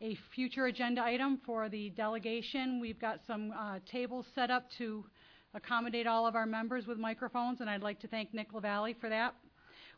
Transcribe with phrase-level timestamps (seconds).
[0.00, 2.80] a future agenda item for the delegation.
[2.80, 5.04] We've got some uh, tables set up to
[5.54, 9.08] accommodate all of our members with microphones, and I'd like to thank Nick LaValle for
[9.08, 9.34] that.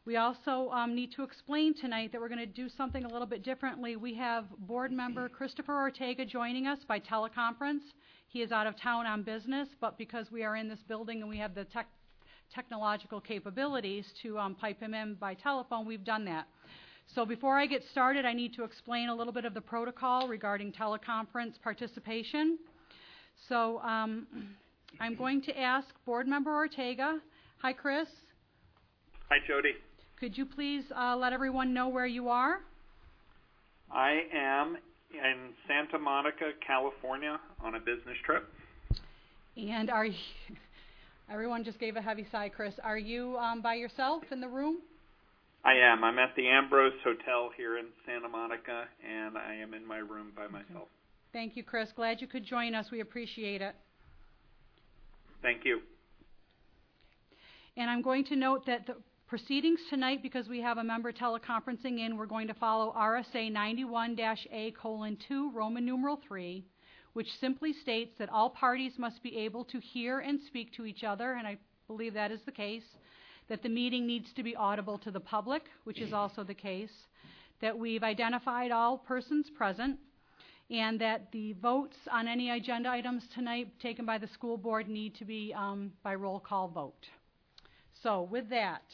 [0.04, 3.26] We also um, need to explain tonight that we're going to do something a little
[3.26, 3.94] bit differently.
[3.94, 7.82] We have board member Christopher Ortega joining us by teleconference.
[8.26, 11.30] He is out of town on business, but because we are in this building and
[11.30, 11.86] we have the tech
[12.52, 16.46] technological capabilities to um, pipe him in by telephone, we've done that.
[17.14, 20.28] So before I get started, I need to explain a little bit of the protocol
[20.28, 22.58] regarding teleconference participation.
[23.48, 24.26] So um,
[25.00, 27.18] I'm going to ask Board Member Ortega.
[27.60, 28.08] Hi, Chris.
[29.28, 29.72] Hi, Jody.
[30.18, 32.60] Could you please uh, let everyone know where you are?
[33.90, 34.76] I am
[35.12, 38.48] in Santa Monica, California, on a business trip.
[39.56, 40.14] And are you,
[41.30, 42.74] everyone just gave a heavy sigh, Chris.
[42.82, 44.78] Are you um, by yourself in the room?
[45.64, 46.02] I am.
[46.02, 50.32] I'm at the Ambrose Hotel here in Santa Monica, and I am in my room
[50.34, 50.88] by myself.
[51.32, 51.90] Thank you, Chris.
[51.94, 52.90] Glad you could join us.
[52.90, 53.76] We appreciate it.
[55.40, 55.80] Thank you.
[57.76, 58.96] And I'm going to note that the
[59.28, 64.72] proceedings tonight, because we have a member teleconferencing in, we're going to follow RSA 91-A
[64.72, 66.64] colon 2, Roman numeral 3,
[67.12, 71.04] which simply states that all parties must be able to hear and speak to each
[71.04, 72.84] other, and I believe that is the case,
[73.52, 76.88] that the meeting needs to be audible to the public, which is also the case,
[77.60, 79.98] that we've identified all persons present,
[80.70, 85.14] and that the votes on any agenda items tonight taken by the school board need
[85.16, 87.06] to be um, by roll call vote.
[88.02, 88.84] So with that,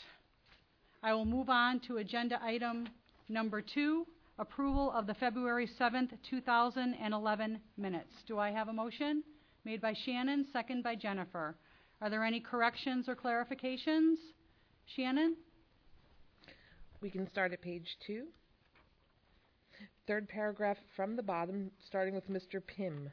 [1.04, 2.88] I will move on to agenda item
[3.28, 4.08] number two,
[4.40, 8.10] approval of the February 7th, 2011 minutes.
[8.26, 9.22] Do I have a motion?
[9.64, 11.54] Made by Shannon, second by Jennifer.
[12.00, 14.16] Are there any corrections or clarifications?
[14.96, 15.36] Shannon?
[17.00, 18.24] We can start at page two.
[20.06, 22.62] Third paragraph from the bottom, starting with Mr.
[22.66, 23.10] Pym.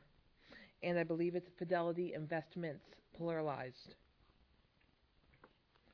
[0.84, 2.86] And I believe it's Fidelity Investments,
[3.20, 3.96] pluralized.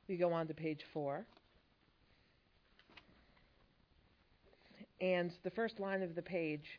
[0.08, 1.26] We go on to page four.
[5.00, 6.78] And the first line of the page,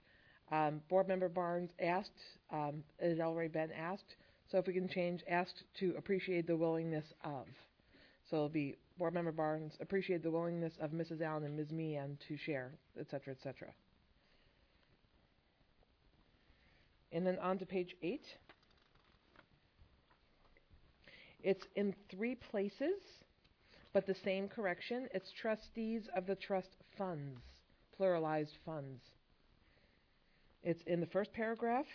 [0.49, 2.11] um, Board Member Barnes asked,
[2.51, 4.15] um, it had already been asked,
[4.49, 7.47] so if we can change asked to appreciate the willingness of.
[8.29, 11.21] So it'll be Board Member Barnes appreciate the willingness of Mrs.
[11.21, 11.71] Allen and Ms.
[11.71, 13.69] Meehan to share, et cetera, et cetera.
[17.11, 18.25] And then on to page eight.
[21.43, 23.01] It's in three places,
[23.91, 25.07] but the same correction.
[25.13, 27.41] It's trustees of the trust funds,
[27.99, 29.01] pluralized funds.
[30.63, 31.85] It's in the first paragraph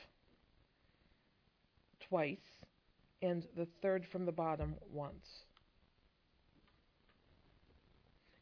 [2.08, 2.36] twice,
[3.22, 5.44] and the third from the bottom once.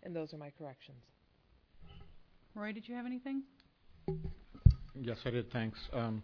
[0.06, 1.02] And those are my corrections.
[2.54, 3.42] Roy, did you have anything?
[4.94, 5.78] Yes, I did, thanks.
[5.92, 6.22] Um,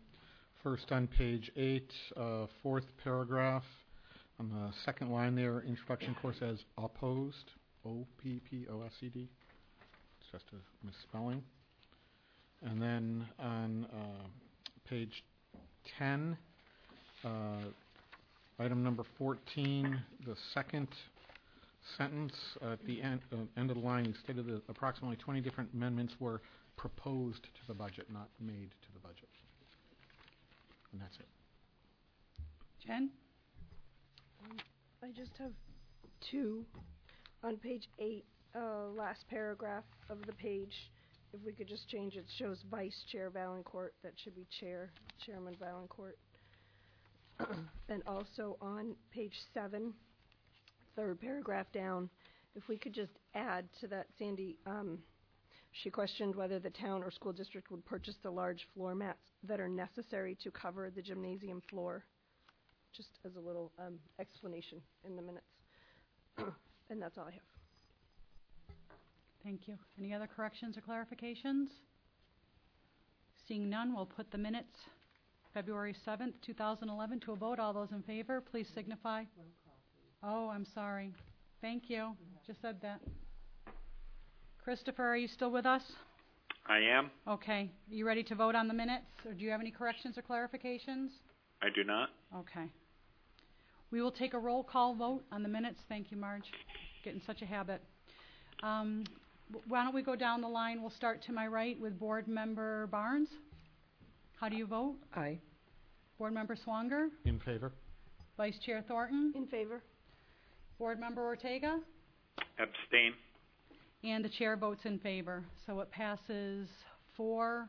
[0.63, 3.65] First on page eight, uh, fourth paragraph,
[4.39, 7.51] on the second line there, introduction course as opposed,
[7.85, 9.29] O-P-P-O-S-E-D.
[10.21, 11.43] It's just a misspelling.
[12.63, 14.29] And then on uh,
[14.89, 15.25] page
[15.99, 16.39] 10,
[17.25, 17.29] uh,
[18.61, 20.87] item number 14, the second
[21.97, 25.71] sentence at the end, uh, end of the line, you stated that approximately 20 different
[25.75, 26.41] amendments were
[26.77, 29.29] proposed to the budget, not made to the budget.
[30.93, 31.27] And that's it.
[32.87, 33.11] Jen?
[35.03, 35.53] I just have
[36.31, 36.65] two.
[37.45, 40.91] On page eight, uh, last paragraph of the page,
[41.33, 44.91] if we could just change it, shows Vice Chair Valancourt, that should be Chair,
[45.25, 46.19] Chairman Valancourt.
[47.89, 49.93] And also on page seven,
[50.97, 52.09] third paragraph down,
[52.55, 54.99] if we could just add to that, Sandy, um,
[55.73, 59.59] she questioned whether the town or school district would purchase the large floor mats that
[59.59, 62.05] are necessary to cover the gymnasium floor,
[62.95, 65.47] just as a little um, explanation in the minutes.
[66.91, 67.41] and that's all I have.
[69.43, 69.77] Thank you.
[69.99, 71.67] Any other corrections or clarifications?
[73.49, 74.77] Seeing none, we'll put the minutes,
[75.53, 77.59] February 7th, 2011, to a vote.
[77.59, 79.25] All those in favor, please signify.
[80.23, 81.13] Oh, I'm sorry.
[81.61, 82.13] Thank you.
[82.47, 83.01] Just said that.
[84.63, 85.83] Christopher, are you still with us?
[86.67, 87.11] I am.
[87.27, 87.71] Okay.
[87.91, 90.23] Are you ready to vote on the minutes, or do you have any corrections or
[90.23, 91.09] clarifications?
[91.61, 92.11] I do not.
[92.37, 92.67] Okay.
[93.91, 95.81] We will take a roll call vote on the minutes.
[95.89, 96.45] Thank you, Marge.
[97.05, 97.83] Getting such a habit.
[98.63, 99.05] Um,
[99.51, 100.81] w- why don't we go down the line?
[100.81, 103.29] We'll start to my right with Board Member Barnes.
[104.41, 104.95] How do you vote?
[105.17, 105.39] Aye.
[106.19, 107.09] Board Member Swanger?
[107.25, 107.73] In favor?
[108.37, 109.33] Vice Chair Thornton?
[109.37, 109.83] In favor?
[110.83, 111.79] Board Member Ortega?
[112.59, 113.13] Abstain.
[114.03, 115.45] And the chair votes in favor.
[115.65, 116.69] So it passes
[117.17, 117.69] four,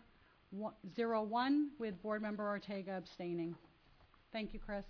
[0.50, 3.54] one- zero one, with Board Member Ortega abstaining.
[4.31, 4.83] Thank you, Chris.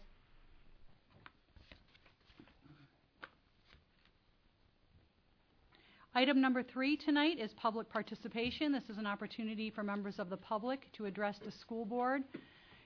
[6.15, 8.71] Item number three tonight is public participation.
[8.71, 12.23] This is an opportunity for members of the public to address the school board,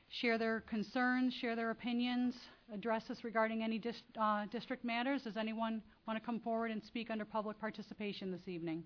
[0.10, 2.34] share their concerns, share their opinions,
[2.74, 5.24] address us regarding any dis- uh, district matters.
[5.24, 8.84] Does anyone want to come forward and speak under public participation this evening?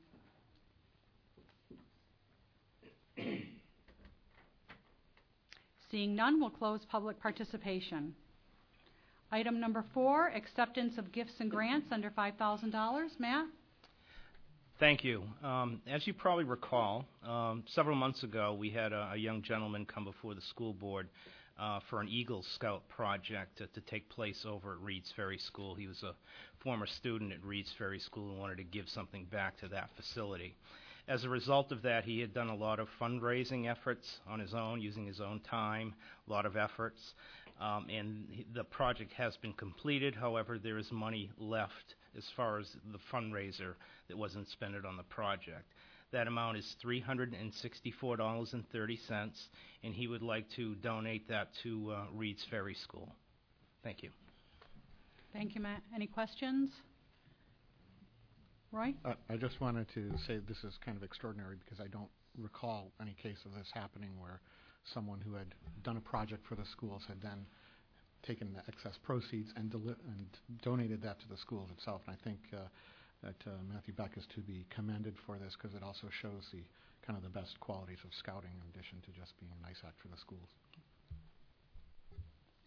[5.92, 8.16] Seeing none, we'll close public participation.
[9.32, 13.10] Item number four, acceptance of gifts and grants under $5,000.
[13.20, 13.46] Matt?
[14.82, 15.22] Thank you.
[15.44, 20.04] Um, as you probably recall, um, several months ago, we had a, young gentleman come
[20.04, 21.08] before the school board
[21.60, 25.76] uh, for an Eagle Scout project to, to take place over at Reed's Ferry School.
[25.76, 26.16] He was a
[26.64, 30.56] former student at Reed's Ferry School and wanted to give something back to that facility.
[31.08, 34.56] As a result of that, he had done a lot of fundraising efforts on his
[34.56, 35.94] own, using his own time,
[36.28, 37.00] a lot of efforts,
[37.60, 38.26] um, and
[38.56, 40.16] the project has been completed.
[40.16, 43.76] However, there is money left as far as the fundraiser
[44.08, 45.72] that wasn't spent on the project.
[46.12, 49.30] That amount is $364.30,
[49.84, 53.16] and he would like to donate that to uh, Reed's Ferry School.
[53.84, 54.10] Thank you.
[55.32, 55.82] Thank you, Matt.
[55.96, 56.70] Any questions?
[58.74, 58.94] Roy?
[59.06, 62.92] Uh, I just wanted to say this is kind of extraordinary because I don't recall
[63.02, 64.42] any case of this happening where
[64.94, 65.54] someone who had
[65.84, 67.46] done a project for the schools had then
[68.24, 72.02] taken the excess proceeds and, deli- and donated that to the schools itself.
[72.08, 72.68] And I think uh,
[73.24, 76.64] that uh, Matthew Beck is to be commended for this because it also shows the
[77.06, 80.00] kind of the best qualities of scouting in addition to just being a nice act
[80.02, 80.50] for the schools.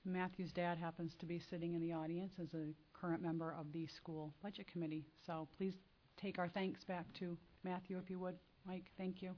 [0.04, 3.86] Matthew's dad happens to be sitting in the audience as a current member of the
[3.86, 5.06] school budget committee.
[5.26, 5.72] So please
[6.20, 8.36] take our thanks back to Matthew, if you would.
[8.66, 9.34] Mike, thank you.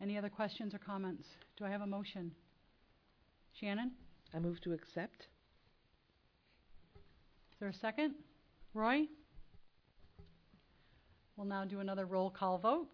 [0.00, 1.28] Any other questions or comments?
[1.56, 2.32] Do I have a motion?
[3.60, 3.92] Shannon?
[4.34, 5.28] I move to accept.
[7.62, 8.14] Is there a second?
[8.74, 9.02] Roy?
[11.36, 12.88] We'll now do another roll call vote.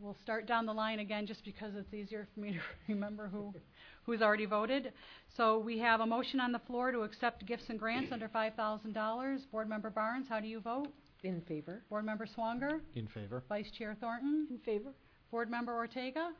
[0.00, 2.58] We'll start down the line again just because it's easier for me to
[2.92, 3.54] remember who,
[4.02, 4.92] who's already voted.
[5.36, 9.38] So we have a motion on the floor to accept gifts and grants under $5,000.
[9.52, 10.88] Board Member Barnes, how do you vote?
[11.22, 11.82] In favor.
[11.90, 12.80] Board Member Swanger?
[12.96, 13.44] In favor?
[13.48, 14.48] Vice Chair Thornton?
[14.50, 14.90] In favor?
[15.30, 16.30] Board Member Ortega?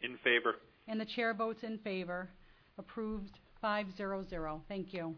[0.00, 0.56] In favor.
[0.88, 2.28] And the chair votes in favor.
[2.76, 4.26] Approved 500.
[4.68, 5.14] Thank you.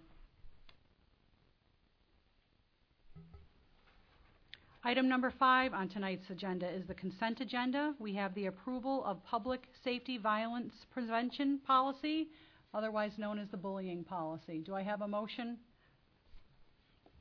[4.86, 7.94] Item number five on tonight's agenda is the consent agenda.
[7.98, 12.28] We have the approval of Public Safety Violence Prevention Policy,
[12.74, 14.62] otherwise known as the bullying policy.
[14.62, 15.56] Do I have a motion?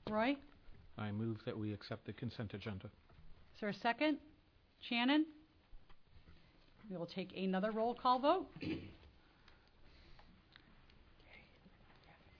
[0.09, 0.35] Roy?
[0.97, 2.87] I move that we accept the consent agenda.
[2.87, 4.17] Is there a second?
[4.81, 5.25] Shannon?
[6.91, 8.47] We will take another roll call vote.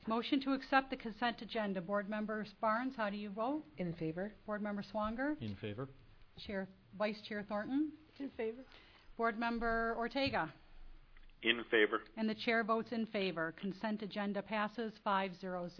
[0.07, 1.79] Motion to accept the consent agenda.
[1.81, 3.63] Board members Barnes, how do you vote?
[3.77, 4.33] In favor.
[4.45, 5.35] Board member Swanger?
[5.41, 5.87] In favor?
[6.45, 6.67] Chair,
[6.97, 7.91] Vice Chair Thornton?
[8.19, 8.63] In favor?
[9.17, 10.51] Board member Ortega?
[11.43, 12.01] In favor.
[12.17, 13.53] And the chair votes in favor.
[13.59, 15.71] Consent agenda passes 500.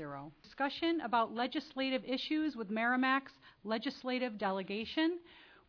[0.44, 3.32] Discussion about legislative issues with Merrimack's
[3.64, 5.20] legislative delegation.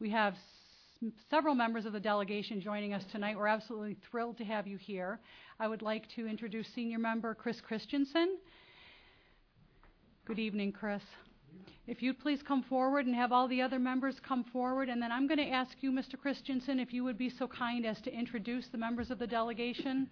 [0.00, 0.40] We have s-
[1.30, 3.36] several members of the delegation joining us tonight.
[3.36, 5.20] We're absolutely thrilled to have you here.
[5.58, 8.38] I would like to introduce senior member Chris Christensen.
[10.24, 11.02] Good evening, Chris.
[11.86, 15.12] If you'd please come forward and have all the other members come forward, and then
[15.12, 16.18] I'm going to ask you, Mr.
[16.20, 20.08] Christensen, if you would be so kind as to introduce the members of the delegation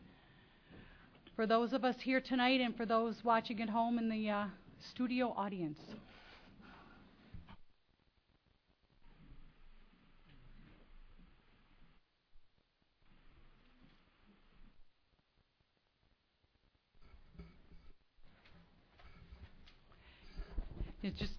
[1.34, 4.44] for those of us here tonight and for those watching at home in the uh,
[4.90, 5.78] studio audience.
[21.02, 21.32] It's just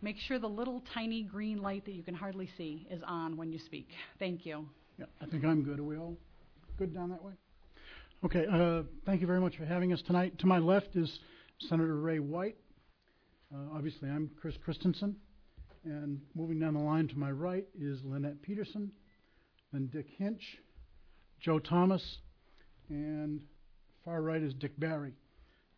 [0.00, 3.50] make sure the little tiny green light that you can hardly see is on when
[3.50, 3.88] you speak.
[4.18, 4.66] Thank you.
[4.98, 5.80] Yeah, I think I'm good.
[5.80, 6.16] Are we all
[6.78, 7.32] good down that way?
[8.24, 10.38] Okay, uh, thank you very much for having us tonight.
[10.38, 11.18] To my left is
[11.68, 12.56] Senator Ray White.
[13.54, 15.16] Uh, obviously, I'm Chris Christensen.
[15.84, 18.90] And moving down the line to my right is Lenette Peterson,
[19.72, 20.42] then Dick Hinch,
[21.40, 22.18] Joe Thomas,
[22.88, 23.40] and
[24.04, 25.12] far right is Dick Barry.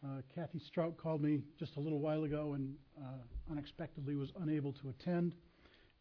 [0.05, 4.73] Uh, Kathy Stroud called me just a little while ago and uh, unexpectedly was unable
[4.75, 5.33] to attend.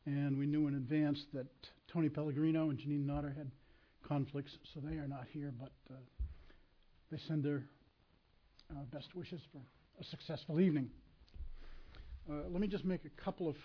[0.05, 1.47] And we knew in advance that
[1.91, 3.49] Tony Pellegrino and Jeanine Notter had
[4.07, 5.95] conflicts, so they are not here, but uh,
[7.11, 7.63] they send their
[8.69, 9.61] uh, best wishes for
[9.99, 10.89] a successful evening.
[12.29, 13.55] Uh, let me just make a couple of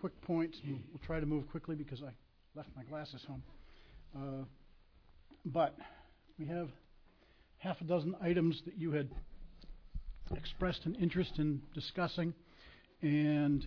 [0.00, 0.58] quick points.
[0.64, 2.10] and We'll try to move quickly because I
[2.56, 3.42] left my glasses home.
[4.16, 4.44] Uh,
[5.44, 5.76] but
[6.38, 6.68] we have
[7.58, 9.08] half a dozen items that you had
[10.36, 12.32] expressed an interest in discussing,
[13.02, 13.66] and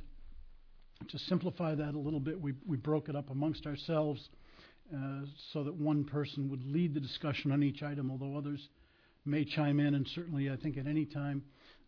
[1.09, 4.29] to simplify that a little bit, we, we broke it up amongst ourselves
[4.95, 5.21] uh,
[5.51, 8.69] so that one person would lead the discussion on each item, although others
[9.25, 11.43] may chime in, and certainly I think at any time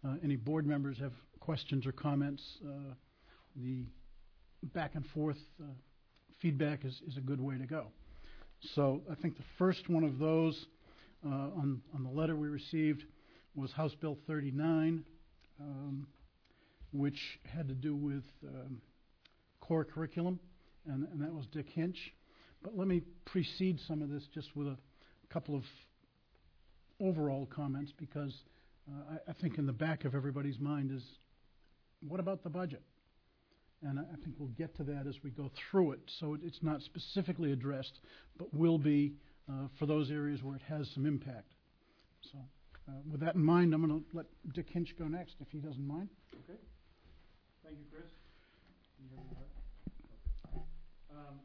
[0.05, 2.93] uh, any board members have questions or comments, uh,
[3.55, 3.85] the
[4.73, 5.67] back and forth uh,
[6.41, 7.87] feedback is, is a good way to go.
[8.75, 10.65] So I think the first one of those
[11.29, 13.03] on, on the letter we received
[13.55, 15.03] was House Bill 39,
[15.59, 16.07] um,
[16.91, 18.81] which had to do with um,
[19.61, 20.39] core curriculum,
[20.85, 21.97] and, that was Dick Hinch.
[22.61, 24.77] But let me precede some of this just with a
[25.29, 25.63] couple of
[26.99, 28.33] overall comments because
[28.89, 31.03] uh, I, think in the back of everybody's mind is
[32.07, 32.81] what about the budget?
[33.81, 35.99] And I, think we'll get to that as we go through it.
[36.19, 37.99] So it's not specifically addressed,
[38.37, 39.32] but will be uh,
[39.77, 41.53] for those areas where it has some impact.
[42.31, 42.37] So
[42.87, 45.59] uh, with that in mind, I'm going to let Dick Hinch go next, if he
[45.59, 46.09] doesn't mind.
[46.47, 46.59] Okay.
[47.63, 48.07] Thank you, Chris.
[48.95, 50.67] Can you hear me all right?
[51.15, 51.35] Um,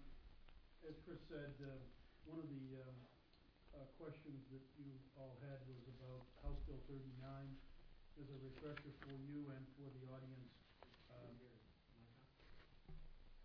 [0.88, 1.78] As Chris said, uh,
[2.26, 2.96] one of the um,
[3.74, 7.06] uh, questions that you all had was about House Bill 39.
[8.18, 10.50] As a refresher for you and for the audience.
[11.14, 11.34] um,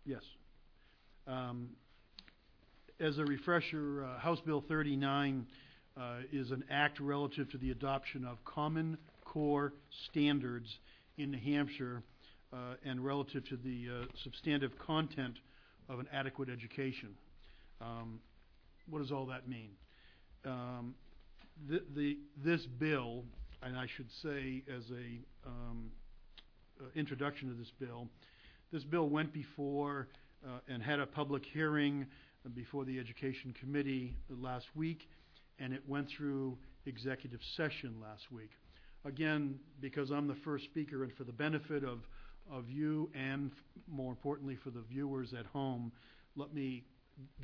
[0.04, 0.24] Yes.
[1.26, 1.70] Um,
[3.00, 5.46] As a refresher, uh, House Bill 39
[5.96, 9.72] uh, is an act relative to the adoption of Common Core
[10.08, 10.78] standards
[11.18, 12.04] in New Hampshire
[12.52, 15.34] uh, and relative to the uh, substantive content
[15.88, 17.08] of an adequate education.
[17.80, 18.20] Um,
[18.88, 19.70] What does all that mean?
[20.44, 20.94] Um,
[21.68, 23.24] the, the, this bill,
[23.60, 25.90] and I should say as a um,
[26.80, 28.06] uh, introduction to this bill,
[28.72, 30.06] this bill went before
[30.46, 32.06] uh, and had a public hearing
[32.54, 35.08] before the Education Committee last week,
[35.58, 38.50] and it went through executive session last week.
[39.04, 42.00] Again, because I'm the first speaker and for the benefit of,
[42.50, 43.50] of you and
[43.88, 45.92] more importantly for the viewers at home,
[46.36, 46.84] let me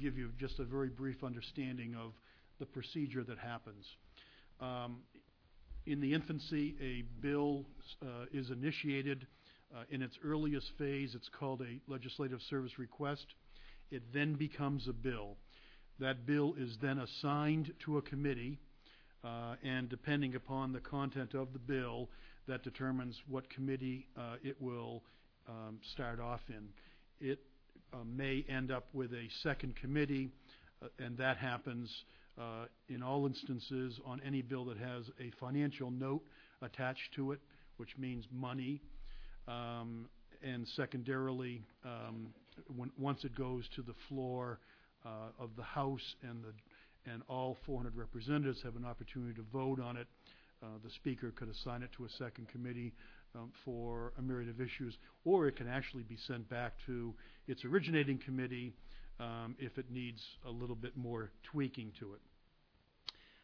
[0.01, 2.13] give you just a very brief understanding of
[2.59, 3.87] the procedure that happens.
[4.61, 4.99] Um,
[5.87, 7.65] in the infancy, a bill
[8.03, 9.27] uh, is initiated.
[9.75, 13.27] Uh, in its earliest phase, it's called a legislative service request.
[13.91, 15.37] It then becomes a bill.
[15.99, 18.59] That bill is then assigned to a committee,
[19.23, 22.09] uh, and depending upon the content of the bill,
[22.49, 25.03] that determines what committee uh, it will
[25.49, 26.69] um, start off in.
[27.21, 27.41] It
[27.93, 30.31] uh, may end up with a second committee,
[30.83, 31.91] uh, and that happens
[32.39, 36.23] uh, in all instances on any bill that has a financial note
[36.63, 37.41] attached to it,
[37.77, 38.81] which means money,
[39.49, 40.09] um,
[40.43, 42.29] and secondarily, um,
[42.75, 44.61] when, once it goes to the floor
[45.05, 46.53] uh, of the House and the
[47.07, 50.07] and all 400 representatives have an opportunity to vote on it,
[50.63, 52.93] uh, the Speaker could assign it to a second committee
[53.35, 57.15] um, for a myriad of issues, or it can actually be sent back to
[57.47, 58.75] its originating committee
[59.19, 62.21] um, if it needs a little bit more tweaking to it.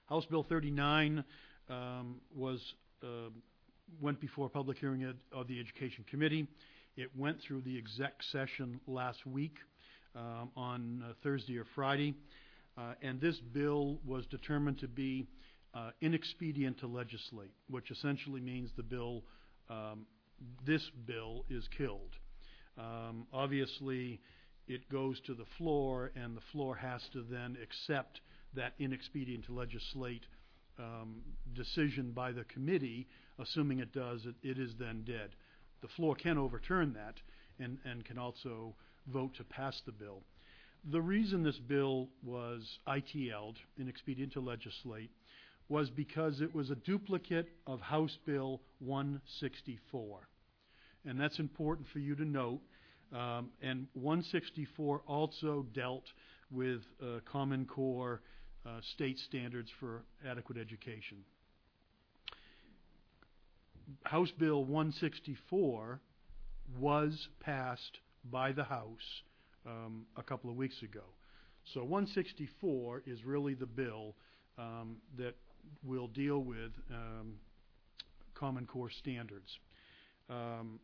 [0.06, 1.24] House Bill 39
[1.68, 2.60] um, was
[3.02, 3.30] uh,
[4.00, 6.46] went before public hearing of the Education Committee.
[6.96, 9.56] It went through the exec session last week
[10.14, 12.14] um, on uh, Thursday or Friday,
[12.78, 15.26] uh, and this bill was determined to be
[15.74, 19.24] uh, inexpedient to legislate, which essentially means the bill,
[19.68, 20.06] um,
[20.64, 22.16] this bill, is killed.
[22.78, 24.18] Um, obviously,
[24.66, 28.22] it goes to the floor, and the floor has to then accept
[28.54, 30.22] that inexpedient to legislate
[30.78, 31.20] um,
[31.54, 33.06] decision by the committee.
[33.38, 35.28] Assuming it does, it, it is then dead.
[35.86, 37.14] The floor can overturn that
[37.60, 38.74] and, and can also
[39.06, 40.24] vote to pass the bill.
[40.90, 45.12] The reason this bill was ITL'd, inexpedient to legislate,
[45.68, 50.28] was because it was a duplicate of House Bill 164.
[51.04, 52.62] And that's important for you to note.
[53.12, 56.06] Um, and 164 also dealt
[56.50, 58.22] with uh, Common Core
[58.66, 61.18] uh, state standards for adequate education.
[64.04, 66.00] House Bill 164
[66.78, 67.98] was passed
[68.30, 69.22] by the House
[69.66, 71.04] um, a couple of weeks ago.
[71.74, 74.14] So 164 is really the bill
[74.58, 75.34] um, that
[75.84, 77.34] will deal with um,
[78.34, 79.58] Common Core standards.
[80.30, 80.78] Um,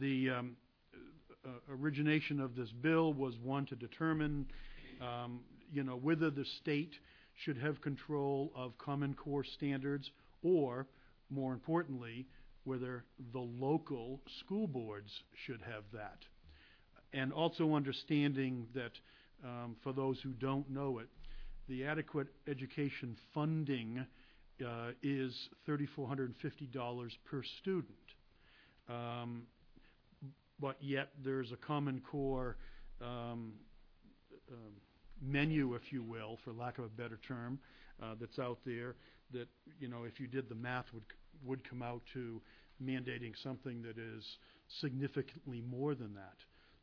[0.00, 0.56] the um,
[1.44, 4.46] uh, origination of this bill was one to determine,
[5.00, 5.40] um,
[5.72, 6.92] you know, whether the state
[7.44, 10.10] should have control of Common Core standards,
[10.42, 10.86] or,
[11.32, 12.26] more importantly,
[12.64, 15.10] whether the local school boards
[15.46, 16.18] should have that.
[17.12, 18.92] And also understanding that
[19.44, 21.08] um, for those who don't know it,
[21.68, 24.04] the adequate education funding
[24.64, 27.86] uh, is $3,450 per student.
[28.88, 29.42] Um,
[30.60, 32.56] but yet there's a Common Core
[33.00, 33.54] um,
[34.50, 34.72] um,
[35.20, 37.58] menu, if you will, for lack of a better term,
[38.02, 38.94] uh, that's out there
[39.32, 39.48] that,
[39.80, 41.04] you know, if you did the math, would,
[41.44, 42.40] would come out to
[42.82, 44.24] mandating something that is
[44.80, 46.36] significantly more than that.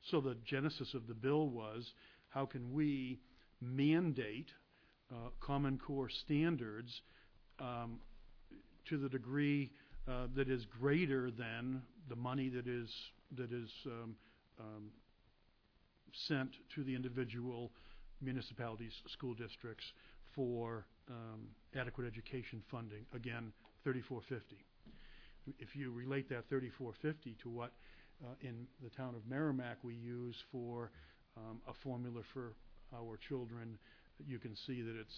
[0.10, 1.94] So the genesis of the bill was,
[2.30, 3.20] how can we
[3.62, 4.50] mandate
[5.12, 7.02] uh, Common Core standards
[7.60, 8.00] um,
[8.88, 9.72] to the degree
[10.08, 12.90] uh, that is greater than the money that is
[13.38, 14.16] that is um,
[14.60, 14.90] um,
[16.28, 17.72] sent to the individual
[18.22, 19.86] municipalities, school districts
[20.36, 21.48] for um,
[21.80, 23.06] adequate education funding.
[23.14, 23.52] Again,
[23.84, 24.66] 3450.
[25.58, 27.72] If you relate that 3450 to what
[28.24, 30.92] uh, in the town of Merrimack we use for
[31.38, 32.54] um, a formula for
[32.94, 33.78] our children,
[34.26, 35.16] you can see that it's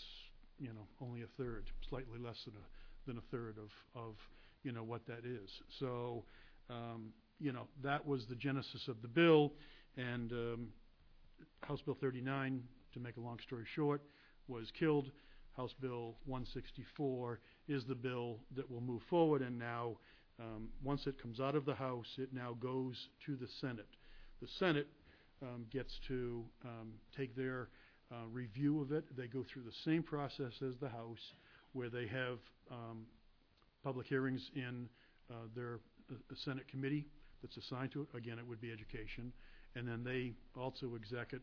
[0.60, 4.16] you know only a third, slightly less than a than a third of of
[4.64, 5.50] you know what that is.
[5.80, 6.24] So
[6.70, 9.54] um, you know that was the genesis of the bill,
[9.98, 10.68] and um,
[11.62, 12.64] House Bill 39,
[12.94, 14.02] to make a long story short,
[14.48, 15.12] was killed.
[15.58, 19.98] House Bill 164 is the bill that will move forward, and now
[20.40, 23.88] um, once it comes out of the House, it now goes to the Senate.
[24.42, 24.88] The Senate
[25.42, 27.70] um, gets to um, take their
[28.12, 29.06] uh, review of it.
[29.16, 31.34] They go through the same process as the House,
[31.74, 32.40] where they have
[32.72, 33.06] um,
[33.84, 34.88] public hearings in
[35.30, 35.80] uh, their
[36.12, 37.06] uh, Senate committee
[37.42, 38.08] that's assigned to it.
[38.16, 39.32] Again, it would be education.
[39.76, 41.42] And then they also exec it.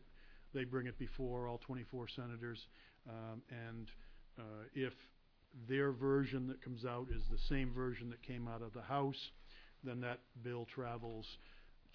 [0.53, 2.67] They bring it before all 24 senators.
[3.09, 3.87] Um, and
[4.37, 4.93] uh, if
[5.67, 9.31] their version that comes out is the same version that came out of the House,
[9.83, 11.25] then that bill travels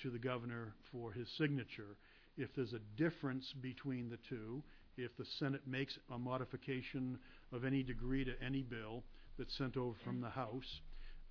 [0.03, 1.97] to the governor for his signature.
[2.37, 4.63] If there's a difference between the two,
[4.97, 7.19] if the Senate makes a modification
[7.53, 9.05] of any degree to any bill
[9.39, 10.81] that's sent over from the House,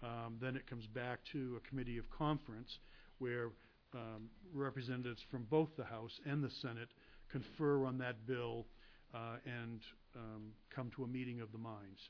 [0.01, 2.79] um, then it comes back to a committee of conference
[3.19, 3.49] where
[3.93, 6.89] um, representatives from both the House and the Senate
[7.31, 8.65] confer on that bill
[9.13, 9.81] uh, and
[10.15, 12.09] um, come to a meeting of the minds.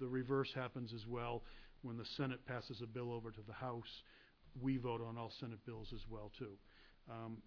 [0.00, 1.42] The reverse happens as well.
[1.82, 4.02] When the Senate passes a bill over to the House,
[4.60, 6.52] we vote on all Senate bills as well too.
[7.10, 7.38] Um,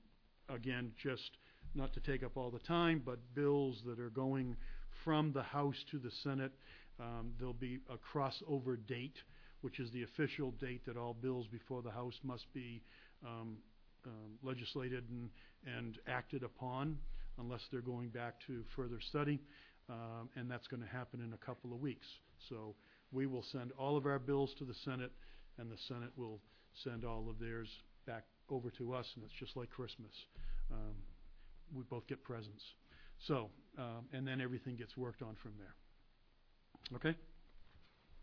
[0.49, 1.37] again, just
[1.73, 4.55] not to take up all the time, but bills that are going
[5.03, 6.51] from the House to the Senate,
[6.99, 9.17] um, there'll be a crossover date,
[9.61, 12.81] which is the official date that all bills before the House must be
[13.25, 13.57] um,
[14.05, 15.29] um, legislated and,
[15.77, 16.97] and acted upon,
[17.39, 19.39] unless they're going back to further study,
[19.89, 22.07] um, and that's going to happen in a couple of weeks.
[22.49, 22.75] So
[23.11, 25.11] we will send all of our bills to the Senate,
[25.57, 26.39] and the Senate will
[26.83, 27.69] send all of theirs
[28.05, 30.11] back over to us, and it's just like Christmas.
[30.71, 30.95] Um,
[31.73, 32.63] we both get presents.
[33.27, 35.75] So, um, and then everything gets worked on from there.
[36.97, 37.17] Okay?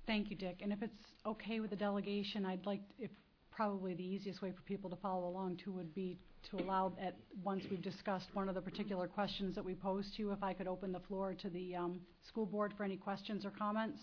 [0.06, 0.58] Thank you, Dick.
[0.62, 3.10] And if it's okay with the delegation, I'd like, if
[3.50, 6.18] probably the easiest way for people to follow along too would be
[6.50, 10.22] to allow at, once we've discussed one of the particular questions that we posed to
[10.22, 13.44] you, if I could open the floor to the um, school board for any questions
[13.44, 13.98] or comments.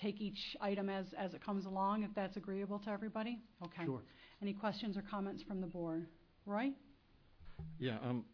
[0.00, 3.38] Take each item as, as it comes along, if that's agreeable to everybody?
[3.64, 3.84] Okay.
[3.84, 4.00] Sure.
[4.40, 6.06] Any questions or comments from the board?
[6.46, 6.70] Roy?
[7.78, 8.24] Yeah, um,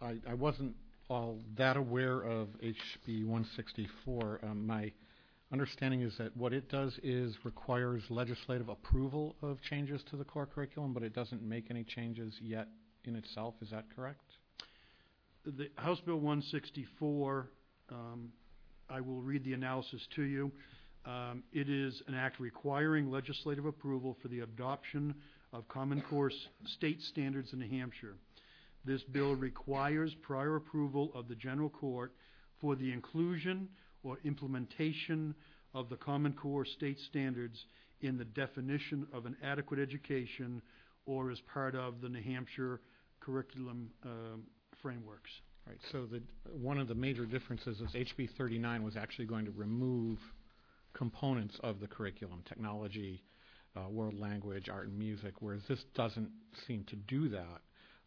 [0.00, 0.74] I, I wasn't
[1.08, 4.40] all that aware of HB 164.
[4.42, 4.92] Um, my
[5.52, 10.46] understanding is that what it does is requires legislative approval of changes to the core
[10.46, 12.68] curriculum, but it doesn't make any changes yet
[13.04, 13.54] in itself.
[13.60, 14.22] Is that correct?
[15.44, 17.50] The House Bill 164,
[17.90, 18.30] um,
[18.88, 20.50] I will read the analysis to you.
[21.04, 25.14] Um, it is an act requiring legislative approval for the adoption
[25.52, 26.30] of Common Core
[26.64, 28.14] state standards in New Hampshire.
[28.84, 32.12] This bill requires prior approval of the General Court
[32.60, 33.68] for the inclusion
[34.02, 35.34] or implementation
[35.74, 37.64] of the Common Core state standards
[38.00, 40.60] in the definition of an adequate education
[41.06, 42.80] or as part of the New Hampshire
[43.20, 44.42] curriculum um,
[44.82, 45.30] frameworks.
[45.66, 45.78] Right.
[45.92, 50.18] So the, one of the major differences is HB 39 was actually going to remove
[50.92, 53.22] components of the curriculum, technology,
[53.76, 56.30] uh, world language, art and music, whereas this doesn't
[56.66, 57.60] seem to do that.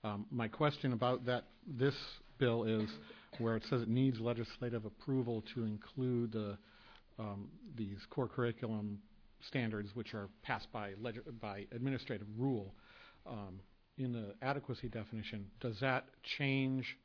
[0.04, 1.96] Um, my question about that this
[2.38, 2.90] bill is
[3.40, 6.58] where it says it needs legislative approval to include the
[7.18, 9.00] um, these core curriculum
[9.48, 12.74] standards, which are passed by leg- by administrative rule.
[13.26, 13.60] Um,
[13.98, 16.06] in the adequacy definition, does that
[16.38, 16.98] change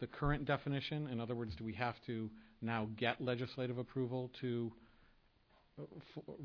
[0.00, 1.06] the current definition?
[1.06, 2.28] In other words, do we have to
[2.60, 4.72] now get legislative approval to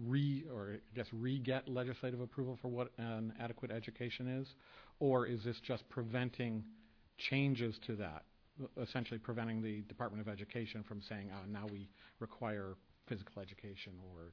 [0.06, 4.48] re or I guess re-get legislative approval for what an adequate education is,
[5.00, 6.64] or is this just preventing
[7.18, 8.24] changes to that,
[8.82, 12.76] essentially preventing the Department of Education from saying, uh, now we require
[13.08, 14.32] physical education or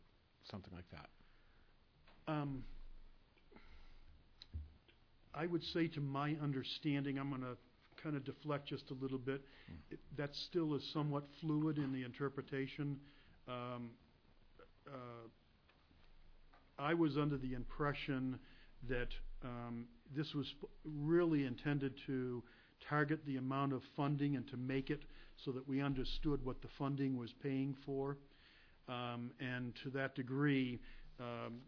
[0.50, 1.08] something like that.
[2.32, 2.64] Um,
[5.34, 7.56] I would say to my understanding, I'm going to
[8.02, 9.42] kind of deflect just a little bit.
[9.90, 12.98] It- That still is somewhat fluid in the interpretation.
[13.48, 13.90] Um,
[14.88, 15.28] uh,
[16.78, 18.38] I was under the impression
[18.88, 19.08] that
[19.42, 20.52] um, this was
[20.84, 22.42] really intended to
[22.88, 25.02] target the amount of funding and to make it
[25.44, 28.16] so that we understood what the funding was paying for.
[28.88, 30.80] Um, And to that degree,
[31.20, 31.60] um,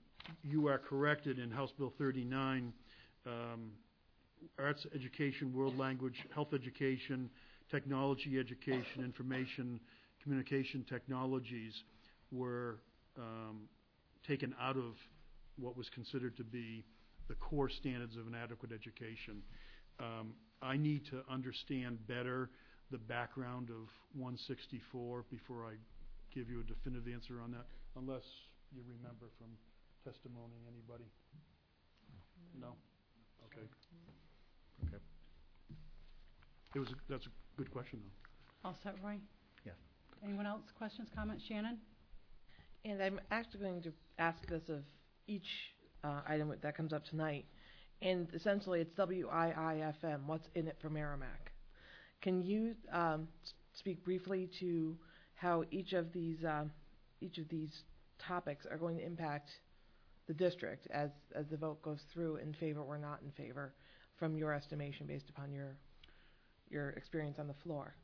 [0.42, 2.73] you are corrected in House Bill 39,
[3.27, 3.73] um,
[4.59, 7.29] arts education, world language, health education,
[7.71, 9.81] technology education, information,
[10.23, 11.85] communication technologies
[12.31, 12.79] were
[13.18, 13.68] um,
[14.27, 14.94] taken out of
[15.57, 16.85] what was considered to be
[17.29, 19.42] the core standards of an adequate education.
[20.62, 22.51] I need to understand better
[22.90, 25.75] the background of 164 before I
[26.35, 27.66] give you a definitive answer on that,
[27.97, 28.25] unless
[28.75, 29.49] you remember from
[30.05, 31.05] testimony, anybody?
[32.59, 32.75] No?
[33.53, 33.66] Okay.
[34.87, 35.03] Okay.
[36.75, 38.68] It was, a- that's a good question, though.
[38.68, 39.18] All set, Roy?
[39.64, 39.75] Yes.
[40.25, 40.62] Anyone else?
[40.77, 41.44] Questions, comments?
[41.49, 41.79] Shannon?
[42.85, 44.83] And I'm actually going to ask this of
[45.27, 45.47] each
[46.05, 47.44] uh, item that comes up tonight.
[48.00, 51.52] And essentially, it's WIIFM, what's in it for Merrimack?
[52.20, 53.28] Can you um,
[53.74, 54.96] speak briefly to
[55.34, 56.70] how each of these, um,
[57.20, 57.82] each of these
[58.18, 59.50] topics are going to impact
[60.26, 63.72] the district as, as the vote goes through in favor or not in favor,
[64.18, 65.76] from your estimation based upon your,
[66.70, 67.94] your experience on the floor?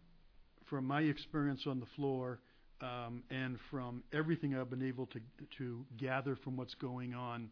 [0.65, 2.41] From my experience on the floor,
[2.81, 5.21] um, and from everything I've been able to,
[5.59, 7.51] to gather from what's going on,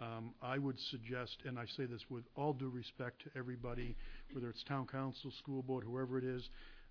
[0.00, 3.96] um, I would suggest, and I say this with all due respect to everybody,
[4.32, 6.48] whether it's town council, school board, whoever it is,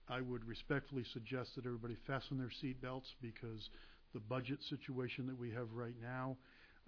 [0.08, 3.70] I would respectfully suggest that everybody fasten their seatbelts because
[4.14, 6.38] the budget situation that we have right now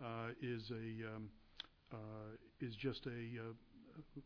[0.03, 1.29] uh, is a um,
[1.93, 1.95] uh,
[2.61, 4.21] is just a uh,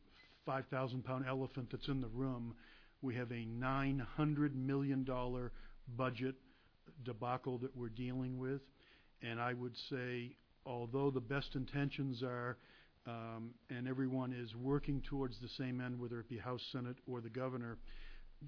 [0.45, 2.53] 5,000 pound elephant that's in the room.
[3.01, 5.51] We have a 900 million dollar
[5.97, 6.35] budget
[7.03, 8.61] debacle that we're dealing with,
[9.21, 12.57] and I would say, although the best intentions are,
[13.07, 17.21] um, and everyone is working towards the same end, whether it be House, Senate, or
[17.21, 17.77] the governor,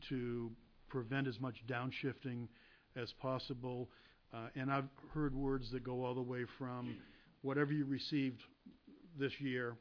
[0.09, 0.51] to
[0.89, 2.47] prevent as much downshifting
[2.95, 3.89] as possible.
[4.33, 6.95] Uh, and I've heard words that go all the way from
[7.41, 8.41] whatever you received
[9.19, 9.75] this year,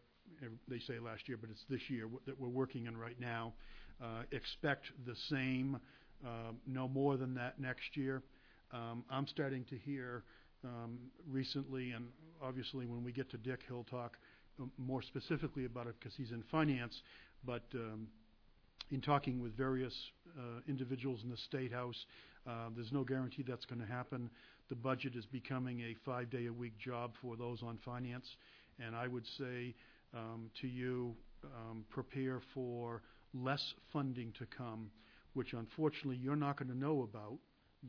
[0.68, 3.54] they say last year, but it's this year that we're working in right now.
[4.02, 5.78] Uh, expect the same,
[6.24, 8.22] uh, no more than that next year.
[8.72, 10.24] Um, I'm starting to hear
[10.66, 10.98] um,
[11.30, 12.06] recently, and
[12.42, 14.16] obviously when we get to Dick, he'll talk
[14.60, 17.02] um, more specifically about it because he's in finance,
[17.44, 18.08] but um,
[18.90, 19.94] in talking with various
[20.38, 22.06] uh, individuals in the State House,
[22.46, 24.30] uh, there's no guarantee that's going to happen.
[24.68, 28.26] The budget is becoming a five-day-a-week job for those on finance,
[28.84, 29.74] and I would say
[30.14, 33.02] um, to you, um, prepare for
[33.34, 34.90] less funding to come,
[35.34, 37.38] which unfortunately you're not going to know about,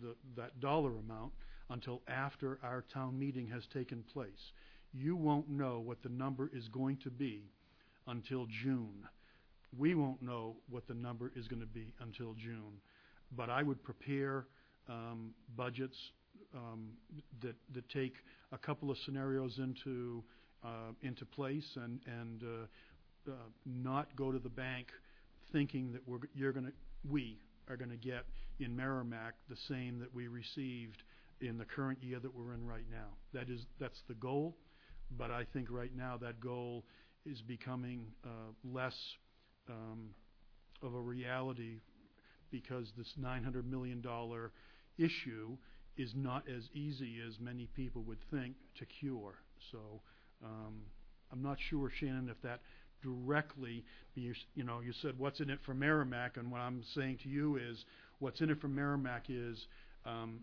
[0.02, 1.32] the, that dollar amount,
[1.70, 4.52] until after our town meeting has taken place.
[4.94, 7.52] You won't know what the number is going to be
[8.08, 9.08] until June.
[9.78, 12.80] We won't know what the number is going to be until June.
[13.36, 14.46] But I would prepare
[14.88, 15.98] um, budgets
[16.56, 16.90] um,
[17.42, 18.16] that, that take
[18.52, 20.24] a couple of scenarios into,
[20.64, 24.88] uh, into place and, and uh, uh, not go to the bank
[25.52, 26.72] thinking that we're, you're going to,
[27.10, 27.38] we
[27.70, 28.24] are going to get
[28.60, 31.04] in Merrimack the same that we received
[31.42, 33.10] in the current year that we're in right now.
[33.34, 34.58] That is, that's the goal,
[35.18, 36.86] but I think right now that goal
[37.26, 38.96] is becoming uh, less
[39.70, 40.10] um,
[40.82, 41.82] of a reality
[42.52, 44.04] because this $900 million
[44.98, 45.58] issue
[45.98, 49.36] is not as easy as many people would think to cure.
[49.72, 49.80] So
[50.44, 50.82] um,
[51.32, 52.62] I'm not sure, Shannon, if that
[53.04, 53.84] directly,
[54.16, 57.30] you, you know, you said what's in it for Merrimack, and what I'm saying to
[57.30, 57.86] you is
[58.20, 59.68] what's in it for Merrimack is
[60.06, 60.40] um,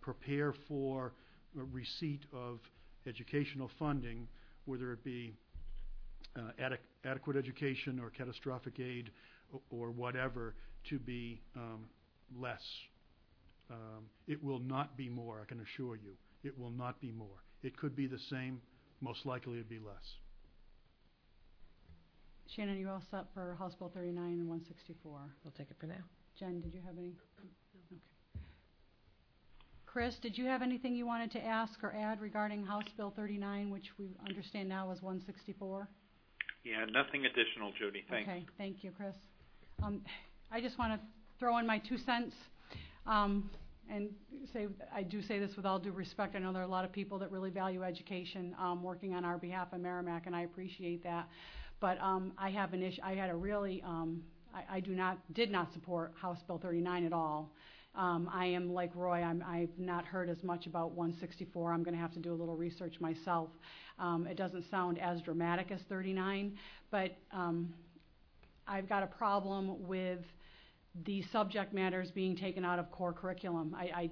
[0.00, 1.12] prepare for
[1.54, 2.60] receipt of
[3.06, 4.28] educational funding,
[4.64, 5.34] whether it be
[6.36, 9.10] uh, adequ- adequate education or catastrophic aid
[9.54, 10.54] o- or whatever,
[10.88, 11.84] to be um,
[12.38, 12.62] less.
[13.70, 16.14] Um, it will not be more, I can assure you.
[16.42, 17.42] It will not be more.
[17.62, 18.60] It could be the same,
[19.00, 20.16] most likely it'd be less.
[22.46, 25.20] Shannon, you all set for House Bill 39 and 164?
[25.44, 26.04] We'll take it for now.
[26.38, 27.14] Jen, did you have any?
[27.38, 28.00] Okay.
[29.92, 33.68] Chris, did you have anything you wanted to ask or add regarding House Bill 39,
[33.68, 35.86] which we understand now is 164?
[36.64, 38.02] Yeah, nothing additional, Jody.
[38.08, 38.26] Thanks.
[38.26, 39.14] Okay, thank you, Chris.
[39.82, 40.00] Um,
[40.50, 41.00] I just want to
[41.38, 42.34] throw in my two cents,
[43.06, 43.50] um,
[43.90, 44.08] and
[44.54, 46.86] say, I do say this with all due respect, I know there are a lot
[46.86, 50.42] of people that really value education, um, working on our behalf in Merrimack, and I
[50.42, 51.28] appreciate that.
[51.80, 54.22] But, um, I have an issue, I had a really, um,
[54.54, 57.50] I, I do not, did not support House Bill thirty-nine at all.
[57.94, 61.82] Um, I am like Roy, I'm, I've not heard as much about one sixty-four, I'm
[61.82, 63.50] gonna have to do a little research myself.
[63.98, 66.56] Um, it doesn't sound as dramatic as thirty-nine,
[66.90, 67.74] but, um,
[68.66, 70.20] I've got a problem with
[71.04, 73.74] the subject matters being taken out of core curriculum.
[73.76, 74.10] I, I,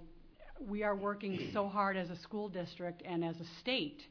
[0.61, 4.03] we are working so hard as a school district and as a state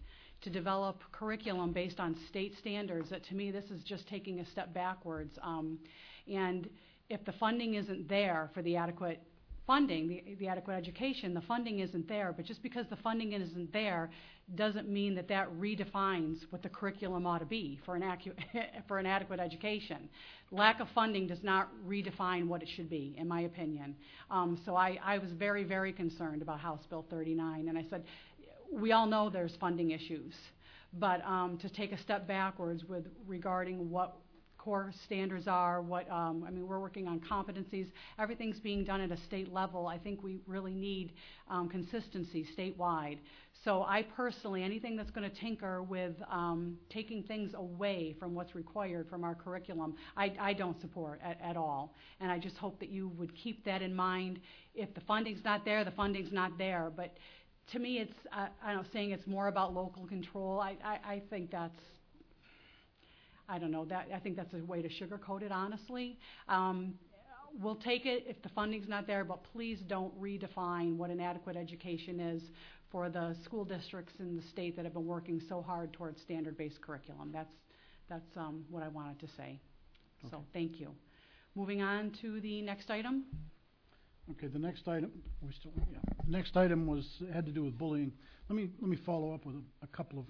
[0.42, 4.46] to develop curriculum based on state standards that to me this is just taking a
[4.52, 5.38] step backwards.
[5.44, 5.80] Um,
[6.32, 6.70] and
[7.10, 9.22] if the funding isn't there for the adequate
[9.70, 12.34] funding, the, adequate education, the funding isn't there.
[12.36, 14.10] But just because the funding isn't there
[14.56, 18.34] doesn't mean that that redefines what the curriculum ought to be for an, acu-
[18.88, 20.10] for an adequate education.
[20.50, 23.96] Lack of funding does not redefine what it should be, in my opinion.
[24.32, 28.06] Um, so I, I was very, very concerned about House Bill 39, and I said,
[28.74, 30.34] we all know there's funding issues,
[30.94, 34.18] but um, to take a step backwards with regarding what
[34.60, 37.88] core standards are, what, um, I mean, we're working on competencies.
[38.20, 39.88] Everything's being done at a state level.
[39.88, 41.14] I think we really need
[41.50, 43.20] um, consistency statewide.
[43.64, 48.54] So I personally, anything that's going to tinker with um, taking things away from what's
[48.54, 51.96] required from our curriculum, I, I don't support at, at all.
[52.20, 54.40] And I just hope that you would keep that in mind.
[54.76, 56.92] If the funding's not there, the funding's not there.
[56.96, 57.16] But
[57.72, 61.00] to me, it's, uh, I don't know, saying it's more about local control, I, I,
[61.14, 61.80] I think that's,
[63.50, 66.20] I don't know, that, I think that's a way to sugarcoat it, honestly.
[66.48, 66.94] Um,
[67.60, 71.58] we'll take it if the funding's not there, but please don't redefine what an adequate
[71.58, 72.44] education is
[72.92, 76.80] for the school districts in the state that have been working so hard towards standard-based
[76.82, 77.32] curriculum.
[77.34, 77.54] That's,
[78.08, 79.60] that's um, what I wanted to say.
[80.30, 80.90] So, thank you.
[81.56, 83.24] Moving on to the next item.
[84.32, 87.78] Okay, the next item, we still, yeah, the next item was, had to do with
[87.78, 88.12] bullying.
[88.48, 90.26] Let me, let me follow up with a, a couple of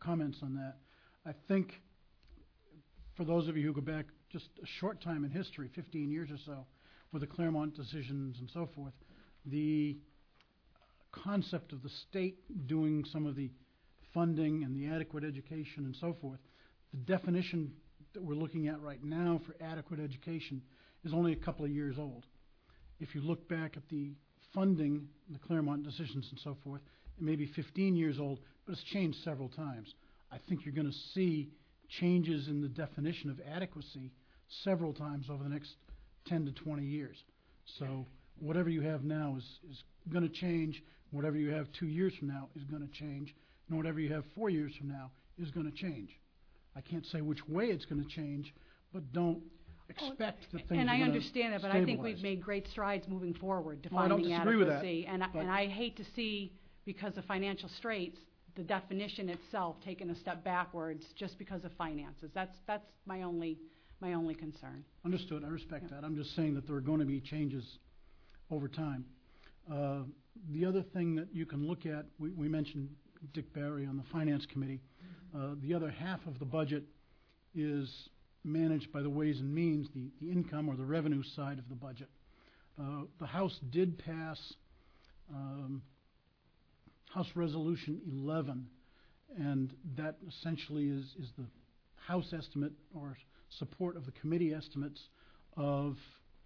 [0.00, 0.76] comments on that.
[1.24, 1.80] I think,
[3.20, 6.30] for those of you who go back just a short time in history, fifteen years
[6.30, 6.64] or so,
[7.12, 8.94] with the Claremont decisions and so forth,
[9.44, 9.98] the
[11.12, 13.50] concept of the state doing some of the
[14.14, 16.38] funding and the adequate education and so forth,
[16.94, 17.70] the definition
[18.14, 20.62] that we're looking at right now for adequate education
[21.04, 22.24] is only a couple of years old
[23.00, 24.12] if you look back at the
[24.54, 26.80] funding, the Claremont decisions and so forth,
[27.18, 29.92] it may be 15 years old, but it's changed several times.
[30.32, 31.50] I think you're going to see
[31.98, 34.12] changes in the definition of adequacy
[34.64, 35.74] several times over the next
[36.26, 37.16] 10 to 20 years.
[37.78, 38.06] So
[38.38, 40.82] whatever you have now is, is going to change.
[41.10, 43.34] Whatever you have two years from now is going to change.
[43.68, 46.10] And whatever you have four years from now is going to change.
[46.76, 48.54] I can't say which way it's going to change,
[48.92, 52.42] but don't oh, expect that things And I understand that, but I think we've made
[52.42, 55.06] great strides moving forward, Well, I don't defining disagree with that, adequacy.
[55.06, 56.52] And I, and I hate to see,
[56.84, 58.18] because of financial straits,
[58.56, 62.30] the definition itself taken a step backwards just because of finances.
[62.34, 63.58] That's, that's my only,
[64.00, 64.84] my only concern.
[65.04, 66.04] Understood, I respect that.
[66.04, 67.64] I'm just saying that there are going to be changes
[68.50, 69.04] over time.
[69.70, 70.02] Uh,
[70.52, 72.88] The other thing that you can look at, we we mentioned
[73.34, 74.80] Dick Barry on the Finance Committee.
[75.34, 76.82] Uh, The other half of the budget
[77.54, 77.88] is
[78.42, 81.74] managed by the Ways and Means, the the income or the revenue side of the
[81.74, 82.08] budget.
[82.80, 84.38] Uh, The House did pass
[85.34, 85.82] um,
[87.14, 88.66] House Resolution 11,
[89.36, 91.46] and that essentially is is the
[92.06, 93.16] House estimate or
[93.58, 95.00] support of the committee estimates
[95.56, 95.96] of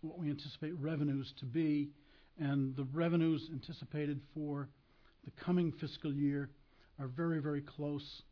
[0.01, 1.91] what we anticipate revenues to be,
[2.39, 4.69] and the revenues anticipated for
[5.25, 6.51] the coming fiscal year
[6.99, 8.23] are very, very close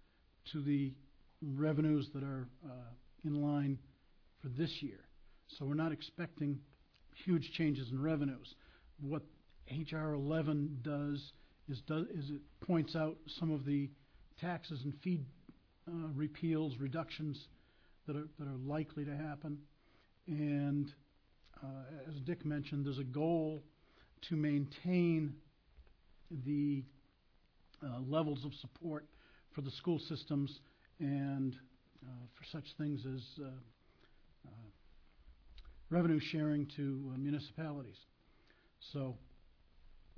[0.52, 0.92] to the
[1.42, 2.90] revenues that are uh,
[3.24, 3.78] in line
[4.40, 5.00] for this year.
[5.48, 6.58] So we're not expecting
[7.24, 8.54] huge changes in revenues.
[9.00, 9.22] What
[9.70, 11.32] HR 11 does
[11.68, 13.90] is, does is it points out some of the
[14.40, 15.20] taxes and fee
[15.88, 17.48] uh, repeals, reductions
[18.06, 19.58] that are, that are likely to happen.
[20.26, 20.92] And
[21.62, 23.62] uh, as Dick mentioned, there's a goal
[24.28, 25.34] to maintain
[26.44, 26.82] the
[27.84, 29.06] uh, levels of support
[29.54, 30.60] for the school systems
[31.00, 31.56] and
[32.04, 33.48] uh, for such things as uh,
[34.46, 34.50] uh,
[35.90, 37.98] revenue sharing to municipalities.
[38.92, 39.16] So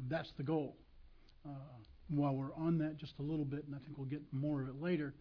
[0.09, 0.77] that's the goal.
[1.47, 1.51] Uh,
[2.09, 4.69] while we're on that just a little bit, and I think we'll get more of
[4.69, 5.15] it later,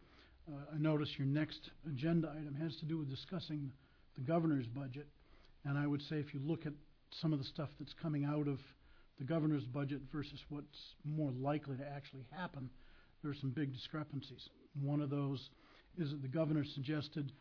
[0.52, 3.72] uh, I notice your next agenda item has to do with discussing
[4.16, 5.08] the governor's budget.
[5.66, 6.74] And I would say if you look at
[7.22, 8.60] some of the stuff that's coming out of
[9.18, 12.70] the governor's budget versus what's more likely to actually happen,
[13.22, 14.50] there are some big discrepancies.
[14.82, 15.50] One of those
[15.98, 17.32] is that the governor suggested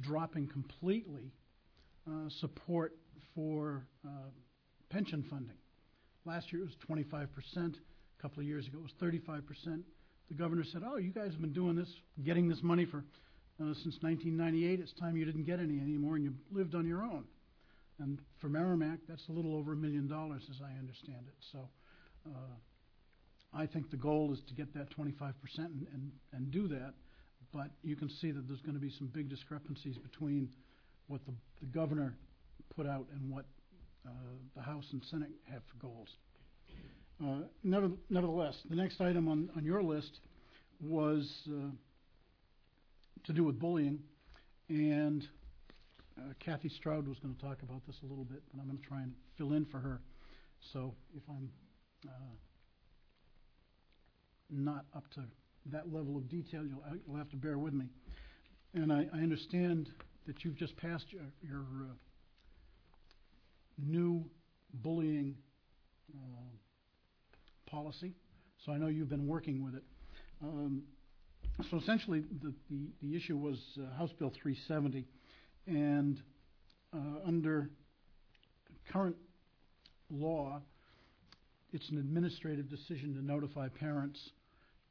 [0.00, 1.32] dropping completely
[2.06, 2.96] uh, support
[3.34, 4.28] for uh,
[4.90, 5.56] pension funding.
[6.24, 7.28] Last year it was 25%.
[7.56, 9.82] A couple of years ago it was 35%.
[10.28, 11.92] The governor said, "Oh, you guys have been doing this,
[12.24, 13.04] getting this money for
[13.60, 14.80] uh, since 1998.
[14.80, 17.24] It's time you didn't get any anymore, and you lived on your own."
[17.98, 21.34] And for Merrimack, that's a little over a million dollars, as I understand it.
[21.52, 21.68] So,
[22.26, 22.54] uh,
[23.52, 26.94] I think the goal is to get that 25% and, and, and do that.
[27.52, 30.48] But you can see that there's going to be some big discrepancies between
[31.06, 32.16] what the, the governor
[32.74, 33.44] put out and what
[34.54, 36.08] the House and Senate have for goals.
[37.22, 40.20] Uh, never, nevertheless, the next item on, on your list
[40.80, 41.70] was uh,
[43.24, 43.98] to do with bullying,
[44.68, 45.26] and
[46.18, 48.78] uh, Kathy Stroud was going to talk about this a little bit, but I'm going
[48.78, 50.00] to try and fill in for her.
[50.72, 51.50] So if I'm
[52.06, 52.34] uh,
[54.50, 55.22] not up to
[55.66, 57.86] that level of detail, you'll, you'll have to bear with me.
[58.74, 59.90] And I, I understand
[60.26, 61.94] that you've just passed your, your uh,
[63.78, 64.24] new
[64.72, 65.36] bullying
[66.14, 68.14] uh, policy,
[68.64, 69.82] so I know you've been working with it.
[70.42, 70.82] Um,
[71.70, 75.06] so essentially, the, the, the issue was uh, House Bill 370,
[75.66, 76.20] and
[76.92, 77.70] uh, under
[78.92, 79.16] current
[80.10, 80.60] law,
[81.72, 84.18] it's an administrative decision to notify parents,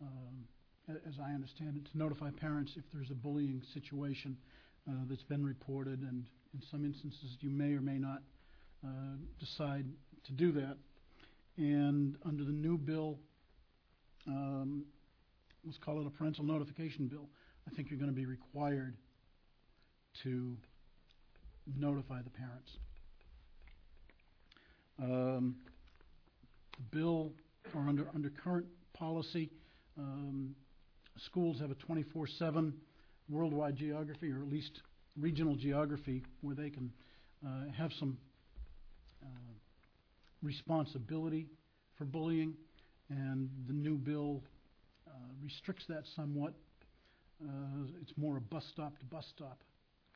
[0.01, 0.45] um,
[1.07, 4.37] as I understand it, to notify parents if there's a bullying situation
[4.89, 8.21] uh, that's been reported, and in some instances, you may or may not
[9.39, 9.85] decide
[10.25, 10.77] to do that.
[11.57, 13.19] And under the new bill,
[14.27, 14.85] um,
[15.65, 17.27] let's call it a parental notification bill,
[17.67, 18.95] I think you're going to be required
[20.23, 20.55] to
[21.77, 22.71] notify the parents.
[25.01, 25.55] Um,
[26.77, 27.31] the bill,
[27.75, 29.49] or under, under current policy,
[29.97, 30.55] um,
[31.25, 32.73] schools have a 24/7
[33.29, 34.81] worldwide geography, or at least
[35.17, 36.91] regional geography, where they can
[37.45, 38.32] uh, have some uh,
[40.43, 41.47] responsibility
[41.97, 42.53] for bullying,
[43.09, 44.43] and the new bill
[45.07, 46.53] uh, restricts that somewhat.
[47.43, 49.63] Uh, it's more a bus stop to bus stop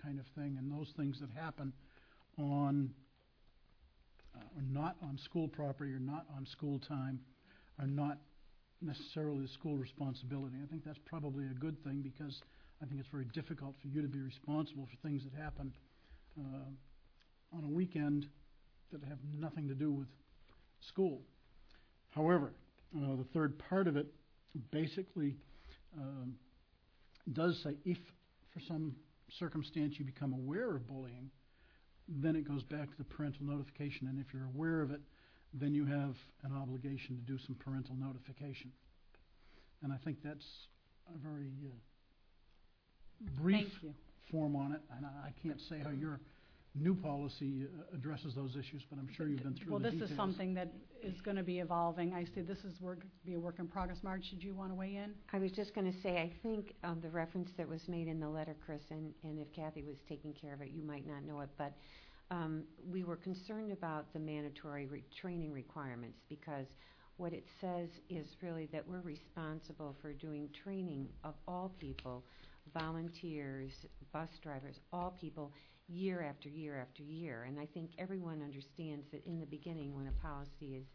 [0.01, 1.73] kind of thing, and those things that happen
[2.37, 2.91] on
[4.35, 7.19] uh, are not on school property or not on school time
[7.79, 8.17] are not
[8.81, 10.55] necessarily the school responsibility.
[10.63, 12.41] I think that's probably a good thing because
[12.81, 15.73] I think it's very difficult for you to be responsible for things that happen
[16.39, 18.27] uh, on a weekend
[18.91, 20.07] that have nothing to do with
[20.81, 21.21] school.
[22.11, 22.53] However,
[22.95, 24.07] uh, the third part of it
[24.71, 25.35] basically
[25.97, 26.35] um,
[27.33, 27.97] does say if
[28.53, 28.95] for some
[29.37, 31.29] circumstance you become aware of bullying,
[32.07, 34.07] then it goes back to the parental notification.
[34.07, 35.01] And if you're aware of it,
[35.53, 38.71] then you have an obligation to do some parental notification.
[39.83, 40.45] And I think that's
[41.13, 43.71] a very uh, brief
[44.31, 44.81] form on it.
[44.95, 46.19] And I I can't say how your
[46.79, 49.93] new policy uh, addresses those issues, but I'm sure you've been through Well, the this
[49.93, 50.11] details.
[50.11, 52.13] is something that is going to be evolving.
[52.13, 53.99] I see this is work, to be a work in progress.
[54.03, 55.13] Marge, did you want to weigh in?
[55.33, 58.19] I was just going to say, I think um, the reference that was made in
[58.19, 61.23] the letter, Chris, and, and if Kathy was taking care of it, you might not
[61.23, 61.73] know it, but
[62.29, 66.65] um, we were concerned about the mandatory re- training requirements because
[67.15, 72.23] what it says is really that we're responsible for doing training of all people,
[72.77, 73.71] volunteers,
[74.13, 75.51] bus drivers, all people,
[75.87, 77.45] year after year after year.
[77.47, 80.85] And I think everyone understands that in the beginning, when a policy is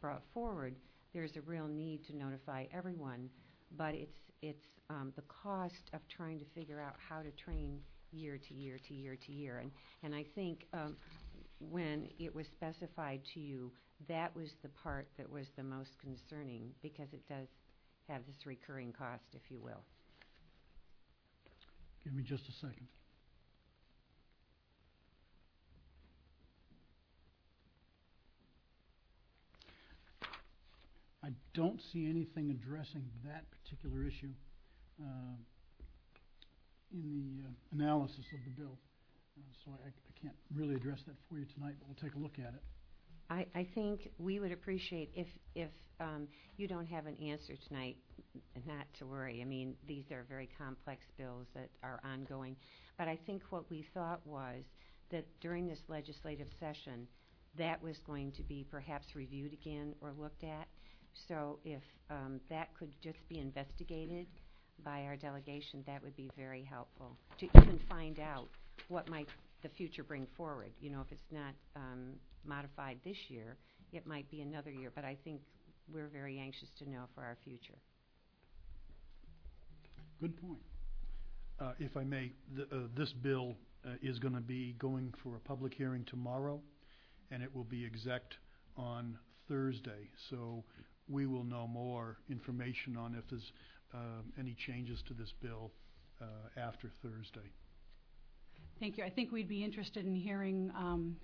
[0.00, 0.74] brought forward,
[1.12, 3.30] there's a real need to notify everyone,
[3.76, 7.80] but it's it's um, the cost of trying to figure out how to train
[8.12, 9.58] year to year to year to year.
[9.58, 9.70] And
[10.02, 10.96] and I think um,
[11.58, 13.72] when it was specified to you,
[14.08, 17.48] that was the part that was the most concerning because it does
[18.08, 19.82] have this recurring cost, if you will.
[22.04, 22.86] Give me just a second.
[31.26, 34.30] I don't see anything addressing that particular issue
[35.02, 35.34] uh,
[36.92, 38.78] in the uh, analysis of the bill.
[39.36, 39.90] Uh, So I
[40.22, 42.62] can't really address that for you tonight, but we'll take a look at it.
[43.28, 45.26] I, think we would appreciate if
[45.56, 47.96] if um, you don't have an answer tonight,
[48.64, 49.42] not to worry.
[49.42, 52.54] I mean, these are very complex bills that are ongoing.
[52.96, 54.62] But I think what we thought was
[55.10, 57.08] that during this legislative session,
[57.58, 60.68] that was going to be perhaps reviewed again or looked at.
[61.28, 64.26] So if um, that could just be investigated
[64.84, 68.48] by our delegation, that would be very helpful to even find out
[68.88, 69.28] what might
[69.62, 70.70] the future bring forward.
[70.80, 72.12] You know, if it's not um,
[72.44, 73.56] modified this year,
[73.92, 74.92] it might be another year.
[74.94, 75.40] But I think
[75.92, 77.78] we're very anxious to know for our future.
[80.20, 80.60] Good point.
[81.58, 83.56] Uh, If I may, uh, this bill
[83.86, 86.60] uh, is going to be going for a public hearing tomorrow,
[87.30, 88.22] and it will be exec
[88.76, 90.10] on Thursday.
[90.28, 90.64] So
[91.08, 93.52] we will know more information on if there's
[93.94, 95.70] um, any changes to this bill
[96.20, 96.24] uh,
[96.60, 97.50] after Thursday.
[98.80, 99.04] Thank you.
[99.04, 101.16] I think we'd be interested in hearing um,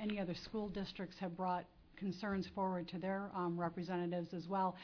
[0.00, 1.64] any other school districts have brought
[1.96, 4.76] concerns forward to their um, representatives as well.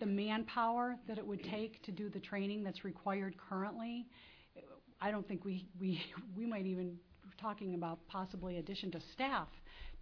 [0.00, 4.06] The manpower that it would take to do the training that's required currently,
[5.00, 6.00] I don't think we, we,
[6.36, 6.96] we might even
[7.40, 9.48] talking about possibly addition to staff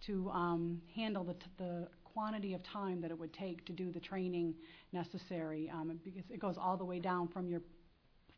[0.05, 1.87] to um, handle the, t- the
[2.17, 4.55] quantity of time that it would take to do the training
[4.91, 7.61] necessary, um, because it goes all the way down from your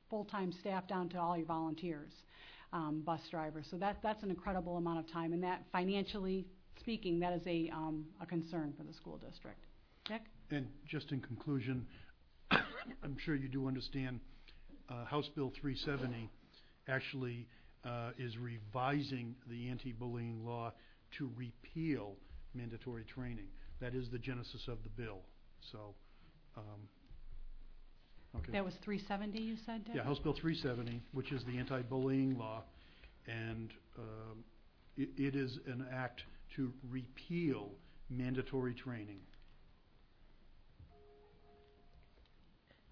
[0.09, 2.11] full-time staff down to all your volunteers,
[2.73, 3.65] um, bus drivers.
[3.71, 6.45] So that, that's an incredible amount of time, and that financially
[6.77, 9.63] speaking, that is a, um, a concern for the school district.
[10.09, 10.23] Dick?
[10.51, 11.85] And just in conclusion,
[12.51, 14.19] I'm sure you do understand,
[14.89, 16.29] uh, House Bill 370
[16.89, 17.47] actually
[17.85, 20.73] uh, is revising the anti-bullying law
[21.17, 22.17] to repeal
[22.53, 23.47] mandatory training.
[23.81, 25.19] That is the genesis of the bill.
[25.71, 25.95] So,
[26.57, 26.63] um,
[28.37, 28.51] okay.
[28.51, 29.95] That was 370, you said, Dick?
[29.95, 32.63] Yeah, House Bill 370, which is the anti-bullying law,
[33.27, 34.43] and um,
[34.97, 36.23] it, it is an act
[36.55, 37.69] to repeal
[38.09, 39.19] mandatory training.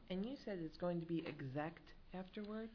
[0.10, 1.82] And you said it's going to be exact
[2.14, 2.70] afterward?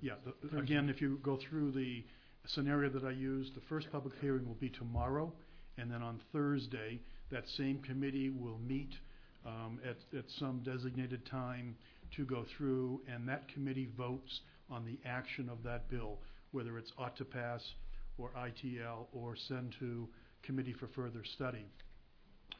[0.00, 2.04] Yeah, the- again, if you go through the
[2.46, 5.32] scenario that I used, the first public hearing will be tomorrow,
[5.78, 7.00] and then on Thursday,
[7.30, 8.92] that same committee will meet
[9.46, 11.76] um, at, at some designated time
[12.16, 16.18] to go through, and that committee votes on the action of that bill,
[16.52, 17.62] whether it's ought to pass,
[18.18, 20.08] or ITL, or send to
[20.42, 21.66] committee for further study.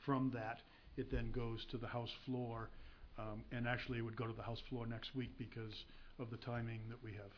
[0.05, 0.59] From that,
[0.97, 2.71] it then goes to the House floor,
[3.19, 5.85] um, and actually it would go to the House floor next week because
[6.19, 7.31] of the timing that we have.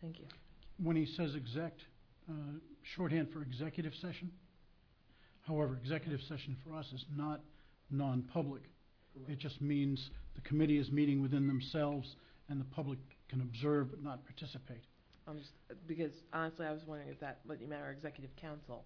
[0.00, 0.26] Thank you.
[0.82, 1.72] When he says exec,
[2.28, 2.32] uh,
[2.94, 4.30] shorthand for executive session.
[5.46, 7.40] However, executive session for us is not
[7.90, 8.62] non-public.
[9.28, 12.16] It just means the committee is meeting within themselves
[12.48, 14.82] and the public can observe but not participate.
[15.28, 15.50] I'm just,
[15.86, 18.84] because honestly, I was wondering if that what you meant, our executive council.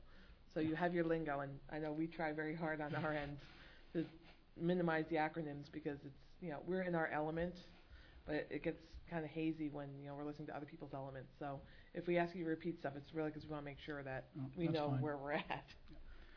[0.55, 3.37] So you have your lingo, and I know we try very hard on our end
[3.95, 4.05] to
[4.61, 7.55] minimize the acronyms because it's, you know, we're in our element,
[8.27, 8.81] but it, it gets
[9.11, 11.31] kind of hazy when, you know, we're listening to other people's elements.
[11.39, 11.61] So
[11.95, 14.03] if we ask you to repeat stuff, it's really because we want to make sure
[14.03, 15.01] that Oh, we that's know fine.
[15.01, 15.65] where we're at.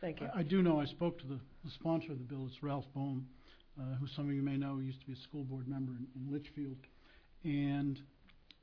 [0.03, 0.27] Thank you.
[0.35, 2.45] I, do know I spoke to the, the sponsor of the bill.
[2.45, 3.25] It's Ralph Boehm,
[3.79, 6.05] uh, who some of you may know used to be a school board member in,
[6.17, 6.75] in Litchfield,
[7.45, 8.01] and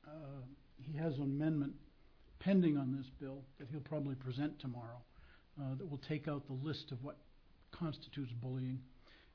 [0.07, 0.43] uh,
[0.77, 1.73] he has an amendment
[2.37, 5.01] pending on this bill that he'll probably present tomorrow
[5.59, 7.17] uh, that will take out the list of what
[7.71, 8.79] constitutes bullying,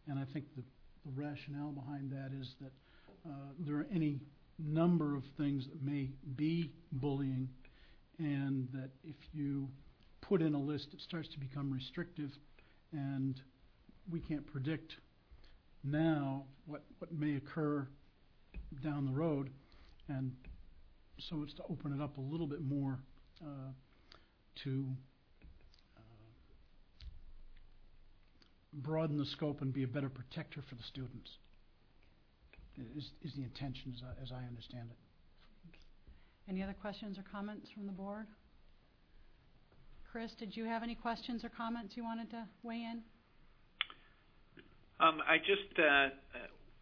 [0.07, 0.63] and I think the,
[1.07, 2.73] the rationale behind that is that
[3.29, 4.21] uh, there are any
[4.61, 7.49] number of things that may be bullying,
[8.21, 9.67] and that if you
[10.29, 12.31] put in a list, it starts to become restrictive,
[12.93, 13.41] and
[14.11, 14.97] we can't predict
[15.85, 17.87] now what, what may occur
[18.83, 19.51] down the road,
[20.09, 20.33] and
[21.19, 22.99] so it's to open it up a little bit more
[23.43, 23.71] uh,
[24.65, 24.87] to
[25.97, 26.01] uh,
[28.73, 31.31] broaden the scope and be a better protector for the students.
[32.97, 34.99] Is, is the intention, as I, as I understand it.
[36.49, 38.27] Any other questions or comments from the board?
[40.17, 43.03] Chris, did you have any questions or comments you wanted to weigh in?
[44.99, 46.09] Um, I just uh,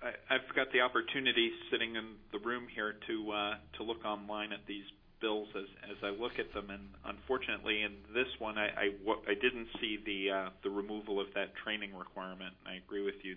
[0.06, 4.52] I, I've got the opportunity sitting in the room here to uh, to look online
[4.52, 4.84] at these
[5.20, 9.98] bills as as I look at them, and unfortunately, in this one, I didn't see
[10.06, 12.54] the uh, the removal of that training requirement.
[12.64, 13.34] I agree with you.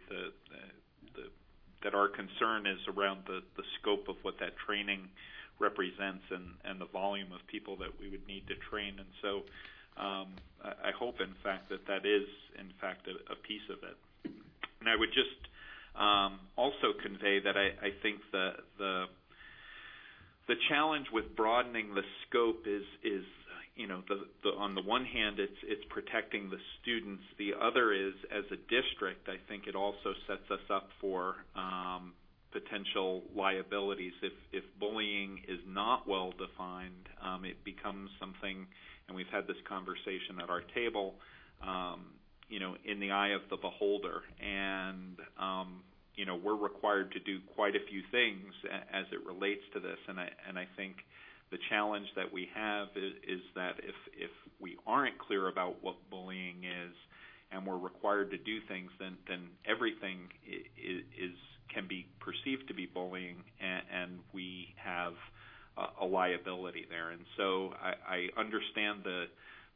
[1.81, 3.41] That our concern is around the
[3.81, 5.09] scope of what that training
[5.57, 9.41] represents and the volume of people that we would need to train, and so.
[9.97, 12.27] I I hope, in fact, that that is,
[12.59, 13.97] in fact, a, a piece of it.
[14.79, 15.39] And I would just
[15.95, 19.05] um, also convey that I, I think the the
[20.47, 23.23] the challenge with broadening the scope is is
[23.75, 27.23] you know the, the on the one hand it's it's protecting the students.
[27.37, 32.13] The other is as a district, I think it also sets us up for um,
[32.51, 37.09] potential liabilities if if bullying is not well defined.
[37.21, 38.65] Um, it becomes something,
[39.07, 41.15] and we've had this conversation at our table.
[41.61, 42.05] Um,
[42.49, 45.83] you know, in the eye of the beholder, and um,
[46.15, 48.53] you know, we're required to do quite a few things
[48.91, 50.95] as it relates to this, and I and I think
[51.51, 55.95] the challenge that we have is, is that if if we aren't clear about what
[56.09, 56.95] bullying is,
[57.51, 61.37] and we're required to do things, then then everything is, is
[61.73, 65.13] can be perceived to be bullying, and, and we have
[65.77, 67.11] a, a liability there.
[67.11, 69.25] And so I, I understand the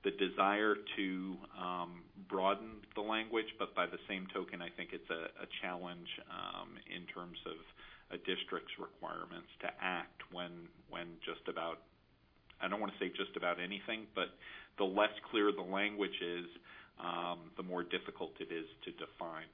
[0.03, 5.09] the desire to um, broaden the language, but by the same token, I think it's
[5.11, 7.53] a, a challenge um, in terms of
[8.09, 11.85] a district's requirements to act when when just about
[12.61, 14.33] I don't want to say just about anything, but
[14.77, 16.45] the less clear the language is,
[17.01, 19.49] um, the more difficult it is to define.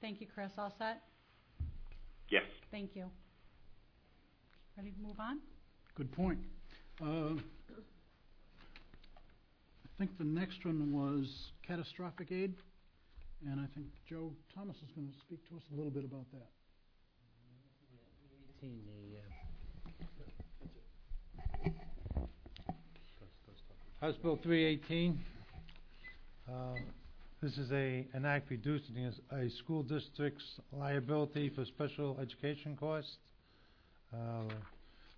[0.00, 0.50] Thank you, Chris.
[0.56, 1.02] All set?
[2.30, 2.44] Yes.
[2.70, 3.10] Thank you.
[4.76, 5.40] Ready to move on?
[5.94, 6.38] Good point.
[7.02, 7.34] Uh,
[9.84, 12.54] I think the next one was catastrophic aid,
[13.46, 16.30] and I think Joe Thomas is going to speak to us a little bit about
[16.32, 16.46] that.
[24.00, 25.20] House Bill 318.
[26.48, 26.52] Uh,
[27.42, 33.16] This is a, an act reducing a, school district's liability for special education costs.
[34.12, 34.42] Uh,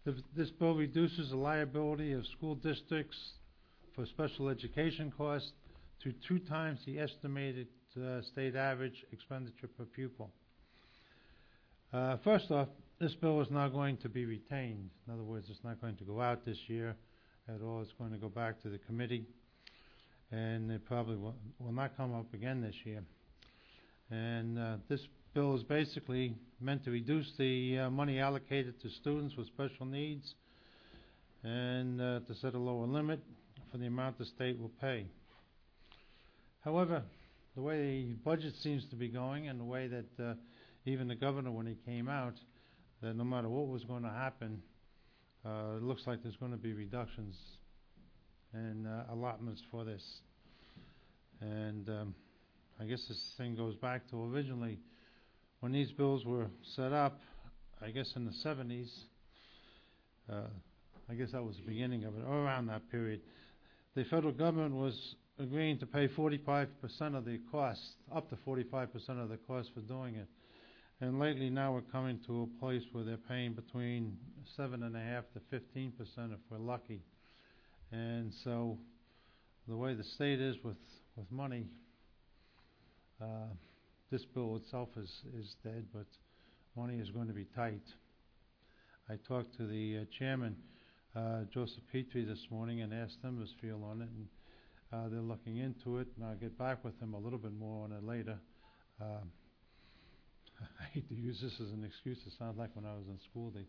[0.05, 3.19] th- This bill reduces the liability of school districts
[3.97, 5.51] for special education costs
[6.05, 7.67] to two times the estimated
[7.97, 10.31] uh, state average expenditure per pupil.
[11.93, 12.69] Uh, First off,
[13.01, 14.91] this bill is not going to be retained.
[15.09, 16.95] In other words, it's not going to go out this year
[17.49, 17.81] at all.
[17.83, 19.27] It's going to go back to the committee,
[20.33, 23.03] and it probably will, will not come up again this year.
[24.11, 25.01] And uh, this
[25.35, 30.35] bill is basically meant to reduce the uh, money allocated to students with special needs
[31.45, 33.21] and uh, to set a lower limit
[33.71, 35.07] for the amount the state will pay.
[36.65, 37.03] However,
[37.55, 40.35] the way the budget seems to be going and the way that uh,
[40.87, 42.35] even the governor, when he came out,
[43.03, 44.63] that no matter what was going to happen,
[45.45, 47.37] uh, it looks like there's going to be reductions
[48.53, 50.03] and uh, allotments for this.
[51.41, 52.15] And um,
[52.81, 54.79] I guess this thing goes back to originally
[55.61, 56.47] when these bills were
[56.77, 57.21] set up,
[57.81, 58.91] I guess in the 70s.
[60.31, 60.49] Uh,
[61.11, 63.21] I guess that was the beginning of it, or around that period.
[63.95, 66.69] The federal government was agreeing to pay 45%
[67.15, 67.81] of the cost,
[68.15, 68.89] up to 45%
[69.23, 70.29] of the cost for doing it.
[71.01, 74.17] And lately now we're coming to a place where they're paying between
[74.57, 77.03] seven and a half to fifteen percent if we're lucky.
[77.93, 78.79] And so
[79.69, 80.79] the way the state is with,
[81.15, 81.67] with money,
[83.21, 83.53] uh,
[84.11, 86.07] this bill itself is, is dead, but
[86.75, 87.83] money is going to be tight.
[89.11, 90.57] I talked to the uh, chairman,
[91.15, 94.27] uh, Joseph Petrie, this morning and asked him his feel on it, and
[94.93, 97.85] uh, they're looking into it, and I'll get back with him a little bit more
[97.85, 98.39] on it later.
[99.01, 99.31] Um,
[100.81, 102.19] I hate to use this as an excuse.
[102.27, 103.65] It sounds like when I was in school, the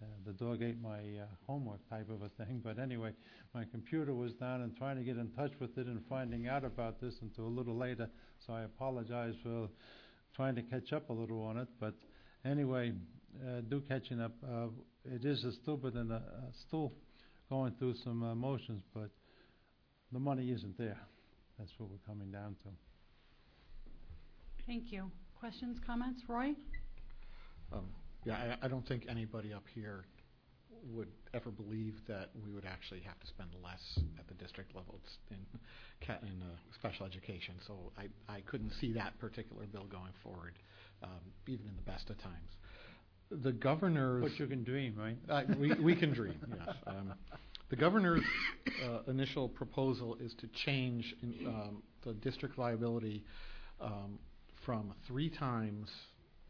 [0.00, 2.60] uh, the dog ate my uh, homework type of a thing.
[2.62, 3.12] But anyway,
[3.54, 6.64] my computer was down and trying to get in touch with it and finding out
[6.64, 8.08] about this until a little later.
[8.46, 9.68] So I apologize for
[10.36, 11.68] trying to catch up a little on it.
[11.80, 11.94] But
[12.44, 12.92] anyway,
[13.44, 14.32] uh, do catching up.
[14.44, 14.68] Uh,
[15.04, 16.20] it is a still bit in a, uh,
[16.66, 16.92] still
[17.48, 19.10] going through some uh, motions, but
[20.12, 20.98] the money isn't there.
[21.58, 22.68] That's what we're coming down to.
[24.66, 25.10] Thank you.
[25.38, 26.22] Questions, comments?
[26.28, 26.54] Roy?
[27.72, 27.86] Um,
[28.28, 30.04] yeah, I, I don't think anybody up here
[30.94, 35.00] would ever believe that we would actually have to spend less at the district level
[35.30, 35.38] in
[36.06, 37.54] ca- in uh, special education.
[37.66, 40.54] So I I couldn't see that particular bill going forward,
[41.02, 42.50] um, even in the best of times.
[43.30, 45.16] The governor's But you can dream, right?
[45.28, 46.38] uh, we we can dream.
[46.66, 46.76] Yes.
[46.86, 47.14] Um,
[47.70, 48.22] the governor's
[48.86, 53.24] uh, initial proposal is to change in, um, the district liability
[53.80, 54.18] um,
[54.64, 55.90] from three times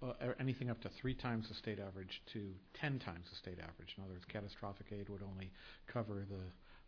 [0.03, 3.95] uh, anything up to three times the state average to ten times the state average.
[3.97, 5.51] In other words, catastrophic aid would only
[5.87, 6.45] cover the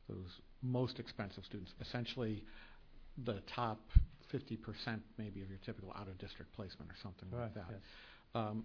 [0.08, 2.42] those most expensive students, essentially
[3.24, 3.78] the top
[4.32, 4.58] 50%
[5.18, 7.66] maybe of your typical out-of-district placement or something like that.
[7.70, 7.80] yes.
[8.34, 8.64] Um,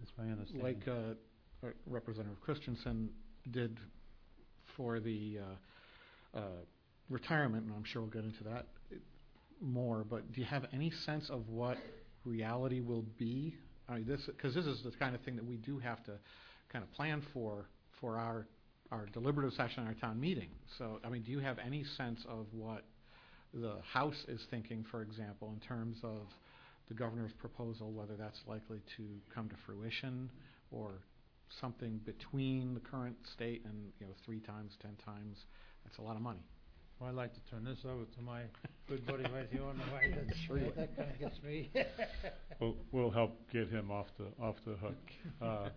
[0.00, 0.62] That's my understanding.
[0.62, 3.10] like uh, uh, Representative Christensen
[3.50, 3.78] did
[4.76, 5.38] for the
[6.34, 6.42] uh, uh,
[7.08, 8.66] retirement, and I'm sure we'll get into that
[9.60, 10.04] more.
[10.08, 11.76] But do you have any sense of what
[12.24, 13.56] reality will be?
[13.88, 16.12] I mean, this because this is the kind of thing that we do have to
[16.72, 17.66] kind of plan for
[18.00, 18.46] for our
[18.90, 20.50] our deliberative session, our town meeting.
[20.78, 22.84] So, I mean, do you have any sense of what
[23.54, 26.28] the House is thinking, for example, in terms of
[26.88, 29.04] the governor's proposal, whether that's likely to
[29.34, 30.30] come to fruition
[30.70, 30.92] or
[31.60, 35.38] something between the current state and, you know, three times, ten times?
[35.84, 36.44] That's a lot of money.
[37.02, 38.42] Well, I'd like to turn this over to my
[38.88, 40.14] good buddy right here on the right.
[40.14, 40.72] That's- Sure you.
[40.76, 41.68] That kind of gets me.
[42.60, 44.94] We'll, we'll help get him off the, off the hook.
[45.42, 45.68] Uh,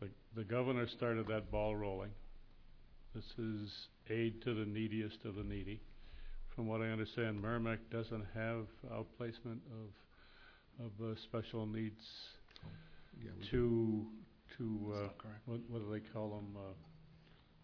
[0.00, 2.08] The, the governor started that ball rolling.
[3.14, 3.70] This is
[4.08, 5.82] aid to the neediest of the needy.
[6.54, 9.58] From what I understand, Merrimack doesn't have outplacement
[10.80, 12.02] of, of uh, special needs
[13.22, 14.06] Yeah, we- to,
[14.56, 15.40] to, Is uh, that correct?
[15.44, 16.72] what, what do they call them, uh,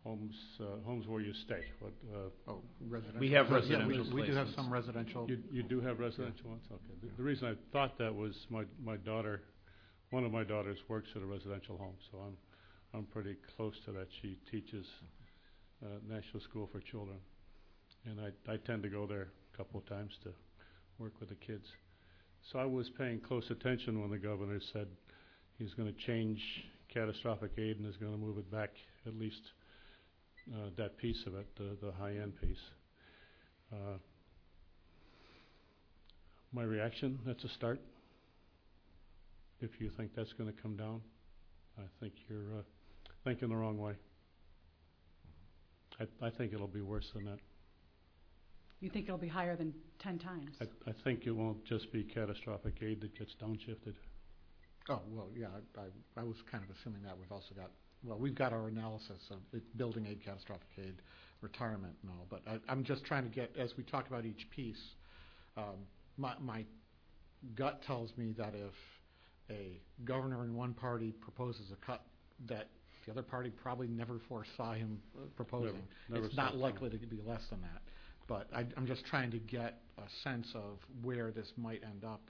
[0.04, 3.20] homes, uh, homes where you stay, what, uh, Oh, residential.
[3.20, 4.54] We have Yeah, residential We we do have placements.
[4.56, 5.30] some residential.
[5.30, 6.64] You, you do have residential ones?
[6.70, 6.82] Okay.
[7.02, 9.42] The- The reason I thought that was my, my daughter,
[10.10, 12.36] one of my daughters works at a residential home, so I'm,
[12.94, 14.08] I'm pretty close to that.
[14.20, 14.86] She teaches,
[15.84, 17.18] uh, National School for Children.
[18.04, 20.30] And I, I tend to go there a couple of times to
[20.98, 21.66] work with the kids.
[22.50, 24.88] So I was paying close attention when the governor said
[25.58, 26.40] he's gonna change
[26.92, 28.70] catastrophic aid and is gonna move it back,
[29.06, 29.40] at least,
[30.50, 32.56] uh, that piece of it, the, the high-end piece.
[33.72, 33.98] Uh,
[36.52, 37.80] my reaction, that's a start.
[39.60, 41.00] If you think that's gonna come down,
[41.78, 42.62] I think you're, uh,
[43.24, 43.94] thinking the wrong way.
[46.00, 47.38] I, I think it'll be worse than that.
[48.80, 50.56] You think it'll be higher than ten times?
[50.60, 53.94] I, I think it won't just be catastrophic aid that gets downshifted.
[54.88, 55.46] Oh, well, yeah,
[55.78, 57.16] I, I, I was kind of assuming that.
[57.16, 57.70] We've also got,
[58.04, 60.94] well, we've got our analysis of it, building aid, catastrophic aid,
[61.40, 64.48] retirement and all, but I, I'm just trying to get, as we talk about each
[64.54, 64.82] piece,
[65.56, 65.86] um,
[66.16, 66.64] my, my
[67.54, 68.74] gut tells me that if
[69.50, 72.04] a governor in one party proposes a cut
[72.46, 72.68] that
[73.04, 76.90] the other party probably never foresaw him uh, proposing, never it's saw not it likely
[76.90, 77.82] to be less than that.
[78.28, 82.20] But I, I'm just trying to get a sense of where this might end up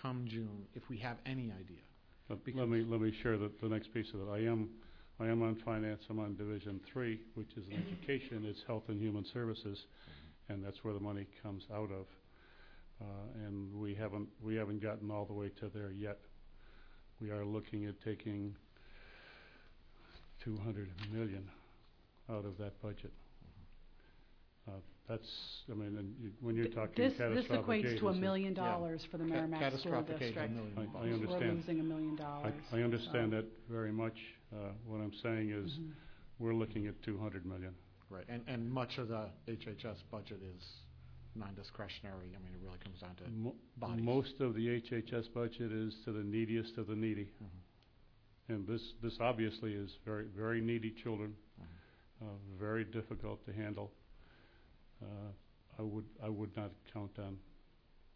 [0.00, 1.84] come June, if we have any idea.
[2.60, 4.30] Let me, let me share the, the next piece of it.
[4.32, 4.70] I am,
[5.18, 9.00] I am on finance, I'm on Division Three, which is in education, it's health and
[9.00, 9.78] human services,
[10.48, 12.06] and that's where the money comes out of.
[13.00, 13.04] Uh,
[13.46, 16.18] and we haven't, we haven't gotten all the way to there yet.
[17.20, 18.54] We are looking at taking
[20.44, 21.48] two hundred million
[22.30, 23.12] out of that budget.
[24.68, 24.72] Uh,
[25.08, 25.28] that's,
[25.70, 28.18] I mean, and you, when you're Th- talking This, this catastrophic equates to a is
[28.18, 28.64] million Yeah.
[28.64, 30.50] dollars for the Ca- Merrimack School catastrophic District.
[30.52, 30.94] million I- I bucks.
[31.04, 31.56] We're understand.
[31.56, 32.54] losing a million I, dollars.
[32.72, 33.36] I understand so.
[33.36, 34.16] that very much.
[34.52, 35.92] Uh, what I'm saying is, Mhm.
[36.38, 37.74] we're looking at two hundred million.
[38.08, 40.82] Right, and, and much of the HHS budget is
[41.34, 42.30] non-discretionary.
[42.36, 44.04] I mean, it really comes down to, Mo- bodies.
[44.04, 47.28] Most of the HHS budget is to the neediest of the needy.
[47.42, 47.48] Mhm.
[48.54, 52.26] And this, this obviously is very, very needy children, Mhm.
[52.28, 53.90] uh, very difficult to handle.
[55.02, 55.06] Uh,
[55.78, 57.36] I would, I would not count on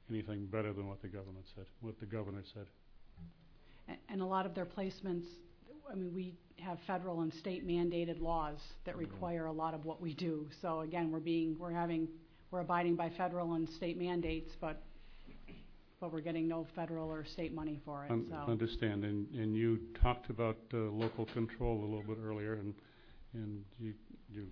[0.09, 2.69] anything better than what the government said, what the governor said.
[4.09, 5.27] And a lot of their placements,
[5.91, 9.01] I mean, we have federal and state mandated laws that Mhm.
[9.01, 10.49] require a lot of what we do.
[10.61, 12.09] So again, we're being, we're having,
[12.51, 14.83] we're abiding by federal and state mandates, but,
[16.01, 18.37] but we're getting no federal or state money for it, Un- so.
[18.51, 22.75] Understand, and, and you talked about uh, local control a little bit earlier, and,
[23.35, 23.95] and you,
[24.31, 24.47] you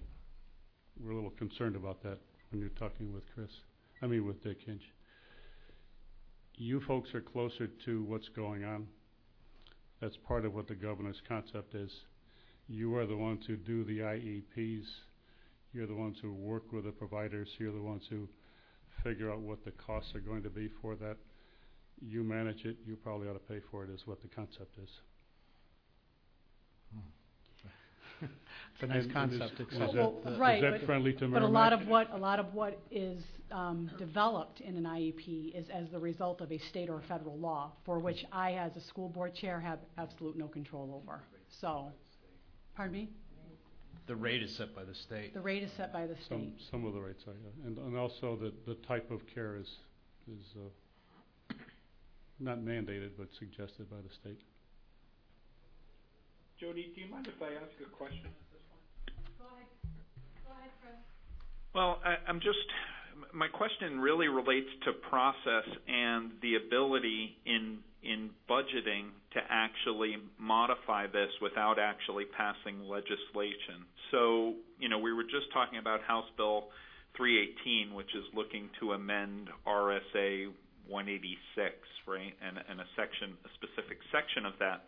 [1.01, 2.19] were a little concerned about that
[2.51, 3.51] when you're talking with Chris,
[4.03, 4.83] I mean with Dick Hinch.
[6.57, 8.89] You folks are closer to what's going on.
[10.01, 11.91] That's part of what the governor's concept is.
[12.69, 14.87] You are the ones who do the IEPs.
[15.73, 17.49] You're the ones who work with the providers.
[17.59, 18.29] You're the ones who
[19.03, 21.17] figure out what the costs are going to be for that
[22.01, 24.91] you manage it, you probably ought to pay for it, is what the concept is.
[26.93, 27.01] Hmm.
[28.75, 30.81] it's a nice And- and is- concept, is except Well, that the- right, Is that
[30.81, 34.61] but- friendly to But a lot of what, a lot of what is um, developed
[34.61, 38.25] in an IEP is as the result of a state or federal law, for which
[38.33, 41.21] I, as a school board chair, have absolute no control over.
[41.61, 41.91] So,
[42.77, 43.09] pardon me?
[44.07, 45.35] The rate is set by the state.
[45.35, 46.69] The rate is set by the Some, state.
[46.71, 47.67] some of the rates are, yeah.
[47.67, 49.69] and, and also the, the type of care is,
[50.31, 51.55] is, uh,
[52.41, 54.41] not mandated, but suggested by the state.
[56.61, 58.83] Jody, do you mind if I ask a question at this point?
[59.39, 59.71] Go ahead.
[60.43, 60.99] Go ahead, Chris.
[61.73, 62.67] Well, I, I'm just,
[63.33, 71.07] my question really relates to process and the ability in in budgeting to actually modify
[71.07, 73.83] this without actually passing legislation.
[74.13, 76.71] So, you know, we were just talking about House Bill
[77.17, 80.55] 318, which is looking to amend RSA
[80.87, 81.75] 186,
[82.07, 84.87] right, and, and a section, a specific section of that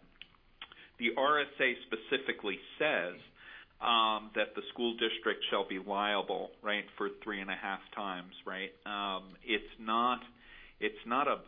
[1.01, 3.17] the RSA specifically says
[3.81, 8.33] um, that the school district shall be liable, right, for three and a half times,
[8.47, 8.71] right.
[8.85, 10.21] Um, it's not,
[10.79, 11.39] it's not a,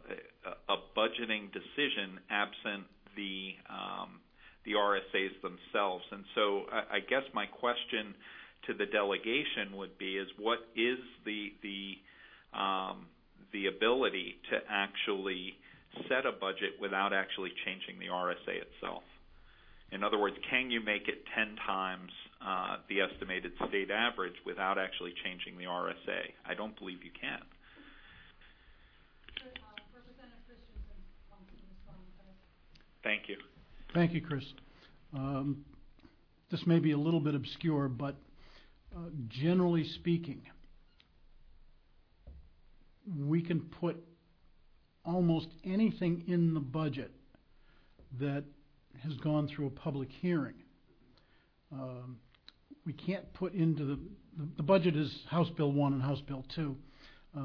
[0.96, 2.84] budgeting decision absent
[3.14, 4.20] the um,
[4.64, 6.04] the RSA's themselves.
[6.12, 8.14] And so, I, guess my question
[8.66, 11.98] to the delegation would be: is what is the the
[13.52, 15.54] the ability to actually
[16.08, 19.02] set a budget without actually changing the RSA itself?
[19.92, 22.10] In other words, can you make it 10 times
[22.44, 26.32] uh, the estimated state average without actually changing the RSA?
[26.46, 27.40] I don't believe you can.
[33.02, 33.36] Thank you.
[33.92, 34.44] Thank you, Chris.
[35.14, 35.64] Um,
[36.50, 38.14] this may be a little bit obscure, but
[38.94, 40.42] uh, generally speaking,
[43.18, 43.96] we can put
[45.04, 47.10] almost anything in the budget
[48.20, 48.44] that
[49.02, 50.54] has gone through a public hearing.
[51.72, 52.18] Um,
[52.84, 53.98] we can't put into the,
[54.38, 56.76] the, the budget is House Bill 1 and House Bill 2
[57.36, 57.40] uh,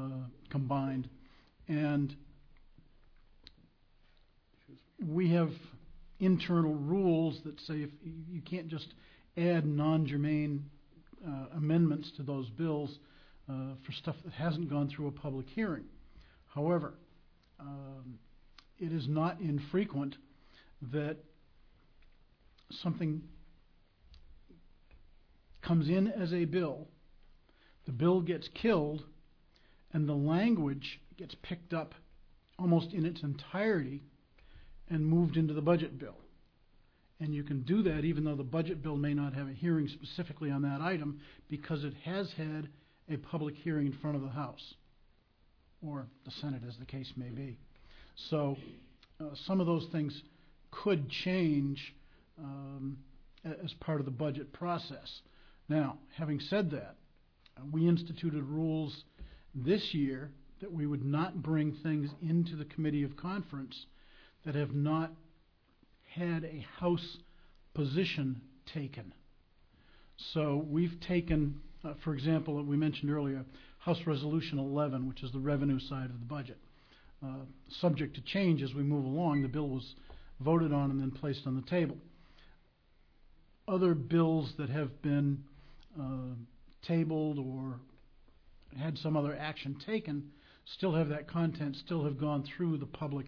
[0.50, 1.08] combined.
[1.68, 2.14] And
[5.06, 5.50] we have
[6.20, 7.90] internal rules that say if
[8.28, 8.94] you can't just
[9.36, 10.64] add non-germane
[11.26, 12.98] uh, amendments to those bills
[13.48, 15.84] uh, for stuff that hasn't gone through a public hearing.
[16.46, 16.94] However,
[17.60, 18.18] um,
[18.78, 20.16] it is not infrequent
[20.92, 21.16] that
[22.70, 23.22] something
[25.62, 26.88] comes in as a bill,
[27.86, 29.04] the bill gets killed,
[29.92, 31.94] and the language gets picked up
[32.58, 34.02] almost in its entirety
[34.90, 36.16] and moved into the budget bill.
[37.20, 39.88] And you can do that even though the budget bill may not have a hearing
[39.88, 42.68] specifically on that item because it has had
[43.10, 44.74] a public hearing in front of the House
[45.84, 47.58] or the Senate, as the case may be.
[48.30, 48.56] So
[49.20, 50.22] uh, some of those things
[50.70, 51.94] could change
[52.38, 52.98] um,
[53.44, 55.20] as part of the budget process.
[55.68, 56.96] Now, having said that,
[57.72, 59.04] we instituted rules
[59.54, 60.30] this year
[60.60, 63.86] that we would not bring things into the committee of conference
[64.44, 65.12] that have not
[66.14, 67.18] had a House
[67.74, 68.40] position
[68.72, 69.12] taken.
[70.32, 73.44] So we've taken, uh, for example, we mentioned earlier,
[73.78, 76.58] House Resolution 11, which is the revenue side of the budget.
[77.24, 77.44] Uh,
[77.80, 79.94] subject to change as we move along, the bill was
[80.40, 81.96] voted on and then placed on the table.
[83.68, 85.44] Other bills that have been
[86.00, 86.34] uh,
[86.82, 87.80] tabled or
[88.78, 90.30] had some other action taken
[90.64, 93.26] still have that content, still have gone through the public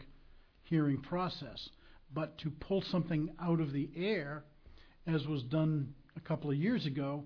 [0.64, 1.68] hearing process.
[2.12, 4.44] But to pull something out of the air,
[5.06, 7.24] as was done a couple of years ago,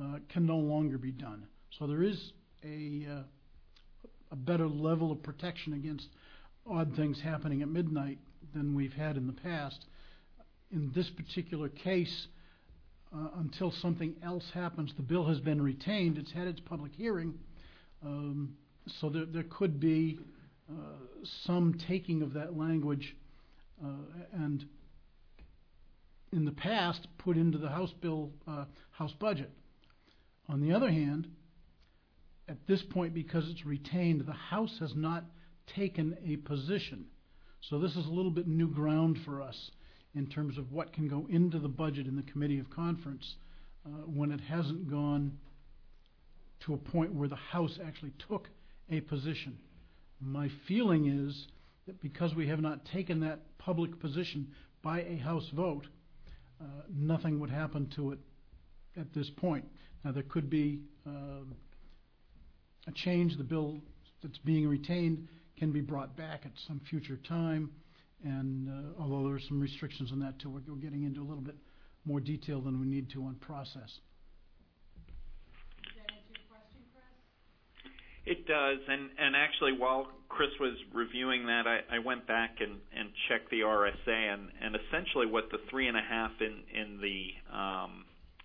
[0.00, 1.46] uh, can no longer be done.
[1.78, 2.32] So there is
[2.64, 6.08] a, uh, a better level of protection against
[6.66, 8.18] odd things happening at midnight
[8.54, 9.86] than we've had in the past.
[10.70, 12.28] In this particular case,
[13.36, 16.18] until something else happens, the bill has been retained.
[16.18, 17.34] It's had its public hearing.
[18.04, 18.54] Um,
[19.00, 20.18] so there, there could be
[20.70, 20.74] uh,
[21.44, 23.16] some taking of that language
[23.84, 23.88] uh,
[24.32, 24.64] and
[26.32, 29.50] in the past put into the House bill, uh, House budget.
[30.48, 31.28] On the other hand,
[32.48, 35.24] at this point, because it's retained, the House has not
[35.76, 37.04] taken a position.
[37.68, 39.70] So this is a little bit new ground for us
[40.14, 43.36] in terms of what can go into the budget in the committee of conference
[43.86, 45.38] uh, when it hasn't gone
[46.60, 48.48] to a point where the House actually took
[48.90, 49.58] a position.
[50.20, 51.46] My feeling is
[51.86, 54.48] that because we have not taken that public position
[54.82, 55.86] by a House vote,
[56.60, 58.18] uh, nothing would happen to it
[58.96, 59.64] at this point.
[60.04, 61.44] Now, there could be uh,
[62.86, 63.36] a change.
[63.36, 63.80] The bill
[64.22, 67.70] that's being retained can be brought back at some future time.
[68.24, 71.26] And uh, although there are some restrictions on that too, we're, we're getting into a
[71.26, 71.56] little bit
[72.04, 73.98] more detail than we need to on process.
[75.82, 77.06] Does that answer your question, Chris?
[78.24, 82.78] It does, and and actually, while Chris was reviewing that, I, I went back and
[82.96, 87.00] and checked the RSA, and and essentially what the three and a half in in
[87.00, 88.04] the um,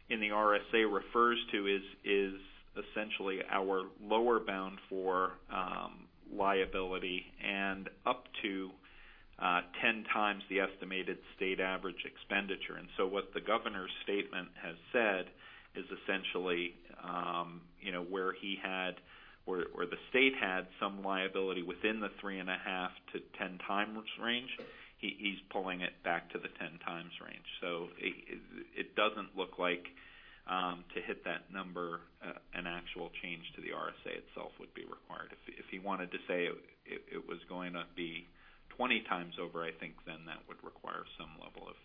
[0.09, 2.34] in the RSA refers to is is
[2.78, 8.86] essentially our lower bound for um, liability and up to uh,
[9.39, 12.75] 10 times the estimated state average expenditure.
[12.77, 15.25] And so, what the governor's statement has said
[15.75, 16.73] is essentially,
[17.03, 18.95] um, you know, where he had,
[19.45, 24.05] where, the state had some liability within the three and a half to 10 times
[24.21, 24.49] range,
[24.97, 27.45] he, he's pulling it back to the 10 times range.
[27.61, 28.41] So it,
[28.75, 29.85] it doesn't look like
[30.49, 34.83] um, to hit that number, uh, an actual change to the RSA itself would be
[34.83, 35.29] required.
[35.31, 38.25] If, if he wanted to say it, it, it was going to be
[38.78, 41.75] 20 times over, I think then that would require some level of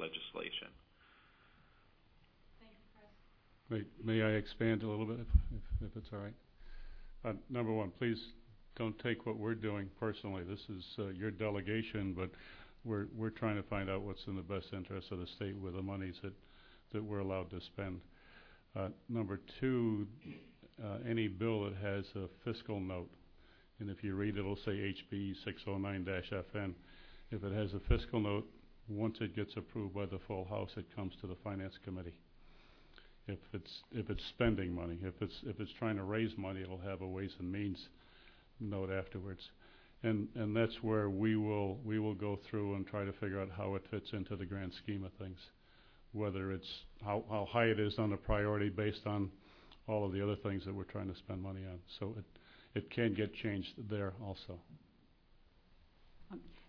[0.00, 0.72] legislation.
[2.58, 2.88] Thank you,
[3.68, 3.84] Chris.
[4.04, 6.34] May, may I expand a little bit, if, if, if it's all right?
[7.24, 8.18] Uh, number one, please
[8.76, 10.42] don't take what we're doing personally.
[10.42, 12.30] This is uh, your delegation, but
[12.84, 15.74] we're we're trying to find out what's in the best interest of the state with
[15.74, 16.32] the monies that
[16.92, 18.00] that we're allowed to spend.
[18.74, 20.06] Uh, number two,
[20.82, 23.10] uh, any bill that has a fiscal note,
[23.80, 26.74] and if you read it, it'll say HB 609-FN.
[27.30, 28.46] If it has a fiscal note,
[28.88, 32.14] once it gets approved by the full House, it comes to the Finance Committee.
[33.26, 36.78] If it's if it's spending money, if it's if it's trying to raise money, it'll
[36.78, 37.88] have a Ways and Means
[38.60, 39.40] note afterwards,
[40.02, 43.50] and and that's where we will we will go through and try to figure out
[43.56, 45.38] how it fits into the grand scheme of things.
[46.12, 46.68] whether it's
[47.04, 49.30] how, how high it is on the priority based on
[49.88, 51.78] all of the other things that we're trying to spend money on.
[51.98, 52.24] So it,
[52.74, 54.58] it can get changed there also.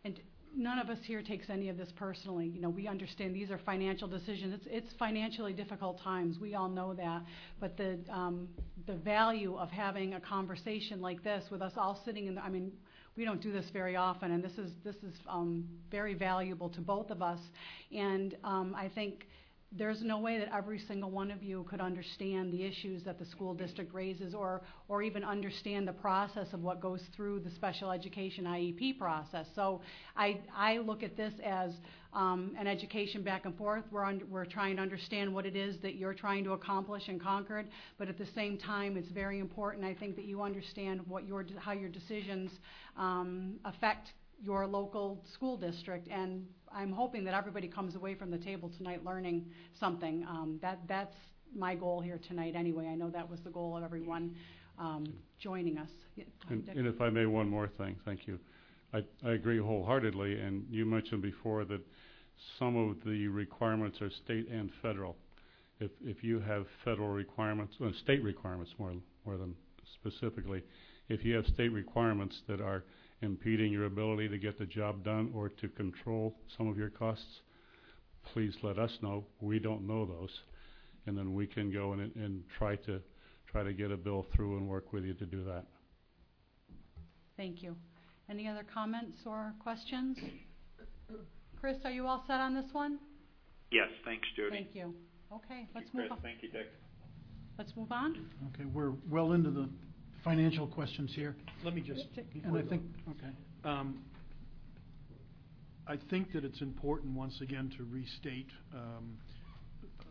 [0.05, 0.19] And
[0.55, 2.47] none of us here takes any of this personally.
[2.47, 4.53] You know, we understand these are financial decisions.
[4.53, 6.37] It's, it's financially difficult times.
[6.39, 7.23] We all know that.
[7.59, 8.49] But the, um,
[8.85, 12.49] the value of having a conversation like this with us all sitting in the, I
[12.49, 12.71] mean,
[13.15, 16.81] we don't do this very often, and this is, this is um, very valuable to
[16.81, 17.39] both of us.
[17.95, 19.27] And um, I think
[19.77, 23.25] there's no way that every single one of you could understand the issues that the
[23.25, 27.91] school district raises or, or even understand the process of what goes through the special
[27.91, 29.47] education IEP process.
[29.55, 29.81] So
[30.15, 31.71] I, I look at this as
[32.13, 33.83] um, an education back and forth.
[33.91, 37.19] We're, un- we're trying to understand what it is that you're trying to accomplish in
[37.19, 37.67] Concord,
[37.97, 41.45] but at the same time, it's very important, I think, that you understand what your,
[41.57, 42.51] how your decisions
[42.95, 44.09] um, affect
[44.43, 49.03] your local school district, and I'm hoping that everybody comes away from the table tonight
[49.05, 49.45] learning
[49.79, 50.25] something.
[50.27, 51.15] Um, that that's
[51.55, 52.55] my goal here tonight.
[52.55, 54.35] Anyway, I know that was the goal of everyone
[54.77, 55.05] um,
[55.39, 55.89] joining us.
[56.49, 58.39] And, and if I may, one more thing, thank you.
[58.93, 61.81] I, I agree wholeheartedly, and you mentioned before that
[62.59, 65.15] some of the requirements are state and federal.
[65.79, 68.93] If, if you have federal requirements, uh, state requirements more,
[69.25, 69.55] more than
[69.95, 70.63] specifically,
[71.09, 72.83] if you have state requirements that are
[73.23, 77.41] impeding your ability to get the job done or to control some of your costs,
[78.33, 79.25] please let us know.
[79.41, 80.29] We don't know those.
[81.05, 83.01] And then we can go and, and try to,
[83.51, 85.65] try to get a bill through and work with you to do that.
[87.37, 87.75] Thank you.
[88.29, 90.17] Any other comments or questions?
[91.59, 92.99] Chris, are you all set on this one?
[93.71, 94.49] Yes, thanks, Judy.
[94.51, 94.93] Thank you.
[95.33, 96.11] Okay, let's you, move Chris.
[96.11, 96.21] on.
[96.21, 96.67] Thank you, Dick.
[97.57, 98.27] Let's move on.
[98.53, 99.69] Okay, we're well into the
[100.23, 102.05] financial questions here, Let me just,
[102.43, 103.33] and I think, okay.
[103.65, 103.99] um,
[105.87, 109.17] I think that it's important, once again, to restate um,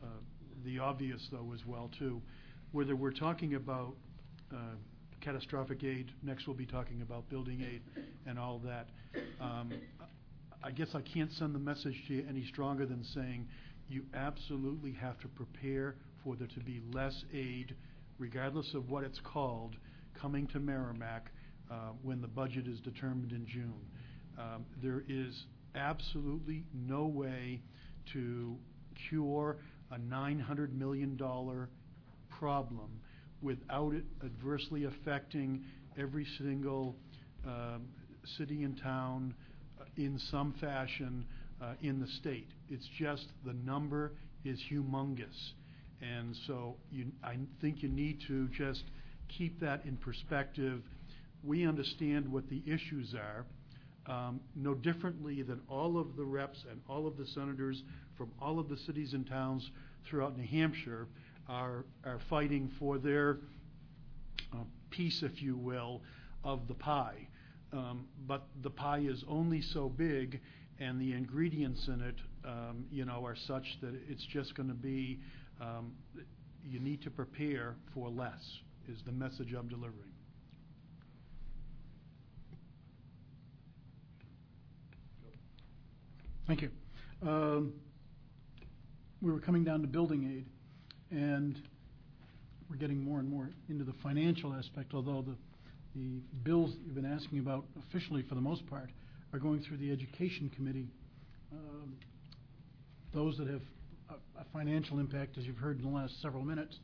[0.02, 0.06] uh,
[0.64, 2.20] the obvious, though, as well, too.
[2.72, 3.94] Whether we're talking about
[4.52, 4.56] uh,
[5.20, 7.82] catastrophic aid, next we'll be talking about building aid
[8.26, 8.88] and all that.
[9.40, 9.72] Um,
[10.62, 13.48] I guess I can't send the message to you any stronger than saying
[13.88, 17.74] you absolutely have to prepare for there to be less aid,
[18.18, 19.76] regardless of what it's called,
[20.22, 21.30] coming to Merrimack
[21.68, 23.74] uh, when the budget is determined in June.
[24.38, 25.34] Um, There is
[25.74, 27.60] absolutely no way
[28.12, 28.56] to
[29.08, 29.56] cure
[29.90, 31.18] a $900 million
[32.38, 33.00] problem
[33.42, 35.64] without it adversely affecting
[35.98, 36.94] every single
[37.44, 37.88] um,
[38.38, 39.34] city and town
[39.80, 41.26] uh, in some fashion
[41.60, 42.48] uh, in the state.
[42.68, 44.12] It's just the number
[44.44, 45.52] is humongous.
[46.00, 48.84] And so you, I think you need to just
[49.36, 50.82] keep that in perspective.
[51.42, 53.44] We understand what the issues are,
[54.06, 57.82] um, no differently than all of the reps and all of the senators
[58.16, 59.70] from all of the cities and towns
[60.08, 61.06] throughout New Hampshire
[61.48, 63.38] are, are fighting for their
[64.52, 64.58] uh,
[64.90, 66.02] piece, if you will,
[66.44, 67.28] of the pie.
[67.72, 70.40] Um, but the pie is only so big,
[70.78, 74.74] and the ingredients in it, um, you know, are such that it's just going to
[74.74, 75.20] be,
[75.60, 75.92] um,
[76.64, 78.42] you need to prepare for less,
[78.88, 80.10] is the message I'm delivering.
[86.46, 86.70] Thank you.
[87.26, 87.72] Um,
[89.20, 90.46] We were coming down to building aid,
[91.16, 91.56] and
[92.68, 95.36] we're getting more and more into the financial aspect, although the,
[95.94, 98.90] the bills you've been asking about officially, for the most part,
[99.32, 100.88] are going through the Education Committee.
[101.52, 101.94] Um,
[103.14, 103.62] Those that have
[104.08, 106.80] a- a financial impact, as you've heard in the last several minutes,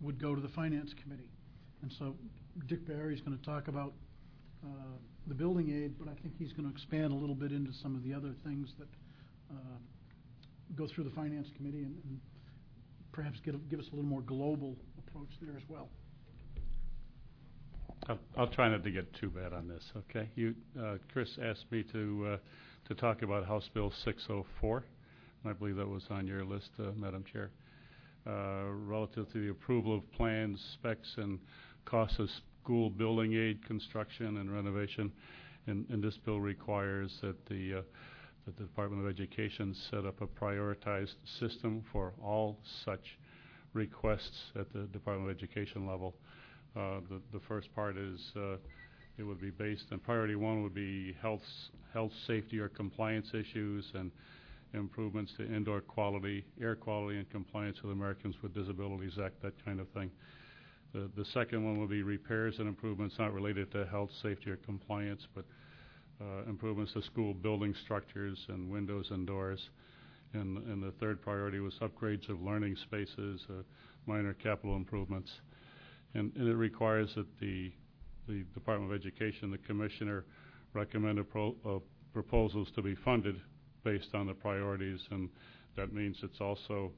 [0.00, 1.30] would go to the Finance Committee.
[1.82, 2.14] And so
[2.66, 3.92] Dick Barry's going to talk about
[4.64, 4.68] uh,
[5.26, 7.96] the building aid, but I think he's going to expand a little bit into some
[7.96, 8.88] of the other things that
[9.50, 9.78] uh,
[10.76, 12.20] go through the Finance Committee and and
[13.12, 15.88] perhaps give, give us a little more global approach there as well.
[18.08, 20.28] I'll, I'll try not to get too bad on this, okay?
[20.34, 22.36] You, uh, Chris asked me to, uh,
[22.88, 24.84] to talk about House Bill 604,
[25.44, 27.50] and I believe that was on your list, uh, Madam Chair,
[28.26, 31.38] relative to the approval of plans, specs, and
[31.84, 32.28] costs of
[32.62, 35.12] school building aid, construction, and renovation.
[35.66, 37.82] And, and this bill requires that the, uh,
[38.46, 43.18] that the Department of Education set up a prioritized system for all such
[43.72, 46.14] requests at the Department of Education level.
[46.76, 48.56] Uh, The the first part is, uh,
[49.18, 51.44] it would be based, on priority one would be health,
[51.92, 54.10] health, safety, or compliance issues, and
[54.74, 59.80] improvements to indoor quality, air quality, and compliance with Americans with Disabilities Act, that kind
[59.80, 60.10] of thing.
[60.92, 64.56] The the second one will be repairs and improvements not related to health, safety, or
[64.56, 65.44] compliance, but
[66.20, 69.60] uh, improvements to school building structures and windows and doors.
[70.34, 73.62] and, and the third priority was upgrades of learning spaces, uh,
[74.06, 75.30] minor capital improvements.
[76.14, 77.72] And, and it requires that the,
[78.28, 80.24] the Department of Education, the commissioner,
[80.74, 81.78] recommend pro, uh,
[82.12, 83.40] proposals to be funded
[83.84, 85.28] based on the priorities, and
[85.76, 86.90] that means it's also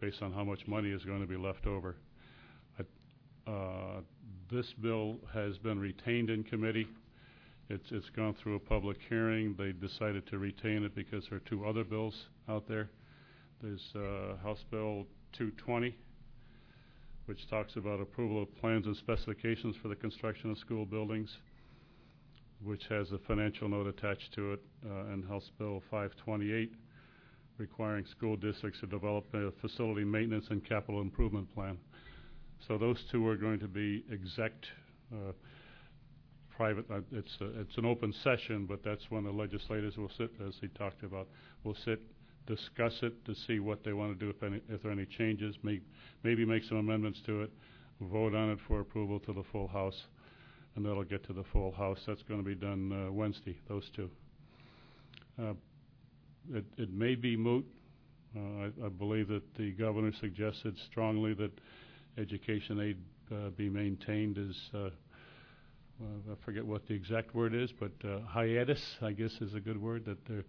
[0.00, 1.96] based on how much money is going to be left over.
[3.46, 4.00] Uh,
[4.50, 6.86] This bill has been retained in committee.
[7.70, 9.54] It's, it's gone through a public hearing.
[9.56, 12.14] They decided to retain it because there are two other bills
[12.48, 12.90] out there.
[13.62, 15.96] There's uh, House Bill 220,
[17.26, 21.30] which talks about approval of plans and specifications for the construction of school buildings,
[22.64, 26.72] which has a financial note attached to it, uh, and House Bill 528,
[27.58, 31.78] requiring school districts to develop a facility maintenance and capital improvement plan.
[32.66, 34.52] So those two are going to be exec,
[35.12, 35.32] uh,
[36.56, 40.30] private, uh, it's, a- it's an open session, but that's when the legislators will sit,
[40.46, 41.28] as he talked about,
[41.64, 42.00] will sit,
[42.46, 45.06] discuss it to see what they want to do, if any, if there are any
[45.06, 45.80] changes, may,
[46.22, 47.50] maybe make some amendments to it,
[48.00, 50.06] vote on it for approval to the full House,
[50.74, 52.00] and that'll get to the full House.
[52.06, 54.10] That's going to be done uh, Wednesday, those two.
[55.40, 55.54] Uh,
[56.52, 57.64] It, it may be moot.
[58.34, 61.52] Uh, I, I believe that the governor suggested strongly that
[62.18, 62.96] education aid
[63.30, 64.90] uh, be maintained as, uh,
[66.00, 67.92] well, I forget what the exact word is, but
[68.26, 70.42] hiatus, I guess is a good word, that the,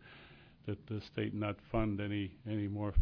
[0.65, 2.93] that the state not fund any, any more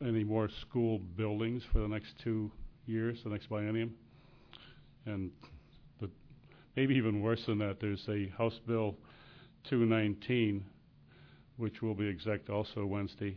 [0.00, 2.50] any more school buildings for the next two
[2.86, 3.90] years, the next biennium.
[5.08, 5.30] And
[6.00, 6.10] the,
[6.76, 8.94] maybe even worse than that, there's a House Bill
[9.70, 10.64] 219,
[11.56, 13.36] which will be exec also Wednesday,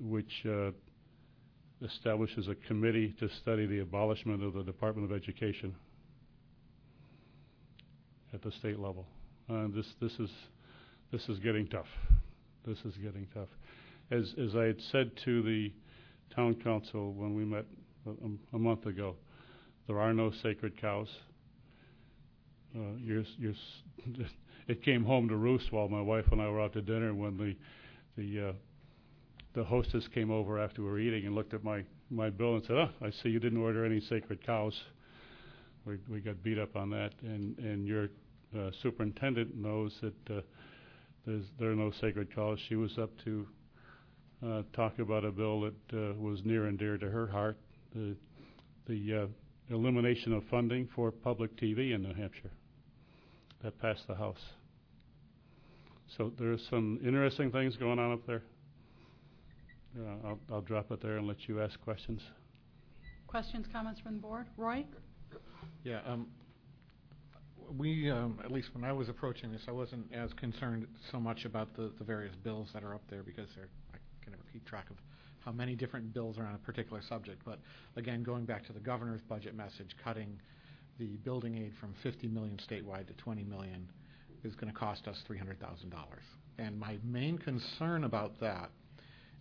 [0.00, 0.70] which uh,
[1.82, 5.74] establishes a committee to study the abolishment of the Department of Education
[8.32, 9.06] at the state level.
[9.50, 10.30] Uh, this this is
[11.12, 11.86] this is getting tough.
[12.66, 13.48] This is getting tough.
[14.10, 15.72] As as I had said to the
[16.34, 17.66] town council when we met
[18.06, 19.16] a, a month ago,
[19.86, 21.08] there are no sacred cows.
[22.76, 23.54] Uh, you're, you're,
[24.68, 27.36] it came home to roost while my wife and I were out to dinner when
[27.36, 27.56] the
[28.16, 28.52] the uh,
[29.54, 32.64] the hostess came over after we were eating and looked at my my bill and
[32.64, 34.74] said, "Oh, I see you didn't order any sacred cows."
[35.84, 38.08] We we got beat up on that, and and your
[38.56, 40.40] uh, superintendent knows that uh,
[41.26, 42.58] there's there are no sacred cows.
[42.68, 43.46] She was up to
[44.44, 47.58] uh, talk about a bill that uh, was near and dear to her heart,
[47.94, 48.16] the
[48.86, 49.26] the uh,
[49.70, 52.50] elimination of funding for public TV in New Hampshire.
[53.62, 54.40] That passed the House.
[56.16, 58.42] So there's some interesting things going on up there.
[59.98, 62.20] Uh, I'll, I'll drop it there and let you ask questions.
[63.26, 64.46] Questions, comments from the board?
[64.56, 64.84] Roy?
[65.82, 66.26] Yeah, um,
[67.76, 71.44] we, um, at least when I was approaching this, I wasn't as concerned so much
[71.44, 74.64] about the, the various bills that are up there because they're, I can never keep
[74.66, 74.96] track of
[75.44, 77.42] how many different bills are on a particular subject.
[77.44, 77.58] But
[77.96, 80.40] again, going back to the governor's budget message, cutting
[80.98, 83.88] the building aid from 50 million statewide to 20 million
[84.44, 85.56] is going to cost us $300,000.
[86.58, 88.70] And my main concern about that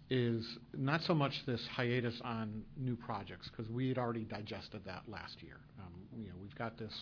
[0.09, 0.45] is
[0.77, 5.41] not so much this hiatus on new projects, because we had already digested that last
[5.41, 5.57] year.
[5.79, 6.93] Um, you know, we've got this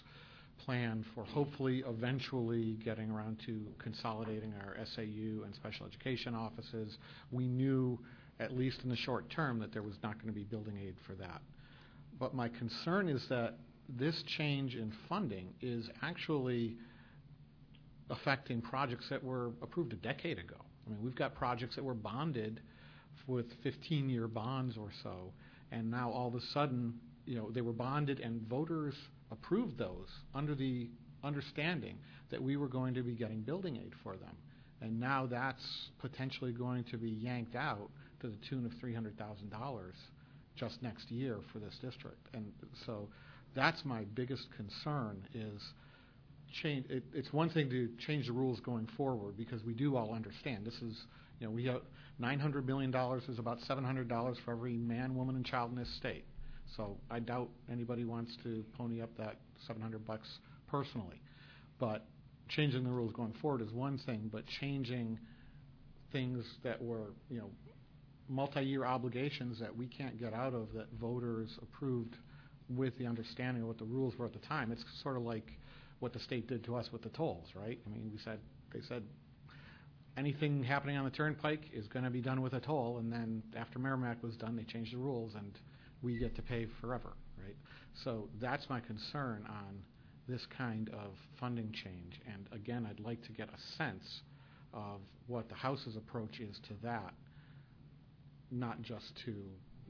[0.66, 6.98] plan for hopefully eventually getting around to consolidating our SAU and special education offices.
[7.32, 8.00] We knew,
[8.42, 10.96] at least in the short term, that there was not going to be building aid
[11.06, 11.42] for that.
[12.20, 13.56] But my concern is that
[13.88, 16.76] this change in funding is actually
[18.10, 20.58] affecting projects that were approved a decade ago.
[20.86, 22.62] I mean, we've got projects that were bonded
[23.28, 25.32] with 15-year bonds or so,
[25.72, 26.94] and now all of a sudden,
[27.26, 28.96] you know, they were bonded and voters
[29.32, 30.90] approved those under the
[31.24, 31.98] understanding
[32.32, 34.36] that we were going to be getting building aid for them.
[34.82, 35.64] And now that's
[36.00, 37.90] potentially going to be yanked out
[38.22, 39.92] to the tune of $300,000
[40.56, 42.28] just next year for this district.
[42.34, 42.52] And
[42.86, 43.08] so
[43.56, 45.62] that's my biggest concern is
[46.62, 46.86] change.
[46.90, 50.66] It, it's one thing to change the rules going forward because we do all understand
[50.66, 50.98] this is,
[51.40, 51.82] you know, we have
[52.20, 55.94] 900 million dollars is about 700 dollars for every man, woman, and child in this
[55.98, 56.26] state.
[56.78, 60.28] So I doubt anybody wants to pony up that 700 bucks
[60.68, 61.22] personally.
[61.80, 62.06] But
[62.50, 65.20] changing the rules going forward is one thing, but changing
[66.12, 67.50] things that were, you know,
[68.30, 72.16] multi-year obligations that we can't get out of that voters approved
[72.70, 74.72] with the understanding of what the rules were at the time.
[74.72, 75.52] It's sort of like
[76.00, 77.80] what the state did to us with the tolls, right?
[77.86, 78.40] I mean, we said
[78.74, 79.04] they said
[80.18, 83.44] anything happening on the turnpike is going to be done with a toll, and then
[83.56, 85.60] after Merrimack was done, they changed the rules, and
[86.02, 87.56] we get to pay forever, right?
[88.04, 89.84] So that's my concern on
[90.28, 92.22] this kind of funding change.
[92.32, 94.22] And again, I'd like to get a sense
[94.74, 97.14] of what the House's approach is to that,
[98.52, 99.34] not just to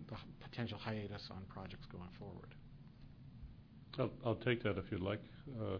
[0.07, 2.55] the potential hiatus on projects going forward.
[3.99, 5.21] I'll, I'll take that if you'd like.
[5.59, 5.77] Uh,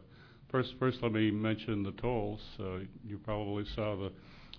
[0.49, 2.41] First, first, let me mention the tolls.
[2.59, 4.11] Uh, You probably saw the,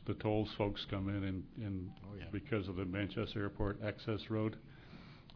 [0.07, 2.25] the tolls folks come in and, and Oh, yeah.
[2.33, 4.57] because of the Manchester Airport Access Road,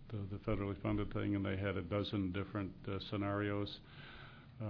[0.08, 3.80] the, the federally funded thing, and they had a dozen different uh, scenarios,
[4.62, 4.64] uh,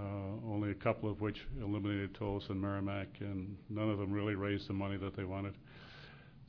[0.45, 4.67] only a couple of which eliminated tolls in Merrimack, and none of them really raised
[4.67, 5.53] the money that they wanted.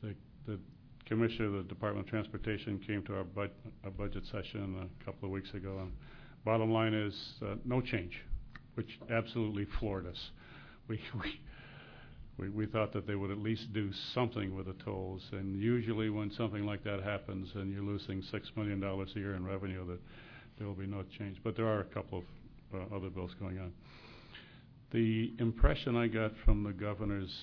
[0.03, 0.17] The,
[0.49, 0.59] the
[1.09, 3.51] commissioner of the Department of Transportation came to our bud,
[3.83, 5.93] our budget session a couple of weeks ago, and
[6.45, 8.21] bottom line is, uh, no change,
[8.75, 10.31] which absolutely floored us.
[10.87, 11.01] We,
[12.39, 16.11] we, we, thought that they would at least do something with the tolls, and usually
[16.11, 19.87] when something like that happens and you're losing six million dollars a year in revenue,
[19.87, 19.99] that
[20.59, 21.39] there will be no change.
[21.43, 22.23] But there are a couple
[22.73, 23.73] of uh, other bills going on.
[24.93, 27.35] The impression I got from the governor's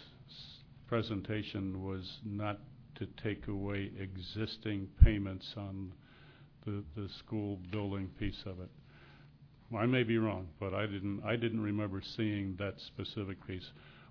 [0.87, 2.59] presentation was not
[2.95, 5.91] to take away existing payments on
[6.65, 8.69] the, the school building piece of it.
[9.77, 13.69] I may be wrong, but I didn't, I didn't remember seeing that specific piece.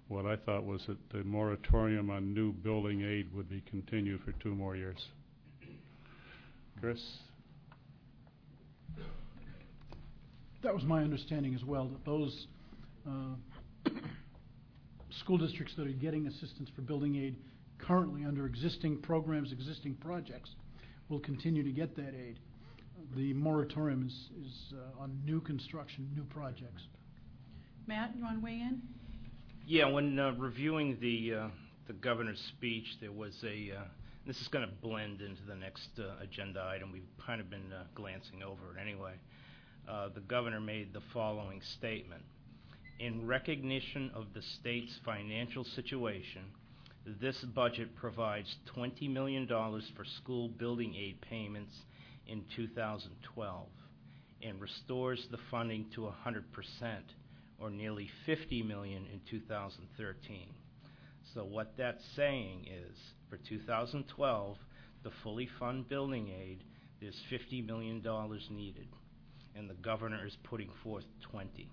[0.09, 4.33] What I thought was that the moratorium on new building aid would be continued for
[4.33, 5.09] two more years.
[6.81, 7.01] Chris?
[10.63, 12.47] That was my understanding as well, that those
[13.07, 13.91] uh,
[15.21, 17.37] school districts that are getting assistance for building aid
[17.79, 20.51] currently under existing programs, existing projects,
[21.09, 22.39] will continue to get that aid.
[23.17, 26.83] The moratorium is, is uh, on new construction, new projects.
[27.87, 28.81] Matt, you want to weigh in?
[29.67, 31.49] Yeah, when uh, reviewing the uh,
[31.87, 33.73] the governor's speech, there was a.
[33.77, 33.85] Uh,
[34.27, 36.93] this is going to blend into the next uh, agenda item.
[36.93, 39.13] We've kind of been uh, glancing over it anyway.
[39.87, 42.23] Uh, the governor made the following statement:
[43.01, 46.45] In recognition of the state's financial situation,
[47.07, 51.75] this budget provides $20 million for school building aid payments
[52.27, 53.67] in 2012
[54.43, 57.05] and restores the funding to 100 percent
[57.59, 60.49] or nearly 50 million in 2013.
[61.35, 62.97] So what that's saying is
[63.29, 64.57] for 2012,
[65.03, 66.65] the fully fund building aid,
[67.01, 68.89] there's 50 million dollars needed,
[69.55, 71.69] and the governor is putting forth 20.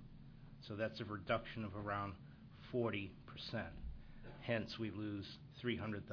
[0.67, 2.13] So that's a reduction of around
[2.71, 3.80] 40 percent.
[4.41, 5.25] Hence, we lose
[5.63, 6.07] $300,000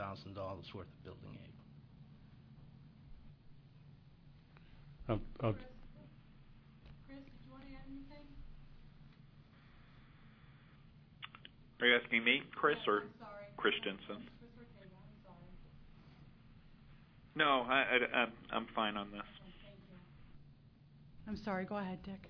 [0.75, 1.53] worth of building aid.
[5.09, 5.65] I'll, I'll, Chris,
[7.09, 8.27] uh, did you want to add anything?
[11.81, 13.47] Are you asking me, Chris, oh, or sorry.
[13.57, 14.29] Christensen?
[14.39, 15.49] Chris Ortega, I'm sorry.
[17.35, 19.23] No, I, I, I'm, I'm fine on this.
[21.27, 22.29] I'm sorry, go ahead, Dick.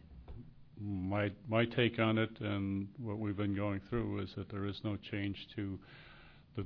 [0.81, 4.81] My, my take on it and what we've been going through is that there is
[4.85, 5.79] no change to,
[6.57, 6.65] the,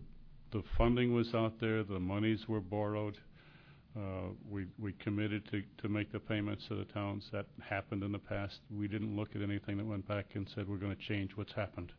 [0.53, 3.17] the funding was out there, the monies were borrowed.
[3.97, 7.25] Uh, we, we committed to, to make the payments to the towns.
[7.33, 8.59] That happened in the past.
[8.71, 11.93] We didn't look at anything that went back and said, we're gonna change what's happened.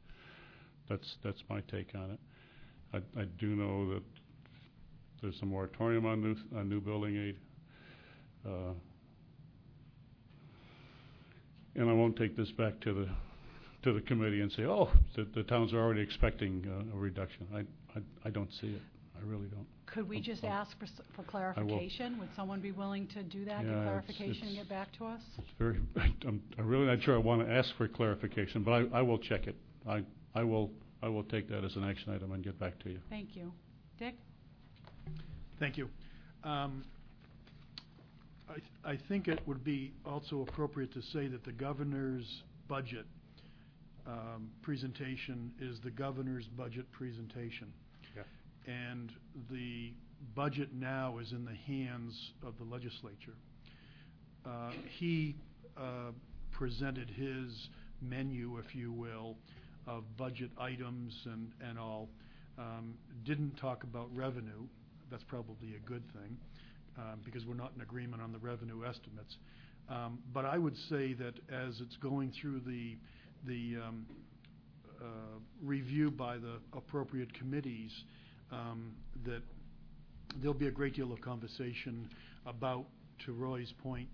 [0.89, 2.20] That's, that's my take on it.
[2.93, 4.03] I, I do know that
[5.22, 7.38] there's a moratorium on new, on new building aid.
[8.45, 8.74] Uh,
[11.76, 13.10] and I won't take this back to the,
[13.84, 17.47] to the committee and say, oh, the, the towns are already expecting uh, a reduction.
[17.53, 17.60] I,
[17.97, 18.81] I, I don't see it.
[19.15, 19.65] I really don't.
[19.85, 22.18] Could we just ask for, s- for clarification?
[22.19, 24.88] Would someone be willing to do that, Yeah, get it's- clarification and it's- get back
[24.97, 25.22] to us?
[25.38, 25.80] It's very,
[26.27, 29.19] I'm, I'm really not sure I want to ask for clarification, but I, I will
[29.19, 29.56] check it.
[29.88, 30.03] I,
[30.35, 30.72] I will,
[31.03, 32.99] I will take that as an action item and get back to you.
[33.10, 33.52] Thank you.
[33.99, 34.15] Dick?
[35.60, 35.89] Thank you.
[36.43, 36.84] Um,
[38.85, 43.05] I, think it would be also appropriate to say that the governor's budget
[44.05, 47.71] um, presentation is the governor's budget presentation.
[48.15, 48.23] Yeah.
[48.67, 49.11] And
[49.49, 49.93] the
[50.35, 53.35] budget now is in the hands of the legislature.
[54.45, 55.35] Uh, He
[55.77, 56.11] uh,
[56.51, 57.69] presented his
[58.01, 59.38] menu, if you will,
[59.88, 62.09] of budget items and, and all.
[62.57, 64.67] Um, Didn't talk about revenue.
[65.09, 66.38] That's probably a good thing,
[67.26, 69.38] because we're not in agreement on the revenue estimates.
[69.90, 72.98] Um, But I would say that as it's going through the,
[73.45, 74.06] the um,
[75.02, 75.06] uh,
[75.61, 77.91] review by the appropriate committees,
[78.52, 78.94] um,
[79.26, 79.41] that
[80.38, 82.10] there'll be a great deal of conversation
[82.45, 82.86] about,
[83.26, 84.07] to Roy's point,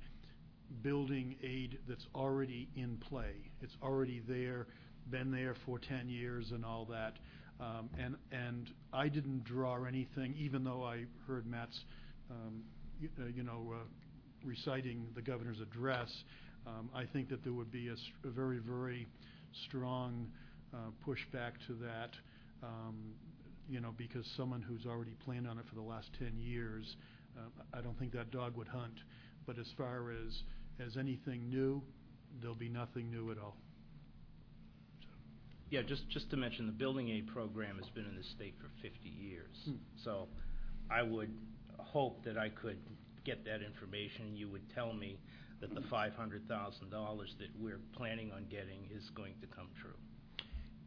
[0.82, 3.34] building aid that's already in play.
[3.62, 4.68] It's already there,
[5.10, 7.18] been there for 10 years and all that.
[7.60, 11.80] Um, And, and I didn't draw anything, even though I heard Matt's,
[12.30, 12.64] um,
[13.02, 13.84] y- uh, you know, uh,
[14.44, 16.10] reciting the governor's address.
[16.68, 19.08] Um, I think that there would be a s- a very, very
[19.68, 20.28] strong
[20.74, 22.12] uh, pushback to that
[22.64, 23.14] um,
[23.70, 26.98] you know, because someone who's already planned on it for the last 10 years,
[27.38, 28.96] uh, I don't think that dog would hunt.
[29.46, 30.44] But as far as,
[30.86, 31.82] as anything new,
[32.42, 33.56] there'll be nothing new at all.
[35.70, 38.70] Yeah, just, just to mention, the building aid program has been in the state for
[38.82, 39.56] 50 years.
[39.66, 39.76] Hmm.
[40.04, 40.28] So
[40.90, 41.30] I would
[41.84, 42.78] hope that I could
[43.26, 44.36] get that information.
[44.36, 45.20] You would tell me
[45.62, 49.92] that the $500,000 that we're planning on getting is going to come true.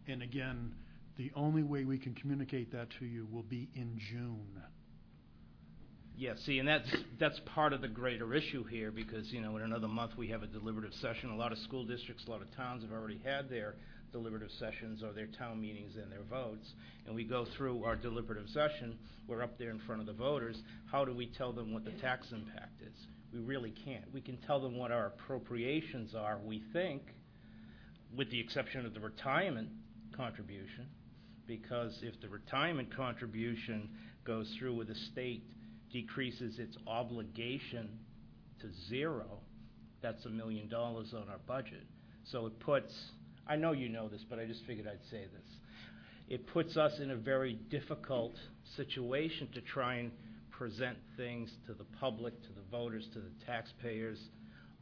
[0.06, 0.74] And again,
[1.18, 4.62] the only way we can communicate that to you will be in June.
[6.16, 6.88] Yeah, see, and that's,
[7.18, 10.42] that's part of the greater issue here, because, you know, in another month, we have
[10.42, 11.30] a deliberative session.
[11.30, 13.76] A lot of school districts, a lot of towns have already had their
[14.12, 16.74] deliberative sessions or their town meetings and their votes,
[17.06, 20.62] and we go through our deliberative session, we're up there in front of the voters,
[20.90, 22.94] how do we tell them what the tax impact is?
[23.32, 24.04] We really can't.
[24.12, 27.02] We can tell them what our appropriations are, we think,
[28.16, 29.70] with the exception of the retirement
[30.14, 30.86] contribution,
[31.46, 33.88] because if the retirement contribution
[34.24, 35.44] goes through with the state
[35.90, 37.88] decreases its obligation
[38.60, 39.40] to zero,
[40.02, 41.84] that's a million dollars on our budget.
[42.24, 42.92] So it puts,
[43.46, 45.48] I know you know this, but I just figured I'd say this.
[46.28, 48.34] It puts us in a very difficult
[48.76, 50.12] situation to try and
[50.50, 54.18] present things to the public, to the voters, to the taxpayers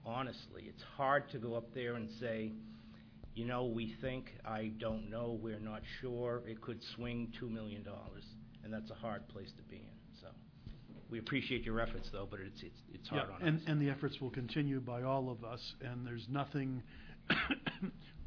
[0.04, 0.64] honestly.
[0.66, 2.52] It's hard to go up there and say,
[3.34, 7.86] you know, we think, I don't know, we're not sure, it could swing $2 million.
[8.64, 10.20] And that's a hard place to be in.
[10.20, 10.28] So
[11.10, 13.64] we appreciate your efforts, though, but it's, it's, it's hard Yeah, on and, us.
[13.66, 16.82] and the efforts will continue by all of us, and there's nothing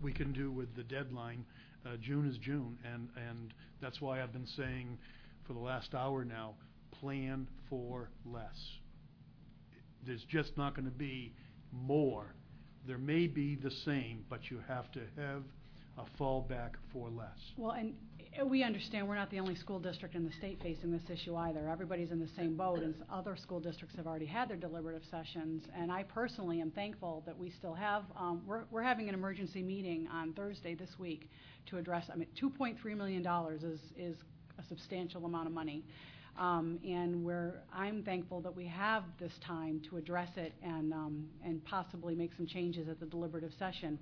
[0.04, 1.46] we can do with the deadline.
[1.86, 4.98] Uh, June is June, and, and that's why I've been saying
[5.48, 6.54] for the last hour now,
[7.00, 8.78] plan for less.
[10.06, 11.34] There's just not going to be
[11.72, 12.36] more.
[12.86, 15.44] There may be the same, but you have to have
[15.98, 17.38] a fallback for less.
[17.58, 17.94] Well, and
[18.42, 21.36] uh, we understand we're not the only school district in the state facing this issue
[21.36, 21.70] either.
[21.70, 25.04] Everybody's in the same boat, and s- other school districts have already had their deliberative
[25.12, 25.64] sessions.
[25.78, 29.62] And I personally am thankful that we still have, um, we're, we're having an emergency
[29.62, 31.30] meeting on Thursday this week
[31.68, 33.26] to address, I mean, $2.3 million
[33.62, 34.18] is, is
[34.58, 35.84] a substantial amount of money.
[36.40, 41.28] Um, and we're, I'm thankful that we have this time to address it and, um,
[41.46, 44.00] and possibly make some changes at the deliberative session.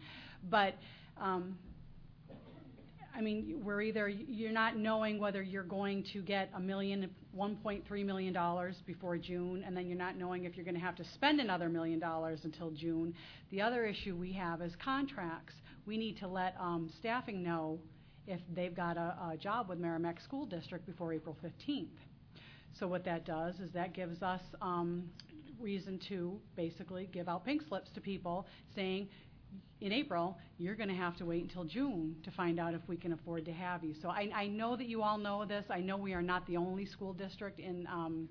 [0.49, 0.75] But,
[1.19, 1.57] um,
[3.15, 8.05] I mean, we're either, you're not knowing whether you're going to get a million, $1.3
[8.05, 11.67] million before June, and then you're not knowing if you're gonna have to spend another
[11.67, 13.13] million dollars until June.
[13.51, 15.53] The other issue we have is contracts.
[15.85, 17.79] We need to let, um, staffing know
[18.27, 21.89] if they've got a, a job with Merrimack School District before April fifteenth.
[22.79, 25.09] So what that does is that gives us, um,
[25.59, 29.07] reason to basically give out pink slips to people saying,
[29.81, 32.95] in April, you're going to have to wait until June to find out if we
[32.95, 33.95] can afford to have you.
[34.01, 35.65] So I, I know that you all know this.
[35.69, 38.29] I know we are not the only school district in, um,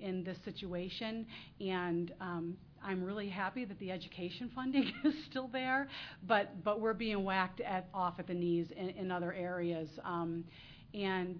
[0.00, 1.26] in this situation.
[1.60, 5.88] And um, I'm really happy that the education funding is still there,
[6.26, 9.88] but, but we're being whacked at, off at the knees in, in other areas.
[10.04, 10.44] Um,
[10.92, 11.38] and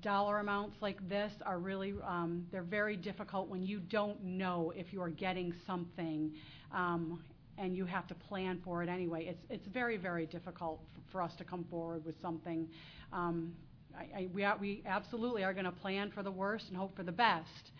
[0.00, 4.92] dollar amounts like this are really, um, they're very difficult when you don't know if
[4.92, 6.32] you are getting something
[6.72, 7.22] um,
[7.62, 9.26] and you have to plan for it anyway.
[9.26, 10.80] It's, it's very, very difficult
[11.12, 12.68] for us to come forward with something.
[13.12, 13.52] Um,
[13.96, 16.96] I, I, we, are, we absolutely are going to plan for the worst and hope
[16.96, 17.70] for the best.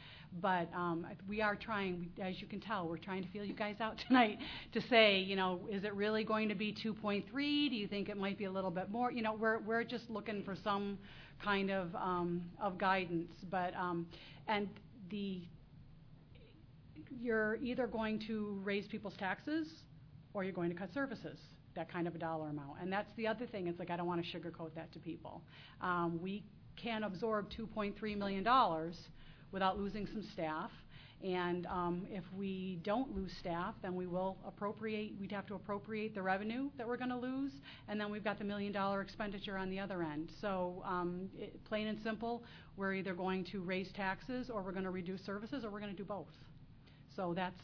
[0.41, 3.77] But um, we are trying, as you can tell, we're trying to feel you guys
[3.81, 4.39] out tonight
[4.73, 7.25] to say, you know, is it really going to be 2.3?
[7.33, 9.11] Do you think it might be a little bit more?
[9.11, 10.97] You know, we're, we're just looking for some
[11.45, 13.33] kind of, um, of guidance.
[13.51, 14.07] But, um,
[14.47, 14.69] and
[15.11, 15.43] the,
[17.21, 19.69] you're either going to raise people's taxes
[20.35, 21.39] or you're going to cut services,
[21.75, 22.81] that kind of a dollar amount.
[22.81, 25.43] And that's the other thing, it's like, I don't want to sugarcoat that to people.
[25.81, 26.45] Um, we
[26.77, 28.47] can absorb $2.3 million
[29.53, 30.71] without losing some staff.
[31.23, 36.17] And um, if we don't lose staff, then we will appropriate, we'd have to appropriate
[36.17, 37.53] the revenue that we're going to lose,
[37.89, 40.33] and then we've got the million dollar expenditure on the other end.
[40.41, 42.43] So, um, it, plain and simple,
[42.77, 45.93] we're either going to raise taxes, or we're going to reduce services, or we're going
[45.93, 46.27] to do both.
[47.17, 47.61] So that's,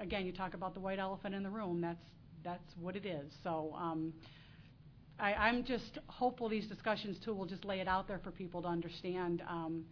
[0.00, 2.04] again, you talk about the white elephant in the room, that's,
[2.44, 3.32] that's what it is.
[3.42, 4.12] So, um,
[5.20, 8.62] I, I'm just hopeful these discussions too will just lay it out there for people
[8.62, 9.42] to understand.
[9.48, 9.84] Um,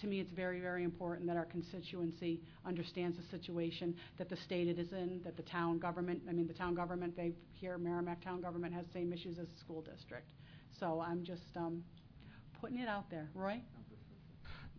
[0.00, 4.68] to me, it's very, very important that our constituency understands the situation that the state
[4.68, 8.22] it is in, that the town government, I mean, the town government, they, here, Merrimack
[8.22, 10.30] Town Government has same issues as the school district.
[10.78, 11.82] So I'm just, um,
[12.60, 13.28] putting it out there.
[13.34, 13.60] Roy?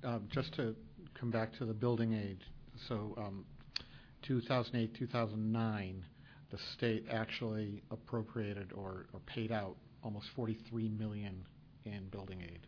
[0.03, 0.75] Uh, Just to
[1.19, 2.39] come back to the building aid,
[2.87, 3.45] so um,
[4.23, 6.05] 2008, 2009,
[6.51, 11.45] the state actually appropriated or or paid out almost 43 million
[11.85, 12.59] in building aid.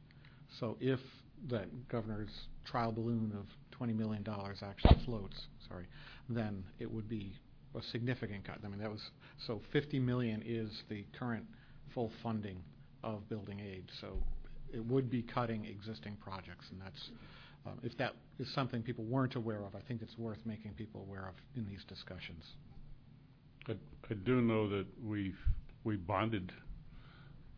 [0.60, 1.00] So if
[1.50, 3.46] that governor's trial balloon of
[3.80, 4.26] $20 million
[4.62, 5.86] actually floats, sorry,
[6.30, 7.34] then it would be
[7.76, 8.58] a significant cut.
[8.64, 9.02] I mean, that was,
[9.48, 11.46] so 50 million is the current
[11.94, 12.58] full funding
[13.04, 13.86] of building aid.
[14.00, 14.18] So
[14.74, 17.10] it would be cutting existing projects, and that's,
[17.66, 21.02] um, if that is something people weren't aware of, I think it's worth making people
[21.02, 22.44] aware of in these discussions.
[23.68, 23.74] I,
[24.10, 25.38] I do know that we've,
[25.84, 26.52] we bonded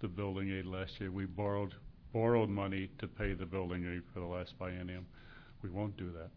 [0.02, 1.12] the building aid last year.
[1.12, 1.74] We borrowed,
[2.12, 5.06] borrowed money to pay the building aid for the last biennium.
[5.62, 6.30] We won't do that.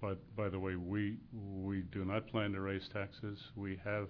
[0.00, 3.38] But, by the way, we, we do not plan to raise taxes.
[3.56, 4.08] We have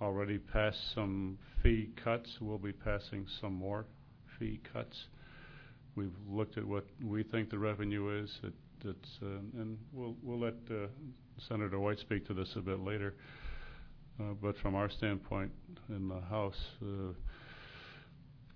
[0.00, 2.28] already passed some fee cuts.
[2.40, 3.86] We'll be passing some more
[4.38, 5.06] fee cuts.
[5.94, 8.30] We've looked at what we think the revenue is.
[8.44, 8.90] Uh,
[9.22, 10.86] and we'll, let uh,
[11.48, 13.14] Senator White speak to this a bit later.
[14.18, 15.52] Uh, but from our standpoint
[15.88, 16.58] in the House,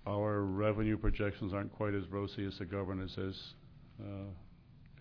[0.05, 3.53] our revenue projections aren't quite as rosy as the governor's is.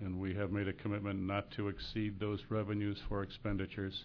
[0.00, 4.04] And we have made a commitment not to exceed those revenues for expenditures.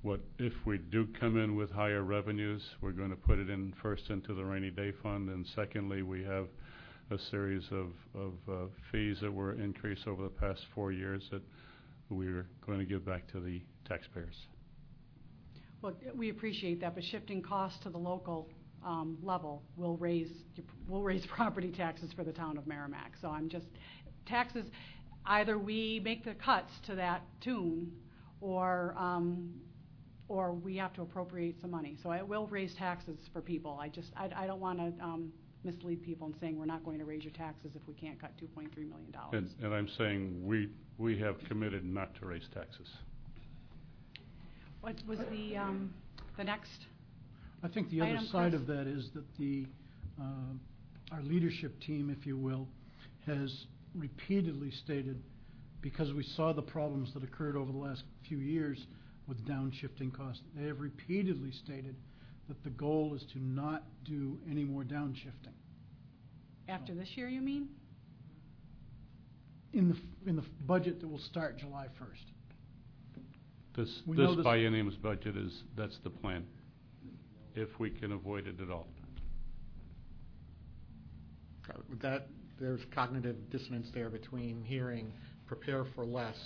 [0.00, 3.74] What if we do come in with higher revenues, we're going to put it in
[3.82, 6.48] first into the rainy day fund, and secondly, we have
[7.12, 11.42] a series of, uh, fees that were increased over the past four years that
[12.08, 14.46] we're going to give back to the taxpayers.
[15.82, 18.48] Well, we appreciate that, but shifting costs to the local
[18.84, 20.30] um, level will raise,
[21.28, 23.12] property taxes for the town of Merrimack.
[23.20, 23.66] So I'm just,
[24.26, 24.64] taxes,
[25.26, 27.92] either we make the cuts to that tune,
[28.40, 29.52] or, um,
[30.28, 31.98] or we have to appropriate some money.
[32.02, 33.78] So it will raise taxes for people.
[33.80, 35.32] I just, I, I don't want to um,
[35.64, 38.32] mislead people in saying we're not going to raise your taxes if we can't cut
[38.38, 39.14] $2.3 million.
[39.32, 40.68] And, and I'm saying we,
[40.98, 42.88] we have committed not to raise taxes.
[44.80, 45.94] What was the, um,
[46.36, 46.86] the next?
[47.62, 48.60] I think the other Item, side Chris.
[48.60, 49.66] of that is that the,
[50.20, 52.66] uh, our leadership team, if you will,
[53.26, 55.22] has repeatedly stated,
[55.80, 58.78] because we saw the problems that occurred over the last few years
[59.28, 61.94] with downshifting costs, they have repeatedly stated
[62.52, 65.54] that the goal is to not do any more downshifting.
[66.68, 67.68] After this year, you mean?
[69.72, 73.22] In the, f- in the f- budget that will start July 1st.
[73.74, 76.44] This, We know this this- biennium's budget is, that's the plan,
[77.54, 78.86] if we can avoid it at all.
[81.70, 82.26] Uh, That,
[82.60, 85.10] there's cognitive dissonance there between hearing
[85.46, 86.36] prepare for less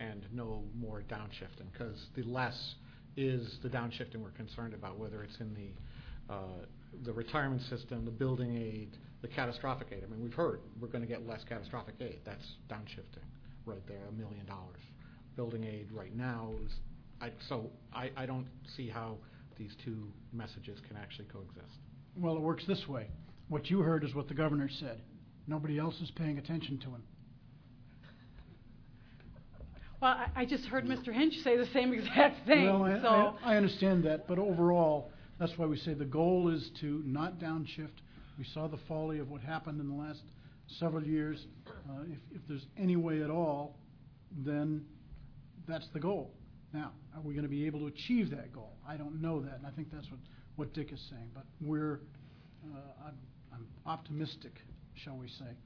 [0.00, 2.74] and no more downshifting, because the less
[3.16, 6.64] is the downshifting we're concerned about, whether it's in the, uh,
[7.04, 10.02] the retirement system, the building aid, the catastrophic aid.
[10.04, 13.24] I mean, we've heard, we're gonna get less catastrophic aid, that's downshifting,
[13.64, 14.80] right there, a million dollars.
[15.36, 16.72] Building aid right now is,
[17.20, 19.16] I, so I, I don't see how
[19.56, 21.78] these two messages can actually coexist.
[22.18, 23.08] Well, it works this way.
[23.48, 25.00] What you heard is what the governor said.
[25.46, 27.02] Nobody else is paying attention to him.
[30.00, 31.12] Well, I, just heard Mr.
[31.12, 33.36] Hinch say the same exact thing, Well, I, so.
[33.42, 37.38] I, I understand that, but overall, that's why we say the goal is to not
[37.38, 38.02] downshift.
[38.38, 40.20] We saw the folly of what happened in the last
[40.78, 41.46] several years.
[41.88, 43.76] Uh, if, if there's any way at all,
[44.44, 44.84] then
[45.66, 46.30] that's the goal.
[46.74, 48.72] Now, are we gonna be able to achieve that goal?
[48.86, 50.20] I don't know that, and I think that's what,
[50.56, 52.00] what Dick is saying, but we're,
[52.74, 53.16] uh, I'm,
[53.52, 54.60] I'm optimistic,
[54.94, 55.56] shall we say.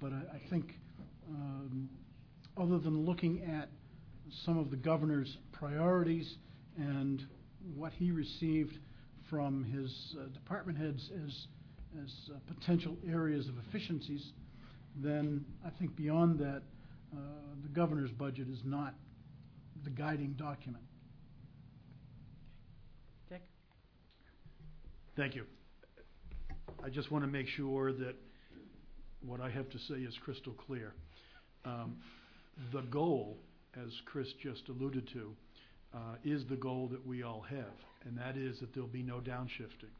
[0.00, 0.74] But I, I think,
[1.28, 1.90] um,
[2.56, 3.68] other than looking at
[4.44, 6.36] some of the governor's priorities
[6.76, 7.22] and
[7.74, 8.78] what he received
[9.30, 11.46] from his uh, department heads as,
[12.02, 14.32] as uh, potential areas of efficiencies,
[14.96, 16.62] then I think beyond that,
[17.12, 17.18] uh,
[17.62, 18.94] the governor's budget is not
[19.84, 20.84] the guiding document.
[23.28, 23.42] Dick?
[25.16, 25.44] Thank you.
[26.84, 28.16] I just want to make sure that
[29.24, 30.94] what I have to say is crystal clear.
[31.64, 31.96] Um,
[32.72, 33.36] The goal,
[33.74, 35.32] as Chris just alluded to,
[35.94, 37.74] uh, is the goal that we all have,
[38.04, 39.92] and that is that there'll be no downshifting.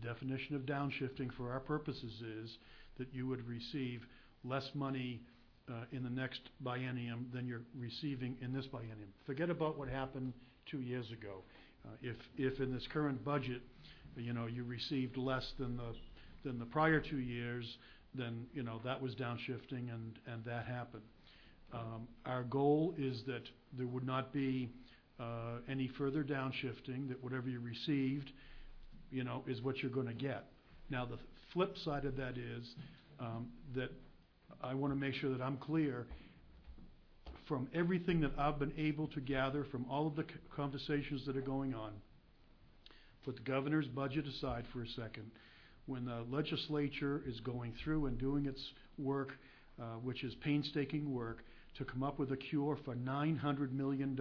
[0.00, 2.58] The definition of downshifting for our purposes is
[2.98, 4.06] that you would receive
[4.44, 5.20] less money
[5.68, 9.12] uh, in the next biennium than you're receiving in this biennium.
[9.26, 10.32] Forget about what happened
[10.70, 11.42] two years ago.
[11.84, 13.62] Uh, If, if in this current budget,
[14.16, 15.94] you know, you received less than the,
[16.44, 17.78] than the prior two years,
[18.14, 21.02] then, you know, that was downshifting and, and that happened.
[21.72, 23.42] Um, Our goal is that
[23.76, 24.68] there would not be
[25.18, 28.30] uh, any further downshifting, that whatever you received,
[29.10, 30.44] you know, is what you're gonna get.
[30.90, 31.18] Now, the
[31.52, 32.74] flip side of that is,
[33.20, 33.90] um, that
[34.62, 36.06] I wanna make sure that I'm clear,
[37.46, 40.24] from everything that I've been able to gather from all of the
[40.54, 41.92] conversations that are going on,
[43.24, 45.30] put the governor's budget aside for a second,
[45.86, 48.60] when the legislature is going through and doing its
[48.98, 49.32] work,
[49.80, 51.44] uh, which is painstaking work,
[51.78, 54.18] to come up with a cure for $900 million,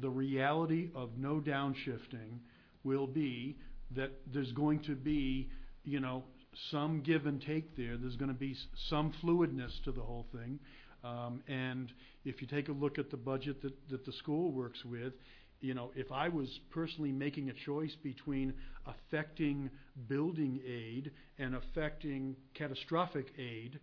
[0.00, 2.38] the reality of no downshifting
[2.84, 3.56] will be
[3.94, 5.48] that there's going to be,
[5.84, 6.24] you know,
[6.70, 7.96] some give and take there.
[7.96, 8.56] There's going to be
[8.88, 10.58] some fluidness to the whole thing.
[11.04, 11.92] Um, and
[12.24, 15.14] if you take a look at the budget that, that the school works with,
[15.60, 18.52] you know, if I was personally making a choice between
[18.86, 19.70] affecting
[20.08, 23.78] building aid and affecting catastrophic aid,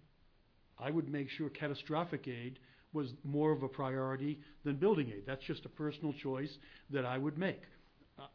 [0.79, 2.59] I would make sure catastrophic aid
[2.93, 5.23] was more of a priority than building aid.
[5.27, 6.51] That's just a personal choice
[6.89, 7.61] that I would make.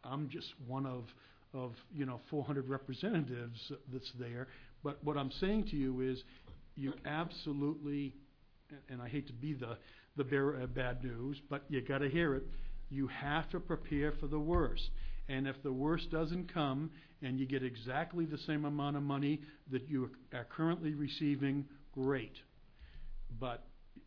[0.04, 1.04] I'm just one of,
[1.52, 4.48] of, you know, 400 representatives that's there.
[4.82, 6.22] But what I'm saying to you is,
[6.76, 8.14] you absolutely,
[8.88, 9.76] and I hate to be the,
[10.16, 12.44] the bearer of bad news, but you gotta hear it,
[12.90, 14.90] you have to prepare for the worst.
[15.28, 16.90] And if the worst doesn't come,
[17.22, 19.40] and you get exactly the same amount of money
[19.70, 21.64] that you are currently receiving,
[21.94, 22.36] great.
[23.40, 23.64] But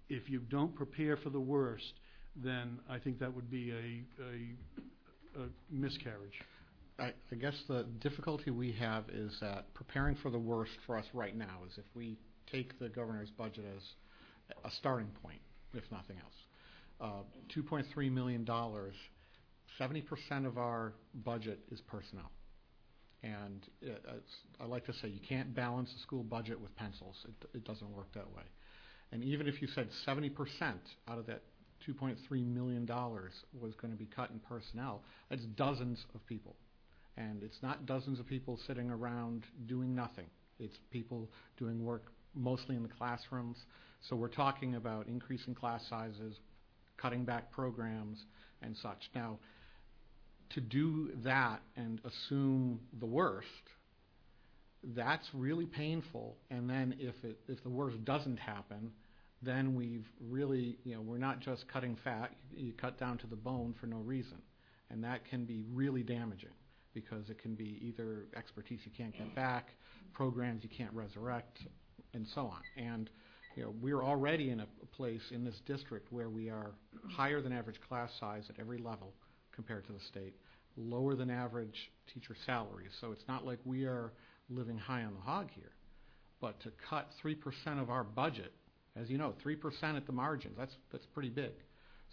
[0.09, 1.93] if you don't prepare for the worst,
[2.35, 6.41] then I think that would be a, a, a miscarriage.
[6.99, 11.05] I, I guess the difficulty we have is that preparing for the worst for us
[11.13, 12.17] right now is if we
[12.51, 13.83] take the governor's budget as
[14.63, 15.41] a starting point,
[15.73, 16.33] if nothing else.
[16.99, 17.21] Uh,
[17.55, 22.31] $2.3 million, 70% of our budget is personnel.
[23.23, 27.15] And it, it's, I like to say you can't balance a school budget with pencils.
[27.25, 28.43] It, it doesn't work that way.
[29.11, 30.31] And even if you said 70%
[31.07, 31.41] out of that
[31.87, 36.55] $2.3 million was going to be cut in personnel, that's dozens of people.
[37.15, 40.25] And it's not dozens of people sitting around doing nothing.
[40.59, 43.57] It's people doing work mostly in the classrooms.
[44.01, 46.39] So we're talking about increasing class sizes,
[46.97, 48.19] cutting back programs,
[48.61, 49.09] and such.
[49.15, 49.39] Now,
[50.51, 53.47] to do that and assume the worst,
[54.95, 56.37] that's really painful.
[56.49, 58.91] And then if it, if the worst doesn't happen,
[59.41, 62.31] then we've really, you know, we're not just cutting fat.
[62.55, 64.37] You cut down to the bone for no reason,
[64.89, 66.53] and that can be really damaging
[66.93, 69.69] because it can be either expertise you can't get back,
[70.13, 71.59] programs you can't resurrect,
[72.13, 72.61] and so on.
[72.75, 73.09] And
[73.55, 76.71] you know, we're already in a place in this district where we are
[77.09, 79.13] higher than average class size at every level
[79.57, 80.35] compared to the state,
[80.77, 82.91] lower than average teacher salaries.
[83.01, 84.13] So it's not like we are
[84.49, 85.71] living high on the hog here.
[86.39, 88.53] But to cut 3% of our budget,
[88.95, 91.51] as you know, 3% at the margins, that's, that's pretty big.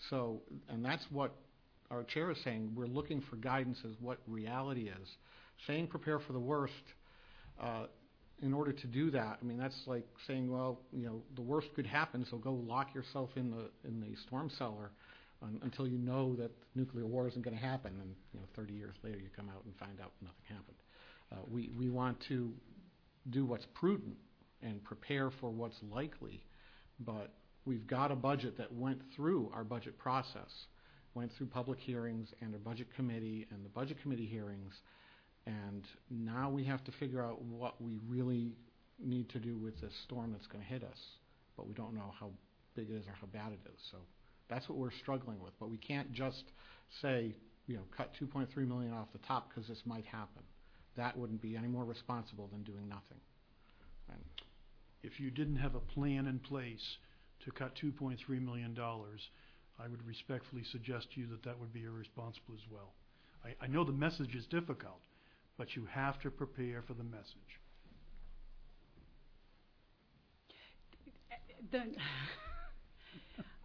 [0.08, 1.34] So, and that's what
[1.90, 2.72] our chair is saying.
[2.74, 5.08] We're looking for guidance as what reality is.
[5.66, 6.72] Saying prepare for the worst,
[7.62, 7.84] uh,
[8.42, 11.68] in order to do that, I mean, that's like saying, well, you know, the worst
[11.76, 14.90] could happen, so go lock yourself in the in the storm cellar
[15.44, 18.72] un, until you know that nuclear war isn't going to happen, and you know, 30
[18.72, 20.76] years later you come out and find out nothing happened.
[21.32, 22.52] Uh, we we want to
[23.30, 24.16] do what's prudent
[24.62, 26.44] and prepare for what's likely,
[27.00, 27.34] but
[27.64, 30.66] we've got a budget that went through our budget process,
[31.14, 34.74] went through public hearings and our budget committee and the budget committee hearings,
[35.46, 38.56] and now we have to figure out what we really
[39.02, 40.98] need to do with this storm that's going to hit us,
[41.56, 42.30] but we don't know how
[42.74, 43.80] big it is or how bad it is.
[43.90, 43.98] So
[44.48, 45.52] that's what we're struggling with.
[45.58, 46.44] But we can't just
[47.02, 47.34] say,
[47.66, 50.42] you know, cut 2.3 million off the top because this might happen.
[50.96, 53.20] That wouldn't be any more responsible than doing nothing.
[54.10, 54.20] And
[55.02, 56.98] If you didn't have a plan in place
[57.44, 62.54] to cut $2.3 million, I would respectfully suggest to you that that would be irresponsible
[62.54, 62.92] as well.
[63.44, 65.00] I, I know the message is difficult,
[65.58, 67.58] but you have to prepare for the message.
[71.72, 71.82] the,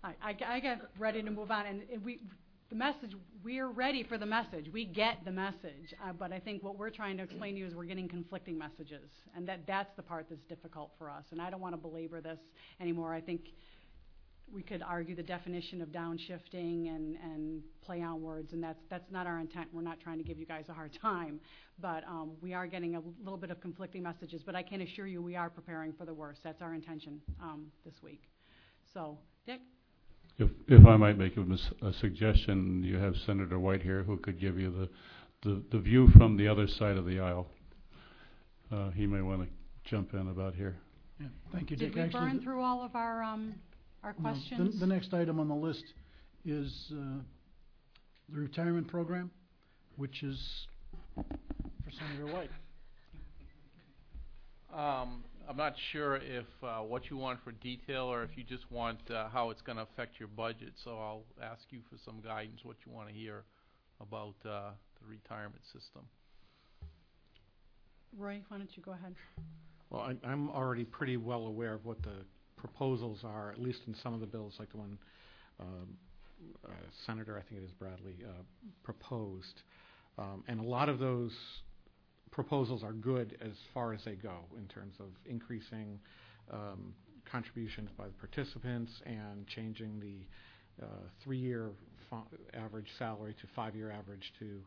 [0.03, 1.81] I, got ready to move on, and
[2.69, 3.11] the message,
[3.43, 4.67] we're ready for the message.
[4.71, 7.65] We get the message, uh, but I think what we're trying to explain to you
[7.65, 11.23] is we're getting conflicting messages, and that that's the part that's difficult for us.
[11.31, 12.39] And I don't want to belabor this
[12.79, 13.13] anymore.
[13.13, 13.41] I think
[14.53, 19.25] we could argue the definition of downshifting and and play on words, and that's not
[19.25, 19.69] our intent.
[19.73, 21.39] We're not trying to give you guys a hard time,
[21.81, 24.43] but um, we are getting a little bit of conflicting messages.
[24.45, 26.41] But I can assure you, we are preparing for the worst.
[26.43, 28.21] That's our intention um, this week.
[28.93, 29.17] So,
[29.47, 29.61] Dick.
[30.39, 34.15] If, if I might make a, mis- a suggestion, you have Senator White here who
[34.17, 34.89] could give you the,
[35.49, 37.47] the, the view from the other side of the aisle.
[38.71, 39.49] Uh, he may want to
[39.89, 40.77] jump in about here.
[41.19, 41.95] Yeah, thank you, Did Dick.
[41.95, 43.55] we Actually, burn the- through all of our um,
[44.01, 44.79] our no, the- questions?
[44.79, 45.83] The next item on the list
[46.45, 47.19] is uh,
[48.31, 49.29] the retirement program,
[49.97, 50.39] which is
[51.15, 52.51] for Senator White.
[54.73, 58.69] Um, I'm not sure if, uh, what you want for detail or if you just
[58.71, 62.63] want, uh, how it's gonna affect your budget, so I'll ask you for some guidance,
[62.63, 63.45] what you wanna hear
[63.99, 64.69] about, uh,
[65.01, 66.07] the retirement system.
[68.15, 69.15] Roy, why don't you go ahead?
[69.89, 72.23] Well, I, I'm already pretty well aware of what the
[72.55, 74.99] proposals are, at least in some of the bills, like the one
[75.59, 75.97] um,
[76.63, 76.69] uh,
[77.07, 78.43] Senator, I think it is Bradley, uh,
[78.83, 79.63] proposed.
[80.19, 81.31] Um, and a lot of those
[82.31, 85.99] proposals are good as far as they go in terms of increasing
[86.51, 86.93] um,
[87.29, 90.89] contributions by the participants and changing the uh,
[91.23, 91.69] three-year
[92.53, 94.61] average salary to five-year average to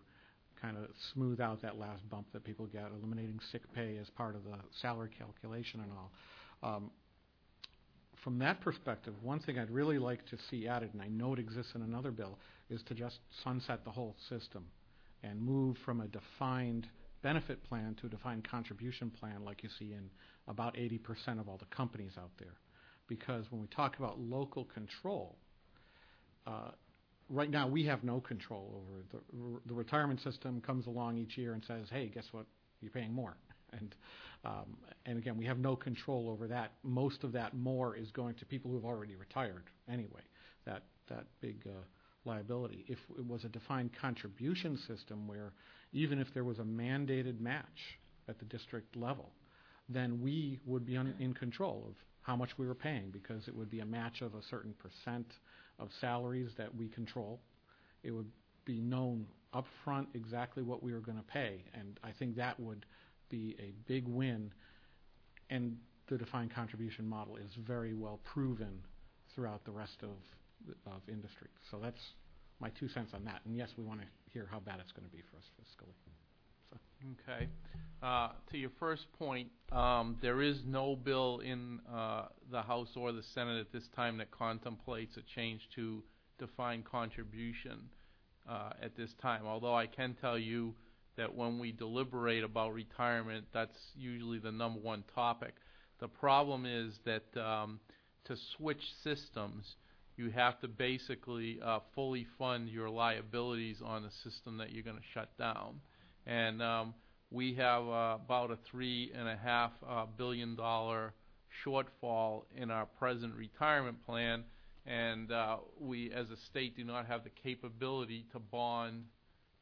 [0.61, 4.37] kind of smooth out that last bump that people get, eliminating sick pay as part
[4.37, 6.13] of the salary calculation and all.
[6.63, 6.91] Um,
[8.23, 11.41] from that perspective, one thing I'd really like to see added, and I know it
[11.41, 12.39] exists in another bill,
[12.71, 14.65] is to just sunset the whole system
[15.25, 16.87] and move from a defined
[17.23, 20.11] benefit plan to a defined contribution plan like you see in
[20.49, 22.55] about 80% of all the companies out there.
[23.09, 25.37] Because when we talk about local control,
[26.47, 26.71] uh,
[27.29, 29.11] right now we have no control over it.
[29.11, 32.47] The, the retirement system comes along each year and says, hey, guess what?
[32.81, 33.37] You're paying more.
[33.75, 33.95] And,
[34.45, 34.77] um,
[35.07, 36.73] and again, we have no control over that.
[36.83, 40.21] Most of that more is going to people who have already retired anyway,
[40.67, 41.81] that, that big uh,
[42.27, 42.85] liability.
[42.87, 45.55] If it was a defined contribution system where
[45.93, 47.99] even if there was a mandated match
[48.29, 49.31] at the district level,
[49.89, 53.55] then we would be un- in control of how much we were paying because it
[53.55, 55.27] would be a match of a certain percent
[55.79, 57.41] of salaries that we control.
[58.03, 58.31] It would
[58.65, 62.87] be known upfront exactly what we were going to pay, and I think that would
[63.29, 64.53] be a big win.
[65.51, 65.77] And
[66.09, 68.81] the defined contribution model is very well proven
[69.35, 70.11] throughout the rest of
[70.87, 71.49] of industry.
[71.73, 72.01] So that's
[72.61, 73.41] my two cents on that.
[73.45, 75.95] And yes, we want to hear how bad it's going to be for us fiscally.
[76.05, 76.79] So.
[77.25, 77.49] Okay.
[78.03, 83.13] Uh, to your first point, um, there is no bill in uh, the House or
[83.13, 86.03] the Senate at this time that contemplates a change to
[86.39, 87.79] defined contribution
[88.49, 89.43] uh, at this time.
[89.47, 90.75] Although I can tell you
[91.17, 95.55] that when we deliberate about retirement, that's usually the number one topic.
[96.01, 97.79] The problem is that um,
[98.25, 99.77] to switch systems,
[100.17, 104.97] you have to basically uh, fully fund your liabilities on a system that you're going
[104.97, 105.81] to shut down.
[106.27, 106.95] And um,
[107.31, 111.15] we have uh, about a three and a half uh, billion dollar
[111.65, 114.45] shortfall in our present retirement plan,
[114.87, 119.05] and uh, we, as a state, do not have the capability to bond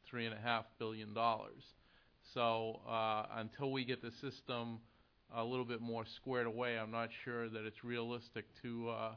[0.09, 1.63] three and a half billion dollars.
[2.35, 4.81] So uh, until we get the system
[5.35, 9.11] a little bit more squared away, I'm not sure that it's realistic to uh,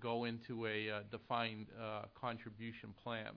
[0.00, 3.32] go into a uh, defined uh, contribution plan.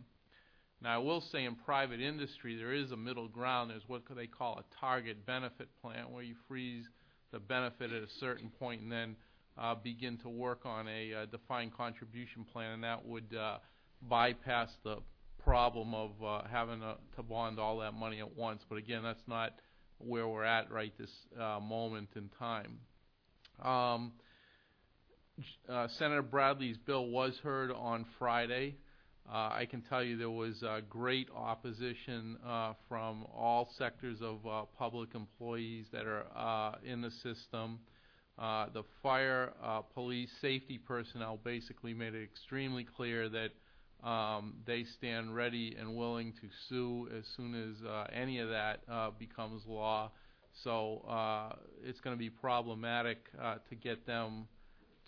[0.82, 3.70] Now, I will say in private industry, there is a middle ground.
[3.70, 6.86] There's what they call a target benefit plan, where you freeze
[7.32, 9.16] the benefit at a certain point and then
[9.58, 13.36] uh, begin to work on a defined contribution plan, and that would
[14.10, 14.98] bypass the
[15.44, 16.12] problem of
[16.50, 16.82] having
[17.16, 18.64] to bond all that money at once.
[18.68, 19.54] But again, that's not
[20.00, 21.12] where we're at right this
[21.62, 22.80] moment in time.
[25.69, 28.76] Uh, Senator Bradley's bill was heard on Friday.
[29.31, 34.45] Uh, I can tell you there was uh, great opposition uh, from all sectors of
[34.45, 37.80] uh, public employees that are uh, in the system.
[38.38, 39.53] The fire,
[39.93, 43.51] police, safety personnel basically made it extremely clear that
[44.07, 47.76] um, they stand ready and willing to sue as soon as
[48.11, 48.80] any of that
[49.19, 50.11] becomes law.
[50.63, 51.53] So
[51.85, 53.31] it's going to be problematic
[53.69, 54.47] to get them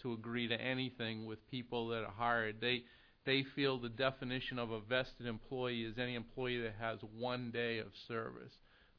[0.03, 2.61] to agree to anything with people that are hired.
[2.61, 2.83] They
[3.25, 7.79] they feel the definition of a vested employee is any employee that has one day
[7.79, 8.53] of service.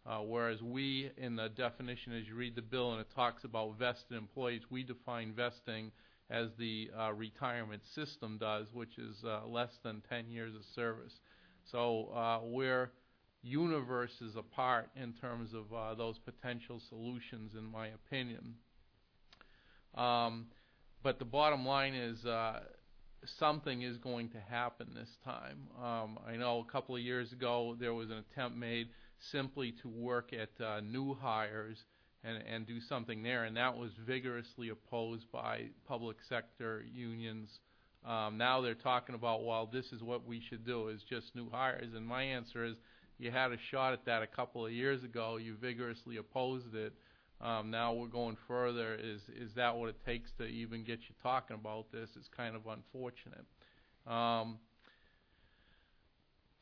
[0.07, 3.79] Uh, whereas we, in the definition, as you read the bill and it talks about
[3.79, 5.91] vested employees, we define vesting
[6.31, 11.13] as the uh, retirement system does, which is uh, less than 10 years of service.
[11.71, 12.91] So uh, we're
[13.43, 18.55] universes apart in terms of uh, those potential solutions, in my opinion.
[19.95, 20.47] Um,
[21.05, 22.61] but the bottom line is uh,
[23.39, 25.69] something is going to happen this time.
[25.79, 28.89] Um, I know a couple of years ago there was an attempt made
[29.31, 31.77] simply to work at uh, new hires
[32.25, 37.51] and, and do something there, and that was vigorously opposed by public sector unions.
[38.05, 41.51] Um, now they're talking about, well, this is what we should do is just new
[41.51, 42.77] hires, and my answer is,
[43.19, 45.37] you had a shot at that a couple of years ago.
[45.37, 46.95] You vigorously opposed it.
[47.40, 48.94] Um, now we're going further.
[48.94, 52.09] Is is that what it takes to even get you talking about this?
[52.16, 53.44] It's kind of unfortunate.
[54.06, 54.59] Um,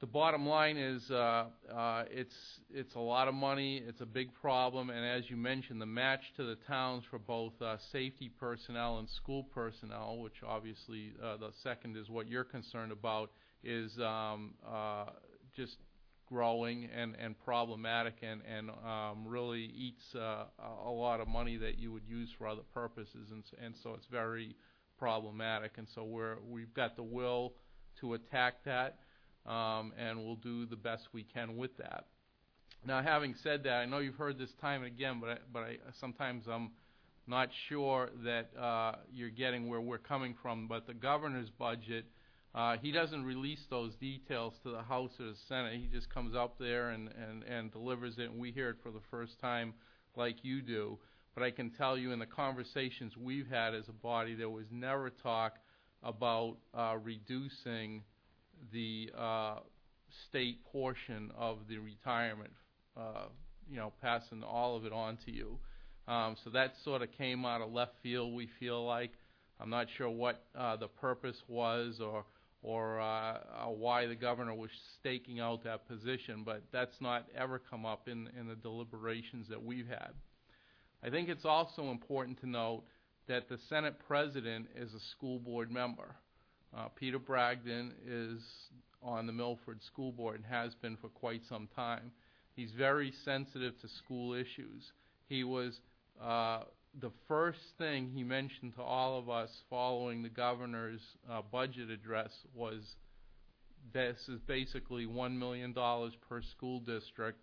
[0.02, 2.34] the bottom line is uh, uh, it's
[2.74, 3.80] it's a lot of money.
[3.86, 7.52] It's a big problem, and as you mentioned, the match to the towns for both
[7.62, 12.90] uh, safety personnel and school personnel, which obviously uh, the second is what you're concerned
[12.90, 13.30] about,
[13.62, 15.04] is um, uh,
[15.54, 15.76] just
[16.32, 20.44] growing and, and problematic and, and um, really eats uh,
[20.86, 24.06] a lot of money that you would use for other purposes, and, and so it's
[24.10, 24.56] very
[24.98, 25.72] problematic.
[25.76, 27.52] And so we're, we've got the will
[28.00, 28.98] to attack that,
[29.46, 32.06] um, and we'll do the best we can with that.
[32.86, 35.60] Now, having said that, I know you've heard this time and again, but I, but
[35.60, 36.70] I, sometimes I'm
[37.26, 40.66] not sure that uh, you're getting where we're coming from.
[40.66, 42.06] But the governor's budget–
[42.54, 45.80] uh, he doesn't release those details to the House or the Senate.
[45.80, 48.90] He just comes up there and, and, and delivers it, and we hear it for
[48.90, 49.72] the first time
[50.16, 50.98] like you do.
[51.34, 54.66] But I can tell you in the conversations we've had as a body, there was
[54.70, 55.54] never talk
[56.02, 58.02] about uh, reducing
[58.70, 59.60] the uh,
[60.28, 62.50] state portion of the retirement,
[62.98, 63.26] uh,
[63.70, 65.58] you know, passing all of it on to you.
[66.06, 69.12] Um, so that sort of came out of left field, we feel like.
[69.60, 72.24] I'm not sure what uh, the purpose was or
[72.62, 74.70] or uh, uh, why the governor was
[75.00, 79.62] staking out that position, but that's not ever come up in, in the deliberations that
[79.62, 80.12] we've had.
[81.02, 82.84] I think it's also important to note
[83.26, 86.14] that the Senate president is a school board member.
[86.76, 88.40] Uh, Peter Bragdon is
[89.02, 92.12] on the Milford School Board and has been for quite some time.
[92.54, 94.92] He's very sensitive to school issues.
[95.28, 95.80] He was
[96.22, 96.60] uh,
[97.00, 101.00] the first thing he mentioned to all of us following the governor's
[101.30, 102.96] uh, budget address was
[103.92, 107.38] this is basically $1 million per school district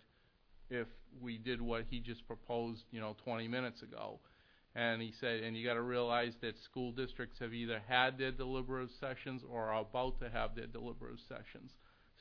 [0.70, 0.86] if
[1.20, 4.20] we did what he just proposed, you know, 20 minutes ago.
[4.76, 8.30] And he said, and you got to realize that school districts have either had their
[8.30, 11.72] deliberative sessions or are about to have their deliberative sessions.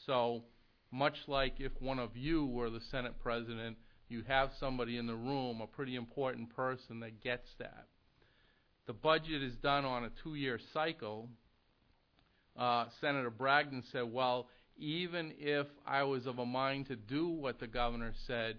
[0.07, 0.43] So,
[0.91, 3.77] much like if one of you were the Senate president
[4.09, 7.85] you have somebody in the room, a pretty important person that gets that.
[8.87, 11.29] The budget is done on a two-year cycle.
[12.57, 17.59] Uh, Senator Bragdon said, well, even if I was of a mind to do what
[17.59, 18.57] the governor said,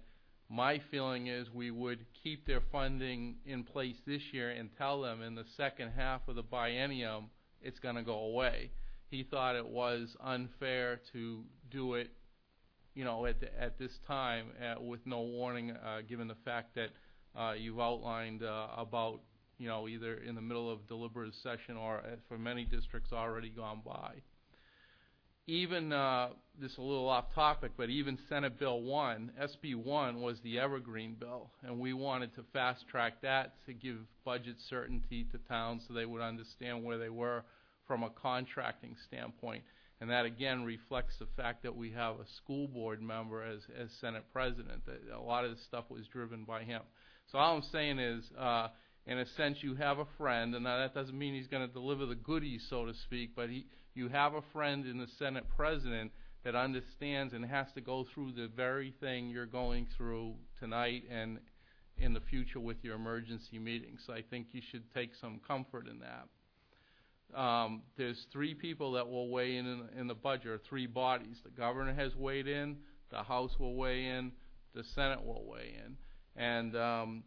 [0.48, 5.22] my feeling is we would keep their funding in place this year and tell them
[5.22, 7.24] in the second half of the biennium
[7.62, 8.70] it's going to go away.
[9.10, 12.10] He thought it was unfair to do it
[12.95, 16.75] you know, at, the, at this time uh, with no warning, uh, given the fact
[16.75, 16.91] that
[17.39, 19.21] uh, you've outlined uh, about,
[19.59, 23.51] you know, either in the middle of deliberative session or uh, for many districts already
[23.51, 24.15] gone by.
[25.47, 26.29] Even, uh,
[26.61, 30.61] this is a little off topic, but even Senate Bill 1, SB 1, was the
[30.61, 35.83] evergreen bill, and we wanted to fast track that to give budget certainty to towns
[35.89, 37.43] so they would understand where they were
[37.87, 39.65] from a contracting standpoint.
[40.01, 43.90] And that again reflects the fact that we have a school board member as, as
[44.01, 44.86] Senate president.
[44.86, 46.82] That a lot of this stuff was driven by him.
[47.31, 48.68] So all I'm saying is, uh,
[49.06, 52.06] in a sense, you have a friend, and that doesn't mean he's going to deliver
[52.06, 56.12] the goodies, so to speak, but he, you have a friend in the Senate president
[56.44, 61.39] that understands and has to go through the very thing you're going through tonight and
[61.98, 64.01] in the future with your emergency meetings.
[64.06, 66.28] So I think you should take some comfort in that
[67.35, 71.39] um, there's three people that will weigh in, in in the budget, or three bodies.
[71.44, 72.77] The governor has weighed in,
[73.11, 74.32] the House will weigh in,
[74.74, 75.97] the Senate will weigh in,
[76.36, 77.24] and um,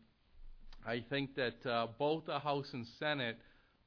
[0.86, 3.38] I think that uh, both the House and Senate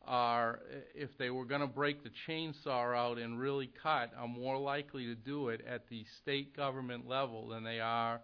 [0.07, 0.61] are,
[0.95, 5.07] if they were going to break the chainsaw out and really cut, are more likely
[5.07, 8.21] to do it at the state government level than they are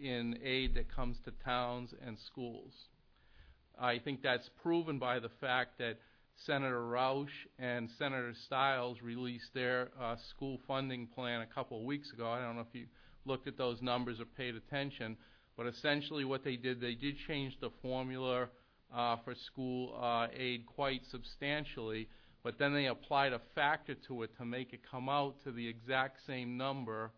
[0.00, 2.72] in aid that comes to towns and schools.
[3.78, 5.98] I think that's proven by the fact that
[6.46, 12.12] Senator Rausch and Senator Stiles released their uh, school funding plan a couple of weeks
[12.12, 12.30] ago.
[12.30, 12.86] I don't know if you
[13.24, 15.16] looked at those numbers or paid attention,
[15.56, 18.48] but essentially what they did, they did change the formula
[18.94, 22.08] uh, for school uh, aid quite substantially,
[22.44, 25.66] but then they applied a factor to it to make it come out to the
[25.66, 27.10] exact same number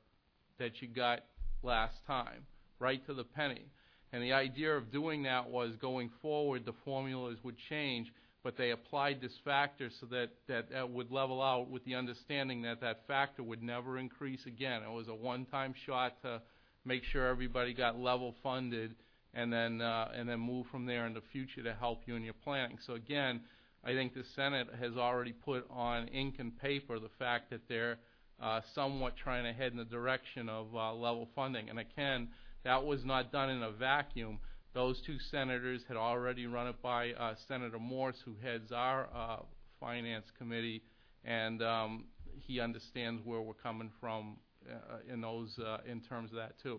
[0.59, 1.21] that you got
[1.63, 2.47] last time,
[2.79, 3.67] right to the penny.
[4.13, 8.71] And the idea of doing that was going forward, the formulas would change but they
[8.71, 13.07] applied this factor so that that uh, would level out with the understanding that that
[13.07, 14.83] factor would never increase again.
[14.83, 16.41] It was a one-time shot to
[16.85, 18.95] make sure everybody got level funded,
[19.35, 22.25] and then uh, and then move from there in the future to help you in
[22.25, 22.79] your planning.
[22.87, 23.41] So again,
[23.85, 27.99] I think the Senate has already put on ink and paper the fact that they're
[28.41, 31.69] uh, somewhat trying to head in the direction of uh, level funding.
[31.69, 32.29] And again,
[32.65, 34.39] that was not done in a vacuum.
[34.73, 39.43] Those two senators had already run it by uh, Senator Morse, who heads our uh,
[39.81, 40.83] finance committee,
[41.25, 42.05] and um,
[42.47, 44.37] he understands where we're coming from
[44.71, 46.79] uh, in those uh, in terms of that too.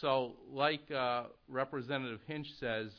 [0.00, 2.90] So, like uh, Representative Hinch says,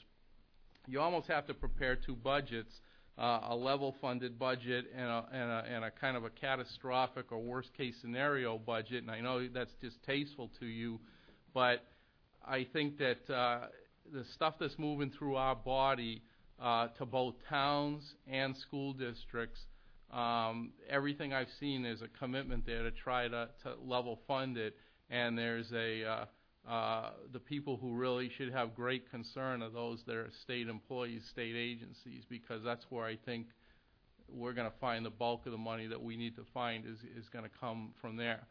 [0.87, 2.73] you almost have to prepare two budgets.
[3.19, 7.39] uh, a level-funded budget and a, and, a, and a kind of a catastrophic or
[7.39, 10.99] worst-case scenario budget, and I know that's distasteful to you,
[11.53, 11.83] but
[12.47, 13.19] I think that
[14.13, 16.21] the stuff that's moving through our body
[16.61, 19.59] uh, to both towns and school districts,
[20.11, 24.75] um, everything I've seen is a commitment there to try to, to level fund it,
[25.09, 26.25] and there's a uh,
[26.69, 31.23] uh, the people who really should have great concern are those that are state employees,
[31.29, 33.47] state agencies, because that's where I think
[34.27, 36.99] we're going to find the bulk of the money that we need to find is
[37.17, 38.41] is going to come from there.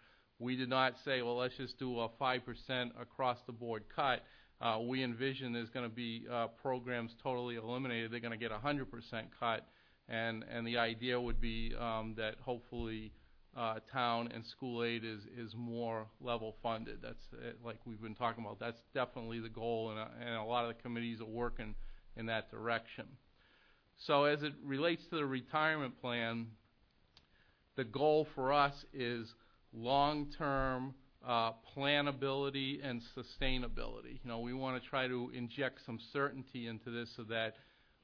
[0.40, 4.22] We did not say, well, let's just do a five percent across the board cut.
[4.60, 8.10] Uh, we envision there's going to be uh, programs totally eliminated.
[8.10, 9.66] They're going to get hundred percent cut,
[10.08, 13.12] and and the idea would be um, that hopefully
[13.56, 16.98] uh, town and school aid is is more level funded.
[17.02, 18.58] That's uh, like we've been talking about.
[18.58, 21.74] That's definitely the goal, and, uh, and a lot of the committees are working
[22.16, 23.06] in that direction.
[24.06, 26.48] So as it relates to the retirement plan,
[27.76, 29.34] the goal for us is
[29.72, 30.94] long-term
[31.26, 34.18] uh, planability and sustainability.
[34.22, 37.54] You know, we want to try to inject some certainty into this so that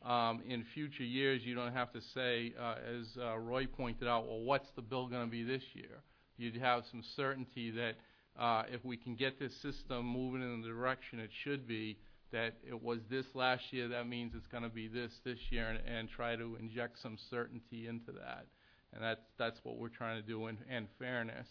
[0.04, 4.26] um, in future years, you don't have to say, uh, as uh, Roy pointed out,
[4.26, 6.02] well, what's the bill going to be this year?
[6.36, 7.94] You'd have some certainty that
[8.38, 11.96] uh, if we can get this system moving in the direction it should be,
[12.32, 15.68] that it was this last year, that means it's going to be this this year,
[15.68, 18.46] and, and try to inject some certainty into that.
[18.92, 21.46] And that's that's what we're trying to do in, in fairness.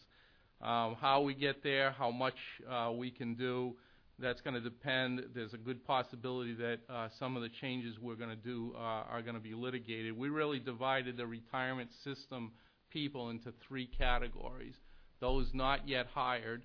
[0.63, 2.37] Um, how we get there, how much
[2.71, 3.75] uh, we can do,
[4.17, 5.21] that's going to depend.
[5.35, 8.79] There's a good possibility that uh, some of the changes we're going to do uh,
[8.79, 10.17] are going to be litigated.
[10.17, 12.53] We really divided the retirement system
[12.91, 14.75] people into three categories.
[15.19, 16.63] Those not yet hired,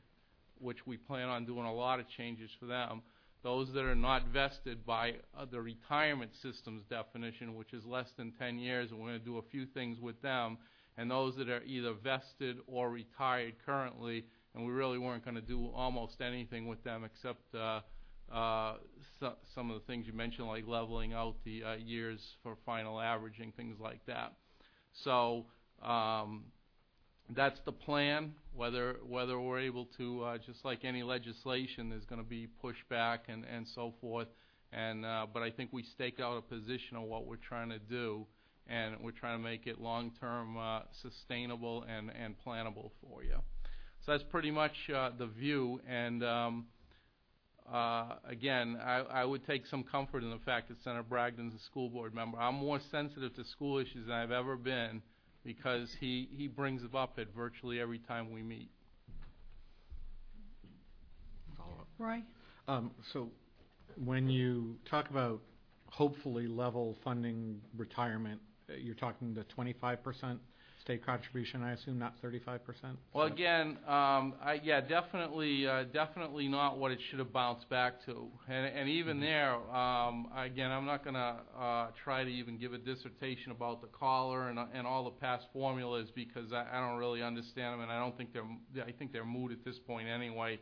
[0.60, 3.02] which we plan on doing a lot of changes for them.
[3.42, 8.32] Those that are not vested by uh, the retirement system's definition, which is less than
[8.38, 10.58] 10 years, and we're going to do a few things with them.
[10.98, 15.40] And those that are either vested or retired currently, and we really weren't going to
[15.40, 17.80] do almost anything with them except uh,
[18.32, 18.74] uh,
[19.20, 23.00] so, some of the things you mentioned, like leveling out the uh, years for final
[23.00, 24.34] averaging, things like that.
[24.92, 25.46] So
[25.82, 26.44] um,
[27.34, 28.34] that's the plan.
[28.54, 33.18] Whether whether we're able to, uh, just like any legislation, there's going to be pushback
[33.28, 34.28] and and so forth.
[34.72, 37.78] And uh, but I think we stake out a position on what we're trying to
[37.78, 38.26] do,
[38.68, 43.36] and we're trying to make it long-term uh, sustainable and and plannable for you.
[44.04, 45.80] So that's pretty much uh, the view.
[45.88, 46.66] And um,
[47.72, 51.64] uh, again, I, I would take some comfort in the fact that Senator Bragdon's a
[51.64, 52.38] school board member.
[52.38, 55.02] I'm more sensitive to school issues than I've ever been
[55.44, 58.70] because he, he brings them up at virtually every time we meet.
[61.98, 62.22] Roy?
[62.68, 63.28] Um, so
[64.04, 65.40] when you talk about
[65.86, 68.40] hopefully level funding retirement,
[68.76, 70.38] you're talking the 25%
[70.80, 72.60] state contribution, I assume, not 35%?
[73.12, 78.04] Well, again, um, I, yeah, definitely, uh, definitely not what it should have bounced back
[78.06, 78.28] to.
[78.48, 79.20] And, and even Mhm.
[79.20, 83.80] there, um, again, I'm not going to uh, try to even give a dissertation about
[83.80, 87.80] the collar and, and all the past formulas because I, I don't really understand them,
[87.80, 90.60] and I don't think they're, I think they're moot at this point anyway.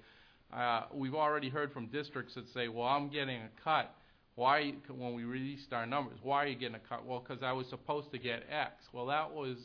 [0.53, 3.95] Uh, we've already heard from districts that say, well, I'm getting a cut.
[4.37, 7.07] Why, when we released our numbers, why are you getting a cut?
[7.07, 8.75] Well, because I was supposed to get X.
[8.93, 9.57] Well, that was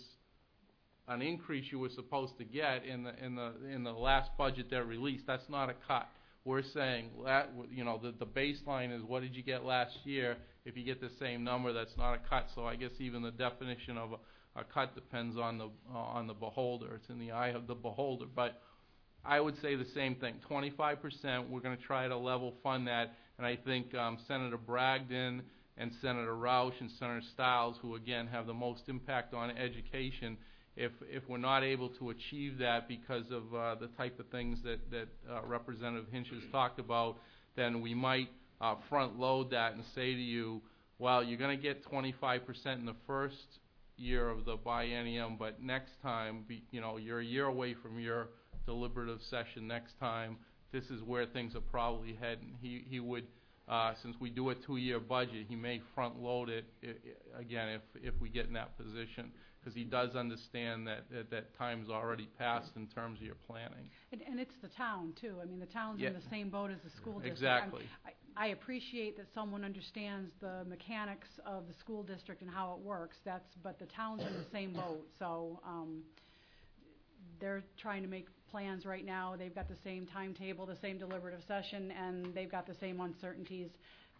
[1.07, 4.67] an increase you were supposed to get in the in the in the last budget
[4.69, 5.25] they released.
[5.27, 6.07] That's not a cut.
[6.45, 10.37] We're saying that you know the the baseline is what did you get last year?
[10.63, 12.47] If you get the same number, that's not a cut.
[12.55, 16.27] So I guess even the definition of a, a cut depends on the uh, on
[16.27, 16.95] the beholder.
[16.95, 18.25] It's in the eye of the beholder.
[18.33, 18.61] But
[19.23, 20.35] I would say the same thing.
[20.49, 21.49] 25%.
[21.49, 25.41] We're going to try to level fund that, and I think um, Senator Bragdon
[25.75, 30.37] and Senator Rausch and Senator Stiles, who again have the most impact on education,
[30.75, 34.59] if if we're not able to achieve that because of uh, the type of things
[34.63, 37.17] that that uh, Representative Hinch has talked about,
[37.55, 38.29] then we might
[38.61, 40.61] uh, front load that and say to you,
[40.99, 42.41] well, you're going to get 25%
[42.75, 43.57] in the first
[43.97, 47.99] year of the biennium, but next time, be, you know, you're a year away from
[47.99, 48.27] your
[48.67, 50.37] deliberative session next time.
[50.71, 52.55] This is where things are probably heading.
[52.61, 53.25] He he would.
[53.67, 56.87] Uh, since we do a two-year budget, he may front load it i
[57.37, 59.31] i again if if we get in that position
[59.61, 63.87] because he does understand that, that that time's already passed in terms of your planning.
[64.11, 65.35] And, and it's the town, too.
[65.41, 66.07] I mean, the town's Yeah.
[66.07, 67.37] in the same boat as the school district.
[67.37, 67.81] Exactly.
[68.03, 72.73] I'm- I, I appreciate that someone understands the mechanics of the school district and how
[72.73, 73.17] it works.
[73.23, 76.01] That's, but the town's in the same boat, so, um,
[77.39, 79.35] they're trying to make plans right now.
[79.37, 83.69] They've got the same timetable, the same deliberative session, and they've got the same uncertainties.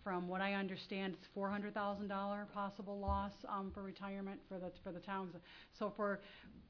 [0.03, 4.57] From what I understand, it's four hundred thousand dollar possible loss, um, for retirement for
[4.57, 5.35] the, for the towns.
[5.77, 6.21] So for,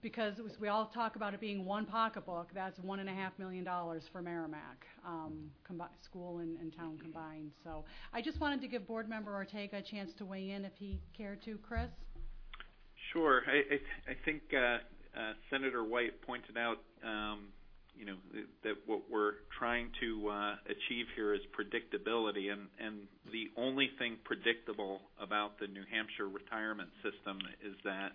[0.02, 3.32] because was- we all talk about it being one pocketbook, that's one and a half
[3.40, 7.52] million dollars for Merrimack, um, combi- school and, and town combined.
[7.64, 10.74] So I just wanted to give Board Member Ortega a chance to weigh in if
[10.78, 11.58] he cared to.
[11.66, 11.90] Chris?
[13.14, 13.44] Sure.
[13.48, 14.80] I, I, I think uh,
[15.50, 17.50] Senator White pointed out, um,
[17.98, 18.16] you know,
[18.64, 22.68] that what we're trying to uh, achieve here is predictability, and,
[23.32, 28.12] the only thing predictable about the New Hampshire retirement system is that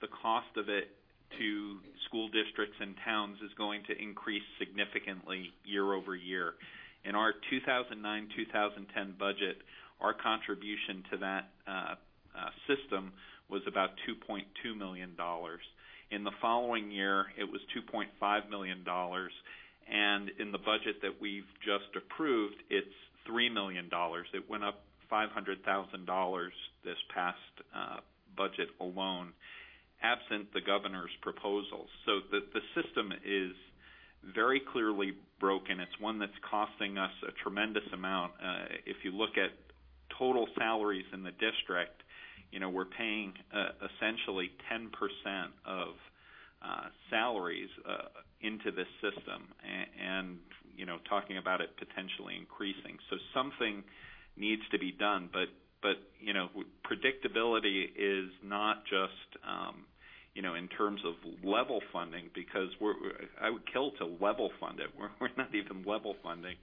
[0.00, 0.90] the cost of it
[1.38, 6.54] to school districts and towns is going to increase significantly year over year.
[7.04, 9.62] In our 2009-2010 budget,
[10.00, 11.94] our contribution to that uh,
[12.34, 13.12] uh, system
[13.48, 15.10] was about $2.2 million.
[16.10, 21.94] In the following year, it was $2.5 million, and in the budget that we've just
[21.96, 22.88] approved, it's
[23.30, 23.88] $3 million.
[24.34, 26.48] It went up $500,000
[26.84, 27.36] this past
[27.74, 27.96] uh,
[28.36, 29.32] budget alone,
[30.02, 31.88] absent the governor's proposals.
[32.06, 33.52] So the, the system is
[34.34, 35.78] very clearly broken.
[35.78, 38.32] It's one that's costing us a tremendous amount.
[38.42, 39.50] Uh, if you look at
[40.18, 42.02] total salaries in the district,
[42.50, 44.86] you know, we're paying uh, essentially 10%
[45.66, 45.88] of
[46.62, 48.08] uh, salaries uh,
[48.42, 50.38] into this system, and, and
[50.76, 52.98] you know, talking about it potentially increasing.
[53.08, 53.82] So something
[54.36, 55.48] needs to be done, but
[55.82, 56.48] but you know,
[56.84, 59.84] predictability is not just um,
[60.34, 62.94] you know in terms of level funding because we're
[63.40, 64.88] I would kill to level fund it.
[64.98, 66.56] We're we're not even level funding.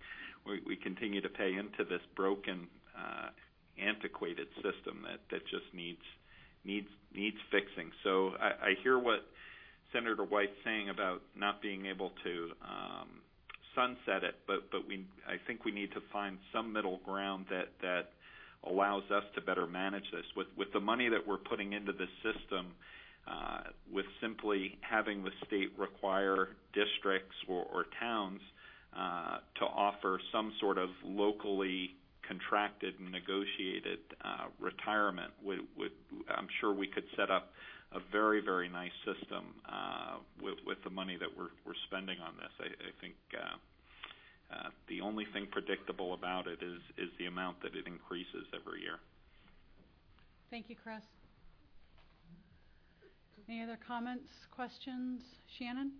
[0.45, 2.67] We we continue to pay into this broken.
[2.97, 3.29] Uh,
[3.79, 6.03] antiquated system that that just needs
[6.65, 7.91] needs needs fixing.
[8.03, 9.25] So I, I hear what
[9.93, 13.09] Senator White's saying about not being able to um,
[13.75, 17.69] sunset it, but but we I think we need to find some middle ground that
[17.81, 18.09] that
[18.63, 22.07] allows us to better manage this with with the money that we're putting into the
[22.23, 22.73] system.
[23.29, 23.59] Uh,
[23.91, 28.39] with simply having the state require districts or, or towns
[28.97, 31.91] uh, to offer some sort of locally
[32.27, 35.91] contracted and negotiated uh, retirement would, would
[36.29, 37.53] I'm sure we could set up
[37.93, 42.35] a very very nice system uh, with with the money that we're we're spending on
[42.35, 42.51] this.
[42.59, 43.55] I, I think uh,
[44.53, 48.81] uh, the only thing predictable about it is is the amount that it increases every
[48.81, 48.99] year.
[50.49, 51.03] Thank you, Chris.
[53.49, 55.23] Any other comments, questions?
[55.57, 55.91] Shannon?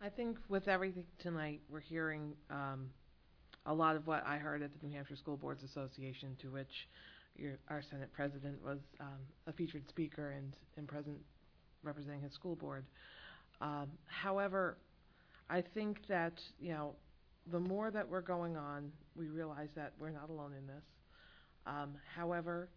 [0.00, 2.88] I think with everything tonight, we're hearing um,
[3.66, 6.88] a lot of what I heard at the New Hampshire School Boards Association, to which
[7.36, 11.16] your, our Senate President was um, a featured speaker and, and present
[11.82, 12.84] representing his school board.
[13.60, 14.78] Um, however,
[15.48, 16.94] I think that you know
[17.50, 20.84] the more that we're going on, we realize that we're not alone in this.
[21.66, 22.68] Um, however,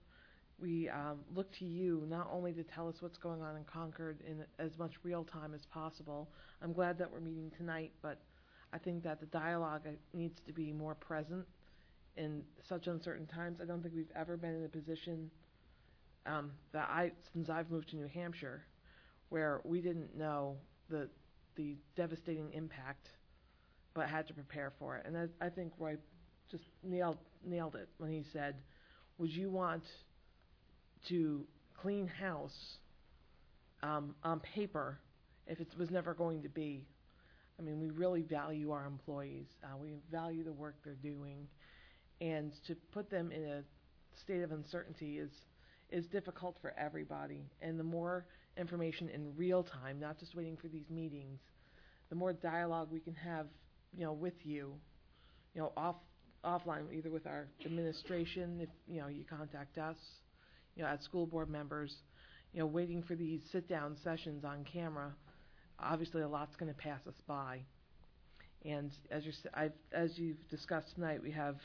[0.60, 4.20] we um, look to you not only to tell us what's going on in Concord
[4.28, 6.30] in as much real time as possible.
[6.62, 8.20] I'm glad that we're meeting tonight, but
[8.76, 11.46] I think that the dialogue uh, needs to be more present
[12.18, 13.60] in such uncertain times.
[13.62, 15.32] I don't think we've ever been in a position
[16.26, 18.64] um, that I, since I've moved to New Hampshire,
[19.30, 20.58] where we didn't know
[20.90, 21.08] the
[21.56, 23.08] the devastating impact,
[23.94, 25.06] but had to prepare for it.
[25.06, 25.96] And I, I think Roy
[26.52, 28.56] just nailed nailed it when he said,
[29.20, 29.84] "Would you want
[31.08, 31.46] to
[31.82, 32.78] clean house
[33.84, 35.00] um, on paper
[35.48, 36.86] if it was never going to be?"
[37.58, 39.48] I mean, we really value our employees.
[39.64, 41.48] Uh, we value the work they're doing,
[42.22, 43.64] and to put them in a
[44.20, 45.32] state of uncertainty is
[45.90, 47.46] is difficult for everybody.
[47.62, 48.26] And the more
[48.58, 51.40] information in real time, not just waiting for these meetings,
[52.10, 53.48] the more dialogue we can have,
[53.94, 54.74] you know, with you,
[55.54, 55.96] you know, off
[56.44, 59.98] offline, either with our administration, if you know you contact us,
[60.76, 61.96] you know, as school board members,
[62.54, 65.14] you know, waiting for these sit down sessions on camera
[65.80, 67.62] obviously a lot's going to pass us by.
[68.64, 69.24] And as,
[69.54, 71.58] I've, as you've discussed tonight, we have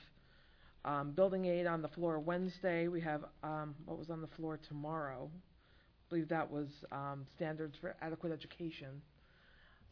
[0.85, 2.89] um, building aid on the floor Wednesday.
[2.89, 5.31] We have um, what was on the floor tomorrow.
[5.35, 9.01] I believe that was um, standards for adequate education.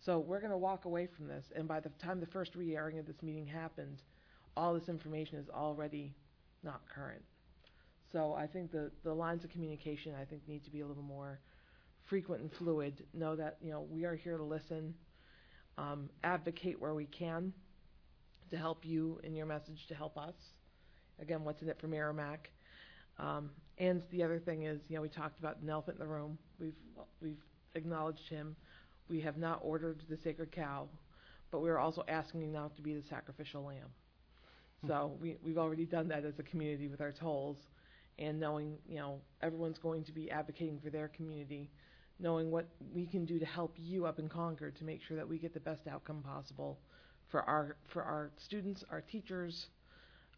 [0.05, 2.99] So we're going to walk away from this, and by the time the first re-airing
[2.99, 4.03] of this meeting happened,
[4.57, 6.15] all this information is already
[6.62, 7.23] not current.
[8.12, 11.03] So I think the, the lines of communication I think need to be a little
[11.03, 11.40] more
[12.09, 13.05] frequent and fluid.
[13.14, 14.94] Know that you know we are here to listen,
[15.76, 17.52] um, advocate where we can,
[18.51, 20.35] to help you in your message to help us.
[21.20, 22.51] Again, what's in it for Merrimack?
[23.18, 26.12] Um, and the other thing is, you know, we talked about an elephant in the
[26.12, 26.39] room.
[26.60, 26.74] We've
[27.20, 27.43] we've
[27.74, 28.56] acknowledged him.
[29.09, 30.89] We have not ordered the sacred cow,
[31.51, 33.89] but we are also asking him now to be the sacrificial lamb.
[34.86, 37.56] So we, we've already done that as a community with our tolls
[38.18, 41.70] and knowing, you know, everyone's going to be advocating for their community,
[42.19, 45.28] knowing what we can do to help you up in Concord to make sure that
[45.28, 46.78] we get the best outcome possible
[47.28, 49.66] for our, for our students, our teachers,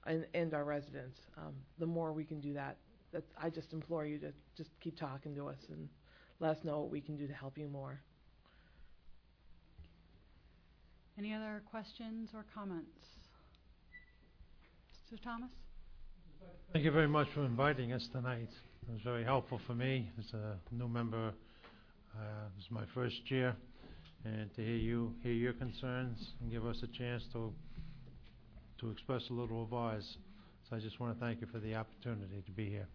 [0.07, 1.21] and, and our residents.
[1.39, 2.77] Um, the more we can do that,
[3.13, 5.89] that, I just implore you to just keep talking to us and
[6.39, 8.01] let us know what we can do to help you more.
[11.19, 12.89] Any other questions or comments?
[15.13, 15.23] Mr.
[15.23, 15.51] Thomas?
[16.73, 18.49] Thank you very much for inviting us tonight.
[18.89, 21.33] It was very helpful for me as a new member.
[22.17, 22.23] Uh,
[22.57, 23.55] this is my first year,
[24.25, 27.53] and to hear you hear your concerns and give us a chance to
[28.81, 30.19] to express a little of ours.
[30.69, 32.87] So I just want to thank you for the opportunity to be here.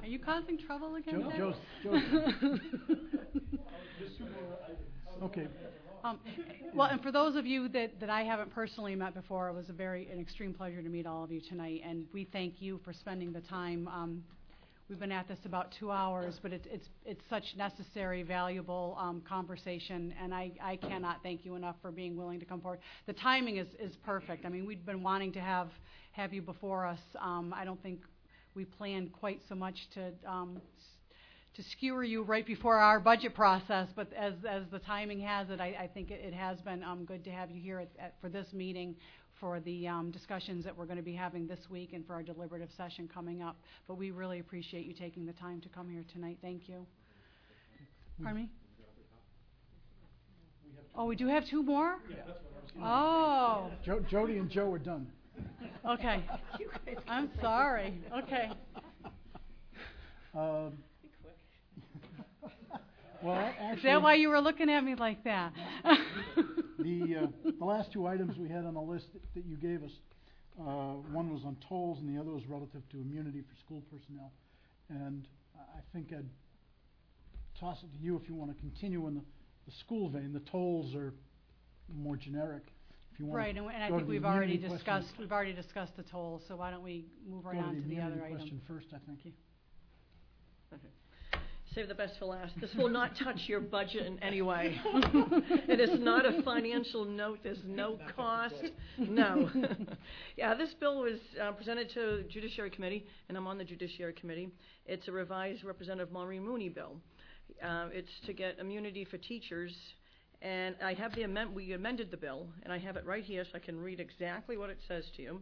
[0.00, 1.20] Are you causing trouble again?
[1.20, 1.38] Joe, Dick?
[1.38, 2.00] Joe's,
[2.40, 2.60] Joe's.
[5.20, 5.48] Okay,
[6.04, 6.20] Um,
[6.74, 9.68] well, and for those of you that, that I haven't personally met before, it was
[9.68, 12.80] a very, an extreme pleasure to meet all of you tonight, and we thank you
[12.84, 13.88] for spending the time.
[13.88, 14.22] Um,
[14.88, 19.22] we've been at this about two hours, but it's, it's, it's such necessary, valuable, um,
[19.28, 22.80] conversation, and I, I cannot thank you enough for being willing to come forward.
[23.06, 24.44] The timing is, is perfect.
[24.46, 25.68] I mean, we've been wanting to have,
[26.12, 27.00] have you before us.
[27.20, 28.00] Um, I don't think
[28.54, 30.60] we planned quite so much to, um,
[31.54, 35.60] to skewer you right before our budget process, but as, as the timing has it,
[35.60, 38.14] I, I think it, it has been, um, good to have you here at, at,
[38.20, 38.94] for this meeting,
[39.40, 42.70] for the, um, discussions that we're gonna be having this week and for our deliberative
[42.76, 43.56] session coming up.
[43.86, 46.38] But we really appreciate you taking the time to come here tonight.
[46.42, 46.86] Thank you.
[48.22, 48.48] Pardon me?
[50.94, 51.98] Oh, we do have two more?
[52.82, 55.06] Oh, Jo- Jody and Joe are done.
[55.88, 56.24] okay.
[57.08, 58.00] I'm sorry.
[58.24, 58.50] Okay.
[60.34, 60.72] Um,
[63.22, 65.52] Well, a- Is that why you were looking at me like that?
[66.80, 69.82] The, uh, the last two items we had on the list that- that you gave
[69.82, 69.90] us,
[70.60, 74.30] uh, one was on tolls and the other was relative to immunity for school personnel.
[74.88, 75.26] And
[75.58, 76.28] I I think I'd
[77.58, 79.22] toss it to you if you want to continue in the,
[79.66, 80.32] the school vein.
[80.32, 81.12] The tolls are
[81.92, 82.62] more generic.
[83.12, 84.94] If you want Right, and and I go to think the we've already immunity question-
[85.02, 87.80] discussed, we've already discussed the tolls, so why don't we move right go on to
[87.80, 88.36] the other immunity item?
[88.36, 89.34] question first, I think.
[91.74, 92.54] Save the best for last.
[92.60, 94.80] This will not touch your budget in any way.
[95.68, 98.54] It is not a financial note, there's no cost,
[98.98, 99.50] no.
[100.36, 104.48] Yeah, this bill was uh, presented to Judiciary Committee, and I'm on the Judiciary Committee.
[104.86, 106.96] It's a revised Representative Maureen Mooney bill.
[107.62, 109.74] Uh, It's to get immunity for teachers,
[110.42, 113.44] and I have the amend, we amended the bill, and I have it right here
[113.44, 115.40] so I can read exactly what it says to you.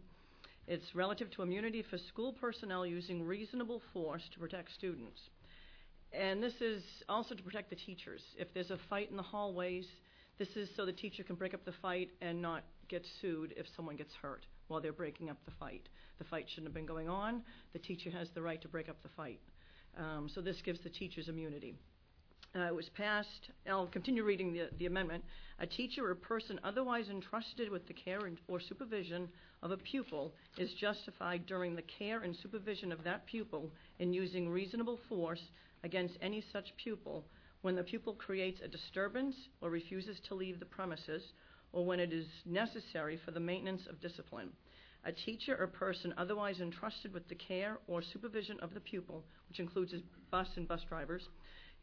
[0.67, 5.21] It's relative to immunity for school personnel using reasonable force to protect students.
[6.13, 8.23] And this is also to protect the teachers.
[8.39, 9.87] If there's a fight in the hallways,
[10.39, 13.67] this is so the teacher can break up the fight and not get sued if
[13.77, 15.89] someone gets hurt while they're breaking up the fight.
[16.19, 17.43] The fight shouldn't have been going on.
[17.73, 19.41] The teacher has the right to break up the fight.
[19.99, 21.75] Um, so this gives the teachers immunity.
[22.55, 25.23] Uh, it was passed, I'll continue reading the, the amendment.
[25.59, 29.29] A teacher or person otherwise entrusted with the care and, or supervision
[29.63, 34.49] of a pupil is justified during the care and supervision of that pupil in using
[34.49, 35.43] reasonable force
[35.87, 37.25] against any such pupil
[37.63, 41.23] when the pupil creates a disturbance or refuses to leave the premises
[41.73, 44.51] or when it is necessary for the maintenance of discipline.
[45.05, 49.61] A teacher or person otherwise entrusted with the care or supervision of the pupil, which
[49.61, 49.95] includes
[50.33, 51.23] bus and bus drivers,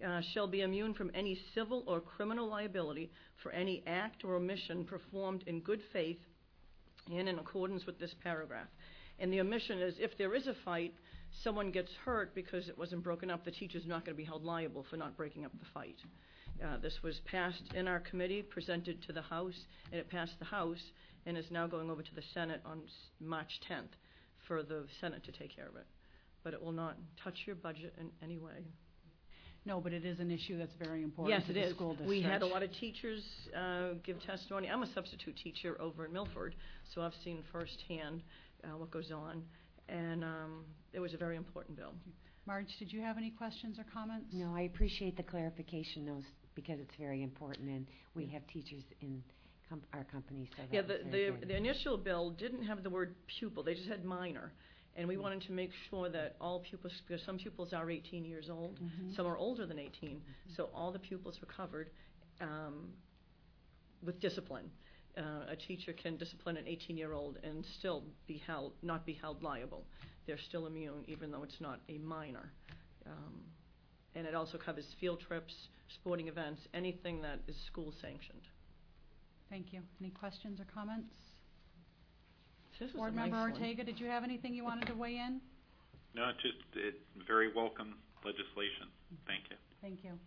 [0.05, 3.09] uh, shall be immune from any civil or criminal liability
[3.41, 6.19] for any act or omission performed in good faith
[7.09, 8.67] and in accordance with this paragraph.
[9.19, 10.93] And the omission is if there is a fight,
[11.43, 14.43] someone gets hurt because it wasn't broken up, the teacher's not going to be held
[14.43, 15.97] liable for not breaking up the fight.
[16.63, 20.45] Uh, this was passed in our committee, presented to the House, and it passed the
[20.45, 20.81] House,
[21.25, 23.89] and is now going over to the Senate on s- March 10th
[24.47, 25.85] for the Senate to take care of it.
[26.43, 28.65] But it will not touch your budget in any way.
[29.65, 31.73] No, but it is an issue that's very important Yes, to it the is.
[31.73, 32.09] school district.
[32.09, 33.23] We had a lot of teachers
[33.57, 34.69] uh, give testimony.
[34.69, 36.53] I'm a substitute teacher over in Milford,
[36.93, 38.21] so I've seen firsthand
[38.65, 39.41] uh, what goes on,
[39.89, 41.93] and um, it was a very important bill.
[42.45, 44.27] Marge, did you have any questions or comments?
[44.33, 46.23] No, I appreciate the clarification, those,
[46.55, 49.23] because it's very important, and we have teachers in
[49.69, 51.47] com- our company, so Yeah, that the, was very the, good.
[51.49, 54.51] the initial bill didn't have the word pupil, they just had minor.
[54.95, 58.49] And we wanted to make sure that all pupils, because some pupils are 18 years
[58.51, 59.15] old, Mhm.
[59.15, 60.21] some are older than 18,
[60.55, 61.89] so all the pupils were covered
[62.41, 62.91] um,
[64.03, 64.69] with discipline.
[65.15, 69.83] Uh, a teacher can discipline an 18-year-old and still be held, not be held liable.
[70.25, 72.51] They're still immune, even though it's not a minor.
[73.05, 73.41] Um,
[74.15, 75.53] and and it also covers field trips,
[75.95, 78.41] sporting events, anything that is school sanctioned.
[79.49, 79.81] Thank you.
[79.99, 81.13] Any questions or comments?
[82.79, 83.51] This was a Board nice Member one.
[83.51, 85.41] Ortega, did you have anything you wanted to weigh in?
[86.15, 86.95] No, it's just it,
[87.27, 88.87] very welcome legislation.
[89.27, 89.57] Thank you.
[89.81, 90.17] Thank you.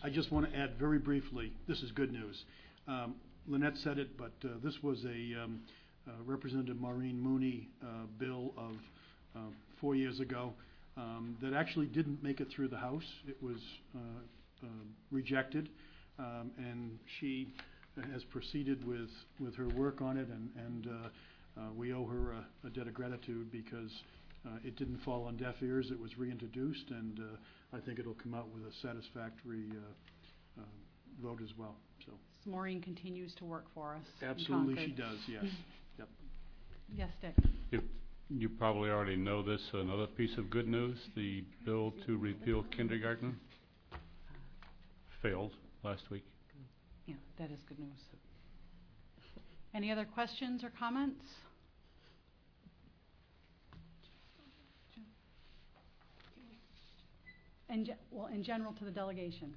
[0.00, 2.44] I just want to add very briefly, this is good news.
[2.86, 3.16] Um,
[3.50, 5.60] Lenette said it, but uh, this was a um,
[6.06, 8.76] uh, Representative Maureen Mooney uh, bill of
[9.34, 9.40] uh,
[9.80, 10.52] four years ago
[10.96, 13.02] um, that actually didn't make it through the House.
[13.26, 13.56] It was
[13.96, 13.98] uh,
[14.62, 14.68] uh,
[15.10, 15.68] rejected,
[16.20, 17.48] um, and she
[18.12, 19.10] has proceeded with,
[19.40, 23.50] with her work on it, and, and we owe her a, a debt of gratitude
[23.50, 23.90] because
[24.64, 25.90] it didn't fall on deaf ears.
[25.90, 30.64] It was reintroduced, and uh, I think it'll come out with a satisfactory uh, uh,
[31.22, 31.76] vote as well.
[32.06, 32.12] So
[32.46, 34.02] Maureen continues to work for us.
[34.22, 35.10] in absolutely, she Concord.
[35.10, 35.18] does.
[35.28, 35.44] Yes.
[35.98, 36.08] Yep.
[36.96, 37.34] Yes, Dick.
[37.72, 37.82] You,
[38.30, 43.36] you probably already know this, another piece of good news, the bill to repeal kindergarten
[45.20, 45.50] failed
[45.82, 46.24] last week.
[47.06, 47.98] Yeah, that is good news.
[49.74, 51.24] Any other questions or comments?
[54.96, 55.06] In ge-
[58.10, 59.54] well, in general to the delegation.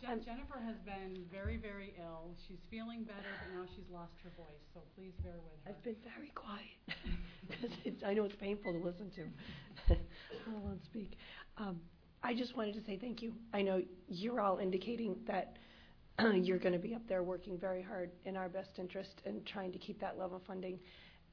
[0.00, 2.30] Jen- Jennifer has been very, very ill.
[2.48, 5.70] She's feeling better, but now she's lost her voice, so please bear with her.
[5.70, 6.80] I've been very quiet
[7.50, 9.94] because I know it's painful to listen to.
[9.94, 11.18] I won't speak.
[11.58, 11.80] Um,
[12.22, 13.34] I just wanted to say thank you.
[13.52, 15.56] I know you're all indicating that
[16.34, 19.72] you're going to be up there working very hard in our best interest and trying
[19.72, 20.78] to keep that level of funding,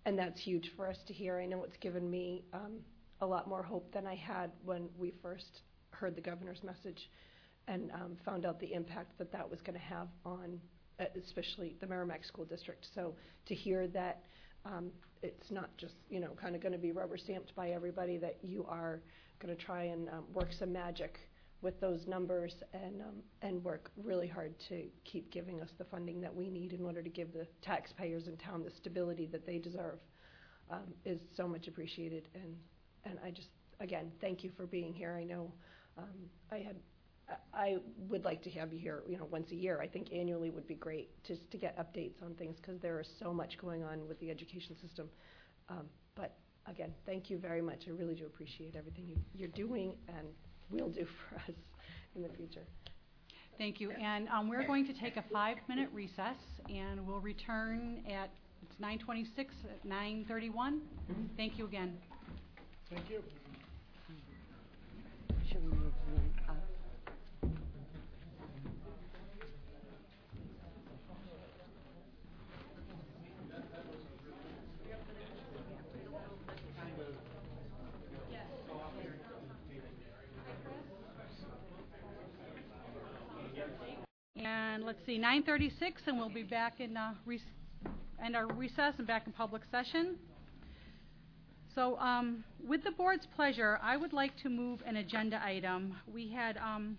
[0.05, 1.39] and that's huge for us to hear.
[1.39, 2.79] I know it's given me um,
[3.21, 5.61] a lot more hope than I had when we first
[5.91, 7.09] heard the governor's message
[7.67, 10.59] and um, found out the impact that that was going to have on,
[10.99, 12.87] uh, especially the Merrimack School District.
[12.95, 13.15] So
[13.47, 14.23] to hear that
[14.65, 14.91] um,
[15.21, 18.37] it's not just you know kind of going to be rubber stamped by everybody, that
[18.41, 19.01] you are
[19.39, 21.17] going to try and um, work some magic
[21.61, 26.21] with those numbers and um, and work really hard to keep giving us the funding
[26.21, 29.57] that we need in order to give the taxpayers in town the stability that they
[29.57, 29.99] deserve
[30.69, 32.27] um, is so much appreciated.
[32.35, 32.55] And
[33.09, 35.15] and I just again thank you for being here.
[35.19, 35.51] I know
[35.97, 36.75] um, I had
[37.53, 37.77] I
[38.07, 39.81] would like to have you here, you know, once a year.
[39.81, 43.07] I think annually would be great, just to get updates on things, because there is
[43.19, 45.09] so much going on with the education system.
[45.67, 47.83] Um, but again, thank you very much.
[47.87, 50.27] I really do appreciate everything you, you're doing and
[50.71, 51.55] will do for us
[52.15, 52.63] in the future.
[53.57, 53.91] Thank you.
[53.91, 56.37] And um, we're going to take a five-minute recess,
[56.69, 58.29] and we'll return at,
[58.61, 60.79] it's 9:26, at 9:31.
[61.35, 61.97] Thank you again.
[62.89, 63.21] Thank you.
[65.49, 65.93] Should we move
[66.47, 66.55] up?
[84.37, 87.41] And let's see, 9:36, and we'll be back in, uh, rec-
[88.23, 90.17] end our recess and back in public session.
[91.77, 95.95] So, um, with the board's pleasure, I would like to move an agenda item.
[96.11, 96.97] We had, um,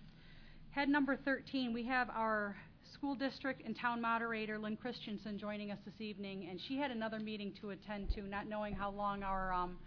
[0.71, 2.55] head number 13, we have our
[2.93, 7.19] school district and town moderator, Lynn Christensen, joining us this evening, and she had another
[7.19, 9.77] meeting to attend to, not knowing how long our, um,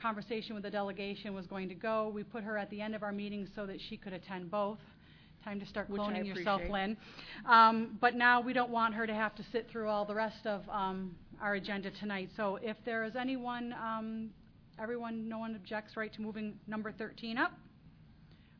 [0.00, 2.08] conversation with the delegation was going to go.
[2.08, 4.78] We put her at the end of our meeting so that she could attend both.
[5.44, 6.72] Time to start Which I cloning yourself, appreciate.
[6.72, 6.96] Lynn.
[7.44, 10.46] Um, but now we don't want her to have to sit through all the rest
[10.46, 12.28] of um, our agenda tonight.
[12.36, 14.30] So if there is anyone, um,
[14.80, 17.52] everyone, no one objects, right, to moving number 13 up?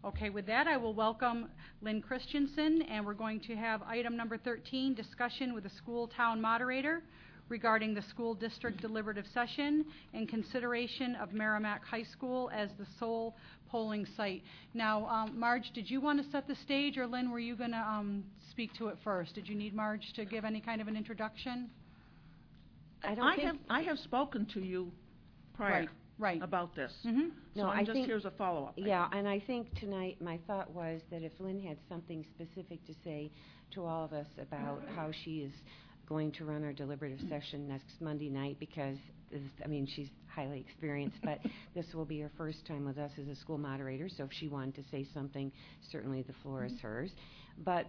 [0.03, 1.51] Okay, with that, I will welcome
[1.83, 6.41] Lynn Christensen, and we're going to have item number 13, discussion with the school town
[6.41, 7.03] moderator
[7.51, 9.85] regarding the school district deliberative session
[10.15, 13.37] and consideration of Merrimack High School as the sole
[13.69, 14.43] polling site.
[14.73, 17.73] Now, um, Marge, did you want to set the stage, or Lynn, were you going
[17.73, 19.35] to um, speak to it first?
[19.35, 21.69] Did you need Marge to give any kind of an introduction?
[23.05, 23.47] I don't I think.
[23.47, 24.91] have, I have spoken to you
[25.55, 26.43] prior Right, right.
[26.43, 26.93] about this.
[27.05, 27.31] Mhm.
[27.55, 28.75] So No, I'm I just think- here as a follow-up.
[28.77, 32.95] Yeah, and I think tonight, my thought was that if Lynn had something specific to
[33.05, 33.31] say
[33.73, 35.53] to all of us about how she is
[36.07, 38.99] going to run our deliberative session next Monday night, because,
[39.31, 41.39] this, I mean, she's highly experienced, but
[41.75, 44.49] this will be her first time with us as a school moderator, so if she
[44.49, 45.53] wanted to say something,
[45.91, 47.11] certainly the floor is hers.
[47.65, 47.87] But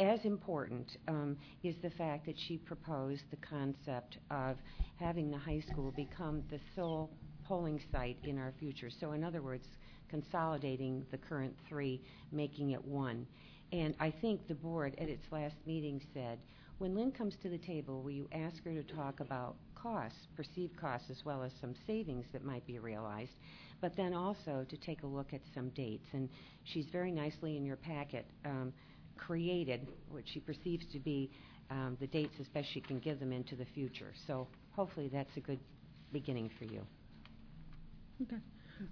[0.00, 4.56] as important um, is the fact that she proposed the concept of
[4.98, 7.10] having the high school become the sole
[7.44, 8.90] polling site in our future.
[9.00, 9.66] So in other words,
[10.08, 12.00] consolidating the current three,
[12.32, 13.26] making it one.
[13.72, 16.38] And I think the board at its last meeting said,
[16.78, 20.76] when Lynn comes to the table, will you ask her to talk about costs, perceived
[20.80, 23.32] costs, as well as some savings that might be realized,
[23.80, 26.06] but then also to take a look at some dates.
[26.12, 26.28] And
[26.64, 28.72] she's very nicely in your packet um,
[29.26, 31.30] created what she perceives to be
[31.70, 34.12] um, the dates as best she can give them into the future.
[34.26, 35.60] So hopefully that's a good
[36.12, 36.82] beginning for you.
[38.22, 38.40] Okay.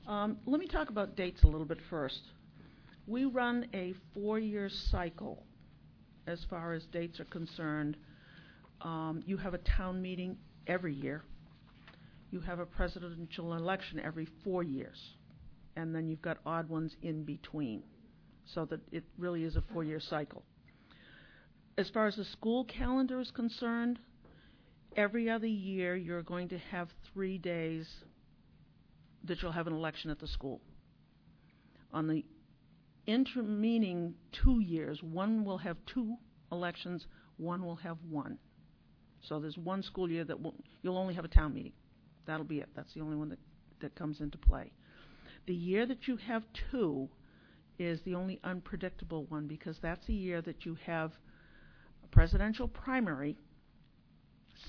[0.07, 2.21] Um, let me talk about dates a little bit first.
[3.07, 5.43] We run a four-year cycle
[6.27, 7.97] as far as dates are concerned.
[8.83, 10.37] Um, you have a town meeting
[10.67, 11.25] every year.
[12.31, 14.99] You have a presidential election every four years.
[15.77, 17.83] And then you've got odd ones in between.
[18.55, 20.43] So that it really is a four-year cycle.
[21.77, 23.99] As far as the school calendar is concerned,
[24.97, 27.87] every other year you're going to have three days
[29.25, 30.61] that you'll have an election at the school.
[31.93, 32.25] On the
[33.07, 36.17] intervening two years, one will have two
[36.51, 37.07] elections,
[37.37, 38.39] one will have one.
[39.23, 41.73] So there's one school year that will, you'll only have a town meeting.
[42.27, 42.69] That'll be it.
[42.75, 43.39] That's the only one that,
[43.81, 44.73] that comes into play.
[45.47, 47.09] The year that you have two
[47.79, 51.13] is the only unpredictable one because that's the year that you have
[52.05, 53.37] a presidential primary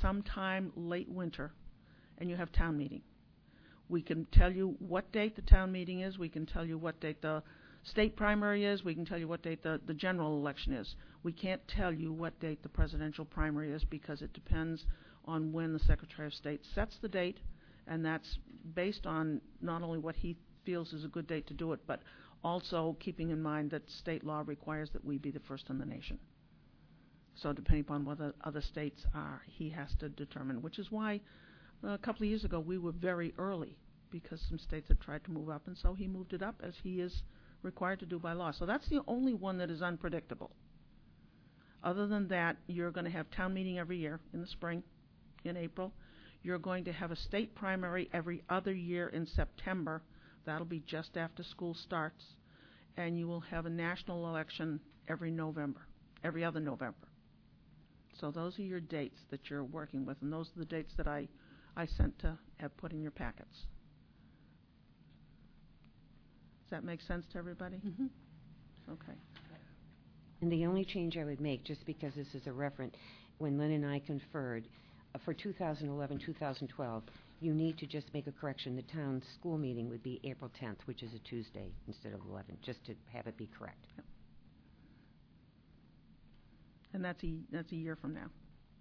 [0.02, 1.52] sometime late winter
[2.18, 3.02] and you have town meeting.
[3.88, 6.20] We can tell you what date the town meeting is.
[6.20, 7.42] We can tell you what date the
[7.84, 8.84] state primary is.
[8.84, 10.96] We can tell you what date the, the general election is.
[11.24, 14.86] We can't tell you what date the presidential primary is because it depends
[15.26, 17.40] on when the Secretary of State sets the date,
[17.88, 18.38] and that's
[18.76, 22.02] based on not only what he feels is a good date to do it, but
[22.44, 25.86] also keeping in mind that state law requires that we be the first in the
[25.86, 26.18] nation.
[27.36, 31.22] So depending upon what the other states are, he has to determine, which is why
[31.84, 33.78] uh, a couple of years ago we were very early
[34.12, 36.74] because some states had tried to move up, and so he moved it up as
[36.84, 37.24] he is
[37.62, 38.52] required to do by law.
[38.52, 40.52] So that's the only one that is unpredictable.
[41.84, 44.84] Other than that, you're going to have town meeting every year in the spring,
[45.46, 45.94] in April.
[46.42, 50.02] You're going to have a state primary every other year in September.
[50.46, 52.24] That'll be just after school starts.
[52.98, 55.82] And you will have a national election every November,
[56.24, 57.08] every other November.
[58.20, 61.08] So those are your dates that you're working with, and those are the dates that
[61.08, 61.28] I,
[61.78, 63.66] I sent to have put in your packets.
[66.64, 67.78] Does that make sense to everybody?
[67.78, 68.08] Mm-hmm.
[68.92, 69.18] Okay.
[70.42, 72.96] And the only change I would make, just because this is a reference,
[73.40, 74.68] when Lynn and I conferred,
[75.14, 77.04] uh, for 2011, 2012,
[77.42, 78.76] you need to just make a correction.
[78.76, 82.58] The town school meeting would be April 10th, which is a Tuesday instead of 11,
[82.66, 83.86] just to have it be correct.
[86.94, 88.28] And that's a, that's a year from now.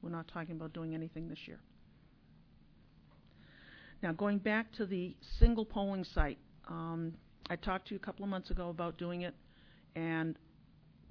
[0.03, 1.61] We're not talking about doing anything this year.
[4.03, 7.15] Now, going back to the single polling site, um,
[7.51, 9.35] I talked to you a couple of months ago about doing it,
[9.97, 10.37] and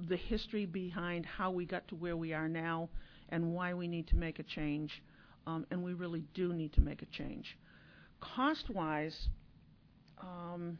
[0.07, 2.89] the history behind how we got to where we are now
[3.29, 5.01] and why we need to make a change,
[5.71, 7.57] and we really do need to make a change.
[8.19, 9.29] Cost-wise,
[10.21, 10.77] um,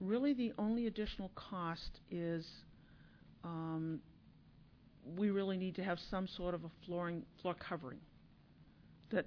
[0.00, 2.46] really the only additional cost is
[3.44, 4.00] um,
[5.16, 8.00] we really need to have some sort of a flooring floor covering
[9.10, 9.26] that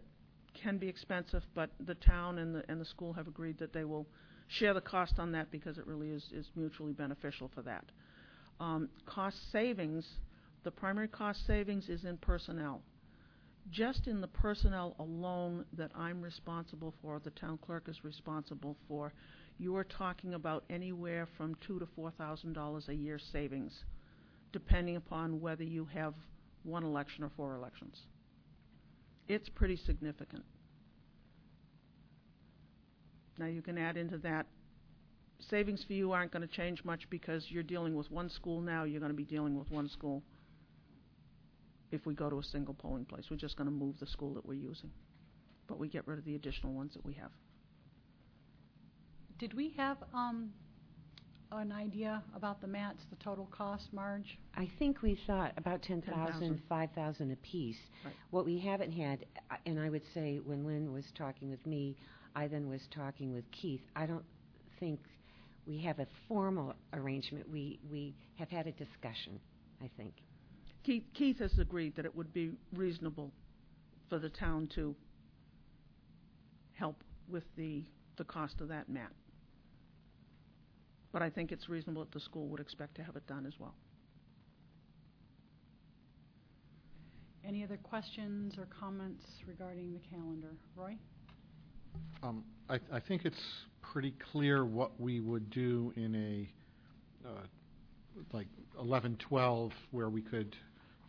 [0.53, 4.05] can be expensive, but the town and the school have agreed that they will
[4.47, 6.23] share the cost on that because it really is,
[6.55, 7.85] mutually beneficial for that.
[8.59, 10.05] Um, cost savings,
[10.63, 12.81] the primary cost savings is in personnel.
[13.69, 19.13] Just in the personnel alone that I'm responsible for, the town clerk is responsible for,
[19.57, 23.85] you are talking about anywhere from two to four thousand dollars a year savings,
[24.51, 26.13] depending upon whether you have
[26.63, 27.97] one election or four elections.
[29.27, 30.43] It's pretty significant.
[33.37, 34.47] Now you can add into that
[35.49, 38.83] savings for you aren't going to change much because you're dealing with one school now,
[38.83, 40.21] you're going to be dealing with one school
[41.91, 43.25] if we go to a single polling place.
[43.29, 44.91] We're just going to move the school that we're using.
[45.67, 47.31] But we get rid of the additional ones that we have.
[49.37, 50.51] Did we have um,
[51.51, 54.37] an idea about the mats, the total cost, Marge?
[54.55, 56.61] I think we thought about 10,000, 10,000.
[56.69, 57.77] 5,000 apiece.
[58.05, 58.13] Right.
[58.29, 61.97] What we haven't had, uh, and I would say when Lynn was talking with me,
[62.35, 64.23] I then was talking with Keith, I don't
[64.79, 64.99] think
[65.65, 67.49] we have a formal arrangement.
[67.49, 69.39] We, we have had a discussion,
[69.81, 70.13] I think.
[70.83, 73.31] Keith, Keith has agreed that it would be reasonable
[74.09, 74.95] for the town to
[76.73, 77.83] help with the,
[78.17, 79.11] the cost of that mat.
[81.11, 83.53] But I think it's reasonable that the school would expect to have it done as
[83.59, 83.75] well.
[87.45, 90.55] Any other questions or comments regarding the calendar?
[90.75, 90.95] Roy?
[92.23, 93.41] Um, I, I think it's
[93.81, 97.41] pretty clear what we would do in a, uh,
[98.31, 98.47] like
[98.79, 100.55] 11, 12, where we could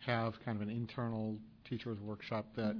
[0.05, 2.75] have kind of an internal teachers workshop that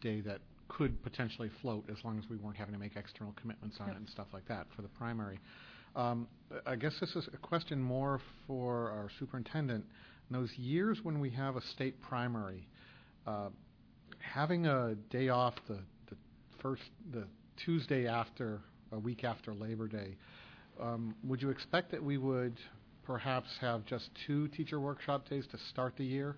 [0.00, 3.76] day that could potentially float as long as we weren't having to make external commitments
[3.80, 5.38] on it and stuff like that for the primary.
[5.94, 6.28] Um,
[6.66, 9.84] I guess this is a question more for our superintendent.
[10.28, 12.68] In those years when we have a state primary,
[13.26, 13.48] uh,
[14.18, 15.78] having a day off the,
[16.10, 16.16] the
[16.60, 16.82] first,
[17.12, 17.24] the
[17.64, 18.60] Tuesday after,
[18.92, 20.16] a week after Labor Day,
[20.80, 22.58] um, would you expect that we would
[23.04, 26.36] perhaps have just two teacher workshop days to start the year?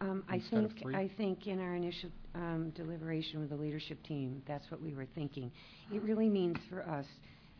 [0.00, 0.94] Um, I Instead of think, three?
[0.94, 5.06] I think in our initial um, deliberation with the leadership team, that's what we were
[5.14, 5.50] thinking.
[5.92, 7.06] It really means for us,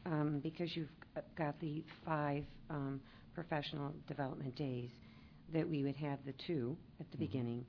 [0.07, 3.01] um, because you've g- got the five um,
[3.35, 4.91] professional development days,
[5.53, 7.25] that we would have the two at the Mm-hmm.
[7.25, 7.67] beginning.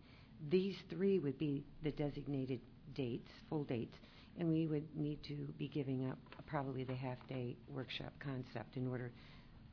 [0.49, 2.59] These three would be the designated
[2.93, 3.95] dates, full dates,
[4.37, 9.11] and we would need to be giving up probably the half-day workshop concept in order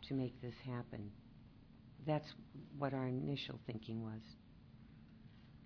[0.08, 1.10] to make this happen.
[2.06, 2.26] That's
[2.78, 4.20] what our initial thinking was.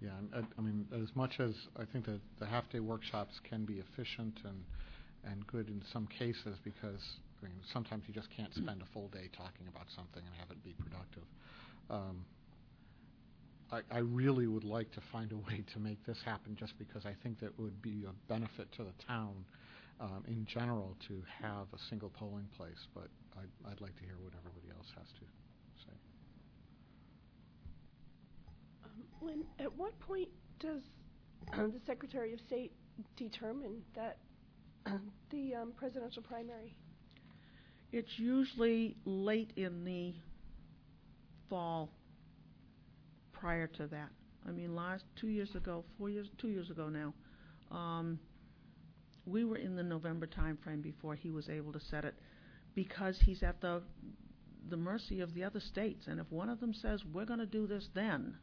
[0.00, 3.64] Yeah, and, uh, I mean, as much as I think that the half-day workshops can
[3.64, 4.64] be efficient and,
[5.24, 7.02] and good in some cases because,
[7.42, 10.50] I mean, sometimes you just can't spend a full day talking about something and have
[10.50, 11.24] it be productive.
[11.90, 12.24] Um,
[13.72, 17.06] I, I really would like to find a way to make this happen just because
[17.06, 19.44] I think that would be a benefit to the town
[20.00, 23.08] um, in general to have a single polling place, but
[23.38, 25.26] I'd, I'd like to hear what everybody else has to
[25.86, 25.96] say.
[28.84, 30.28] Um, Lynn, at what point
[30.58, 30.82] does
[31.52, 32.72] the Secretary of State
[33.16, 34.18] determine that
[35.30, 36.74] the um, presidential primary?
[37.92, 40.14] It's usually late in the
[41.48, 41.90] fall
[43.32, 44.10] prior to that.
[44.48, 47.12] I mean, last, two years ago, four years, two years ago now,
[47.76, 48.18] um,
[49.26, 52.14] we were in the November timeframe before he was able to set it
[52.74, 53.82] because he's at the,
[54.70, 56.06] the mercy of the other states.
[56.06, 58.36] And if one of them says, we're gonna do this then,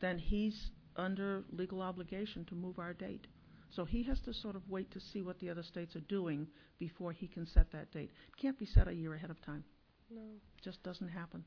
[0.00, 3.26] then he's under legal obligation to move our date.
[3.70, 6.46] So he has to sort of wait to see what the other states are doing
[6.78, 8.10] before he can set that date.
[8.28, 9.64] It can't be set a year ahead of time.
[10.10, 10.20] No.
[10.20, 11.44] It just doesn't happen.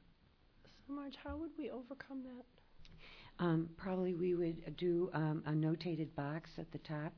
[0.88, 3.44] So, Marge, how would we overcome that?
[3.44, 7.14] Um, probably we would do um, a notated box at the top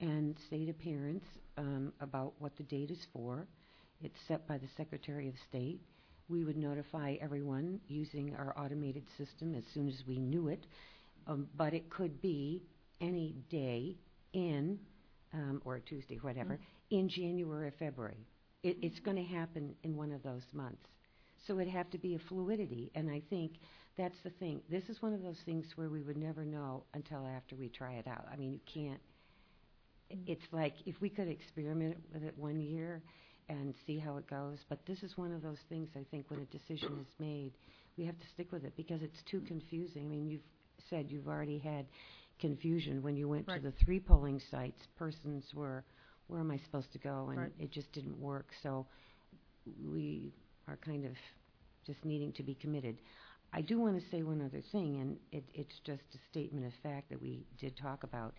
[0.00, 1.24] and state appearance
[1.56, 3.46] um, about what the date is for.
[4.02, 5.80] It's set by the Secretary of State.
[6.28, 10.64] We would notify everyone using our automated system as soon as we knew it,
[11.26, 12.62] um, but it could be
[13.00, 13.96] any day
[14.32, 14.78] in,
[15.34, 16.58] um, or Tuesday, whatever,
[16.90, 18.26] in January or February.
[18.62, 20.86] It, it's going to happen in one of those months.
[21.46, 23.52] So it'd have to be a fluidity, and I think
[23.98, 24.62] that's the thing.
[24.70, 27.94] This is one of those things where we would never know until after we try
[27.94, 28.26] it out.
[28.32, 29.00] I mean, you can't.
[30.26, 33.02] It's like if we could experiment with it one year
[33.48, 36.40] and see how it goes, but this is one of those things I think when
[36.40, 37.52] a decision is made,
[37.96, 40.06] we have to stick with it because it's too confusing.
[40.06, 40.42] I mean, you've
[40.90, 41.86] said you've already had
[42.40, 43.62] confusion when you went Right.
[43.62, 44.86] to the three polling sites.
[44.96, 45.84] Persons were,
[46.26, 47.28] where am I supposed to go?
[47.28, 47.52] And Right.
[47.58, 48.52] it just didn't work.
[48.62, 48.86] So
[49.84, 50.34] we
[50.68, 51.12] are kind of
[51.86, 53.00] just needing to be committed.
[53.52, 56.72] I do want to say one other thing, and it, it's just a statement of
[56.82, 58.34] fact that we did talk about,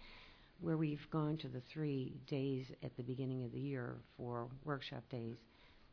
[0.59, 5.03] where we've gone to the three days at the beginning of the year for workshop
[5.09, 5.35] days.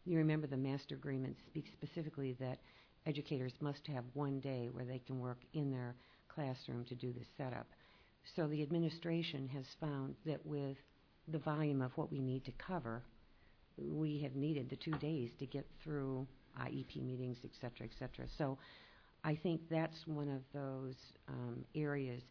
[0.05, 2.59] You remember the master agreement speaks specifically that
[3.06, 5.94] educators must have one day where they can work in their
[6.28, 7.66] classroom to do the setup.
[8.36, 10.76] So the administration has found that with
[11.28, 13.02] the volume of what we need to cover,
[13.76, 16.26] we have needed the two days to get through
[16.60, 18.26] IEP meetings, et cetera, et cetera.
[18.39, 18.59] So
[19.24, 20.97] I think that's one of those
[21.28, 22.22] um, areas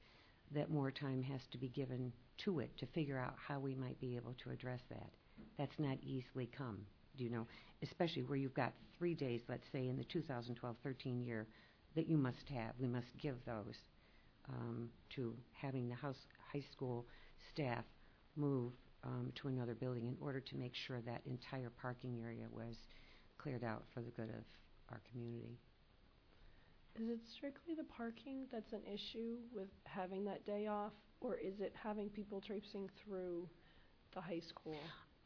[0.53, 3.99] that more time has to be given to it to figure out how we might
[3.99, 5.09] be able to address that.
[5.57, 6.79] That's not easily come,
[7.17, 7.47] do you know,
[7.83, 11.47] especially where you've got three days, let's say, in the 2012-13 year
[11.95, 12.73] that you must have.
[12.79, 13.75] We must give those
[14.49, 16.17] um, to having the house,
[16.51, 17.05] high school
[17.51, 17.83] staff
[18.35, 18.71] move
[19.03, 22.75] um, to another building in order to make sure that entire parking area was
[23.37, 24.43] cleared out for the good of
[24.89, 25.57] our community.
[26.99, 31.59] Is it strictly the parking that's an issue with having that day off, or is
[31.59, 33.47] it having people traipsing through
[34.13, 34.75] the high school?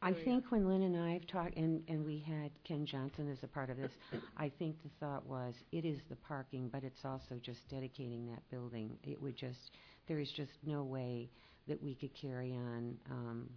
[0.01, 0.23] I area?
[0.23, 3.47] think when Lynn and I have talked, and, and we had Ken Johnson as a
[3.47, 3.91] part of this,
[4.37, 8.47] I think the thought was it is the parking, but it's also just dedicating that
[8.51, 8.97] building.
[9.03, 9.71] It would just,
[10.07, 11.29] there is just no way
[11.67, 13.49] that we could carry on um,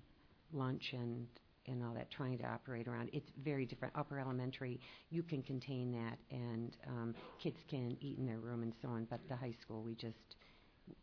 [0.52, 1.26] lunch and,
[1.68, 3.10] and all that, trying to operate around.
[3.12, 3.94] It's very different.
[3.96, 4.80] Upper elementary,
[5.10, 9.06] you can contain that, and um, kids can eat in their room and so on,
[9.10, 10.36] but the high school, we just,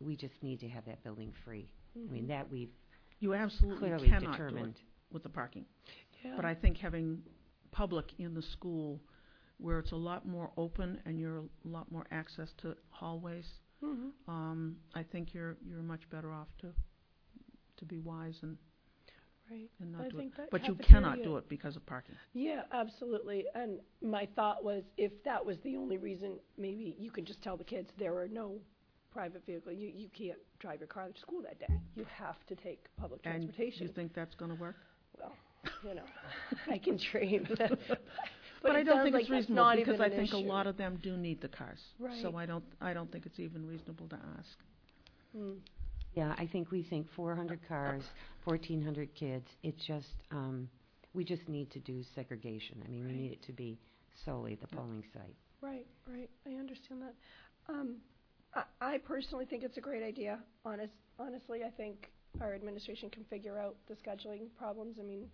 [0.00, 1.68] we just need to have that building free.
[1.96, 2.28] I mean, Mhm.
[2.28, 2.70] that we've
[3.20, 4.76] You absolutely clearly cannot do it
[5.10, 5.64] with the parking.
[6.24, 6.34] Yeah.
[6.36, 7.22] But I think having
[7.70, 9.00] public in the school
[9.58, 13.46] where it's a lot more open and you're a lot more access to hallways,
[13.82, 14.12] Mhm.
[14.28, 16.74] um, I think you're you're much better off to
[17.78, 18.58] to be wise and,
[19.50, 19.70] Right.
[19.80, 20.20] and I not do it.
[20.20, 22.16] think that But you cafeteria- cannot do it because of parking.
[22.34, 23.44] Yeah, absolutely.
[23.54, 27.56] And my thought was, if that was the only reason, maybe you could just tell
[27.56, 28.58] the kids there are no
[29.12, 29.72] private vehicle.
[29.72, 31.80] You you can't drive your car to school that day.
[31.94, 33.86] You have to take public And transportation.
[33.86, 34.76] you think that's gonna work?
[35.18, 35.32] well,
[35.84, 36.04] you know,
[36.70, 37.46] I can dream.
[37.58, 37.78] but
[38.62, 40.16] But I it don't sounds think like it's that's reasonable not because even I an
[40.16, 40.46] think a issue.
[40.48, 41.80] lot of them do need the cars.
[41.98, 42.42] So Right.
[42.42, 44.58] I don't, I don't think it's even reasonable to ask.
[45.36, 45.58] Mm.
[46.16, 48.02] Yeah, I think we think 400 cars,
[48.44, 49.46] 1,400 kids.
[49.62, 50.66] It's just, um,
[51.12, 52.82] we just need to do segregation.
[52.86, 53.78] I mean, we need it to be
[54.24, 55.36] solely the polling site.
[55.60, 56.30] Right, right.
[56.46, 57.14] I understand that.
[57.68, 57.96] Um,
[58.54, 60.38] I, I personally think it's a great idea.
[60.64, 62.08] Honest, honestly, I think
[62.40, 64.96] our administration can figure out the scheduling problems.
[64.98, 65.26] I mean,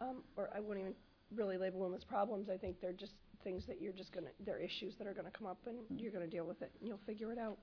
[0.00, 0.94] um, or I wouldn't even
[1.36, 2.48] really label them as problems.
[2.48, 3.12] I think they're just
[3.44, 6.26] things that you're just gonna, they're issues that are gonna come up and you're gonna
[6.26, 7.58] deal with it and you'll figure it out.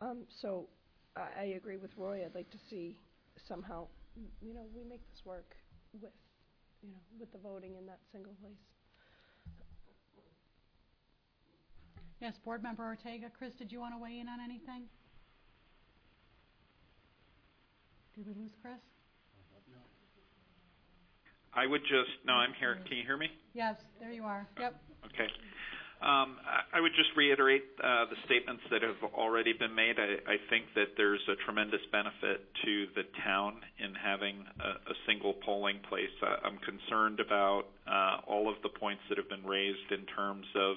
[0.00, 0.66] Um, so
[1.16, 2.24] I, I agree with Roy.
[2.24, 2.96] I'd like to see
[3.48, 3.86] somehow,
[4.16, 5.56] m- you know, we make this work
[6.00, 6.12] with,
[6.82, 8.52] you know, with the voting in that single place.
[12.20, 13.30] Yes, Board Member Ortega.
[13.36, 14.84] Chris, did you want to weigh in on anything?
[18.14, 18.80] Did we lose Chris?
[21.52, 22.76] I would just, no, I'm here.
[22.86, 23.28] Can you hear me?
[23.54, 24.46] Yes, there you are.
[24.60, 24.74] Yep.
[25.06, 25.28] Okay.
[26.02, 26.36] Um,
[26.76, 29.96] I would just reiterate uh, the statements that have already been made.
[29.98, 35.80] I, think that there's a tremendous benefit to the town in having a, single polling
[35.88, 36.12] place.
[36.44, 40.76] I'm concerned about uh, all of the points that have been raised in terms of,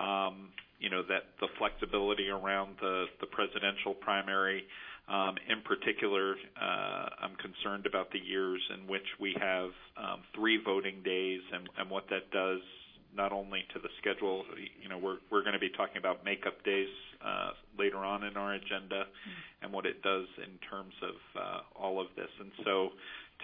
[0.00, 0.48] um,
[0.80, 4.64] you know, that the flexibility around the, presidential primary.
[5.06, 9.70] Um, in particular, uh, I'm concerned about the years in which we have
[10.34, 12.60] three voting days and what that does
[13.14, 14.44] not only to the schedule.
[14.82, 16.88] You know, we're we're going to be talking about makeup days
[17.24, 19.04] uh, later on in our agenda,
[19.62, 22.30] and what it does in terms of uh, all of this.
[22.38, 22.90] And so,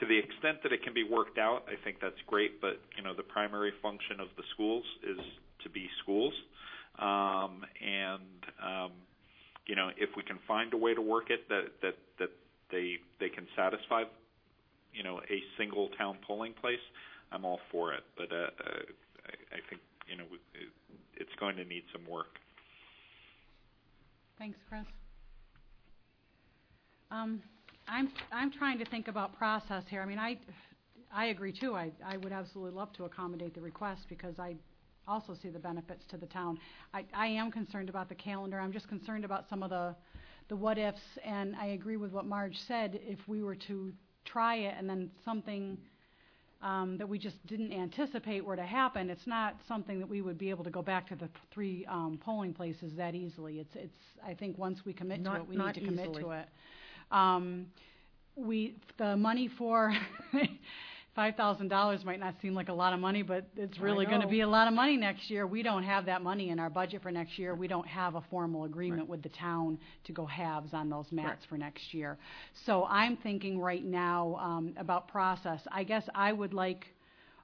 [0.01, 2.61] to the extent that it can be worked out, I think that's great.
[2.61, 5.19] But you know, the primary function of the schools is
[5.65, 6.35] to be schools,
[6.99, 8.93] um, and um,
[9.67, 12.31] you know, if we can find a way to work it that that that
[12.71, 14.05] they they can satisfy,
[14.93, 16.83] you know, a single town polling place,
[17.33, 18.05] I'm all for it.
[18.17, 18.83] But uh, uh,
[19.27, 20.25] I, think you know
[20.55, 20.69] it,
[21.17, 22.39] it's going to need some work.
[24.39, 24.85] Thanks, Chris.
[27.11, 27.41] Um,
[27.89, 30.03] I'm, I'm trying to think about process here.
[30.03, 30.39] I mean, I,
[31.15, 31.75] I agree too.
[31.75, 34.57] I, I would absolutely love to accommodate the request because I
[35.09, 36.59] also see the benefits to the town.
[36.93, 38.59] I, I am concerned about the calendar.
[38.59, 39.95] I'm just concerned about some of the,
[40.49, 42.99] the what ifs, and I agree with what Marge said.
[43.03, 43.93] If we were to
[44.25, 45.79] try it and then something
[46.63, 50.39] um, that we just didn't anticipate were to happen, it's not something that we would
[50.39, 53.61] be able to go back to the three um, polling places that easily.
[53.61, 53.97] It's, it's.
[54.27, 56.49] I think once we commit to it, we need to commit to it.
[57.11, 57.67] Um,
[58.37, 59.95] we the money for
[61.17, 64.21] five thousand dollars might not seem like a lot of money, but it's really going
[64.21, 65.47] to be a lot of money next year.
[65.47, 67.55] We don't have that money in our budget for next year.
[67.55, 71.29] We don't have a formal agreement with the town to go halves on those mats
[71.29, 71.47] Correct.
[71.49, 72.19] for next year.
[72.67, 75.61] So I'm thinking right now um, about process.
[75.73, 76.85] I guess I would like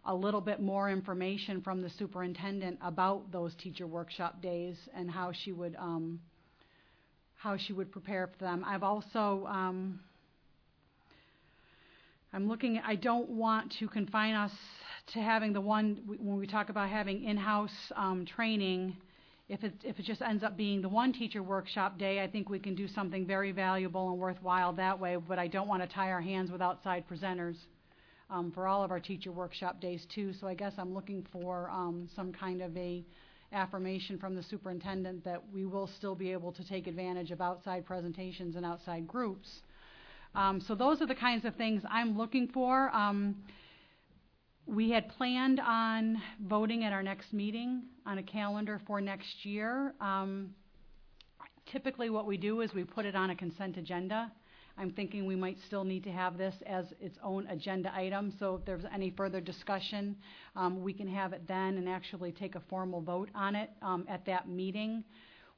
[0.04, 5.32] a little bit more information from the superintendent about those teacher workshop days and how
[5.32, 6.20] she would um,
[7.36, 8.64] how she would prepare for them.
[8.66, 10.00] I've also um,
[12.34, 12.80] I'm looking.
[12.82, 14.52] I don't want to confine us
[15.12, 18.96] to having the one when we talk about having in-house um, training.
[19.50, 22.48] If it if it just ends up being the one teacher workshop day, I think
[22.48, 25.16] we can do something very valuable and worthwhile that way.
[25.16, 27.56] But I don't want to tie our hands with outside presenters
[28.30, 30.32] um, for all of our teacher workshop days too.
[30.40, 33.04] So I guess I'm looking for um, some kind of a
[33.52, 37.84] affirmation from the superintendent that we will still be able to take advantage of outside
[37.84, 39.60] presentations and outside groups.
[40.34, 42.90] Um, so those are the kinds of things I'm looking for.
[42.94, 43.36] Um,
[44.66, 49.94] we had planned on voting at our next meeting on a calendar for next year.
[50.00, 50.54] Um,
[51.70, 54.32] typically, what we do is we put it on a consent agenda.
[54.78, 58.54] I'm thinking we might still need to have this as its own agenda item, so
[58.54, 60.16] if there's any further discussion,
[60.56, 64.06] um, we can have it then and actually take a formal vote on it um,
[64.08, 65.04] at that meeting.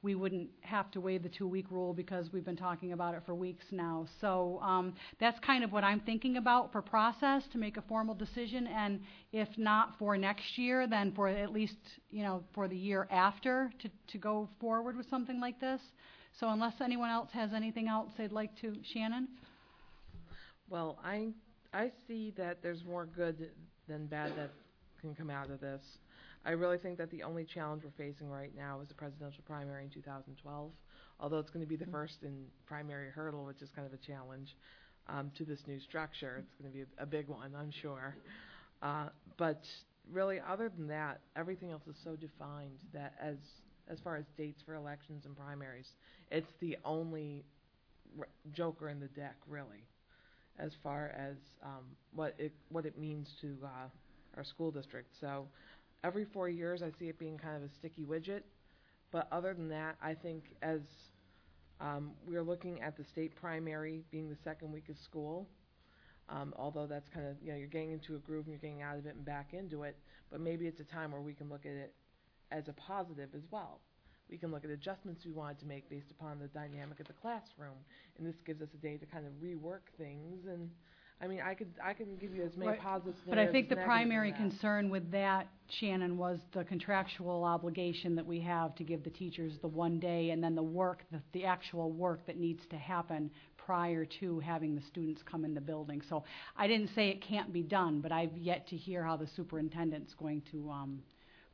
[0.04, 3.34] We wouldn't have to waive the two-week rule because we've been talking about it for
[3.34, 4.06] weeks now.
[4.20, 8.14] So um, that's kind of what I'm thinking about for process to make a formal
[8.14, 9.00] decision, and
[9.32, 11.78] if not for next year, then for at least
[12.10, 15.80] you know for the year after to to go forward with something like this.
[16.38, 19.28] So unless anyone else has anything else they'd like to, Shannon?
[20.68, 21.28] Well, I,
[21.72, 23.50] I see that there's more good
[23.88, 24.50] than bad that
[25.00, 25.82] can come out of this.
[26.44, 29.84] I really think that the only challenge we're facing right now is the presidential primary
[29.84, 30.72] in 2012.
[31.20, 33.98] Although it's going to be the first in primary hurdle, which is kind of a
[33.98, 34.56] challenge.
[35.08, 36.38] um, to this new structure.
[36.46, 38.16] It's going to be a, a big one, I'm sure.
[38.82, 39.08] Uh,
[39.38, 39.62] but
[40.10, 43.36] really, other than that, everything else is so defined that as
[43.88, 45.88] as far as dates for elections and primaries,
[46.30, 47.44] it's the only
[48.18, 49.84] r- joker in the deck, really,
[50.58, 51.84] as far as um,
[52.14, 53.88] what it what it means to uh,
[54.36, 55.10] our school district.
[55.20, 55.46] So
[56.04, 58.42] every four years, I see it being kind of a sticky widget.
[59.10, 60.80] But other than that, I think as
[61.80, 65.48] um, we're looking at the state primary being the second week of school,
[66.28, 68.82] um, although that's kind of you know you're getting into a groove and you're getting
[68.82, 69.96] out of it and back into it.
[70.30, 71.94] But maybe it's a time where we can look at it
[72.50, 73.80] as a positive as well.
[74.30, 77.12] We can look at adjustments we wanted to make based upon the dynamic of the
[77.12, 77.76] classroom,
[78.18, 80.46] and this gives us a day to kind of rework things.
[80.46, 80.70] And
[81.20, 82.80] I mean, I could I can give you as many Right.
[82.80, 84.50] positive But I think the primary than that.
[84.50, 89.58] concern with that, Shannon, was the contractual obligation that we have to give the teachers
[89.60, 93.30] the one day and then the work, the, the actual work that needs to happen
[93.56, 96.02] prior to having the students come in the building.
[96.08, 96.24] So
[96.56, 100.12] I didn't say it can't be done, but I've yet to hear how the superintendent's
[100.14, 101.02] going to, um,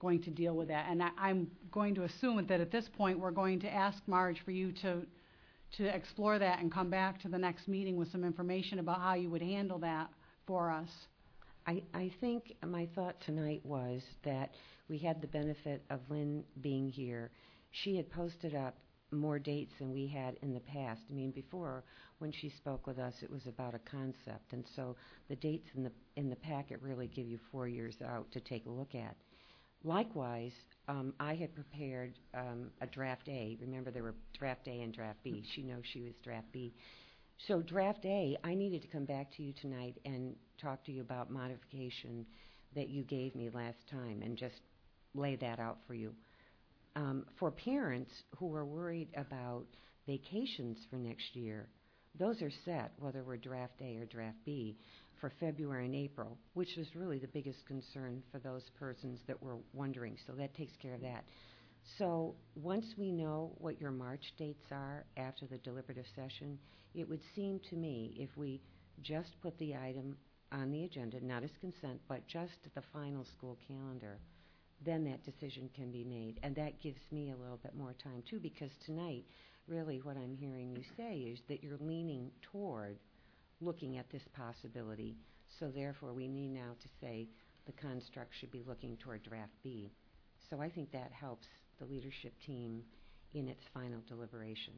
[0.01, 0.87] going to deal with that.
[0.91, 4.41] And I, I'm going to assume that at this point, we're going to ask Marge
[4.45, 5.07] for you to,
[5.77, 9.15] to explore that and come back to the next meeting with some information about how
[9.15, 10.11] you would handle that
[10.47, 10.89] for us.
[11.67, 14.51] I, I think my thought tonight was that
[14.89, 17.31] we had the benefit of Lynn being here.
[17.71, 18.77] She had posted up
[19.13, 21.01] more dates than we had in the past.
[21.11, 21.85] I mean, before,
[22.19, 24.97] when she spoke with us, it was about a concept, and so
[25.29, 28.67] the dates in the, in the packet really give you four years out to take
[28.67, 29.17] a look at.
[29.82, 30.52] Likewise,
[30.89, 33.57] um, I had prepared um, a draft A.
[33.61, 35.43] Remember, there were draft A and draft B.
[35.55, 36.74] She knows she was draft B.
[37.48, 41.01] So draft A, I needed to come back to you tonight and talk to you
[41.01, 42.27] about modification
[42.74, 44.61] that you gave me last time and just
[45.15, 46.12] lay that out for you.
[46.97, 49.65] Um, for parents who are worried about
[50.07, 51.69] vacations for next year,
[52.19, 54.77] those are set, whether we're draft A or draft B,
[55.21, 59.59] for February and April, which was really the biggest concern for those persons that were
[59.73, 60.17] wondering.
[60.27, 61.25] So that takes care of that.
[61.99, 66.59] So once we know what your March dates are after the deliberative session,
[66.95, 68.61] it would seem to me if we
[69.03, 70.17] just put the item
[70.53, 74.19] on the agenda, not as consent, but just the final school calendar,
[74.85, 76.41] then that decision can be made.
[76.43, 79.25] And that gives me a little bit more time too, because tonight,
[79.69, 82.99] really what I'm hearing you say is that you're leaning toward
[83.61, 85.16] looking at this possibility.
[85.59, 87.28] So therefore, we need now to say
[87.66, 89.93] the construct should be looking toward draft B.
[90.49, 91.47] So I think that helps
[91.78, 92.82] the leadership team
[93.35, 94.74] in its final deliberation.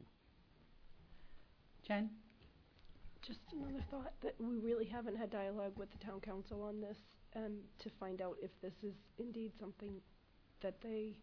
[1.87, 2.09] Jen?
[3.25, 6.97] Just another thought that we really haven't had dialogue with the town council on this,
[7.35, 10.01] um, to find out if this is indeed something
[10.61, 11.15] that they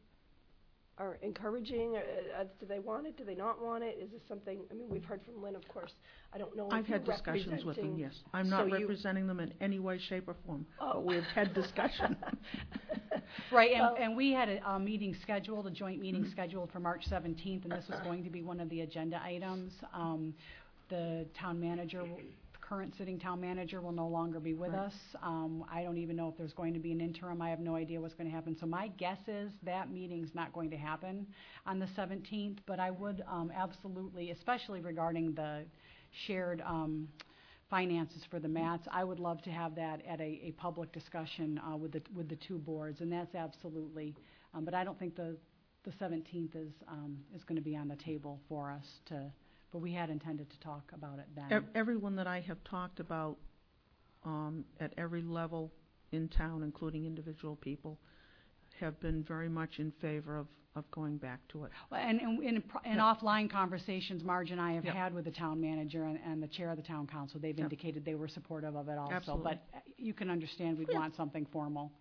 [1.01, 4.21] are encouraging, uh, uh, do they want it, do they not want it, is this
[4.29, 5.93] something, I mean, we've heard from Lynn, of course,
[6.35, 8.15] I don't know I've if you're had discussions with them, representing- yes.
[8.35, 10.93] I'm not so you- representing them in any way, shape, or form, Oh.
[10.95, 12.17] but we've had discussion.
[13.53, 16.81] Right, and, Well- and we had a, a meeting scheduled, a joint meeting scheduled for
[16.81, 19.73] March seventeenth, and this was going to be one of the agenda items.
[19.95, 20.35] Um,
[20.89, 24.79] the town manager, will- the current sitting town manager will no longer be with Right.
[24.87, 24.95] us.
[25.23, 27.75] Um, I don't even know if there's going to be an interim, I have no
[27.75, 28.57] idea what's gonna happen.
[28.57, 31.27] So my guess is that meeting's not going to happen
[31.67, 35.65] on the seventeenth, but I would, um, absolutely, especially regarding the
[36.27, 37.09] shared, um,
[37.69, 38.87] finances for the mats.
[38.91, 42.29] I would love to have that at a, a public discussion uh, with the with
[42.29, 44.15] the two boards, and that's absolutely.
[44.55, 45.37] Um, but I don't think the
[45.83, 49.33] the 17th is um, is going to be on the table for us to.
[49.73, 51.47] But we had intended to talk about it then.
[51.53, 53.37] Ev- Everyone that I have talked about
[54.25, 55.71] um, at every level
[56.13, 57.99] in town, including individual people,
[58.81, 61.71] have been very much in favor of, of going back to it.
[61.91, 63.15] Well, And, and in, pro- in Yeah.
[63.15, 64.93] offline conversations, Marge and I have Yeah.
[64.95, 67.65] had with the town manager and, and the chair of the town council, they've Yeah.
[67.65, 69.15] indicated they were supportive of it also.
[69.15, 69.45] Absolutely.
[69.73, 70.99] But uh, you can understand we'd Yeah.
[70.99, 71.93] want something formal.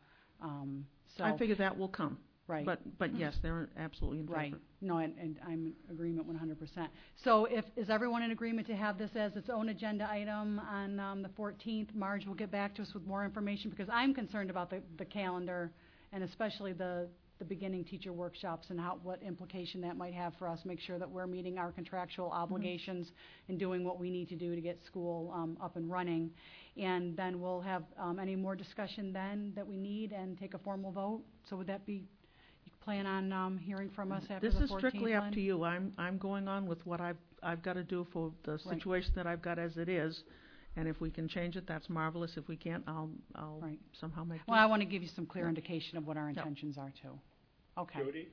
[0.42, 0.86] Um,
[1.18, 2.18] so I figure that will come.
[2.50, 2.66] Right.
[2.66, 4.38] But, but yes, they're absolutely in favor.
[4.38, 6.90] Right, no, and, and I'm in agreement one hundred percent.
[7.24, 11.00] So if, is everyone in agreement to have this as its own agenda item on,
[11.00, 11.90] um, the fourteenth?
[11.94, 15.06] Marge will get back to us with more information, because I'm concerned about the, the
[15.06, 15.72] calendar,
[16.12, 17.08] and especially the,
[17.38, 21.00] the beginning teacher workshops and how, what implication that might have for us, make sure
[21.00, 23.12] that we're meeting our contractual obligations
[23.48, 26.32] and doing what we need to do to get school, um, up and running.
[26.76, 30.58] And then we'll have, um, any more discussion then that we need and take a
[30.60, 31.22] formal vote?
[31.50, 32.04] So would that be,
[32.82, 35.64] plan on, um, hearing from us after This the is strictly up to you.
[35.64, 38.62] I'm, I'm going on with what I've, I've got to do for the Right.
[38.82, 40.24] situation that I've got as it is.
[40.76, 42.38] And if we can change it, that's marvelous.
[42.38, 43.80] If we can't, I'll, I'll Right.
[44.00, 44.52] somehow make do.
[44.52, 45.50] Well, I want to give you some clear Yeah.
[45.50, 46.40] indication of what our Yeah.
[46.42, 47.20] intentions are too.
[47.78, 48.00] Okay.
[48.00, 48.28] Jody,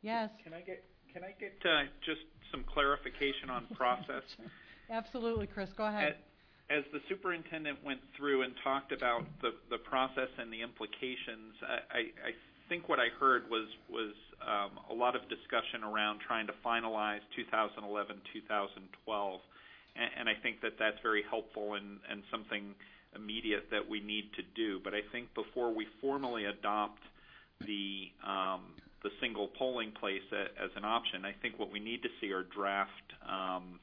[0.00, 2.20] Yes, can I get can I get uh, just
[2.52, 4.22] some clarification on process?
[4.90, 6.14] absolutely, Chris, go ahead.
[6.70, 11.56] At, as the superintendent went through and talked about the, the process and the implications,
[11.62, 12.32] I, I, I
[12.68, 13.68] think what I heard was
[14.42, 19.40] um, a lot of discussion around trying to finalize 2011, 2012,
[19.96, 21.98] and, I think that that's very helpful and,
[22.30, 22.74] something
[23.16, 24.80] immediate that we need to do.
[24.84, 27.00] But I think before we formally adopt
[27.66, 28.60] the um,
[29.02, 32.42] the single polling place as an option, I think what we need to see are
[32.42, 33.78] draft um,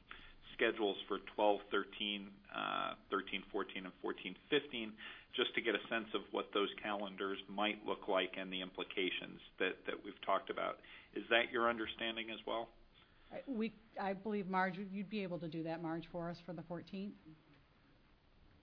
[0.55, 4.91] schedules for 12, 13, uh, 13, 14, and 14, 15,
[5.35, 9.39] just to get a sense of what those calendars might look like and the implications
[9.59, 10.79] that, that we've talked about.
[11.15, 12.69] Is that your understanding as well?
[13.31, 16.53] I- We, I believe Marge, you'd be able to do that, Marge, for us for
[16.53, 17.11] the 14th?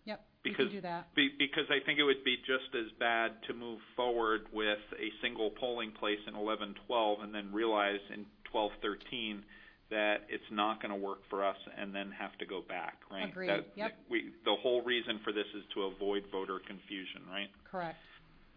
[0.04, 1.14] Yep, we can do that.
[1.14, 5.08] Be, because I think it would be just as bad to move forward with a
[5.22, 9.44] single polling place in 11, 12, and then realize in 12, 13
[9.92, 13.28] that it's not going to work for us, and then have to go back, right?
[13.30, 13.92] Agreed, That- yep.
[14.10, 17.48] We, the whole reason for this is to avoid voter confusion, right?
[17.70, 17.98] Correct.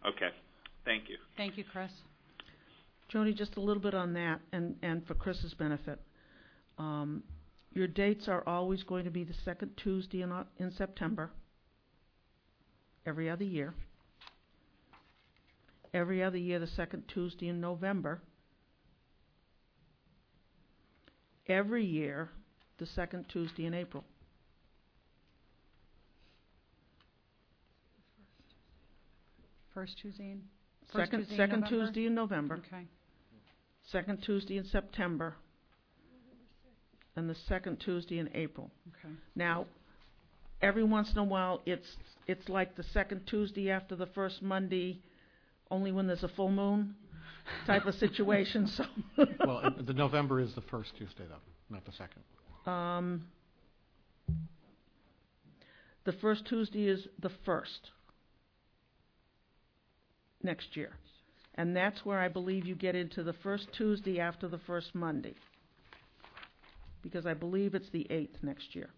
[0.08, 0.30] Okay.
[0.86, 1.18] Thank you.
[1.36, 1.92] Thank you, Chris.
[3.10, 6.00] Jody, just a little bit on that, and, and for Chris's benefit.
[6.78, 7.24] Um,
[7.74, 11.32] your dates are always going to be the second Tuesday in, Oc- in September,
[13.06, 13.74] every other year.
[15.94, 18.22] Every other year, the second Tuesday in November.
[21.48, 22.30] Every year,
[22.80, 24.04] the second Tuesday in April.
[29.74, 30.42] First Tuesday in,
[30.94, 31.86] first Second, Tuesday in second November?
[31.86, 32.56] Tuesday in November.
[32.66, 32.86] Okay.
[33.92, 35.36] Second Tuesday in September.
[37.18, 38.72] And the second Tuesday in April.
[38.88, 39.14] Okay.
[39.36, 39.66] Now,
[40.62, 41.88] every once in a while, it's,
[42.26, 45.02] it's like the second Tuesday after the first Monday,
[45.70, 46.96] only when there's a full moon
[47.66, 48.86] type of situation, so.
[49.46, 51.36] Well, uh, the November is the first Tuesday, though,
[51.70, 52.22] not the second.
[52.66, 53.26] Um,
[56.04, 57.92] the first Tuesday is the first
[60.44, 60.92] next year.
[61.56, 65.36] And that's where I believe you get into the first Tuesday after the first Monday.
[67.02, 68.90] Because I believe it's the eighth next year.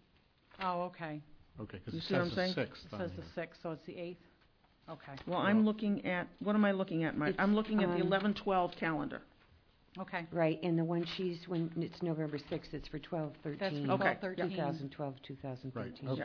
[0.62, 1.20] Oh, okay.
[1.60, 2.54] Okay, because You it see what says I'm the saying?
[2.54, 2.84] sixth.
[2.86, 3.46] It on says the here.
[3.46, 4.16] 6th, so it's the 8th?
[4.90, 5.12] Okay.
[5.26, 7.34] Well, I'm looking at, what am I looking at, Mike?
[7.38, 9.20] I'm looking at the um, eleven twelve calendar.
[9.98, 10.26] Okay.
[10.32, 13.58] Right, and the one she's, when it's November 6th, it's for 12, 13.
[13.58, 14.16] That's for Okay.
[14.20, 14.50] 12, 13.
[14.50, 16.08] 2012, 2013.
[16.08, 16.22] okay.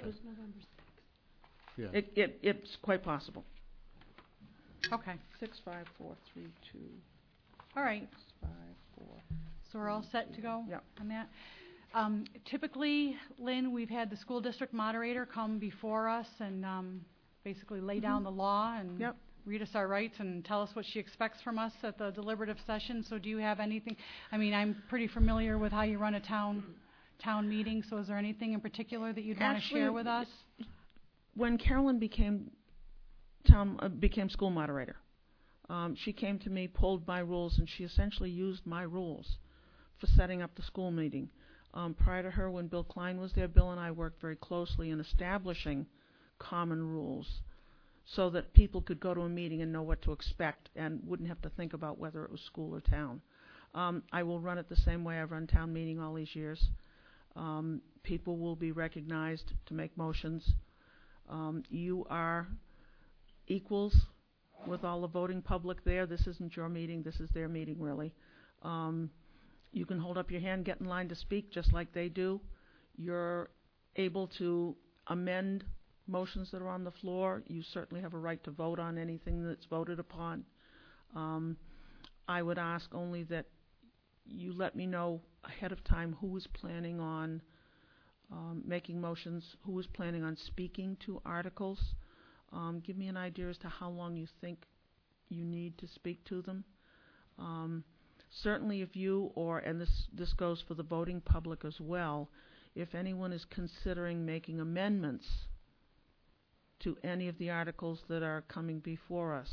[1.77, 1.88] Yeah.
[1.92, 3.43] It, it, it's quite possible.
[4.92, 5.14] Okay.
[5.40, 6.77] Six, five, four, three, two,
[7.75, 8.08] All right.
[8.11, 8.51] six, five,
[8.95, 9.16] four.
[9.72, 10.83] So we're all set to go Yep.
[11.01, 11.30] on that?
[11.95, 17.01] Um, Typically, Lynn, we've had the school district moderator come before us and um,
[17.44, 19.18] basically lay down the law and Yep.
[19.46, 22.58] read us our rights and tell us what she expects from us at the deliberative
[22.66, 23.04] session.
[23.04, 23.98] So do you have anything,
[24.32, 26.64] I mean, I'm pretty familiar with how you run a town,
[27.20, 30.08] town meeting, so is there anything in particular that you'd want to Actually, share with
[30.08, 30.28] us?
[31.36, 32.52] when Carolyn became
[33.50, 34.96] town uh, became school moderator,
[35.70, 39.38] um, she came to me, pulled my rules, and she essentially used my rules
[40.00, 41.30] for setting up the school meeting.
[41.74, 44.92] Um, prior to her, when Bill Klein was there, Bill and I worked very closely
[44.92, 45.88] in establishing
[46.50, 47.28] common rules
[48.06, 51.30] so that people could go to a meeting and know what to expect and wouldn't
[51.30, 53.22] have to think about whether it was school or town.
[53.74, 56.70] Um, I will run it the same way I've run town meeting all these years.
[57.36, 60.44] Um, people will be recognized to make motions.
[61.30, 62.48] Um, you are
[63.48, 63.96] equals
[64.68, 66.06] with all the voting public there.
[66.06, 68.14] This isn't your meeting, this is their meeting, really.
[68.62, 69.10] Um,
[69.72, 72.40] you can hold up your hand, get in line to speak, just like they do.
[72.96, 73.50] You're
[73.96, 74.76] able to
[75.08, 75.64] amend
[76.08, 77.44] motions that are on the floor.
[77.48, 80.44] You certainly have a right to vote on anything that's voted upon.
[81.16, 81.58] Um,
[82.28, 83.46] I would ask only that
[84.26, 87.42] you let me know ahead of time who is planning on
[88.32, 91.80] um, making motions, who is planning on speaking to articles.
[92.52, 94.66] Um, give me an idea as to how long you think
[95.30, 96.64] you need to speak to them.
[97.38, 97.84] Um,
[98.30, 102.30] certainly, if you or and this this goes for the voting public as well,
[102.76, 105.26] if anyone is considering making amendments
[106.84, 109.50] to any of the articles that are coming before us,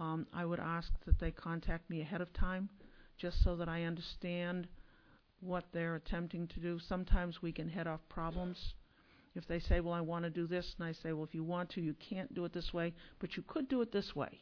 [0.00, 2.68] um, I would ask that they contact me ahead of time,
[3.16, 4.68] just so that I understand
[5.40, 6.78] what they're attempting to do.
[6.88, 8.74] Sometimes we can head off problems.
[9.34, 11.44] If they say, well, I want to do this, and I say, well, if you
[11.44, 14.40] want to, you can't do it this way, but you could do it this way.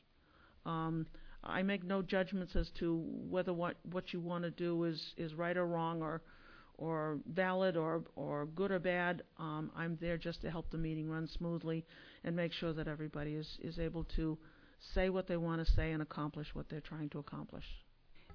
[0.64, 1.06] Um,
[1.44, 5.34] I make no judgments as to whether what, what you want to do is, is
[5.34, 6.22] right or wrong or,
[6.78, 9.22] or valid or, or good or bad.
[9.38, 11.84] Um, I'm there just to help the meeting run smoothly
[12.24, 14.38] and make sure that everybody is, is able to
[14.94, 17.64] say what they want to say and accomplish what they're trying to accomplish.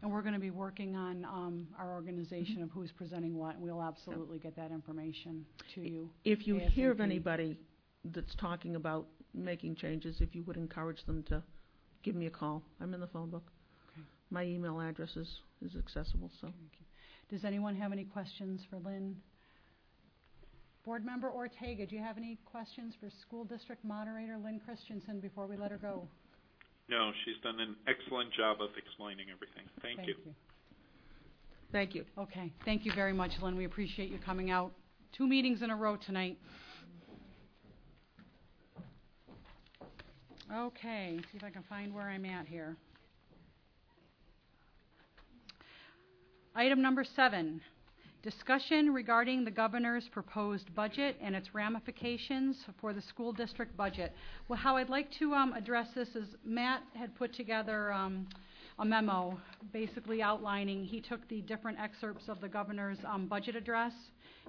[0.02, 3.64] And we're going to be working on um, our organization of who's presenting what, and
[3.64, 5.45] we'll absolutely get that information
[5.76, 6.10] to you.
[6.26, 7.60] If you hear of anybody
[8.06, 9.06] that's talking about
[9.36, 11.44] making changes, if you would encourage them to
[12.03, 12.64] give me a call.
[12.82, 13.52] I'm in the phone book.
[13.92, 14.02] Okay.
[14.32, 15.30] My email address is,
[15.64, 16.48] is accessible, so.
[17.32, 19.16] Does anyone have any questions for Lynn?
[20.84, 25.48] Board Member Ortega, do you have any questions for School District Moderator Lynn Christensen before
[25.48, 26.06] we let her go?
[26.90, 29.64] No, she's done an excellent job of explaining everything.
[29.82, 30.16] Thank, you.
[31.72, 32.03] Thank you.
[32.18, 33.56] Okay, thank you very much, Lynn.
[33.56, 34.74] We appreciate you coming out.
[35.18, 36.38] Two meetings in a row tonight.
[40.53, 42.76] Okay, see if I can find where I'm at here.
[46.54, 47.62] Item number seven,
[48.24, 54.14] discussion regarding the governor's proposed budget and its ramifications for the school district budget.
[54.50, 58.28] Well, how I'd like to um, address this is Matt had put together um,
[58.80, 59.40] a memo
[59.72, 63.94] basically outlining, he took the different excerpts of the governor's um, budget address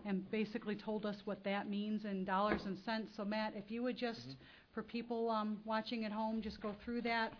[0.04, 3.12] and basically told us what that means in dollars and cents.
[3.16, 4.34] So Matt, if you would just,
[4.74, 7.32] for people um, watching at home, just go through that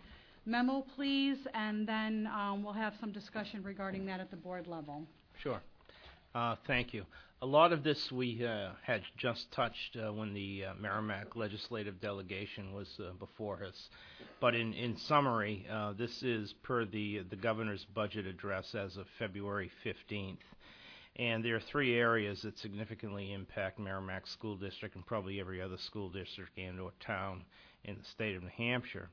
[0.45, 5.03] memo, please, and then um, we'll have some discussion regarding that at the board level.
[5.37, 5.61] Sure.
[6.35, 7.05] Uh, Thank you.
[7.41, 11.99] A lot of this we uh, had just touched uh, when the uh, Merrimack legislative
[11.99, 13.89] delegation was uh, before us.
[14.39, 19.07] But in, in summary, uh, this is per the, the governor's budget address as of
[19.19, 20.37] February 15th.
[21.17, 25.77] And there are three areas that significantly impact Merrimack School District and probably every other
[25.77, 27.43] school district and or town
[27.83, 29.09] in the state of New Hampshire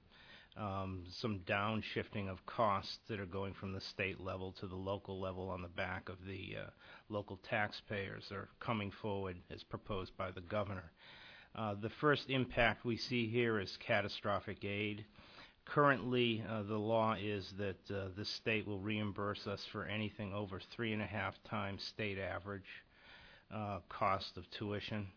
[0.56, 5.48] some downshifting of costs that are going from the state level to the local level
[5.48, 6.70] on the back of the uh,
[7.08, 10.90] local taxpayers are coming forward as proposed by the governor.
[11.54, 15.04] Uh, the first impact we see here is catastrophic aid.
[15.66, 20.60] Currently, uh, the law is that uh, the state will reimburse us for anything over
[20.74, 22.62] three and a half times state average
[23.54, 25.08] uh, cost of tuition.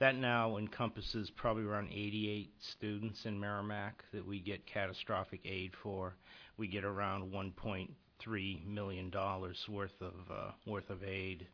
[0.00, 6.16] That now encompasses probably around 88 students in Merrimack that we get catastrophic aid for.
[6.56, 11.46] We get around 1.3 million dollars worth of uh, worth of aid.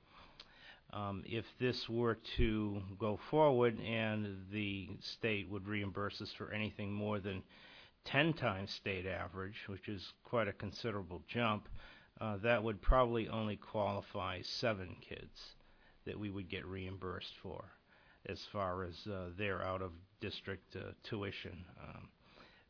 [0.92, 6.92] Um, if this were to go forward and the state would reimburse us for anything
[6.92, 7.42] more than
[8.05, 11.68] 10 times state average, which is quite a considerable jump,
[12.20, 15.57] uh, that would probably only qualify seven kids
[16.05, 17.65] that we would get reimbursed for
[18.29, 21.65] as far as uh, their out of district uh, tuition.
[21.81, 22.09] Um,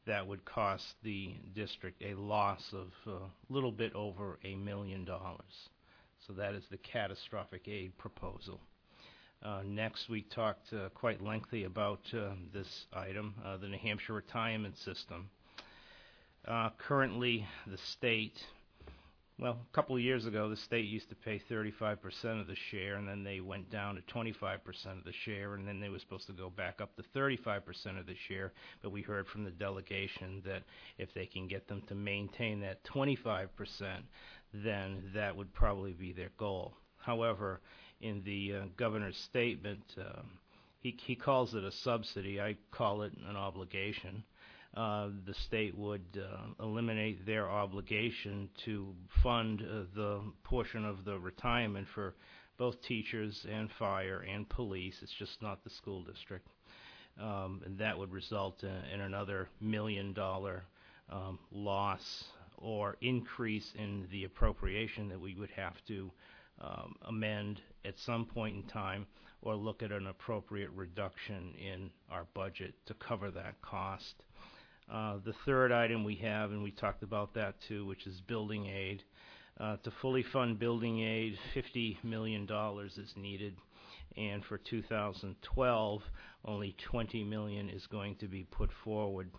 [0.06, 5.68] that would cost the district a loss of a little bit over a million dollars.
[6.26, 8.60] So that is the catastrophic aid proposal.
[9.42, 14.14] Uh, next, we talked uh, quite lengthy about uh, this item, uh, the New Hampshire
[14.14, 15.28] retirement system.
[16.46, 18.38] Uh, currently, the state
[19.38, 22.96] well, a couple of years ago, the state used to pay 35% of the share,
[22.96, 24.60] and then they went down to 25%
[24.98, 28.06] of the share, and then they were supposed to go back up to 35% of
[28.06, 28.52] the share.
[28.82, 30.62] But we heard from the delegation that
[30.96, 33.48] if they can get them to maintain that 25%,
[34.54, 36.72] then that would probably be their goal.
[36.96, 37.60] However,
[38.00, 40.30] in the uh, governor's statement, um,
[40.80, 42.40] he, he calls it a subsidy.
[42.40, 44.24] I call it an obligation
[44.76, 51.86] the state would uh, eliminate their obligation to fund uh, the portion of the retirement
[51.94, 52.14] for
[52.58, 54.96] both teachers and fire and police.
[55.02, 56.48] It's just not the school district.
[57.20, 60.64] Um, and that would result in, in another million dollar
[61.10, 62.24] um, loss
[62.58, 66.10] or increase in the appropriation that we would have to
[66.60, 69.06] um, amend at some point in time
[69.42, 74.14] or look at an appropriate reduction in our budget to cover that cost.
[74.90, 78.66] Uh, the third item we have, and we talked about that too, which is building
[78.66, 79.02] aid.
[79.58, 82.46] Uh, to fully fund building aid, $50 million
[82.96, 83.56] is needed,
[84.16, 86.02] and for 2012,
[86.44, 89.30] only 20 million is going to be put forward.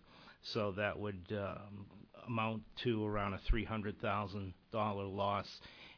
[0.42, 1.86] So that would um,
[2.28, 5.48] amount to around a $300,000 loss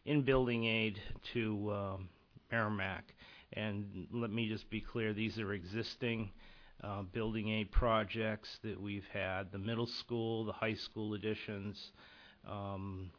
[0.06, 1.00] in building aid
[1.34, 2.10] to um,
[2.52, 3.14] Merrimack.
[3.54, 6.30] And let me just be clear, these are existing
[6.84, 11.92] uh, building aid projects that we've had, the middle school, the high school additions,
[12.50, 13.12] um,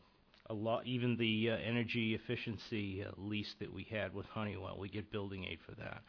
[0.48, 4.88] a lot, even the uh, energy efficiency uh, lease that we had with Honeywell, we
[4.88, 6.02] get building aid for that.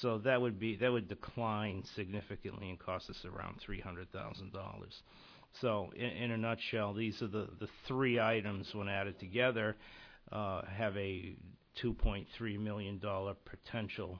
[0.00, 4.52] So that would be that would decline significantly and cost us around three hundred thousand
[4.52, 5.02] dollars.
[5.60, 9.76] So in, in a nutshell, these are the the three items when added together
[10.32, 11.36] uh, have a
[11.82, 14.18] 2.3 million dollar potential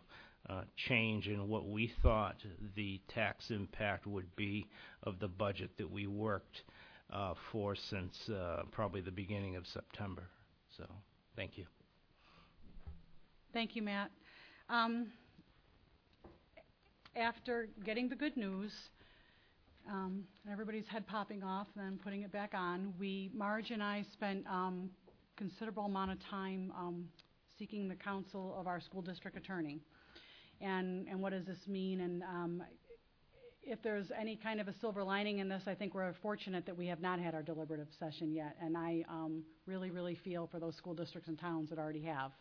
[0.76, 2.36] change in what we thought
[2.76, 4.66] the tax impact would be
[5.02, 6.62] of the budget that we worked
[7.12, 10.24] uh, for since uh, probably the beginning of September.
[10.76, 10.84] So,
[11.36, 11.64] thank you.
[13.52, 14.10] Thank you, Matt.
[14.68, 15.06] Um,
[17.16, 18.73] after getting the good news,
[19.89, 23.82] um, and everybody's head popping off and then putting it back on, we, Marge and
[23.82, 24.90] I spent um,
[25.36, 27.05] considerable amount of time um,
[27.58, 29.81] seeking the counsel of our school district attorney.
[30.65, 32.01] And, and what does this mean?
[32.01, 32.62] And um,
[33.62, 36.76] if there's any kind of a silver lining in this, I think we're fortunate that
[36.76, 38.57] we have not had our deliberative session yet.
[38.62, 42.33] And I um, really, really feel for those school districts and towns that already have.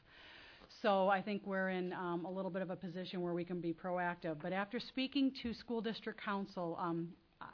[0.82, 3.60] So I think we're in um, a little bit of a position where we can
[3.60, 4.38] be proactive.
[4.42, 7.10] But after speaking to school district counsel, um,
[7.42, 7.48] I,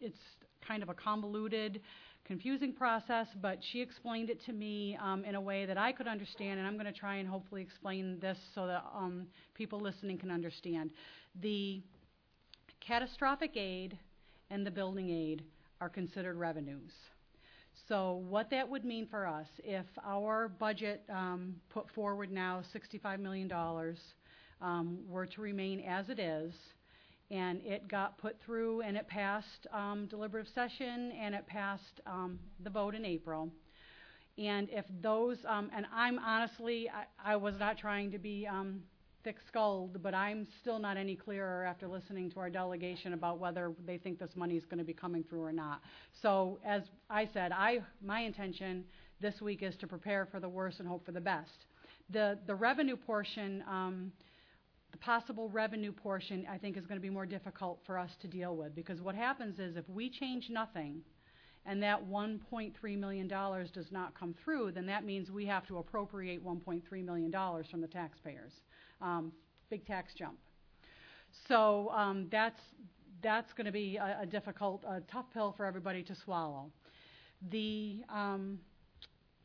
[0.00, 0.18] it's
[0.66, 1.80] kind of a convoluted,
[2.28, 6.06] confusing process, but she explained it to me um, in a way that I could
[6.06, 10.18] understand, and I'm going to try and hopefully explain this so that um, people listening
[10.18, 10.90] can understand.
[11.40, 11.80] The
[12.86, 13.98] catastrophic aid
[14.50, 15.42] and the building aid
[15.80, 16.92] are considered revenues.
[17.88, 23.20] So what that would mean for us, if our budget um, put forward now $65
[23.20, 23.50] million
[24.60, 26.52] um, were to remain as it is,
[27.30, 32.38] and it got put through and it passed um, deliberative session and it passed um,
[32.64, 33.50] the vote in April.
[34.38, 38.82] And if those, um, and I'm honestly, I, I was not trying to be um,
[39.24, 43.98] thick-skulled, but I'm still not any clearer after listening to our delegation about whether they
[43.98, 45.80] think this money is going to be coming through or not.
[46.22, 48.84] So as I said, I my intention
[49.20, 51.66] this week is to prepare for the worst and hope for the best.
[52.10, 53.64] The the revenue portion.
[53.68, 54.12] Um,
[54.98, 58.28] the possible revenue portion, I think, is going to be more difficult for us to
[58.28, 61.00] deal with because what happens is if we change nothing
[61.66, 66.44] and that $1.3 million does not come through, then that means we have to appropriate
[66.44, 67.32] $1.3 million
[67.70, 68.52] from the taxpayers.
[69.00, 69.32] Um,
[69.70, 70.38] big tax jump.
[71.46, 72.60] So um, that's
[73.20, 76.70] that's going to be a, a difficult, a tough pill for everybody to swallow.
[77.50, 78.60] The um,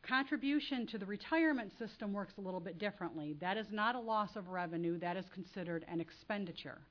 [0.08, 3.36] contribution to the retirement system works a little bit differently.
[3.40, 6.82] That is not a loss of revenue, that is considered an expenditure.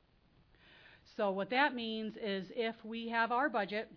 [1.17, 3.91] So, what that means is if we have our budget,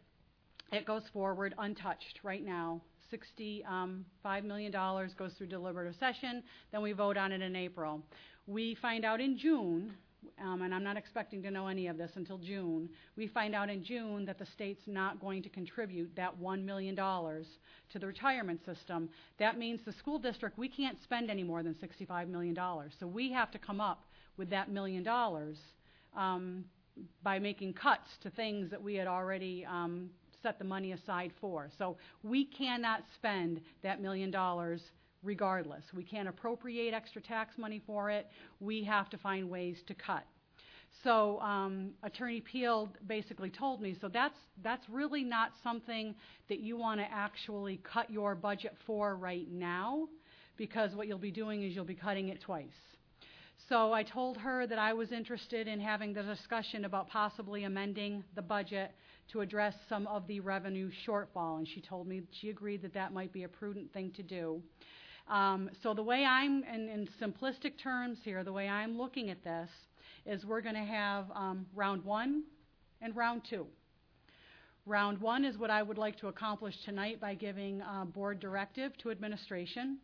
[0.72, 2.82] it goes forward untouched right now.
[3.14, 4.06] $65 um,
[4.44, 8.02] million goes through deliberative session, then we vote on it in April.
[8.48, 9.94] We find out in June
[10.44, 13.70] um, and I'm not expecting to know any of this until June, we find out
[13.70, 18.60] in June that the state's not going to contribute that $1 million to the retirement
[18.66, 19.10] system.
[19.40, 22.56] That means the school district, we can't spend any more than $65 million.
[23.00, 24.04] So we have to come up
[24.38, 25.58] with that million dollars
[26.16, 26.66] um,
[27.24, 30.10] by making cuts to things that we had already um,
[30.42, 31.70] set the money aside for.
[31.78, 34.82] So we cannot spend that million dollars
[35.26, 35.84] regardless.
[35.94, 38.28] We can't appropriate extra tax money for it.
[38.60, 40.24] We have to find ways to cut.
[41.04, 46.16] So um, Attorney Peel basically told me, so that's that's really not something
[46.48, 50.08] that you want to actually cut your budget for right now,
[50.56, 52.80] because what you'll be doing is you'll be cutting it twice.
[53.68, 58.24] So I told her that I was interested in having the discussion about possibly amending
[58.36, 58.92] the budget
[59.32, 63.12] to address some of the revenue shortfall, and she told me she agreed that that
[63.12, 64.62] might be a prudent thing to do.
[65.28, 69.44] Um, so the way I'm, in, in, simplistic terms here, the way I'm looking at
[69.44, 69.70] this
[70.26, 72.44] is we're going to have um, round one
[73.02, 73.66] and round two.
[74.86, 78.96] Round one is what I would like to accomplish tonight by giving uh, board directive
[79.00, 79.98] to administration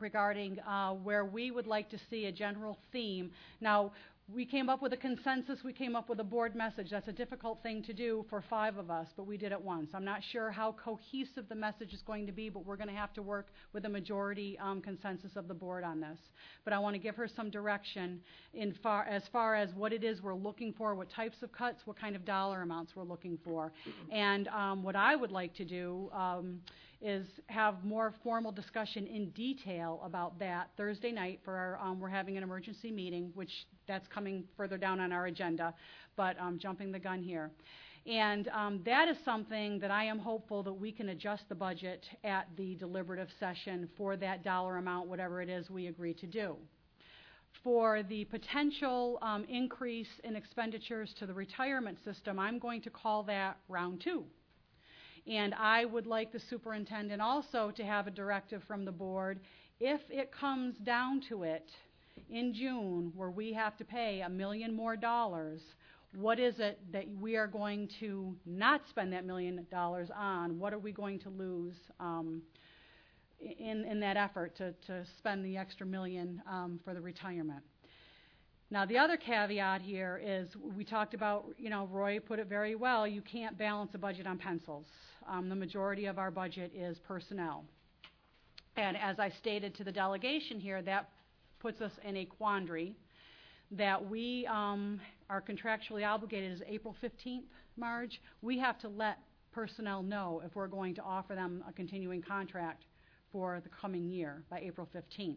[0.00, 3.30] regarding uh, where we would like to see a general theme.
[3.60, 3.92] Now,
[4.32, 6.88] we came up with a consensus, we came up with a board message.
[6.90, 9.90] That's a difficult thing to do for five of us, but we did it once.
[9.92, 12.94] I'm not sure how cohesive the message is going to be, but we're going to
[12.94, 16.18] have to work with a majority um, consensus of the board on this.
[16.64, 18.20] But I want to give her some direction
[18.54, 21.82] in far, as far as what it is we're looking for, what types of cuts,
[21.84, 23.72] what kind of dollar amounts we're looking for.
[24.10, 26.60] And um, what I would like to do um,
[27.04, 32.08] is have more formal discussion in detail about that Thursday night for our, um, we're
[32.08, 33.50] having an emergency meeting, which
[33.86, 35.74] that's coming further down on our agenda,
[36.16, 37.50] but um, jumping the gun here.
[38.06, 42.06] And um, that is something that I am hopeful that we can adjust the budget
[42.24, 46.56] at the deliberative session for that dollar amount, whatever it is we agree to do.
[47.62, 53.22] For the potential um, increase in expenditures to the retirement system, I'm going to call
[53.24, 54.24] that round two.
[55.26, 59.40] And I would like the superintendent also to have a directive from the board
[59.80, 61.70] if it comes down to it
[62.30, 65.60] in June where we have to pay a million more dollars,
[66.14, 70.58] what is it that we are going to not spend that million dollars on?
[70.58, 72.42] What are we going to lose um,
[73.40, 77.64] in, in that effort to, to spend the extra million um, for the retirement?
[78.70, 82.74] Now, the other caveat here is we talked about, you know, Roy put it very
[82.74, 84.86] well, you can't balance a budget on pencils.
[85.28, 87.64] Um, the majority of our budget is personnel.
[88.76, 91.10] And as I stated to the delegation here, that
[91.60, 92.96] puts us in a quandary
[93.70, 97.44] that we um, are contractually obligated as April 15th,
[97.76, 98.20] Marge.
[98.42, 99.18] We have to let
[99.52, 102.84] personnel know if we're going to offer them a continuing contract
[103.32, 105.36] for the coming year by April 15th.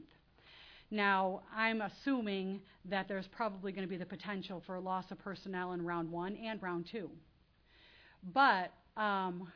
[0.89, 5.19] Now, I'm assuming that there's probably going to be the potential for a loss of
[5.19, 7.09] personnel in round one and round two.
[8.33, 9.51] But um,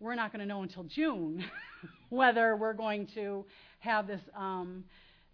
[0.00, 1.44] we're not going to know until June
[2.08, 3.44] whether we're going to
[3.80, 4.84] have this um,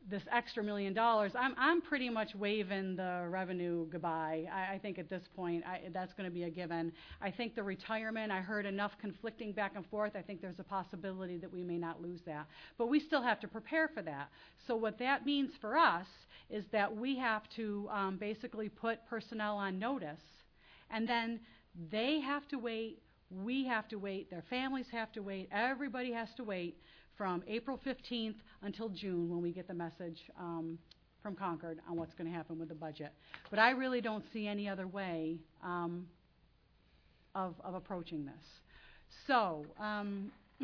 [0.08, 1.32] this extra million dollars.
[1.36, 4.44] I'm I'm pretty much waving the revenue goodbye.
[4.52, 6.92] I, I think at this point I, that's going to be a given.
[7.20, 8.30] I think the retirement.
[8.30, 10.14] I heard enough conflicting back and forth.
[10.14, 12.46] I think there's a possibility that we may not lose that,
[12.78, 14.28] but we still have to prepare for that.
[14.66, 16.06] So what that means for us
[16.50, 20.22] is that we have to um, basically put personnel on notice,
[20.90, 21.40] and then
[21.90, 26.28] they have to wait we have to wait, their families have to wait, everybody has
[26.36, 26.76] to wait
[27.16, 30.78] from April 15th until June when we get the message um,
[31.22, 33.12] from Concord on what's going to happen with the budget.
[33.50, 36.06] But I really don't see any other way um,
[37.34, 38.44] of, of approaching this.
[39.26, 40.30] So, um,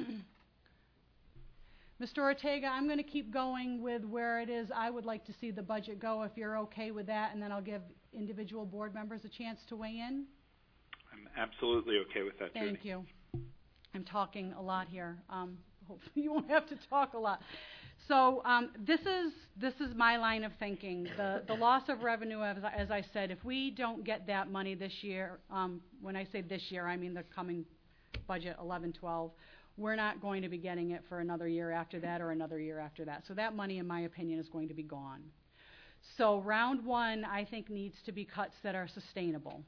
[2.00, 2.18] Mr.
[2.18, 5.50] Ortega, I'm going to keep going with where it is I would like to see
[5.50, 7.82] the budget go, if you're okay with that, and then I'll give
[8.12, 10.24] individual board members a chance to weigh in.
[11.36, 12.66] Absolutely okay with that, Judy.
[12.66, 13.04] Thank you.
[13.94, 15.18] I'm talking a lot here.
[15.28, 17.40] Um, hopefully, you won't have to talk a lot.
[18.08, 21.08] So um, this is this is my line of thinking.
[21.16, 24.74] The the loss of revenue, as, as I said, if we don't get that money
[24.74, 27.64] this year, um, when I say this year, I mean the coming
[28.26, 29.30] budget 11, 12.
[29.78, 32.78] We're not going to be getting it for another year after that or another year
[32.78, 33.24] after that.
[33.26, 35.22] So that money, in my opinion, is going to be gone.
[36.18, 39.62] So round one, I think, needs to be cuts that are sustainable.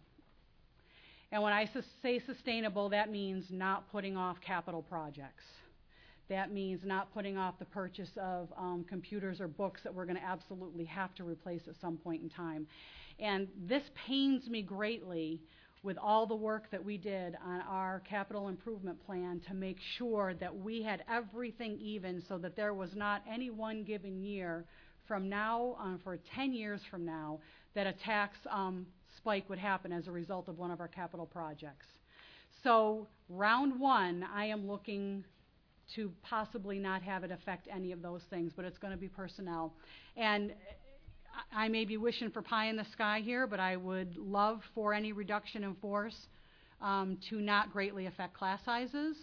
[1.34, 1.68] And when I
[2.00, 5.42] say sustainable, that means not putting off capital projects.
[6.28, 10.16] That means not putting off the purchase of um, computers or books that we're going
[10.16, 12.68] to absolutely have to replace at some point in time.
[13.18, 15.40] And this pains me greatly
[15.82, 20.34] with all the work that we did on our capital improvement plan to make sure
[20.34, 24.66] that we had everything even so that there was not any one given year
[25.08, 27.40] from now on for 10 years from now
[27.74, 31.26] that a tax um, spike would happen as a result of one of our capital
[31.26, 31.86] projects.
[32.62, 35.24] So, round one, I am looking
[35.96, 39.08] to possibly not have it affect any of those things, but it's going to be
[39.08, 39.74] personnel.
[40.16, 40.52] And
[41.52, 44.94] I may be wishing for pie in the sky here, but I would love for
[44.94, 46.16] any reduction in force
[46.80, 49.16] um, to not greatly affect class sizes.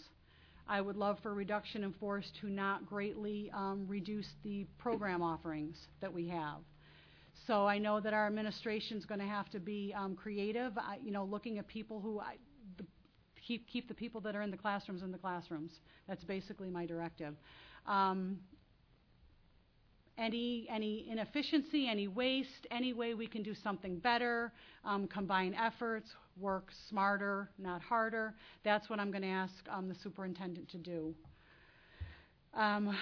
[0.68, 5.78] I would love for reduction in force to not greatly um, reduce the program offerings
[6.00, 6.60] that we have.
[7.48, 10.98] So I know that our administration is going to have to be um, creative, I,
[11.04, 12.36] you know, looking at people who I,
[12.78, 12.86] the,
[13.46, 15.72] keep keep the people that are in the classrooms in the classrooms.
[16.08, 17.36] That's basically my directive.
[17.88, 18.38] Um,
[20.18, 24.52] any any inefficiency, any waste, any way we can do something better,
[24.86, 28.36] um, combine efforts, work smarter, not harder.
[28.64, 31.16] That's what I'm going to ask um, the superintendent to do.
[32.54, 32.96] Um,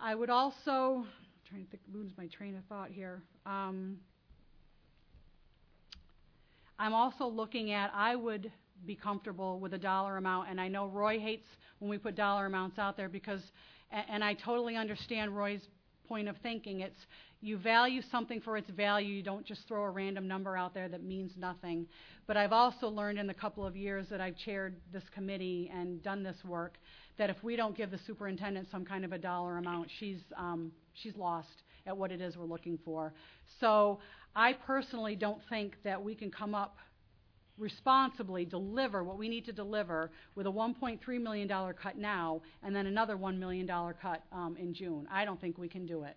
[0.00, 1.04] I would also
[1.54, 3.22] trying to think, lose my train of thought here.
[3.46, 3.98] Um,
[6.80, 8.50] I'm also looking at, I would
[8.84, 11.46] be comfortable with a dollar amount, and I know Roy hates
[11.78, 13.40] when we put dollar amounts out there because,
[13.92, 15.60] and, and I totally understand Roy's
[16.08, 16.80] point of thinking.
[16.80, 16.98] It's
[17.40, 19.14] you value something for its value.
[19.14, 21.86] You don't just throw a random number out there that means nothing.
[22.26, 26.02] But I've also learned in the couple of years that I've chaired this committee and
[26.02, 26.78] done this work
[27.18, 30.72] that if we don't give the superintendent some kind of a dollar amount, she's um,
[30.94, 33.12] she's lost at what it is we're looking for.
[33.60, 34.00] So
[34.34, 36.76] I personally don't think that we can come up
[37.56, 42.86] responsibly deliver what we need to deliver with a $1.3 million cut now and then
[42.86, 45.06] another $1 million cut um, in June.
[45.10, 46.16] I don't think we can do it.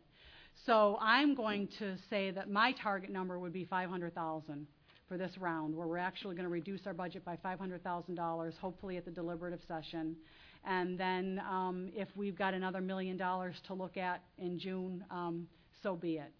[0.66, 4.68] So I'm going to say that my target number would be 500,000
[5.08, 9.06] for this round, where we're actually going to reduce our budget by $500,000, hopefully at
[9.06, 10.16] the deliberative session.
[10.66, 15.48] And then um, if we've got another million dollars to look at in June, um,
[15.84, 16.32] so be it.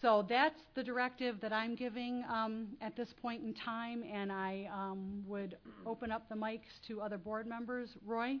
[0.00, 4.68] So that's the directive that I'm giving um, at this point in time, and I
[4.74, 7.88] um, would open up the mics to other board members.
[8.04, 8.38] Roy?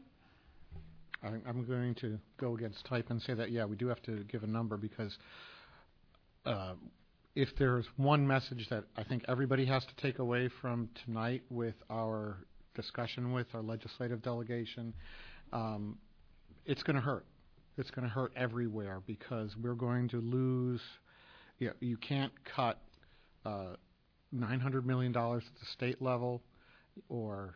[1.22, 4.42] I'm going to go against type and say that, yeah, we do have to give
[4.42, 5.16] a number because
[6.44, 6.74] uh,
[7.36, 11.76] if there's one message that I think everybody has to take away from tonight with
[11.90, 12.38] our
[12.74, 14.92] discussion with our legislative delegation,
[15.52, 15.98] um,
[16.64, 17.26] it's going to hurt.
[17.78, 20.80] It's going to hurt everywhere because we're going to lose
[21.58, 22.80] you, know, you can't cut
[23.46, 23.76] uh,
[24.34, 26.42] $900 million at the state level
[27.08, 27.54] or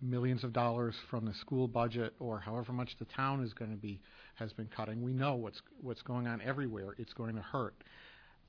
[0.00, 3.76] millions of dollars from the school budget or however much the town is going to
[3.76, 4.00] be
[4.34, 5.02] has been cutting.
[5.02, 6.94] We know what's what's going on everywhere.
[6.98, 7.74] It's going to hurt.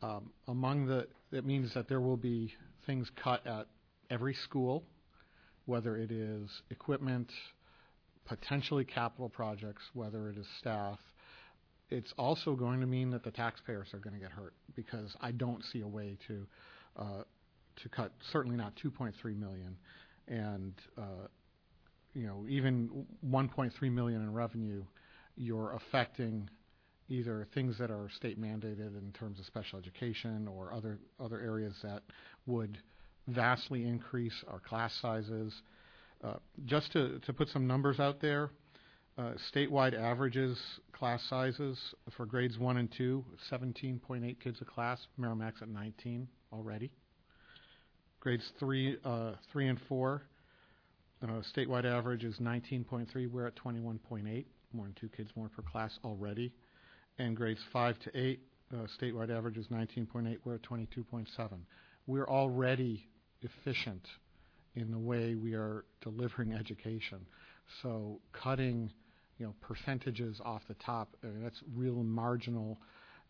[0.02, 2.54] Um, among the it means that there will be
[2.86, 3.68] things cut at
[4.10, 4.84] every school,
[5.66, 7.32] whether it is equipment,
[8.26, 11.00] potentially capital projects, whether it is staff.
[11.90, 15.32] It's also going to mean that the taxpayers are going to get hurt because I
[15.32, 16.48] don't see a way to
[16.98, 17.24] uh,
[17.84, 19.76] to cut certainly not 2.3 million
[20.28, 21.28] and uh,
[22.14, 24.84] you know even 1.3 million in revenue
[25.36, 26.50] you're affecting
[27.10, 31.76] either things that are state mandated in terms of special education or other other areas
[31.84, 32.02] that
[32.46, 32.78] would
[33.28, 35.54] vastly increase our class sizes.
[36.24, 38.50] Uh, just to, to put some numbers out there,
[39.18, 40.58] uh, statewide averages
[40.92, 41.78] class sizes
[42.16, 46.92] for grades 1 and 2, 17.8 kids a class, Merrimack's at 19 already.
[48.20, 50.22] Grades 3, uh, 3 and 4,
[51.24, 54.46] uh, statewide average is 19.3, we're at 21.8
[54.76, 56.52] more than two kids more per class already.
[57.18, 58.40] And grades 5 to 8,
[58.74, 60.38] uh, statewide average is 19.8.
[60.44, 61.28] We're at 22.7.
[62.08, 63.08] We're already
[63.42, 64.06] efficient
[64.76, 67.20] in the way we are delivering education.
[67.82, 68.92] So cutting,
[69.38, 72.78] you know, percentages off the top, I mean, that's real marginal.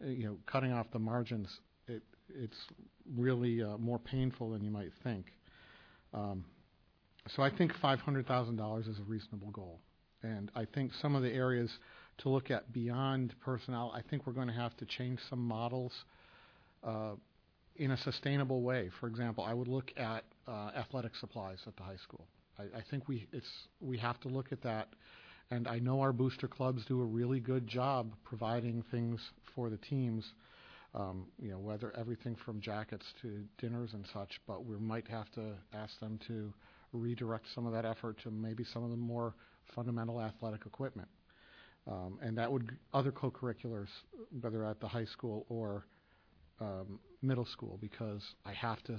[0.04, 1.48] Uh, you know, cutting off the margins,
[1.88, 2.04] it,
[2.34, 2.58] it's
[3.16, 5.28] really uh, more painful than you might think.
[6.14, 6.46] Um,
[7.36, 9.80] so I think $500,000 is a reasonable goal.
[10.22, 11.70] And I think some of the areas
[12.20, 15.92] to look at beyond personnel, I think we're going to have to change some models
[16.84, 17.14] uh,
[17.78, 18.90] in a sustainable way.
[19.00, 22.26] For example, I would look at uh, athletic supplies at the high school.
[22.58, 23.50] I, I think we it's
[23.82, 24.90] we have to look at that.
[25.52, 29.22] And I know our booster clubs do a really good job providing things
[29.54, 30.26] for the teams.
[30.96, 35.30] Um, you know, whether everything from jackets to dinners and such, but we might have
[35.34, 36.54] to ask them to
[36.94, 39.36] redirect some of that effort to maybe some of the more
[39.76, 41.10] fundamental athletic equipment.
[41.86, 43.90] Um, and that would other co-curriculars,
[44.40, 45.86] whether at the high school or
[46.62, 48.98] um, middle school, because I have to,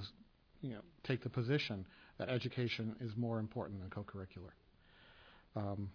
[0.61, 1.85] you know, take the position
[2.17, 4.51] that education is more important than co-curricular.
[5.55, 5.89] Um,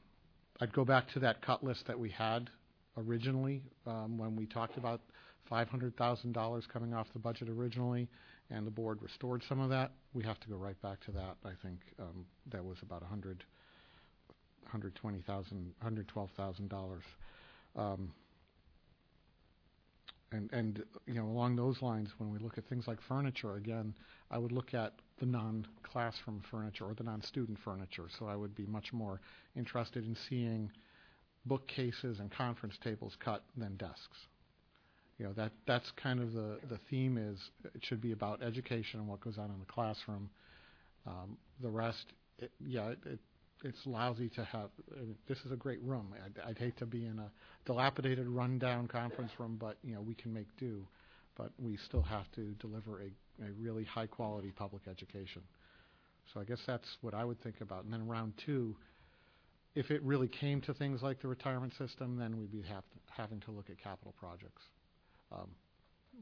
[0.61, 2.51] I'd go back to that cut list that we had
[2.97, 5.01] originally um, when we talked about
[5.51, 8.09] $500,000 coming off the budget originally,
[8.51, 9.93] and the board restored some of that.
[10.15, 11.37] We have to go right back to that.
[11.45, 13.45] I think um, that was about 100
[14.73, 17.03] hundred twenty thousand, hundred twelve thousand dollars.
[17.77, 18.13] Um,
[20.33, 23.95] and and you know along those lines, when we look at things like furniture, again,
[24.31, 28.09] I would look at the non-classroom furniture or the non-student furniture.
[28.19, 29.21] So I would be much more
[29.57, 30.71] interested in seeing
[31.47, 34.27] bookcases and conference tables cut than desks.
[35.19, 39.01] You know that that's kind of the the theme is it should be about education
[39.01, 40.31] and what goes on in the classroom.
[41.07, 42.07] Um, the rest,
[42.39, 43.19] it, yeah, it, it
[43.65, 44.71] it's lousy to have.
[44.97, 46.15] I mean, this is a great room.
[46.25, 47.31] I'd, I'd hate to be in a
[47.65, 50.87] dilapidated, rundown conference room, but you know we can make do.
[51.37, 55.43] But we still have to deliver a, a really high quality public education.
[56.33, 57.85] So I guess that's what I would think about.
[57.85, 58.77] And then round two,
[59.75, 63.41] if it really came to things like the retirement system, then we'd be have having
[63.41, 64.63] to look at capital projects.
[65.31, 65.49] Um,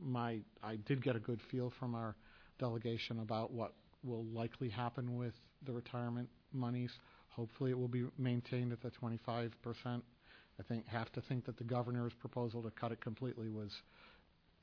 [0.01, 2.15] my I did get a good feel from our
[2.59, 5.35] delegation about what will likely happen with
[5.67, 6.91] the retirement monies.
[7.31, 9.51] Hopefully, it will be maintained at the 25%.
[9.87, 13.71] I think have to think that the governor's proposal to cut it completely was,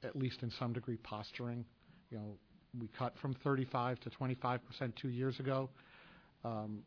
[0.04, 1.66] at least in some degree, posturing.
[2.12, 2.38] You know,
[2.80, 4.60] we cut from 35 to 25%
[4.96, 5.70] two years ago.
[6.46, 6.84] Um,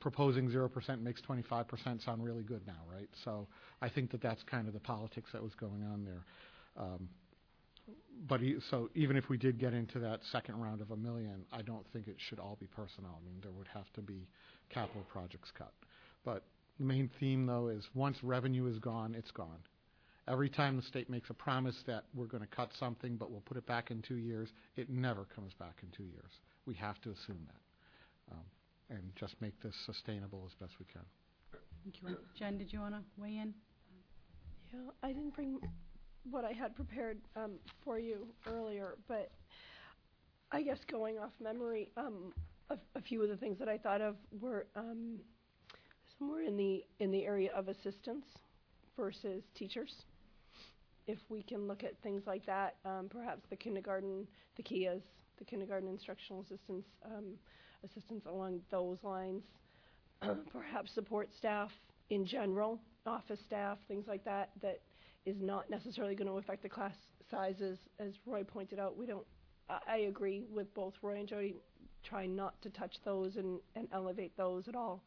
[0.00, 3.08] proposing 0% makes 25% sound really good now, right?
[3.24, 3.46] So
[3.82, 6.24] I think that that's kind of the politics that was going on there.
[6.76, 7.08] Um,
[8.28, 8.40] but
[8.70, 11.86] so even if we did get into that second round of a million, I don't
[11.92, 13.20] think it should all be personnel.
[13.20, 14.28] I mean, there would have to be
[14.70, 15.72] capital projects cut.
[16.24, 16.44] But
[16.78, 19.58] the main theme, though, is once revenue is gone, it's gone.
[20.26, 23.40] Every time the state makes a promise that we're going to cut something, but we'll
[23.40, 26.30] put it back in two years, it never comes back in two years.
[26.66, 28.44] We have to assume that um,
[28.90, 31.02] and just make this sustainable as best we can.
[31.84, 32.16] Thank you.
[32.38, 33.54] Jen, did you want to weigh in?
[34.72, 35.58] Yeah, I didn't bring
[36.30, 39.30] what I had prepared um, for you earlier, but
[40.52, 42.32] I guess going off memory, um,
[42.70, 45.18] a, a few of the things that I thought of were um,
[46.18, 48.24] somewhere in the in the area of assistance
[48.96, 49.92] versus teachers.
[51.06, 55.00] If we can look at things like that, um, perhaps the kindergarten, the KIAs,
[55.38, 57.34] the kindergarten instructional assistance, um,
[57.82, 59.42] assistance along those lines,
[60.52, 61.70] perhaps support staff
[62.10, 64.80] in general, office staff, things like that, that
[65.24, 66.94] is not necessarily going to affect the class
[67.30, 67.78] sizes.
[67.98, 69.26] As Roy pointed out, we don't,
[69.86, 71.54] I agree with both Roy and Jody,
[72.04, 75.02] try not to touch those and, and elevate those at all.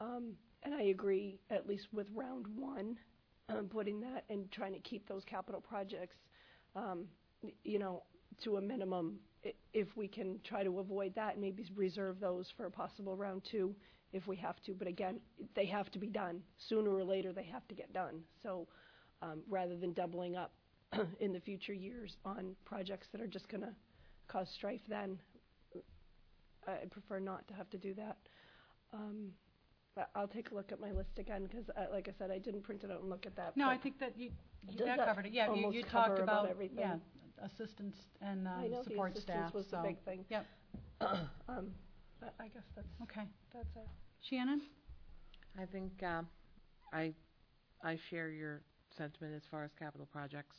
[0.00, 2.96] Um, and I agree, at least with round one,
[3.48, 6.16] um, putting that and trying to keep those capital projects,
[6.74, 7.04] um,
[7.62, 8.02] you know,
[8.42, 9.18] to a minimum.
[9.74, 13.42] If we can try to avoid that, and maybe reserve those for a possible round
[13.50, 13.74] two
[14.14, 14.72] if we have to.
[14.72, 15.20] But again,
[15.54, 16.40] they have to be done.
[16.68, 18.22] Sooner or later, they have to get done.
[18.42, 18.66] So
[19.20, 20.52] um, rather than doubling up
[21.20, 23.74] in the future years on projects that are just going to
[24.28, 25.18] cause strife then,
[26.66, 28.16] I I prefer not to have to do that.
[28.92, 29.32] Um,
[29.94, 32.38] but I'll take a look at my list again because, uh, like I said, I
[32.38, 33.56] didn't print it out and look at that.
[33.56, 34.30] No, but I think that you,
[34.68, 35.32] you Does that that covered it.
[35.32, 36.78] Yeah, you, almost you cover talked about about, everything?
[36.80, 36.96] yeah,
[37.44, 39.82] assistance and I um, know the support assistance staff, was the so.
[39.82, 40.24] big thing.
[40.30, 40.46] Yep.
[41.48, 41.70] um,
[42.20, 43.28] but I guess that's Okay.
[43.52, 43.88] that's it.
[44.20, 44.62] Shannon?
[45.60, 46.26] I think um,
[46.92, 47.14] I
[47.82, 48.62] I share your
[48.96, 50.56] sentiment as far as capital projects.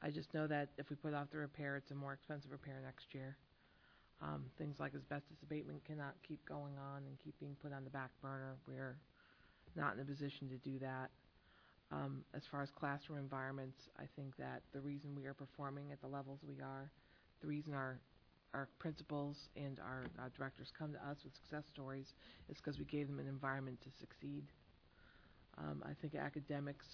[0.00, 2.80] I just know that if we put off the repair, it's a more expensive repair
[2.84, 3.36] next year.
[4.20, 7.90] Um, things like asbestos abatement cannot keep going on and keep being put on the
[7.90, 8.56] back burner.
[8.66, 8.96] We're
[9.76, 11.10] not in a position to do that.
[11.90, 16.00] Um, as far as classroom environments, I think that the reason we are performing at
[16.00, 16.90] the levels we are,
[17.40, 17.98] the reason our
[18.54, 20.06] our principals and our
[20.36, 22.06] directors come to us with success stories
[22.48, 24.44] is because we gave them an environment to succeed.
[25.58, 26.86] Um, I think academics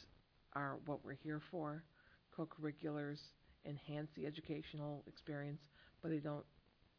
[0.54, 1.84] are what we're here for.
[2.36, 3.20] Co-curriculars
[3.66, 5.60] enhance the educational experience,
[6.02, 6.44] but they don't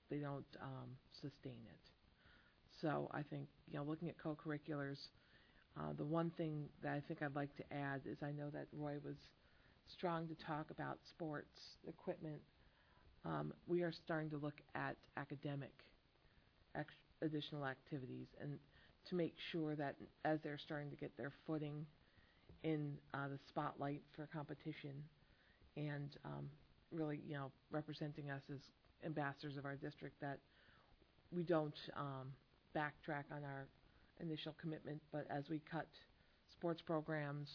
[0.09, 0.89] they don't um,
[1.21, 1.91] sustain it.
[2.81, 5.09] So I think you know looking at co-curriculars,
[5.79, 8.67] uh, the one thing that I think I'd like to add is I know that
[8.73, 9.17] Roy was
[9.87, 12.41] strong to talk about sports equipment.
[13.25, 15.73] Um, we are starting to look at academic
[16.75, 18.59] ex- additional activities and
[19.05, 21.85] to make sure that as they're starting to get their footing
[22.63, 24.93] in uh, the spotlight for competition
[25.77, 26.49] and um,
[26.91, 28.61] really, you know, representing us as
[29.05, 30.39] ambassadors of our district, that
[31.31, 32.31] we don't um,
[32.75, 33.67] backtrack on our
[34.21, 35.87] initial commitment, but as we cut
[36.51, 37.49] sports programs,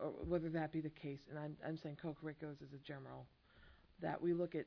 [0.00, 3.26] or whether that be the case, and I'm, I'm saying co-curriculars as a general,
[4.02, 4.66] that we look at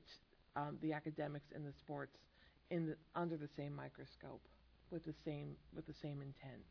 [0.55, 2.17] um, the academics and the sports
[2.71, 4.41] in the, under the same microscope
[4.89, 6.63] with the same with the same intent.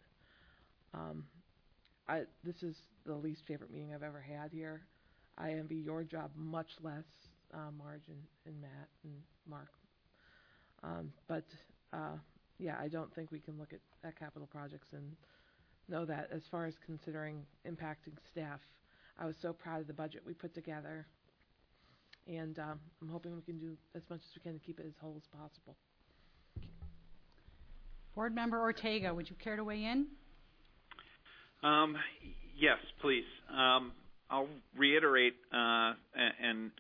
[0.95, 1.25] Um,
[2.09, 4.83] I, this is the least favorite meeting I've ever had here.
[5.37, 7.05] I envy your job much less,
[7.55, 9.15] uh, Marge and, and Matt and
[9.49, 9.71] Mark.
[10.83, 11.45] Um, but
[11.93, 12.17] uh,
[12.59, 15.17] yeah, I don't think we can look at, at capital projects and
[15.89, 18.61] know that as far as considering impacting staff,
[19.19, 21.07] I was so proud of the budget we put together,
[22.27, 24.87] and um, I'm hoping we can do as much as we can to keep it
[24.87, 25.77] as whole as possible.
[28.15, 30.07] Board Member Ortega, would you care to weigh in?
[31.63, 31.97] Um,
[32.57, 33.25] yes, please.
[33.51, 33.93] Um,
[34.31, 35.93] I'll reiterate uh,
[36.41, 36.71] and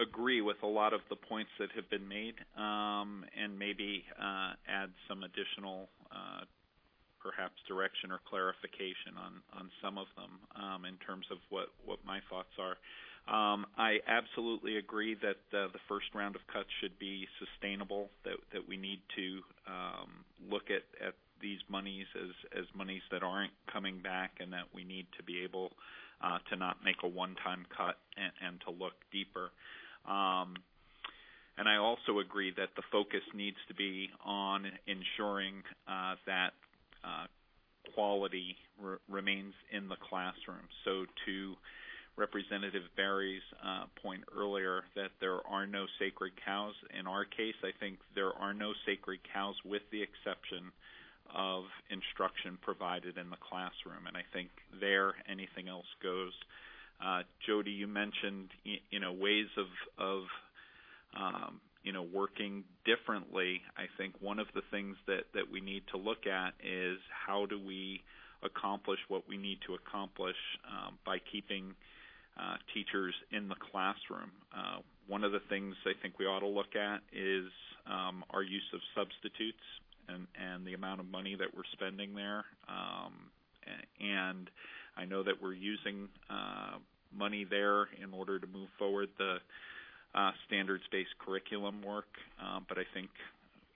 [0.00, 4.52] agree with a lot of the points that have been made, um, and maybe uh,
[4.68, 6.44] add some additional, uh,
[7.22, 11.98] perhaps direction or clarification on on some of them um, in terms of what what
[12.04, 12.76] my thoughts are.
[13.30, 18.10] Um, I absolutely agree that uh, the first round of cuts should be sustainable.
[18.24, 20.10] That that we need to um,
[20.50, 24.82] look at at these monies as as monies that aren't coming back, and that we
[24.82, 25.70] need to be able
[26.20, 29.50] uh, to not make a one-time cut and, and to look deeper.
[30.06, 30.54] Um,
[31.58, 36.52] and I also agree that the focus needs to be on ensuring uh, that
[37.04, 37.26] uh,
[37.94, 40.66] quality re- remains in the classroom.
[40.84, 41.54] So to
[42.16, 46.74] Representative Barry's uh, point earlier that there are no sacred cows.
[46.98, 50.72] In our case, I think there are no sacred cows with the exception
[51.34, 54.06] of instruction provided in the classroom.
[54.06, 56.32] And I think there anything else goes.
[57.02, 59.66] Uh, Jody, you mentioned you know ways of
[59.98, 60.22] of
[61.18, 63.60] um, you know working differently.
[63.76, 67.46] I think one of the things that that we need to look at is how
[67.46, 68.02] do we
[68.42, 70.36] accomplish what we need to accomplish
[70.66, 71.74] um, by keeping
[72.38, 74.30] uh, teachers in the classroom.
[74.54, 77.50] Uh, one of the things I think we ought to look at is
[77.86, 79.62] um, our use of substitutes
[80.08, 82.44] and, and the amount of money that we're spending there.
[82.68, 83.30] Um,
[84.00, 84.50] and
[84.96, 86.78] I know that we're using uh,
[87.16, 89.36] money there in order to move forward the
[90.14, 92.08] uh, standards-based curriculum work.
[92.40, 93.10] Um, but I think,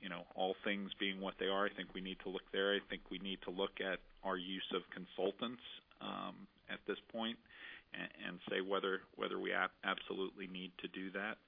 [0.00, 2.74] you know, all things being what they are, I think we need to look there.
[2.74, 5.62] I think we need to look at our use of consultants
[6.00, 6.34] um,
[6.68, 7.38] at this point
[7.94, 11.38] and, and say whether whether we ab- absolutely need to do that.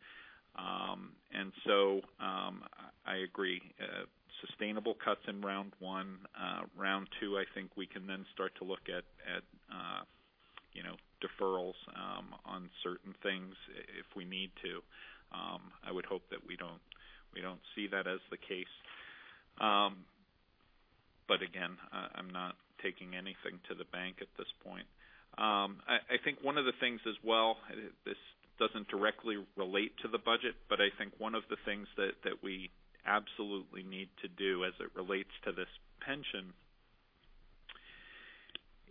[0.56, 2.62] Um, and so um,
[3.06, 3.60] I agree.
[3.80, 4.04] Uh,
[4.46, 6.18] sustainable cuts in round one.
[6.38, 9.04] Uh, round two, I think we can then start to look at
[9.72, 10.02] uh,
[10.72, 13.54] you know, deferrals um, on certain things
[13.98, 14.80] if we need to.
[15.84, 16.80] I would hope that we don't
[17.34, 18.72] we don't see that as the case.
[21.28, 24.86] But again, I'm not taking anything to the bank at this point.
[25.36, 27.56] I, I think one of the things as well,
[28.04, 28.16] this
[28.58, 32.42] doesn't directly relate to the budget, but I think one of the things that, that
[32.42, 32.70] we
[33.06, 35.68] absolutely need to do as it relates to this
[36.00, 36.52] pension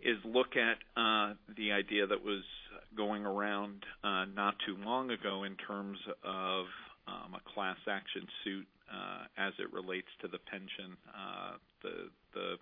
[0.02, 2.44] is look at uh, the idea that was
[2.96, 6.66] going around uh, not too long ago in terms of
[7.06, 10.96] um, a class action suit uh, as it relates to the pension.
[11.08, 12.56] Uh, the the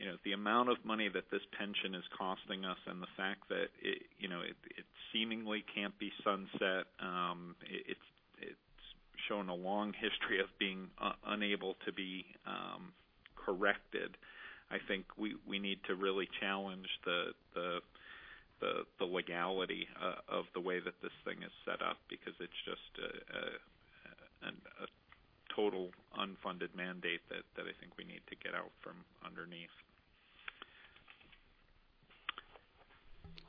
[0.00, 3.48] you know the amount of money that this pension is costing us, and the fact
[3.50, 6.88] that it you know it, it seemingly can't be sunset.
[6.98, 8.08] Um, it, it's
[8.40, 8.86] it's
[9.28, 12.92] shown a long history of being uh, unable to be um,
[13.36, 14.16] corrected.
[14.70, 17.80] I think we we need to really challenge the the
[18.60, 22.60] the, the legality uh, of the way that this thing is set up because it's
[22.64, 24.86] just a, a, a, a
[25.48, 25.88] total
[26.20, 29.72] unfunded mandate that, that I think we need to get out from underneath.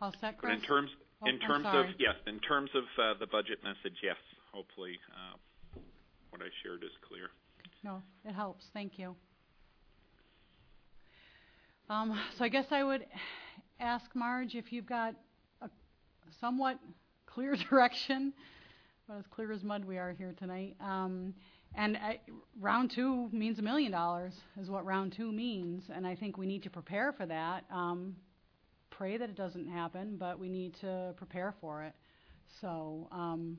[0.02, 0.56] All set, But Chris?
[0.56, 0.90] in terms
[1.24, 4.16] Oh, in terms of yes, in terms of uh, the budget message, yes.
[4.52, 5.80] Hopefully, uh,
[6.32, 7.30] what I shared is clear.
[7.84, 8.66] No, it helps.
[8.74, 9.16] Thank you.
[11.90, 13.06] Um, so I guess I would
[13.80, 15.14] ask Marge if you've got
[15.62, 15.70] a
[16.40, 16.80] somewhat
[17.28, 18.34] clear direction,
[19.08, 20.76] but as clear as mud we are here tonight.
[20.80, 21.36] Um,
[21.76, 22.20] and I,
[22.60, 26.48] round two means a million dollars is what round two means, and I think we
[26.48, 27.66] need to prepare for that.
[27.72, 28.16] Um,
[29.02, 31.94] pray that it doesn't happen, but we need to prepare for it.
[32.62, 33.58] So, um,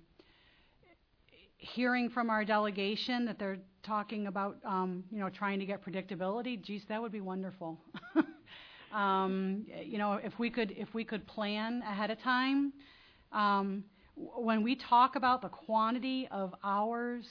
[1.57, 6.62] hearing from our delegation that they're talking about, um, you know, trying to get predictability,
[6.62, 7.77] geez, that would be wonderful.
[8.95, 12.73] um, you know, if we could, if we could plan ahead of time.
[13.33, 13.83] Um,
[14.15, 17.27] when we talk about the quantity of hours,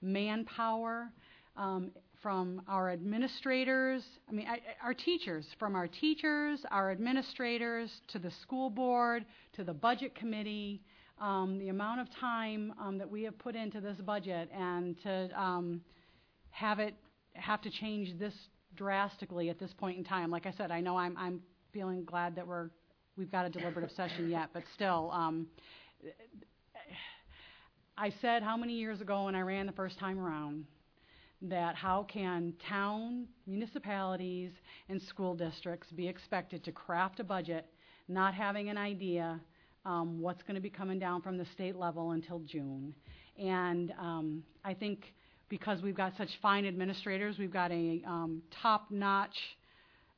[0.00, 1.12] manpower,
[1.56, 1.92] um,
[2.22, 8.30] from our administrators, I mean, I, our teachers, from our teachers, our administrators, to the
[8.42, 10.80] school board, to the budget committee,
[11.20, 15.28] um, the amount of time um, that we have put into this budget and to
[15.40, 15.80] um,
[16.50, 16.94] have it
[17.34, 18.34] have to change this
[18.76, 20.30] drastically at this point in time.
[20.30, 21.40] Like I said, I know I'm, I'm
[21.72, 22.70] feeling glad that we're
[23.16, 25.46] we've got a deliberative session yet, but still, um,
[27.96, 30.64] I said how many years ago when I ran the first time around
[31.42, 34.50] that how can town, municipalities,
[34.88, 37.66] and school districts be expected to craft a budget
[38.08, 39.40] not having an idea
[39.84, 42.94] um, what's going to be coming down from the state level until June.
[43.38, 45.12] And um, I think
[45.48, 49.36] because we've got such fine administrators, we've got a um, top-notch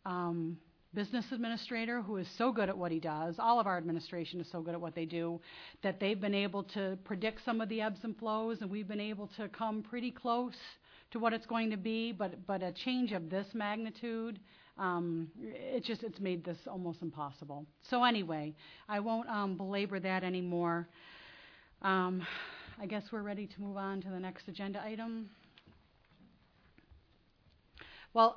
[0.04, 0.58] um,
[0.92, 3.36] business administrator who is so good at what he does.
[3.38, 5.40] All of our administration is so good at what they do
[5.82, 9.00] that they've been able to predict some of the ebbs and flows, and we've been
[9.00, 10.54] able to come pretty close
[11.14, 12.12] to what it's going to be.
[12.12, 14.38] But but a change of this magnitude,
[14.76, 17.64] um, it just it's made this almost impossible.
[17.88, 18.54] So anyway,
[18.88, 20.88] I won't um, belabor that anymore.
[21.82, 22.26] Um,
[22.80, 25.30] I guess we're ready to move on to the next agenda item.
[28.12, 28.36] Well,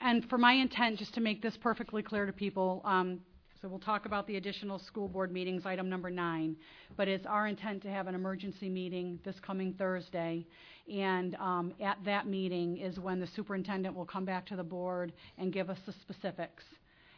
[0.00, 3.20] and for my intent, just to make this perfectly clear to people, um,
[3.60, 6.56] so we'll talk about the additional school board meetings, item number nine.
[6.96, 10.46] But it's our intent to have an emergency meeting this coming Thursday.
[10.92, 15.12] And um, at that meeting is when the superintendent will come back to the board
[15.38, 16.64] and give us the specifics.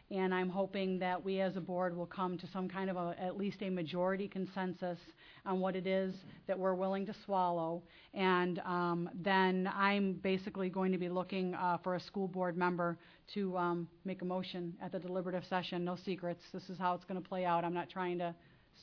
[0.09, 3.13] And I'm hoping that we as a board will come to some kind of a,
[3.19, 4.97] at least a majority consensus
[5.45, 6.13] on what it is
[6.47, 7.83] that we're willing to swallow.
[8.13, 12.97] And um, then I'm basically going to be looking uh, for a school board member
[13.33, 15.83] to um, make a motion at the deliberative session.
[15.83, 16.41] No secrets.
[16.53, 17.65] This is how it's going to play out.
[17.65, 18.33] I'm not trying to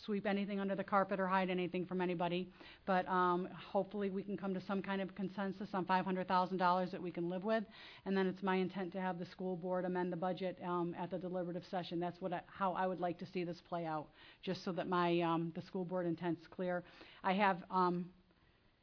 [0.04, 2.48] sweep anything under the carpet or hide anything from anybody.
[2.86, 7.10] But um, hopefully we can come to some kind of consensus on $500,000 that we
[7.10, 7.64] can live with.
[8.06, 11.10] And then it's my intent to have the school board amend the budget um, at
[11.10, 12.00] the deliberative session.
[12.00, 14.08] That's what I, how I would like to see this play out,
[14.42, 16.82] just so that my um, the school board intent's clear.
[17.22, 18.06] I have um,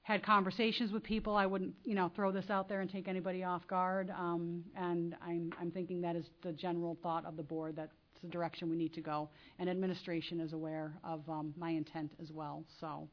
[0.04, 1.36] had conversations with people.
[1.36, 4.10] I wouldn't, you know, throw this out there and take anybody off guard.
[4.10, 7.76] Um, and I'm, I'm thinking that is the general thought of the board.
[7.76, 9.30] That's the direction we need to go.
[9.60, 12.64] And administration is aware of um, my intent as well.
[12.80, 13.08] So,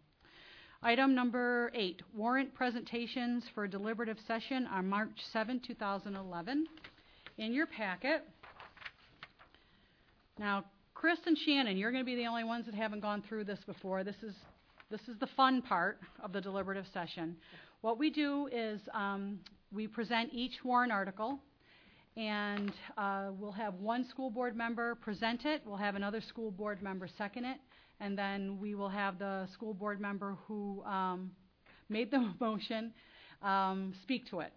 [0.83, 6.67] item number eight: warrant presentations for a deliberative session on March 7, 2011.
[7.39, 8.25] In your packet.
[10.39, 10.65] Now,
[10.95, 13.61] Chris and Shannon, you're going to be the only ones that haven't gone through this
[13.67, 14.03] before.
[14.03, 14.35] This is
[14.91, 17.37] this is the fun part of the deliberative session.
[17.83, 19.39] What we do is um,
[19.71, 21.39] we present each warrant article,
[22.19, 26.83] And uh, we'll have one school board member present it, we'll have another school board
[26.83, 27.59] member second it,
[28.01, 31.31] and then we will have the school board member who um,
[31.89, 32.93] made the motion
[33.41, 34.53] um, speak to it.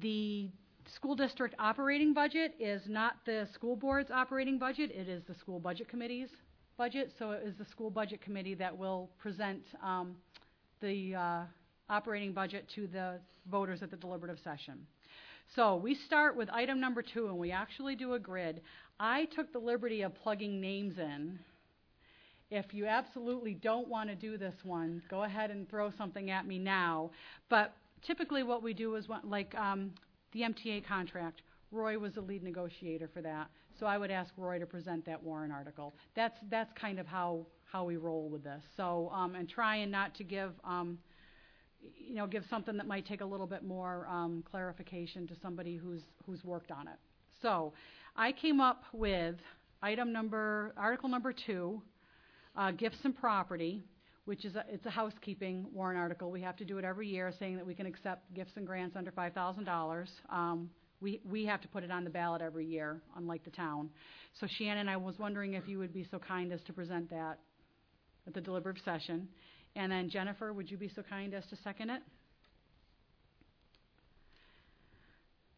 [0.00, 0.48] The
[0.94, 5.58] school district operating budget is not the school board's operating budget, it is the school
[5.58, 6.30] budget committee's
[6.78, 10.14] budget, so it is the school budget committee that will present um,
[10.80, 11.40] the uh,
[11.90, 13.18] operating budget to the
[13.50, 14.86] voters at the deliberative session.
[15.54, 18.62] So we start with item number two, and we actually do a grid.
[18.98, 21.38] I took the liberty of plugging names in.
[22.50, 26.46] If you absolutely don't want to do this one, go ahead and throw something at
[26.46, 27.10] me now.
[27.50, 29.92] But typically, what we do is like um,
[30.32, 31.42] the MTA contract.
[31.70, 33.48] Roy was the lead negotiator for that,
[33.78, 35.94] so I would ask Roy to present that warrant article.
[36.14, 38.62] That's that's kind of how how we roll with this.
[38.76, 40.52] So um, and trying not to give.
[40.64, 40.98] Um,
[41.96, 45.76] you know, give something that might take a little bit more um, clarification to somebody
[45.76, 46.96] who's who's worked on it.
[47.40, 47.72] So,
[48.16, 49.36] I came up with
[49.82, 51.82] item number, article number two,
[52.56, 53.82] uh, gifts and property,
[54.26, 56.30] which is a, it's a housekeeping warrant article.
[56.30, 58.96] We have to do it every year, saying that we can accept gifts and grants
[58.96, 60.10] under five thousand dollars.
[60.30, 60.70] Um,
[61.00, 63.90] we we have to put it on the ballot every year, unlike the town.
[64.40, 67.40] So Shannon, I was wondering if you would be so kind as to present that
[68.26, 69.28] at the deliberative session.
[69.74, 72.02] And then Jennifer, would you be so kind as to second it?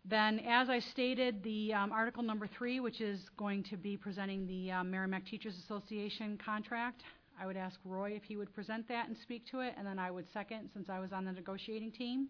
[0.06, 4.46] Then, as I stated, the um, article number three, which is going to be presenting
[4.46, 7.02] the um, Merrimack Teachers Association contract,
[7.40, 9.98] I would ask Roy if he would present that and speak to it, and then
[9.98, 12.28] I would second since I was on the negotiating team.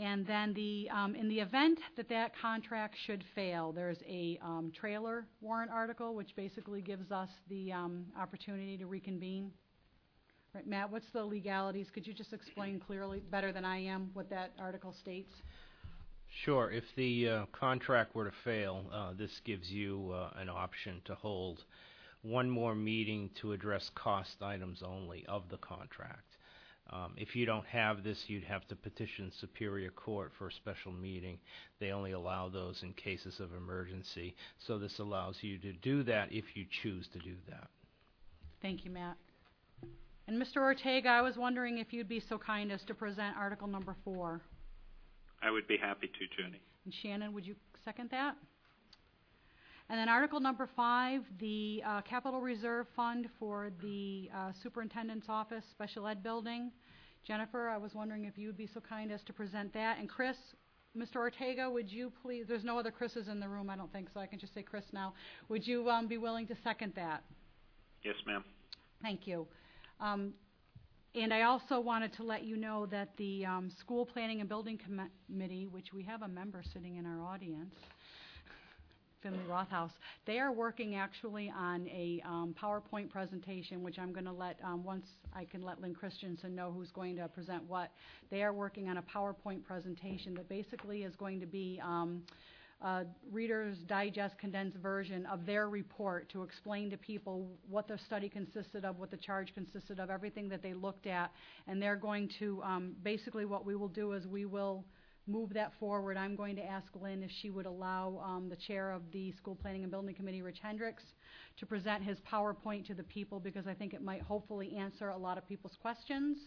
[0.00, 4.72] And then the, um, in the event that that contract should fail, there's a um,
[4.74, 9.50] trailer warrant article, which basically gives us the um, opportunity to reconvene.
[10.54, 11.88] Right, Matt, what's the legalities?
[11.92, 15.30] Could you just explain clearly, better than I am, what that article states?
[16.44, 16.70] Sure.
[16.70, 21.14] If the uh, contract were to fail, uh, this gives you uh, an option to
[21.14, 21.62] hold
[22.22, 26.29] one more meeting to address cost items only of the contract.
[26.92, 30.92] Um, if you don't have this, you'd have to petition Superior Court for a special
[30.92, 31.38] meeting.
[31.78, 34.34] They only allow those in cases of emergency.
[34.58, 37.68] So this allows you to do that if you choose to do that.
[38.60, 39.16] Thank you, Matt.
[40.26, 40.58] And Mr.
[40.58, 44.40] Ortega, I was wondering if you'd be so kind as to present article number four.
[45.42, 46.60] I would be happy to, Jenny.
[46.84, 47.54] And Shannon, would you
[47.84, 48.36] second that?
[49.90, 55.64] And then article number five, the uh, capital reserve fund for the uh, superintendent's office,
[55.72, 56.70] special ed building.
[57.26, 59.98] Jennifer, I was wondering if you would be so kind as to present that.
[59.98, 60.36] And Chris,
[60.96, 61.16] Mr.
[61.16, 64.20] Ortega, would you please, there's no other Chris's in the room, I don't think, so
[64.20, 65.12] I can just say Chris now.
[65.48, 67.24] Would you um, be willing to second that?
[68.04, 68.44] Yes, ma'am.
[69.02, 69.48] Thank you.
[70.00, 70.34] Um,
[71.16, 74.78] and I also wanted to let you know that the um, School Planning and Building
[74.78, 77.74] Com- Committee, which we have a member sitting in our audience,
[79.22, 79.90] Finlay Rothhaus,
[80.26, 84.84] they are working actually on a um, PowerPoint presentation, which I'm going to let, um,
[84.84, 87.90] once I can let Lynn Christensen know who's going to present what.
[88.30, 92.22] They are working on a PowerPoint presentation that basically is going to be um,
[92.82, 98.28] a Reader's Digest condensed version of their report to explain to people what the study
[98.28, 101.30] consisted of, what the charge consisted of, everything that they looked at.
[101.66, 104.84] And they're going to, um, basically what we will do is we will
[105.30, 106.16] move that forward.
[106.16, 109.54] I'm going to ask Lynn if she would allow um, the chair of the School
[109.54, 111.04] Planning and Building Committee, Rich Hendricks,
[111.58, 115.16] to present his PowerPoint to the people because I think it might hopefully answer a
[115.16, 116.38] lot of people's questions.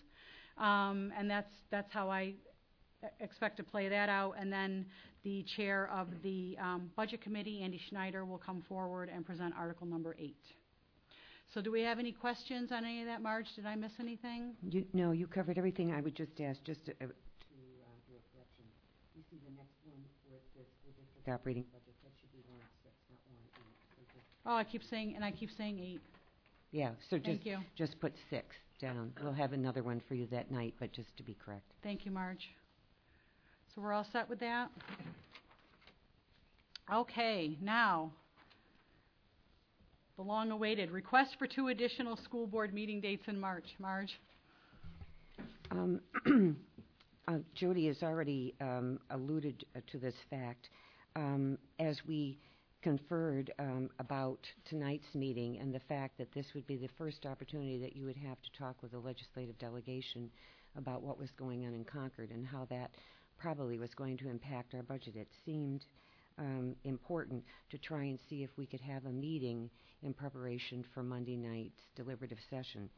[0.58, 2.34] Um, and that's, that's how I
[3.20, 4.36] expect to play that out.
[4.40, 4.86] And then
[5.24, 9.88] the chair of the um, Budget Committee, Andy Schneider, will come forward and present article
[9.88, 10.44] number eight.
[11.54, 13.46] So do we have any questions on any of that, Marge?
[13.56, 14.54] Did I miss anything?
[14.68, 18.18] You, no, you covered everything I would just ask, just to, uh, to uh, do
[18.18, 18.66] a correction.
[19.14, 20.66] You see the next one where it
[21.24, 24.08] says school operating budget, that should be warrant six, not warrant eight.
[24.12, 26.02] So just, Oh, I keep saying, and I keep saying eight.
[26.72, 27.58] yeah, so just, Thank you.
[27.78, 29.12] just put six down.
[29.22, 31.72] We'll have another one for you that night, but just to be correct.
[31.84, 32.50] Thank you, Marge.
[33.74, 34.70] So we're all set with that?
[36.94, 38.12] Okay, now,
[40.18, 43.66] the long-awaited request for two additional school board meeting dates in March.
[43.80, 44.20] Marge?
[45.72, 46.02] Um,
[47.28, 50.70] uh, Jody has already um, alluded uh, to this fact.
[51.16, 52.40] Um, as we
[52.82, 57.78] conferred um, about tonight's meeting and the fact that this would be the first opportunity
[57.80, 60.30] that you would have to talk with the legislative delegation
[60.76, 62.92] about what was going on in Concord and how that
[63.40, 65.86] probably was going to impact our budget, it seemed
[66.38, 69.70] um, important to try and see if we could have a meeting
[70.02, 72.90] in preparation for Monday night's deliberative session.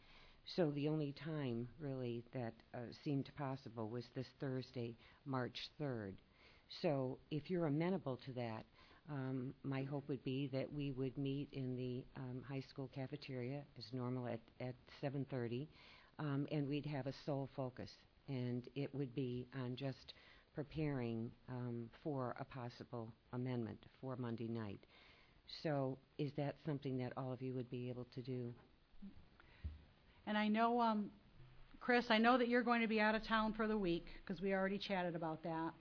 [0.55, 4.95] So the only time really that uh, seemed possible was this Thursday,
[5.25, 6.13] March 3rd.
[6.81, 8.65] So if you're amenable to that,
[9.09, 13.61] um, my hope would be that we would meet in the um, high school cafeteria
[13.77, 15.67] as normal at, at 7.30,
[16.17, 17.89] um, and we'd have a sole focus.
[18.27, 20.13] And it would be on just
[20.55, 24.79] preparing um, for a possible amendment for Monday night.
[25.61, 28.53] So is that something that all of you would be able to do?
[30.25, 31.11] And I know, um,
[31.79, 34.41] Chris, I know that you're going to be out of town for the week, because
[34.41, 35.73] we already chatted about that.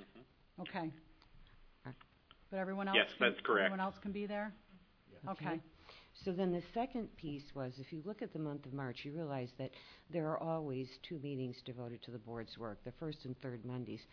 [0.00, 0.62] Mhm.
[0.62, 0.92] Okay.
[2.50, 2.96] But everyone else?
[2.96, 3.66] Yes, can- that's correct.
[3.66, 4.52] Everyone else can be there?
[5.28, 5.60] Okay.
[6.24, 9.12] So then the second piece was, if you look at the month of March, you
[9.12, 9.70] realize that
[10.10, 14.04] there are always two meetings devoted to the board's work, the first and third Mondays.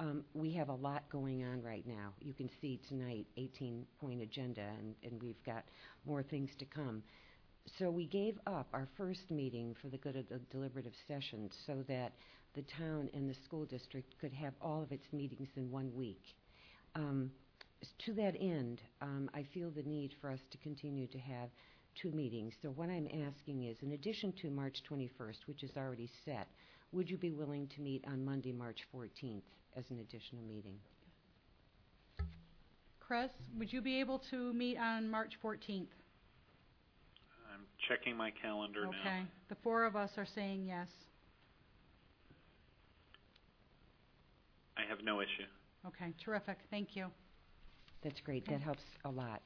[0.00, 2.12] Um, we have a lot going on right now.
[2.20, 5.64] You can see tonight, 18-point agenda, and, and we've got
[6.04, 7.02] more things to come.
[7.78, 11.84] So we gave up our first meeting for the good of the deliberative session so
[11.86, 12.12] that
[12.54, 16.22] the town and the school district could have all of its meetings in one week.
[16.94, 17.30] Um,
[18.06, 21.50] to that end, um, I feel the need for us to continue to have
[22.00, 22.54] two meetings.
[22.62, 26.48] So what I'm asking is, in addition to March 21st, which is already set,
[26.92, 29.42] would you be willing to meet on Monday, March 14th
[29.76, 30.78] as an additional meeting?
[33.00, 35.88] Chris, would you be able to meet on March 14th?
[37.52, 38.88] I'm checking my calendar now.
[39.00, 39.22] Okay.
[39.48, 40.88] The four of us are saying yes.
[44.76, 45.46] I have no issue.
[45.86, 46.58] Okay, terrific.
[46.70, 47.06] Thank you.
[48.02, 48.46] That's great.
[48.48, 49.40] That helps a lot.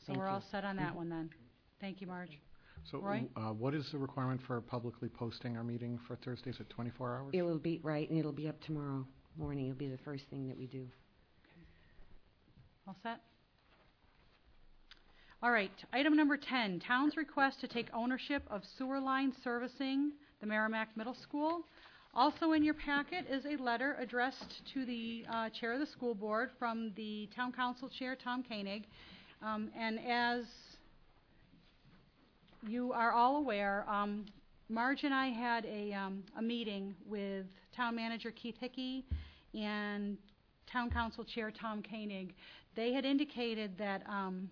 [0.00, 0.32] So Thank we're you.
[0.32, 1.30] all set on that one then.
[1.80, 2.38] Thank you, Marge.
[2.90, 3.24] So, Roy?
[3.36, 7.30] uh, what is the requirement for publicly posting our meeting for Thursdays at 24 hours?
[7.32, 9.06] It will be, right, and it'll be up tomorrow
[9.38, 9.66] morning.
[9.66, 10.86] It'll be the first thing that we do.
[12.88, 13.20] All set?
[15.42, 20.46] All right, item number 10, town's request to take ownership of sewer line servicing the
[20.46, 21.62] Merrimack Middle School.
[22.14, 26.14] Also in your packet is a letter addressed to the uh, chair of the school
[26.14, 28.84] board from the town council chair, Tom Koenig.
[29.40, 30.44] Um, And as
[32.68, 34.26] you are all aware, um,
[34.68, 39.06] Marge and I had a, um, a meeting with town manager Keith Hickey
[39.54, 40.18] and
[40.70, 42.34] town council chair Tom Koenig.
[42.76, 44.50] They had indicated that um,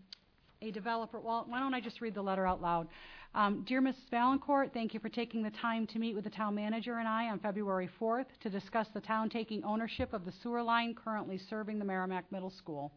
[0.62, 2.88] a developer, well, why don't I just read the letter out loud?
[3.32, 4.10] Um, Dear Mrs.
[4.12, 7.28] Vaillancourt, thank you for taking the time to meet with the town manager and I
[7.28, 11.78] on February 4th to discuss the town taking ownership of the sewer line currently serving
[11.78, 12.90] the Merrimack Middle School.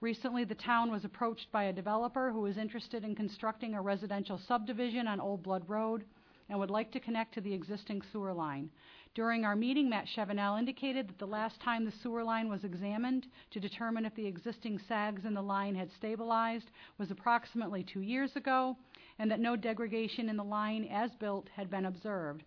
[0.00, 4.38] Recently, the town was approached by a developer who is interested in constructing a residential
[4.46, 6.04] subdivision on Old Blood Road
[6.48, 8.70] and would like to connect to the existing sewer line.
[9.14, 13.26] During our meeting, Matt Shevenell indicated that the last time the sewer line was examined
[13.50, 18.36] to determine if the existing sags in the line had stabilized was approximately two years
[18.36, 18.76] ago,
[19.18, 22.44] and that no degradation in the line as built had been observed.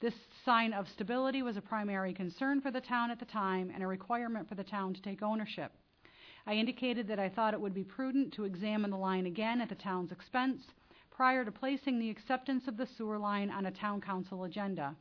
[0.00, 0.14] This
[0.44, 3.86] sign of stability was a primary concern for the town at the time and a
[3.86, 5.72] requirement for the town to take ownership.
[6.46, 9.68] I indicated that I thought it would be prudent to examine the line again at
[9.68, 10.62] the town's expense
[11.10, 14.96] prior to placing the acceptance of the sewer line on a town council agenda.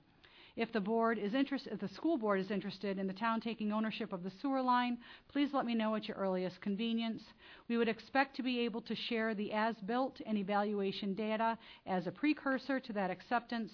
[0.60, 3.72] If the board is interested, if the school board is interested in the town taking
[3.72, 4.98] ownership of the sewer line,
[5.30, 7.24] please let me know at your earliest convenience.
[7.70, 11.58] We would expect to be able to share the as-built and evaluation data
[11.88, 13.72] as a precursor to that acceptance.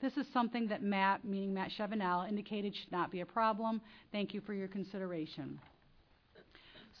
[0.00, 3.80] This is something that Matt, meaning Matt Shevenell, indicated should not be a problem.
[4.12, 5.58] Thank you for your consideration.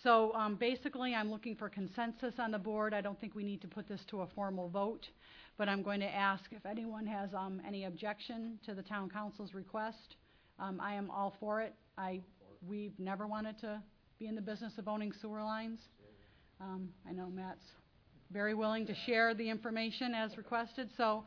[0.02, 2.92] So um, basically, I'm looking for consensus on the board.
[2.92, 5.06] I don't think we need to put this to a formal vote,
[5.58, 9.52] but I'm going to ask if anyone has um, any objection to the town council's
[9.52, 10.14] request.
[10.60, 11.74] Um, I am all for it.
[11.98, 12.20] I,
[12.66, 13.82] we've never wanted to
[14.20, 15.80] be in the business of owning sewer lines.
[16.60, 17.64] Um, I know Matt's
[18.32, 20.90] very willing to share the information as requested.
[20.96, 21.24] So,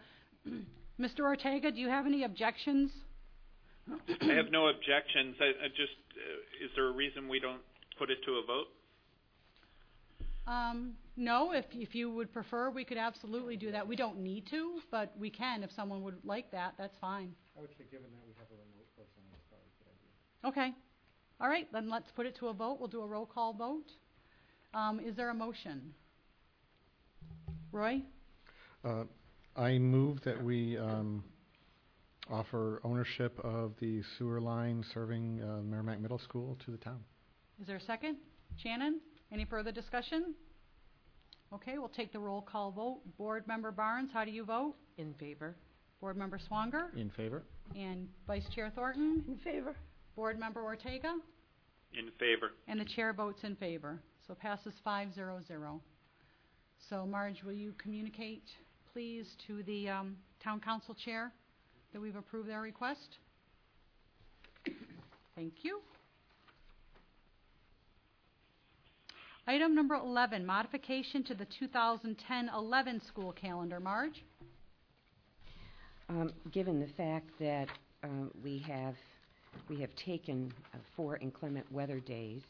[0.99, 1.21] Mr.
[1.21, 2.91] Ortega, do you have any objections?
[3.89, 5.35] I have no objections.
[5.41, 7.61] I, I just, uh, is there a reason we don't
[7.97, 8.67] put it to a vote?
[10.47, 13.87] Um, no, if, if you would prefer, we could absolutely do that.
[13.87, 16.73] We don't need to, but we can if someone would like that.
[16.77, 17.33] That's fine.
[17.57, 20.71] I would say, given that we have a remote person, it's probably a good idea.
[20.71, 20.77] Okay.
[21.39, 22.77] All right, then let's put it to a vote.
[22.79, 23.91] We'll do a roll call vote.
[24.73, 25.93] Um, is there a motion?
[27.71, 28.01] Roy?
[28.83, 29.03] Uh,
[29.55, 31.23] I move that we um,
[32.29, 36.99] offer ownership of the sewer line serving uh, Merrimack Middle School to the town.
[37.59, 38.17] Is there a second?
[38.57, 39.01] Shannon?
[39.31, 40.35] Any further discussion?
[41.53, 43.01] Okay, we'll take the roll call vote.
[43.17, 44.75] Board Member Barnes, how do you vote?
[44.97, 45.55] In favor?
[46.01, 46.91] Board Member Swanger?
[46.97, 47.43] In favor?
[47.75, 49.23] And Vice Chair Thornton?
[49.27, 49.75] In favor?
[50.15, 51.13] Board Member Ortega?
[51.93, 52.51] In favor.
[52.67, 54.01] And the chair votes in favor.
[54.27, 55.81] So passes five zero zero.
[56.89, 58.43] So Marge, will you communicate,
[58.93, 61.31] please, to the um, town council chair
[61.93, 63.17] that we've approved their request?
[65.35, 65.81] Thank you.
[69.47, 73.79] Item number 11, modification to the 2010-11 school calendar.
[73.79, 74.23] Marge?
[76.09, 77.67] Um, Given the fact that
[78.03, 78.93] um, we have,
[79.67, 82.43] we have taken uh, four inclement weather days,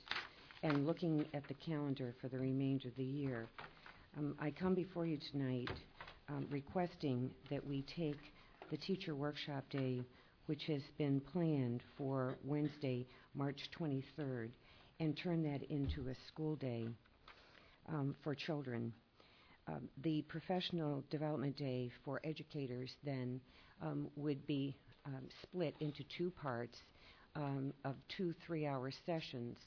[0.63, 3.47] and looking at the calendar for the remainder of the year,
[4.17, 5.71] um, I come before you tonight
[6.27, 8.19] um, requesting that we take
[8.69, 10.01] the teacher workshop day,
[10.47, 14.49] which has been planned for Wednesday, March 23rd,
[15.01, 16.87] and turn that into a school day
[17.89, 18.93] um, for children.
[19.67, 23.41] Um, The professional development day for educators then
[23.81, 24.75] um, would be
[25.07, 26.77] um, split into two parts
[27.35, 29.57] um, of two three-hour sessions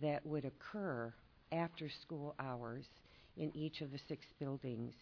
[0.00, 1.14] that would occur
[1.52, 2.84] after school hours
[3.36, 4.94] in each of the six buildings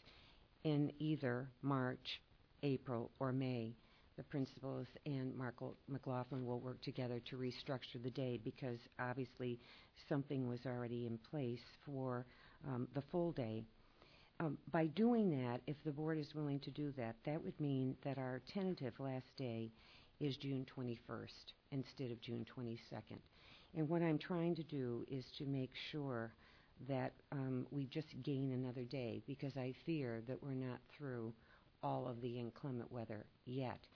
[0.64, 2.20] in either March,
[2.62, 3.72] April, or May.
[4.16, 9.58] The principals and Marco McLaughlin will work together to restructure the day because obviously
[10.08, 12.26] something was already in place for
[12.66, 13.64] um, the full day.
[14.40, 17.96] Um, by doing that, if the board is willing to do that, that would mean
[18.04, 19.70] that our tentative last day
[20.18, 23.18] is June 21st instead of June 22nd.
[23.76, 26.32] And what I'm trying to do is to make sure
[26.88, 31.32] that um, we just gain another day because I fear that we're not through
[31.82, 33.86] all of the inclement weather yet.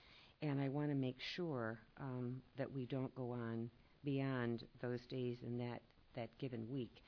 [0.45, 3.69] And I want to make sure um, that we don't go on
[4.03, 5.81] beyond those days in that,
[6.15, 7.01] that given week.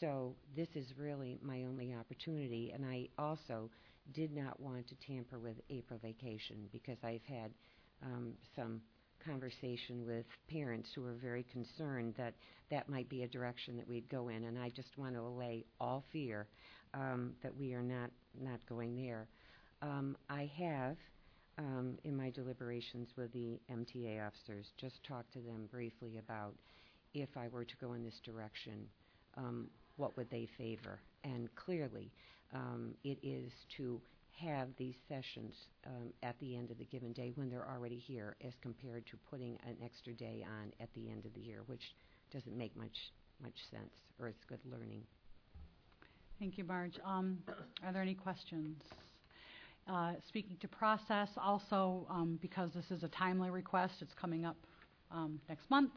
[0.00, 3.70] So this is really my only opportunity, and I also
[4.14, 7.50] did not want to tamper with April vacation because I've had
[8.04, 8.80] um, some
[9.24, 12.34] conversation with parents who are very concerned that
[12.70, 15.64] that might be a direction that we'd go in, and I just want to allay
[15.80, 16.46] all fear
[16.94, 18.10] um, that we are not
[18.40, 19.26] not going there.
[19.82, 20.96] Um, I have,
[21.60, 26.54] um, in my deliberations with the MTA officers, just talked to them briefly about
[27.12, 28.86] if I were to go in this direction,
[29.36, 31.00] um, what would they favor?
[31.22, 32.10] And clearly,
[32.54, 34.00] um, it is to
[34.40, 35.52] have these sessions
[35.86, 39.18] um, at the end of the given day when they're already here as compared to
[39.30, 41.94] putting an extra day on at the end of the year, which
[42.32, 45.02] doesn't make much much sense, or it's good learning.
[46.38, 46.98] Thank you, Marge.
[47.04, 47.38] Um,
[47.84, 48.82] Are there any questions?
[49.88, 54.56] Uh, Speaking to process, also, um, because this is a timely request, it's coming up
[55.10, 55.90] um, next month,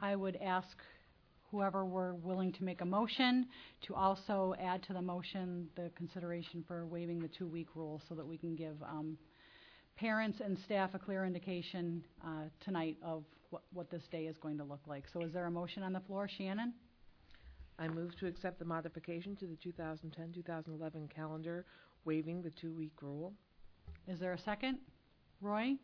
[0.00, 0.68] I would ask
[1.50, 3.46] whoever were willing to make a motion
[3.86, 8.26] to also add to the motion the consideration for waiving the two-week rule so that
[8.26, 9.16] we can give um,
[9.96, 14.58] parents and staff a clear indication uh, tonight of what, what this day is going
[14.58, 15.04] to look like.
[15.12, 16.28] So is there a motion on the floor?
[16.28, 16.74] Shannon?
[17.78, 21.64] I move to accept the modification to the 2010-2011 calendar,
[22.04, 23.32] waiving the two-week rule.
[24.08, 24.78] Is there a second?
[25.40, 25.74] Roy?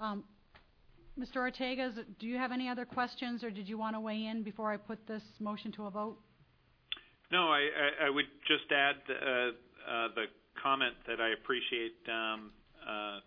[0.00, 0.24] Um,
[1.18, 1.36] Mr.
[1.36, 4.26] Ortega, is it- do you have any other questions, or did you want to weigh
[4.26, 6.18] in before I put this motion to a vote?
[7.30, 10.26] No, I, I, I would just add uh, uh, the
[10.62, 12.50] comment that I appreciate um,
[12.86, 13.20] uh,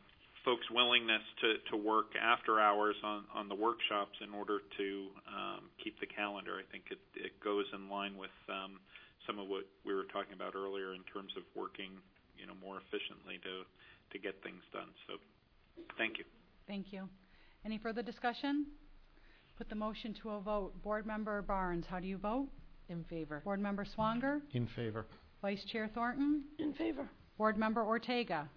[0.43, 5.69] folks' willingness to, to work after hours on, on the workshops in order to um,
[5.83, 6.57] keep the calendar.
[6.57, 8.79] I think it, it goes in line with um,
[9.27, 11.91] some of what we were talking about earlier in terms of working,
[12.37, 13.63] you know, more efficiently to
[14.11, 14.89] to get things done.
[15.07, 15.17] So,
[15.97, 16.25] thank you.
[16.67, 17.09] Thank you.
[17.65, 18.67] Any further discussion?
[19.57, 20.73] Put the motion to a vote.
[20.83, 22.47] Board Member Barnes, how do you vote?
[22.89, 23.41] In favor.
[23.43, 24.41] Board Member Swanger?
[24.53, 25.05] In favor.
[25.41, 26.43] Vice Chair Thornton?
[26.59, 27.07] In favor.
[27.37, 28.47] Board Member Ortega?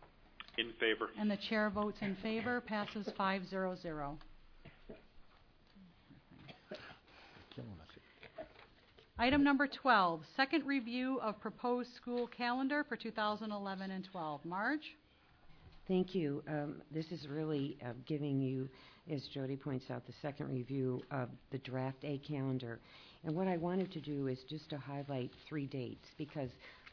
[0.59, 1.09] In favor.
[1.19, 4.19] And the chair votes in favor, passes five zero zero.
[9.21, 14.45] Item number 12, second review of proposed school calendar for 2011 and 12.
[14.45, 14.95] Marge?
[15.89, 16.41] Thank you.
[16.47, 18.69] Um, This is really uh, giving you,
[19.13, 22.79] as Jody points out, the second review of the draft A calendar.
[23.25, 26.51] And what I wanted to do is just to highlight three dates, because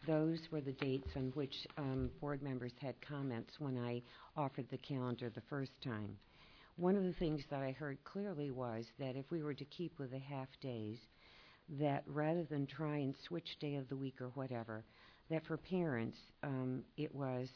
[0.07, 4.01] those were the dates on which um, board members had comments when I
[4.35, 6.17] offered the calendar the first time.
[6.77, 9.99] One of the things that I heard clearly was that if we were to keep
[9.99, 10.97] with the half-days,
[11.79, 14.83] that rather than try and switch day of the week or whatever,
[15.29, 17.49] that for parents, um, it was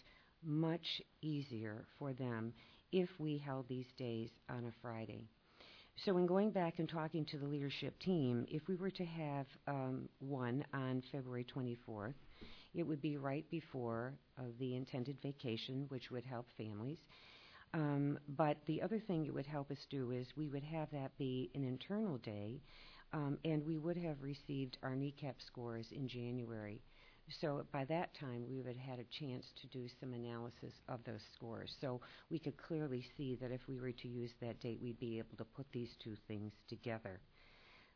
[0.44, 2.54] much easier for them
[2.92, 5.28] if we held these days on a Friday.
[6.06, 9.46] So, in going back and talking to the leadership team, if we were to have
[9.68, 12.14] um, one on February 24th,
[12.74, 17.00] it would be right before uh, the intended vacation, which would help families.
[17.74, 21.18] Um, but the other thing it would help us do is we would have that
[21.18, 22.62] be an internal day,
[23.14, 26.82] um, and we would have received our NECAP scores in January.
[27.42, 31.04] So by that time, we would have had a chance to do some analysis of
[31.06, 31.76] those scores.
[31.80, 35.20] So we could clearly see that if we were to use that date, we'd be
[35.20, 37.20] able to put these two things together.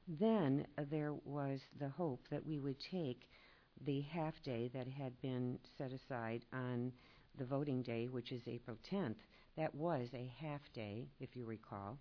[0.08, 3.28] Then uh, there was the hope that we would take
[3.86, 6.92] the half day that had been set aside on
[7.38, 9.16] the voting day, which is April 10th.
[9.58, 11.98] That was a half day, if you recall.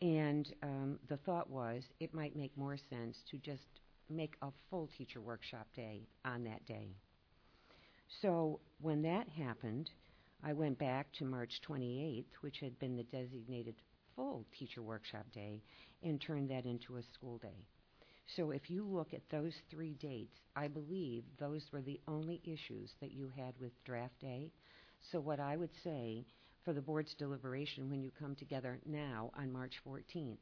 [0.00, 4.88] And um, the thought was it might make more sense to just make a full
[4.96, 6.96] teacher workshop day on that day.
[8.22, 9.90] So when that happened,
[10.42, 13.74] I went back to March 28th, which had been the designated
[14.14, 15.62] full teacher workshop day,
[16.02, 17.66] and turned that into a school day.
[18.36, 22.94] So if you look at those three dates, I believe those were the only issues
[23.00, 24.52] that you had with draft day.
[25.00, 26.26] So what I would say
[26.64, 30.38] for the board's deliberation when you come together now on March 14th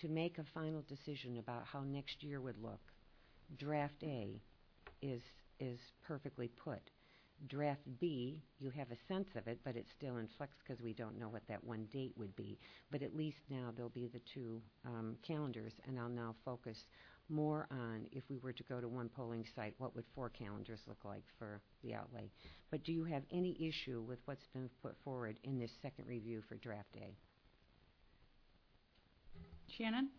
[0.00, 2.80] to make a final decision about how next year would look,
[3.58, 4.40] draft A
[5.00, 5.22] is
[5.60, 6.80] is perfectly put.
[7.48, 10.92] Draft B, you have a sense of it, but it's still in flux because we
[10.92, 12.58] don't know what that one date would be.
[12.90, 16.76] But at least now there'll be the two um, calendars, and I'll now focus
[17.28, 20.80] more on if we were to go to one polling site, what would four calendars
[20.86, 22.30] look like for the outlay?
[22.70, 26.42] But do you have any issue with what's been put forward in this second review
[26.48, 27.14] for draft A?
[29.76, 30.10] Shannon?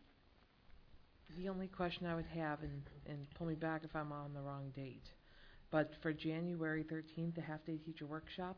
[1.37, 4.41] The only question I would have, and, and pull me back if I'm on the
[4.41, 5.09] wrong date,
[5.71, 8.57] but for January 13th, the half-day teacher workshop,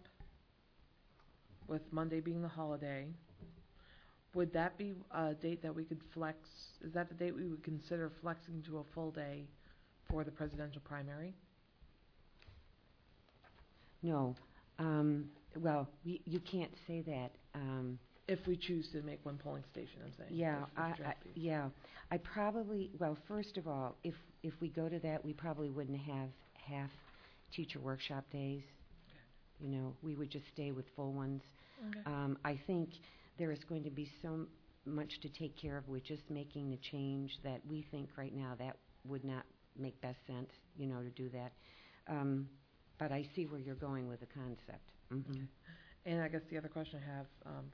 [1.68, 3.08] with Monday being the holiday,
[4.36, 6.38] would that be a date that we could flex?
[6.84, 9.48] Is that the date we would consider flexing to a full day
[10.10, 11.34] for the presidential primary?
[14.04, 14.36] No.
[14.78, 17.32] Um, well, y- you can't say that.
[17.54, 17.98] Um,
[18.28, 20.30] If we choose to make one polling station, I'm saying.
[20.34, 21.70] Yeah, if- I, I, draft yeah.
[22.12, 26.00] I probably, well, first of all, if, if we go to that, we probably wouldn't
[26.00, 26.90] have half
[27.52, 28.64] teacher workshop days.
[29.60, 31.42] You know, we would just stay with full ones.
[31.90, 32.00] Okay.
[32.06, 32.90] Um, I think
[33.38, 34.46] there is going to be so
[34.86, 38.54] much to take care of with just making the change that we think right now
[38.60, 39.44] that would not
[39.78, 41.52] make best sense, you know, to do that.
[42.08, 42.48] Um,
[42.98, 44.92] but I see where you're going with the concept.
[45.12, 45.48] Mhm.
[46.06, 47.28] And I guess the other question I have,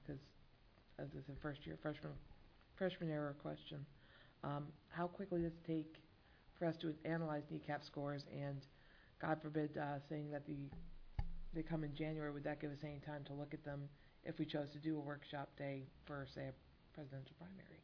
[0.04, 0.22] because
[0.98, 2.14] as it's a first year freshman,
[2.76, 3.86] freshman era question,
[4.44, 6.02] um, how quickly does it take
[6.58, 8.66] for us to analyze NECAP scores and,
[9.20, 10.70] God forbid, uh, saying that the
[11.54, 13.90] they come in January, would that give us any time to look at them
[14.24, 17.82] if we chose to do a workshop day for, say, a presidential primary?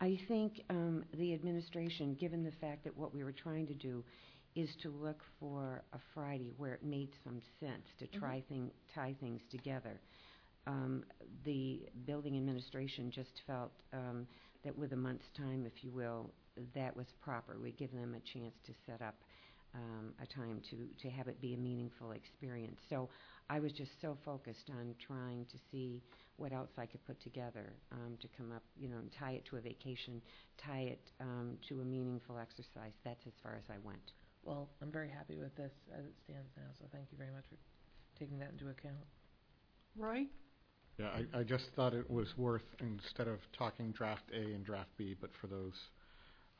[0.00, 4.04] I think um, the administration, given the fact that what we were trying to do
[4.54, 9.14] is to look for a Friday where it made some sense to try thing, tie
[9.20, 10.00] things together,
[10.66, 11.04] um,
[11.44, 14.26] the building administration just felt um,
[14.64, 16.30] that with a month's time, if you will,
[16.74, 17.58] that was proper.
[17.60, 19.16] We'd give them a chance to set up
[19.74, 22.78] um, a time to, to have it be a meaningful experience.
[22.88, 23.08] So
[23.50, 26.02] I was just so focused on trying to see
[26.36, 29.44] what else I could put together um, to come up, you know, and tie it
[29.50, 30.20] to a vacation,
[30.58, 32.92] tie it um, to a meaningful exercise.
[33.04, 34.12] That's as far as I went.
[34.44, 37.44] Well, I'm very happy with this as it stands now, so thank you very much
[37.48, 37.56] for
[38.18, 39.04] taking that into account.
[39.96, 40.26] Roy?
[40.98, 44.90] Yeah, I, I just thought it was worth, instead of talking draft A and draft
[44.96, 45.74] B, but for those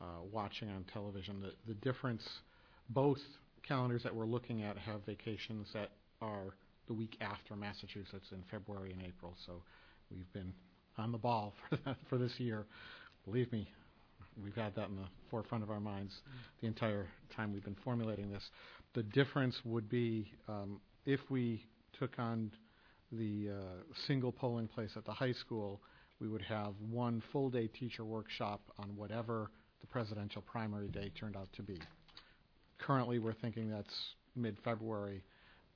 [0.01, 2.23] uh, watching on television, the, the difference,
[2.89, 3.19] both
[3.67, 5.91] calendars that we're looking at have vacations that
[6.21, 6.53] are
[6.87, 9.35] the week after Massachusetts in February and April.
[9.45, 9.61] So
[10.11, 10.53] we've been
[10.97, 12.65] on the ball for, that, for this year.
[13.25, 13.67] Believe me,
[14.41, 16.13] we've had that in the forefront of our minds
[16.61, 18.43] the entire time we've been formulating this.
[18.93, 21.65] The difference would be um, if we
[21.99, 22.51] took on
[23.11, 25.81] the uh, single polling place at the high school,
[26.19, 31.35] we would have one full day teacher workshop on whatever the presidential primary day turned
[31.35, 31.77] out to be.
[32.79, 33.93] Currently, we're thinking that's
[34.35, 35.23] mid February,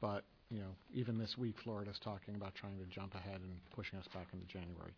[0.01, 3.99] but you know, even this week, Florida's talking about trying to jump ahead and pushing
[3.99, 4.93] us back into January.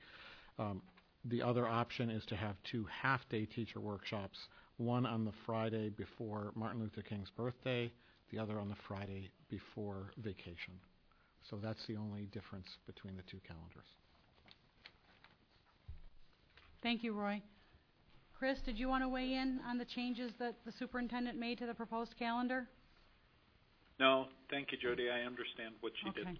[0.58, 0.82] Um,
[1.26, 4.38] the other option is to have two half day teacher workshops,
[4.78, 7.92] one on the Friday before Martin Luther King's birthday,
[8.32, 10.74] the other on the Friday before vacation.
[11.50, 13.88] So that's the only difference between the two calendars.
[16.82, 17.42] Thank you, Roy.
[18.38, 21.68] Chris, did you want to weigh in on the changes that the superintendent made to
[21.68, 22.68] the proposed calendar?
[24.02, 25.12] No, thank you, Jody.
[25.12, 26.24] I understand what she okay.
[26.24, 26.40] did.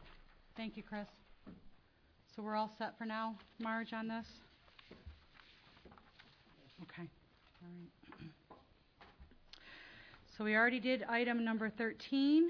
[0.58, 1.06] Thank you, Chris.
[2.36, 4.26] So we're all set for now, Marge, on this?
[6.82, 7.08] Okay.
[7.62, 8.28] All right.
[10.36, 12.50] So we already did item number 13.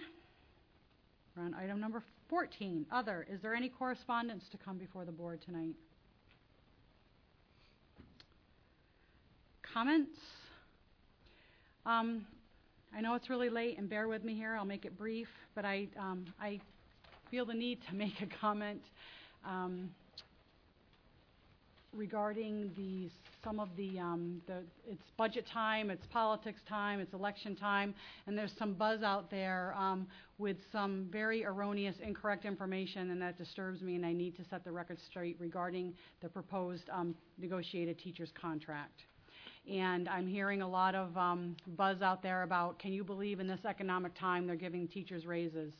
[1.35, 3.27] We're on item number 14, other.
[3.29, 5.75] Is there any correspondence to come before the board tonight?
[9.73, 10.17] Comments?
[11.85, 12.25] Um,
[12.95, 14.55] I know it's really late, and bear with me here.
[14.55, 16.59] I'll make it brief, but I um, I
[17.29, 18.81] feel the need to make a comment
[19.45, 19.89] um,
[21.93, 23.09] regarding the
[23.43, 27.93] some of the, um, the, it's budget time, it's politics time, it's election time,
[28.27, 33.37] and there's some buzz out there, um, with some very erroneous, incorrect information, and that
[33.37, 37.97] disturbs me, and I need to set the record straight regarding the proposed, um, negotiated
[37.99, 39.01] teacher's contract.
[39.69, 43.47] And I'm hearing a lot of, um, buzz out there about, can you believe in
[43.47, 45.71] this economic time they're giving teachers raises?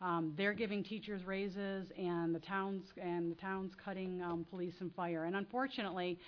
[0.00, 4.94] Um, they're giving teachers raises, and the towns and the towns cutting um, police and
[4.94, 5.24] fire.
[5.24, 6.18] And unfortunately,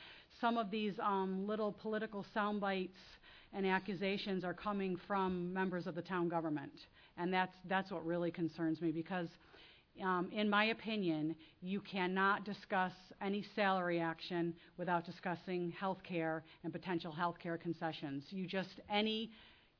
[0.41, 2.99] some of these um, little political sound bites
[3.53, 6.73] and accusations are coming from members of the town government,
[7.17, 9.29] and that's that's what really concerns me because.
[10.02, 16.73] Um, in my opinion, you cannot discuss any salary action without discussing health care and
[16.73, 18.25] potential health care concessions.
[18.31, 19.31] You just, any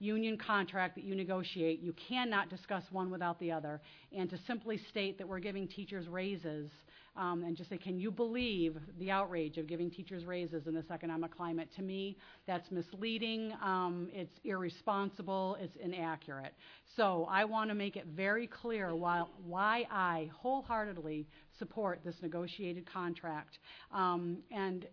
[0.01, 3.81] union contract that you negotiate, you cannot discuss one without the other.
[4.17, 6.71] And to simply state that we're giving teachers raises
[7.17, 10.91] um, and just say, can you believe the outrage of giving teachers raises in this
[10.91, 11.69] economic climate?
[11.77, 16.55] To me, that's misleading, um, it's irresponsible, it's inaccurate.
[16.97, 21.27] So I want to make it very clear why, why I wholeheartedly
[21.59, 23.59] support this negotiated contract.
[23.93, 24.87] Um, and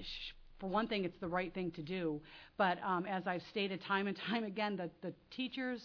[0.00, 2.20] sh- for one thing, it's the right thing to do.
[2.56, 5.80] But um, as I've stated time and time again, the, the teachers,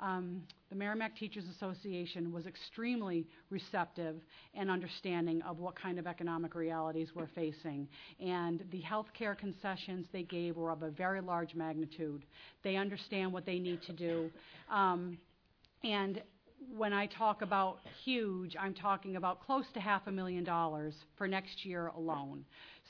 [0.00, 4.16] um, the Merrimack Teachers Association was extremely receptive
[4.54, 7.86] and understanding of what kind of economic realities we're facing.
[8.18, 12.24] And the health care concessions they gave were of a very large magnitude.
[12.62, 14.30] They understand what they need to do.
[14.70, 15.18] Um,
[15.84, 16.22] and
[16.76, 21.26] when I talk about huge, I'm talking about close to half a million dollars for
[21.26, 22.44] next year alone.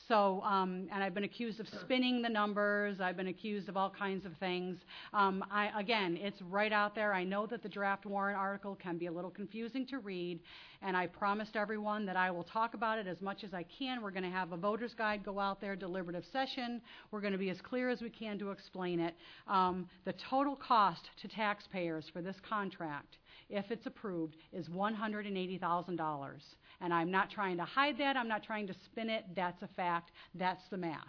[0.09, 3.01] So, um, and I've been accused of spinning the numbers.
[3.01, 4.79] I've been accused of all kinds of things.
[5.13, 7.13] Um, I, again, it's right out there.
[7.13, 10.41] I know that the draft warrant article can be a little confusing to read,
[10.83, 14.03] and I promised everyone that I will talk about it as much as I can.
[14.03, 16.81] We're going to have a voter's guide go out there, deliberative session.
[17.11, 19.15] We're going to be as clear as we can to explain it.
[19.47, 23.17] Um, the total cost to taxpayers for this contract
[23.51, 26.41] if it's approved, is $180,000.
[26.81, 28.17] And I'm not trying to hide that.
[28.17, 29.25] I'm not trying to spin it.
[29.35, 30.13] That's a fact.
[30.35, 31.07] That's the math.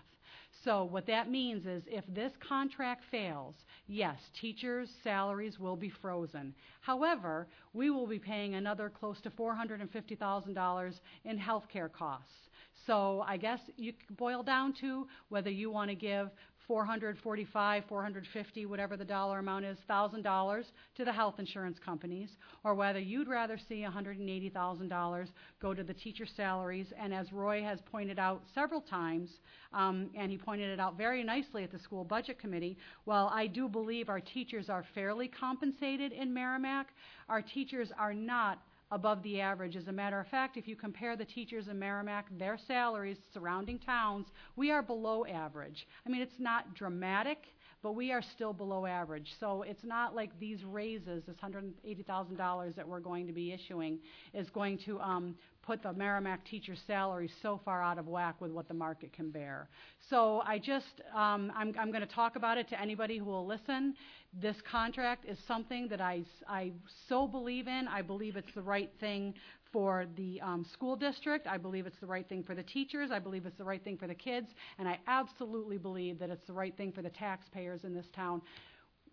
[0.63, 3.55] So what that means is if this contract fails,
[3.87, 6.53] yes, teachers' salaries will be frozen.
[6.81, 12.49] However, we will be paying another close to $450,000 in health care costs.
[12.85, 16.29] So I guess you boil down to whether you want to give
[16.71, 22.29] 445, 450, whatever the dollar amount is, thousand dollars to the health insurance companies,
[22.63, 25.27] or whether you'd rather see $180,000
[25.61, 26.87] go to the teacher salaries.
[26.97, 29.31] And as Roy has pointed out several times,
[29.73, 33.47] um, and he pointed it out very nicely at the school budget committee, while I
[33.47, 36.87] do believe our teachers are fairly compensated in Merrimack,
[37.27, 38.59] our teachers are not
[38.91, 39.75] above the average.
[39.75, 43.79] As a matter of fact, if you compare the teachers in Merrimack, their salaries surrounding
[43.79, 45.87] towns, we are below average.
[46.05, 47.39] I mean, it's not dramatic,
[47.81, 49.33] but we are still below average.
[49.39, 53.99] So it's not like these raises, this $180,000 that we're going to be issuing,
[54.33, 58.51] is going to um, put the Merrimack teacher's salary so far out of whack with
[58.51, 59.69] what the market can bear.
[60.09, 63.45] So I just, um, I'm, I'm going to talk about it to anybody who will
[63.45, 63.93] listen.
[64.33, 66.71] This contract is something that I, I
[67.07, 67.87] so believe in.
[67.87, 69.33] I believe it's the right thing
[69.71, 71.47] for the um, school district.
[71.47, 73.11] I believe it's the right thing for the teachers.
[73.11, 74.47] I believe it's the right thing for the kids.
[74.79, 78.41] And I absolutely believe that it's the right thing for the taxpayers in this town.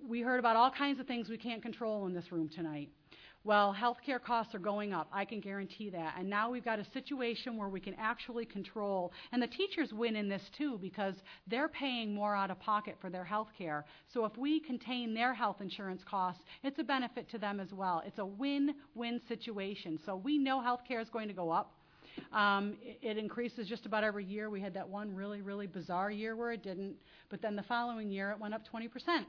[0.06, 2.88] We heard about all kinds of things we can't control in this room tonight.
[3.44, 5.08] Well, healthcare costs are going up.
[5.12, 6.16] I can guarantee that.
[6.18, 10.16] And now we've got a situation where we can actually control, and the teachers win
[10.16, 11.14] in this too because
[11.46, 13.84] they're paying more out of pocket for their health care.
[14.12, 18.02] So if we contain their health insurance costs, it's a benefit to them as well.
[18.04, 20.00] It's a win-win situation.
[20.04, 21.74] So we know health care is going to go up.
[22.32, 24.50] Um, it, it increases just about every year.
[24.50, 26.96] We had that one really, really bizarre year where it didn't,
[27.30, 29.26] but then the following year it went up 20 percent.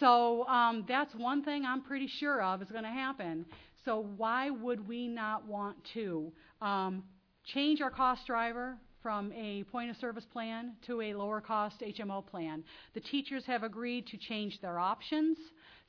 [0.00, 3.46] So um, that's one thing I'm pretty sure of is going to happen.
[3.84, 6.32] So why would we not want to
[6.62, 7.02] um,
[7.44, 12.26] change our cost driver from a point of service plan to a lower cost HMO
[12.26, 12.64] plan?
[12.94, 15.36] The teachers have agreed to change their options.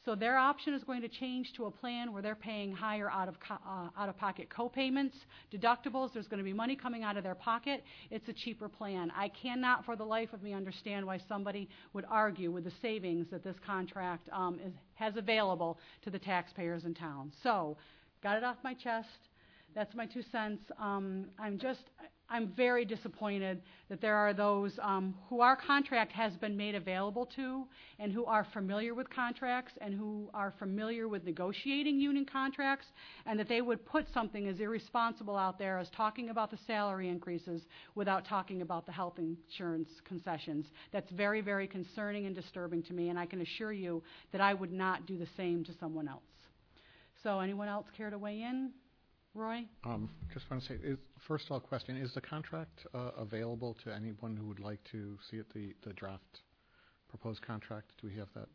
[0.05, 3.27] So their option is going to change to a plan where they're paying higher out
[3.27, 5.15] of co- uh, out of pocket co-payments,
[5.51, 6.13] deductibles.
[6.13, 7.83] There's going to be money coming out of their pocket.
[8.11, 9.11] It's a cheaper plan.
[9.15, 13.25] I cannot, for the life of me, understand why somebody would argue with the savings
[13.31, 17.31] that this contract um, is, has available to the taxpayers in town.
[17.41, 17.75] So,
[18.21, 19.07] got it off my chest.
[19.75, 20.63] That's my two cents.
[20.79, 21.81] Um, I'm just,
[22.29, 27.25] I'm very disappointed that there are those um, who our contract has been made available
[27.35, 27.65] to
[27.99, 32.87] and who are familiar with contracts and who are familiar with negotiating union contracts
[33.25, 37.09] and that they would put something as irresponsible out there as talking about the salary
[37.09, 37.63] increases
[37.95, 40.67] without talking about the health insurance concessions.
[40.93, 44.53] That's very, very concerning and disturbing to me, and I can assure you that I
[44.53, 46.23] would not do the same to someone else.
[47.23, 48.71] So, anyone else care to weigh in?
[49.35, 49.65] Roy?
[49.83, 50.97] Um, just want to say, is,
[51.27, 55.17] first of all, question, is the contract uh, available to anyone who would like to
[55.29, 56.41] see it, the, the draft
[57.09, 57.91] proposed contract?
[58.01, 58.47] Do we have that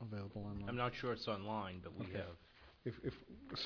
[0.00, 0.68] available online?
[0.68, 2.16] I'm not sure it's online, but we Okay.
[2.18, 2.36] have.
[2.84, 3.12] If, if,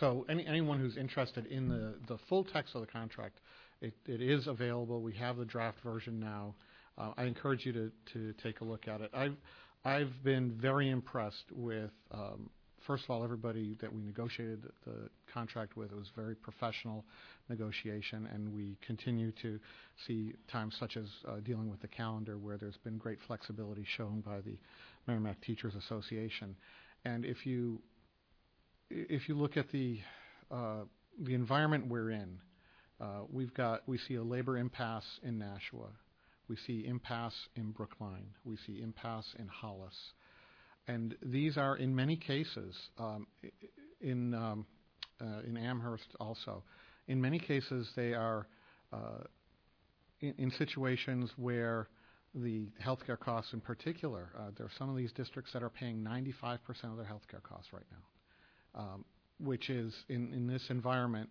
[0.00, 3.38] so any, anyone who's interested in the, the full text of the contract,
[3.80, 5.00] it, it is available.
[5.00, 6.56] We have the draft version now.
[6.98, 9.10] Uh, I encourage you to, to take a look at it.
[9.14, 9.36] I've,
[9.84, 12.50] I've been very impressed with, um,
[12.86, 15.90] first of all, everybody that we negotiated the, contract with.
[15.90, 17.04] It was very professional
[17.48, 19.58] negotiation, and we continue to
[20.06, 24.20] see times such as uh, dealing with the calendar where there's been great flexibility shown
[24.20, 24.58] by the
[25.06, 26.54] Merrimack Teachers Association.
[27.06, 27.80] And if you
[28.90, 29.98] if you look at the
[30.50, 30.82] uh,
[31.18, 32.38] the environment we're in,
[33.00, 35.88] uh, we've got we see a labor impasse in Nashua,
[36.48, 39.96] we see impasse in Brookline, we see impasse in Hollis,
[40.88, 43.26] and these are in many cases um,
[44.00, 44.66] in um,
[45.20, 46.62] uh, in Amherst also.
[47.08, 48.46] In many cases, they are
[48.92, 49.24] uh,
[50.20, 51.88] in, in situations where
[52.34, 55.98] the healthcare costs, in particular, uh, there are some of these districts that are paying
[55.98, 57.98] 95% of their healthcare costs right now
[58.74, 59.04] um,
[59.38, 61.28] which is in, in this environment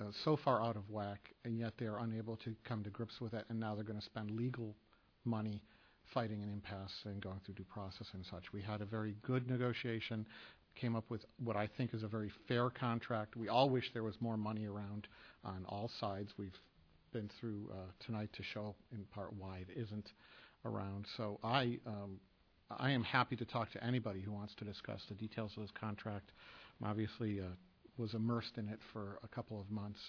[0.00, 3.20] uh, so far out of whack, and yet they are unable to come to grips
[3.20, 4.74] with it, and now they're going to spend legal
[5.24, 5.62] money
[6.12, 8.52] fighting an impasse and going through due process and such.
[8.52, 10.26] We had a very good negotiation,
[10.74, 13.36] came up with what I think is a very fair contract.
[13.36, 15.08] We all wish there was more money around
[15.44, 16.32] on all sides.
[16.38, 16.56] We've
[17.12, 20.08] been through uh, tonight to show in part why it isn't
[20.64, 21.06] around.
[21.16, 22.20] So I um,
[22.78, 25.72] I am happy to talk to anybody who wants to discuss the details of this
[25.78, 26.32] contract.
[26.80, 27.44] I'm obviously uh,
[27.98, 30.00] was immersed in it for a couple of months,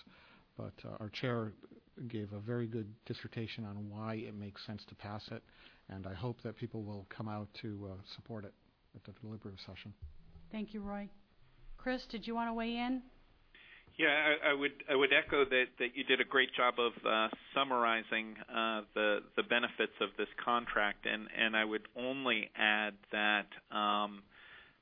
[0.57, 1.51] but uh, our chair
[2.07, 5.43] gave a very good dissertation on why it makes sense to pass it,
[5.89, 8.53] and I hope that people will come out to uh, support it
[8.95, 9.93] at the deliberative session.
[10.51, 11.09] Thank you, Roy.
[11.77, 13.01] Chris, did you want to weigh in?
[13.97, 16.93] Yeah, I, I would I would echo that that you did a great job of
[17.05, 22.93] uh, summarizing uh, the the benefits of this contract, and and I would only add
[23.11, 24.23] that um,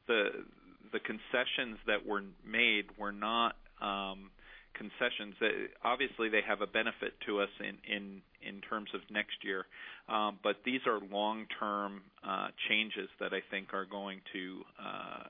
[0.08, 0.46] the
[0.94, 4.32] the concessions that were made were not um,
[4.74, 5.36] concessions.
[5.84, 9.66] Obviously, they have a benefit to us in terms of next year,
[10.10, 15.24] um, but these are long term uh, changes that I think are going to uh,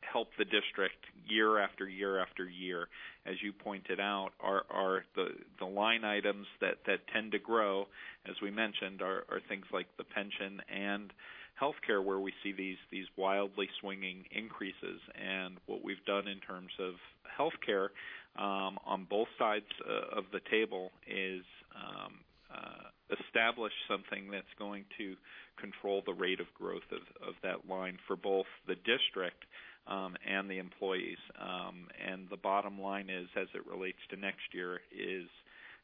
[0.00, 2.88] help the district year after year after year.
[3.26, 6.76] As you pointed out, are are the the line items that
[7.12, 7.86] tend to grow,
[8.28, 11.12] as we mentioned, are things like the pension and
[11.60, 15.00] healthcare, where we see these these wildly swinging increases.
[15.14, 16.94] And what we've done in terms of
[17.38, 17.88] healthcare
[18.36, 21.44] um, on both sides uh, of the table is
[21.76, 22.12] um,
[22.52, 25.14] uh, establish something that's going to
[25.60, 29.44] control the rate of growth of, of that line for both the district
[29.86, 31.18] um, and the employees.
[31.40, 35.28] Um, and the bottom line is, as it relates to next year, is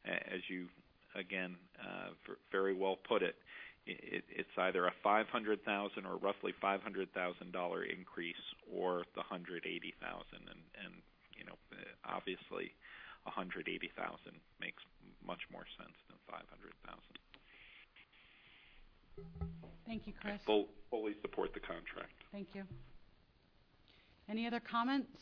[0.05, 0.67] as you
[1.15, 2.11] again uh,
[2.53, 3.35] very well put it,
[3.87, 8.37] it, it's either a five hundred thousand or roughly five hundred thousand dollar increase,
[8.73, 10.49] or the hundred eighty thousand.
[10.49, 10.95] And and
[11.39, 11.57] you know,
[12.05, 12.75] obviously,
[13.25, 14.83] hundred eighty thousand makes
[15.27, 17.19] much more sense than five hundred thousand.
[19.87, 20.41] Thank you, Chris.
[20.47, 22.13] Full, fully support the contract.
[22.33, 22.65] Thank you.
[24.29, 25.19] Any other comments?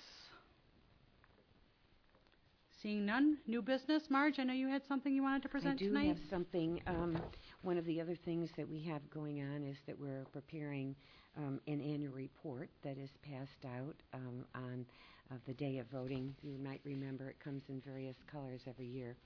[2.83, 4.05] Seeing none, new business.
[4.11, 5.89] Marge, I know you had something you wanted to present tonight.
[5.89, 6.21] I do tonight.
[6.21, 6.81] have something.
[6.87, 7.19] Um,
[7.63, 10.95] one of the other things that we have going on is that we're preparing
[11.37, 14.85] um, an annual report that is passed out um, on
[15.31, 16.35] uh, the day of voting.
[16.43, 19.17] You might remember it comes in various colors every year.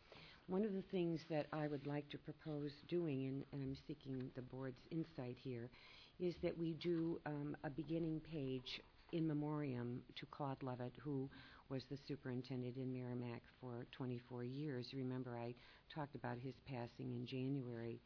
[0.47, 4.31] One of the things that I would like to propose doing, and, and I'm seeking
[4.35, 5.70] the board's insight here,
[6.19, 8.81] is that we do um, a beginning page
[9.12, 11.29] in memoriam to Claude Levitt, who
[11.69, 14.89] was the superintendent in Merrimack for 24 years.
[14.93, 15.55] Remember, I
[15.95, 18.01] talked about his passing in January.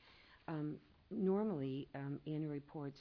[0.49, 0.77] Um,
[1.11, 3.01] normally, um, annual reports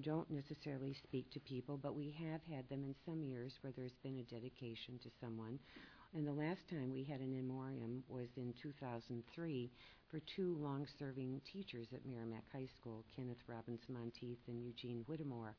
[0.00, 3.96] don't necessarily speak to people, but we have had them in some years where there's
[4.02, 5.58] been a dedication to someone.
[6.14, 9.70] And the last time we had an in memoriam was in 2003
[10.10, 15.54] for two long-serving teachers at Merrimack High School, Kenneth Robbins Monteith and Eugene Whittemore.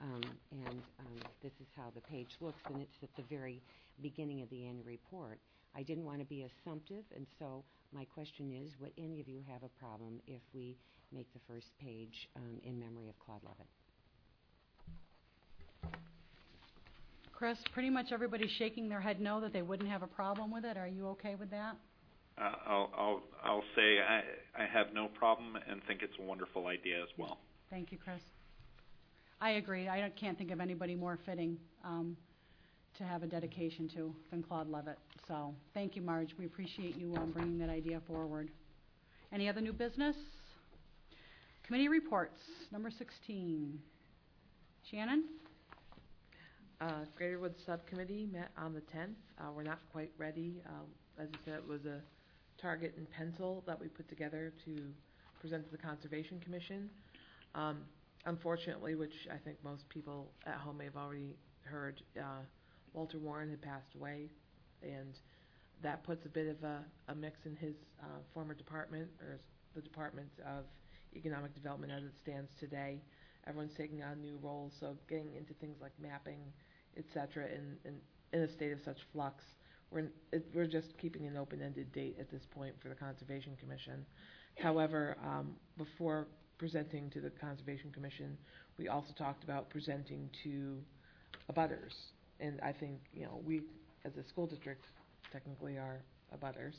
[0.00, 3.62] Um, and um, this is how the page looks, and it's at the very
[4.00, 5.38] beginning of the annual report.
[5.76, 7.62] I didn't want to be assumptive, and so
[7.92, 10.76] my question is, would any of you have a problem if we
[11.12, 13.66] make the first page um, in memory of Claude Levitt?
[17.32, 20.64] Chris, pretty much everybody's shaking their head no, that they wouldn't have a problem with
[20.64, 20.76] it.
[20.76, 21.76] Are you okay with that?
[22.38, 24.22] Uh, I'll, I'll, I'll say I,
[24.62, 27.38] I have no problem and think it's a wonderful idea as well.
[27.68, 28.20] Thank you, Chris.
[29.40, 29.88] I agree.
[29.88, 32.16] I don't- can't think of anybody more fitting um,
[32.96, 34.98] to have a dedication to than Claude Levitt.
[35.26, 36.34] So, thank you, Marge.
[36.38, 38.50] We appreciate you um, bringing that idea forward.
[39.32, 40.14] Any other new business?
[41.72, 42.38] Committee reports,
[42.70, 43.78] number 16.
[44.90, 45.24] Shannon?
[46.82, 49.14] Uh, Grater Woods Subcommittee met on the 10th.
[49.40, 50.60] Uh, we're not quite ready.
[50.68, 50.84] Um,
[51.18, 52.02] as I said, it was a
[52.60, 54.82] target and pencil that we put together to
[55.40, 56.90] present to the Conservation Commission.
[57.54, 57.78] Um,
[58.26, 62.42] unfortunately, which I think most people at home may have already heard, uh,
[62.92, 64.28] Walter Warren had passed away,
[64.82, 65.18] and
[65.82, 69.38] that puts a bit of a, a mix in his uh, former department, or
[69.74, 70.66] the Department of
[71.14, 73.00] Economic Development as it stands today.
[73.46, 76.40] Everyone's taking on new roles, so getting into things like mapping,
[76.96, 77.94] et cetera, in, in,
[78.32, 79.44] in a state of such flux.
[79.90, 84.06] We're, it, we're just keeping an open-ended date at this point for the Conservation Commission.
[84.58, 88.38] However, um, before presenting to the Conservation Commission,
[88.78, 90.78] we also talked about presenting to
[91.52, 91.94] abutters.
[92.40, 93.62] And I think, you know, we,
[94.04, 94.84] as a school district,
[95.32, 96.00] technically are
[96.36, 96.74] abutters,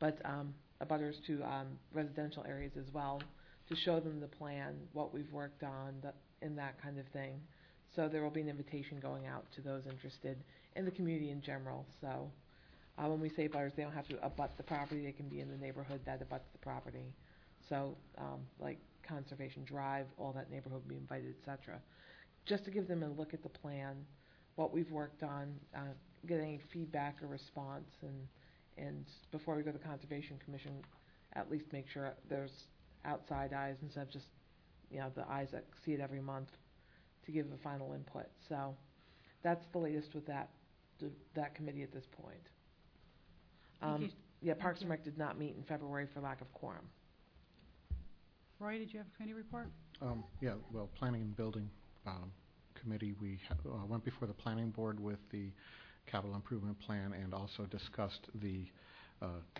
[0.00, 0.52] but um,
[0.84, 3.22] abutters to um, residential areas as well,
[3.68, 6.12] to show them the plan, what we've worked on, the,
[6.44, 7.40] and that kind of thing.
[7.94, 10.38] So there will be an invitation going out to those interested
[10.76, 11.86] in the community in general.
[12.00, 12.30] So
[12.98, 15.04] uh, when we say abutters, they don't have to abut the property.
[15.04, 17.14] They can be in the neighborhood that abuts the property.
[17.68, 21.78] So um, like Conservation Drive, all that neighborhood will be invited, etc.
[22.46, 23.96] Just to give them a look at the plan,
[24.56, 25.80] what we've worked on, uh,
[26.26, 28.26] get any feedback or response, and
[28.78, 30.72] and before we go to the Conservation Commission,
[31.34, 32.64] at least make sure there's
[33.04, 34.26] outside eyes instead of just
[34.90, 36.48] you know the eyes that see it every month
[37.26, 38.26] to give a final input.
[38.48, 38.74] So
[39.42, 40.50] that's the latest with that
[41.34, 42.48] that committee at this point.
[43.80, 44.84] Um, yeah, Parks you.
[44.84, 46.84] and Rec did not meet in February for lack of quorum.
[48.60, 49.66] Roy, did you have a committee report?
[50.00, 51.68] Um, yeah, well, Planning and Building
[52.06, 52.30] um,
[52.80, 55.50] Committee, we ha- uh, went before the Planning Board with the
[56.06, 58.81] capital improvement plan and also discussed the uh,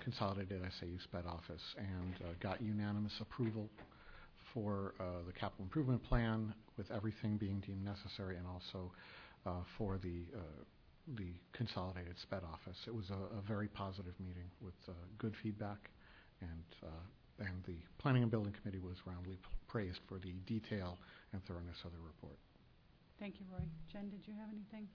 [0.02, 3.68] consolidated SAU sped office and uh, got unanimous approval
[4.52, 8.92] for uh, the capital improvement plan with everything being deemed necessary and also
[9.46, 10.40] uh, for the uh,
[11.16, 12.76] the consolidated sped office.
[12.86, 15.90] It was a, a very positive meeting with uh, good feedback
[16.40, 20.98] and uh, and the Planning and Building Committee was roundly praised for the detail
[21.32, 22.38] and thoroughness of the report.
[23.18, 23.64] Thank you, Roy.
[23.92, 24.88] Jen, did you have anything?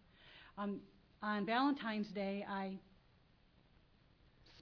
[0.58, 0.80] Um,
[1.22, 2.78] on Valentine's Day, I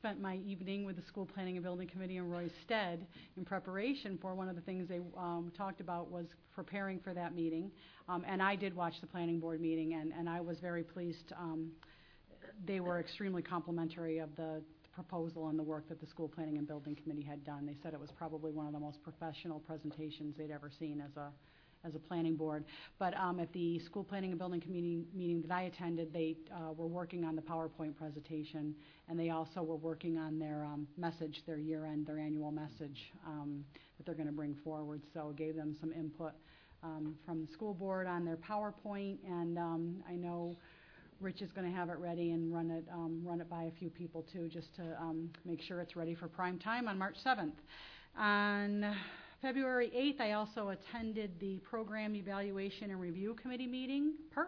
[0.05, 4.19] spent my evening with the School Planning and Building Committee in Roy's stead in preparation
[4.21, 7.71] for one of the things they um, talked about was preparing for that meeting.
[8.07, 11.33] Um, and I did watch the planning board meeting, and, and I was very pleased.
[11.35, 11.71] Um,
[12.67, 14.61] they were extremely complimentary of the
[14.93, 17.65] proposal and the work that the School Planning and Building Committee had done.
[17.65, 21.17] They said it was probably one of the most professional presentations they'd ever seen as
[21.17, 21.31] a
[21.85, 22.65] as a planning board.
[22.99, 26.73] But um, at the school planning and building committee meeting that I attended, they uh,
[26.73, 28.75] were working on the PowerPoint presentation,
[29.07, 33.63] and they also were working on their um, message, their year-end, their annual message um,
[33.97, 35.01] that they're going to bring forward.
[35.13, 36.31] So gave them some input
[36.83, 40.55] um, from the school board on their PowerPoint, and um, I know
[41.21, 43.71] Rich is going to have it ready and run it um, run it by a
[43.71, 47.15] few people too, just to um, make sure it's ready for prime time on March
[47.25, 47.53] 7th.
[48.17, 48.95] On
[49.45, 54.47] February 8th, I also attended the Program Evaluation and Review Committee meeting, PERC,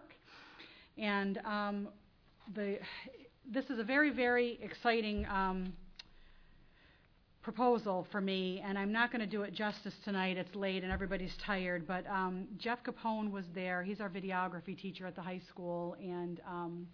[0.98, 1.90] and um,
[2.56, 2.80] the
[3.48, 5.24] this is a very very exciting.
[5.28, 5.74] Um,
[7.44, 10.36] proposal for me, and I'm not going to do it justice tonight.
[10.36, 11.88] It's late and everybody's tired.
[11.88, 13.84] But um, Jeff Capone was there.
[13.84, 16.88] He's our videography teacher at the high school, and um,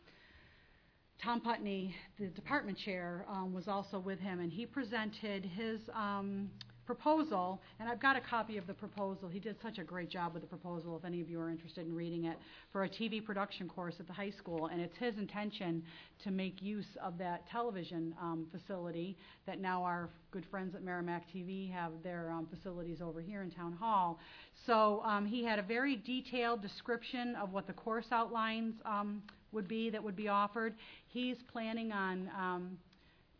[1.24, 6.50] Tom Putney, the department chair, um, was also with him, and he presented his um,
[6.86, 7.62] proposal.
[7.80, 9.30] And I've got a copy of the proposal.
[9.30, 10.98] He did such a great job with the proposal.
[10.98, 12.38] If any of you are interested in reading it,
[12.72, 15.84] for a TV production course at the high school, and it's his intention
[16.24, 21.26] to make use of that television um, facility that now our good friends at Merrimack
[21.34, 24.20] TV have their um, facilities over here in Town Hall.
[24.66, 29.22] So um, he had a very detailed description of what the course outlines um,
[29.52, 30.74] would be that would be offered.
[31.08, 32.78] He's planning on um,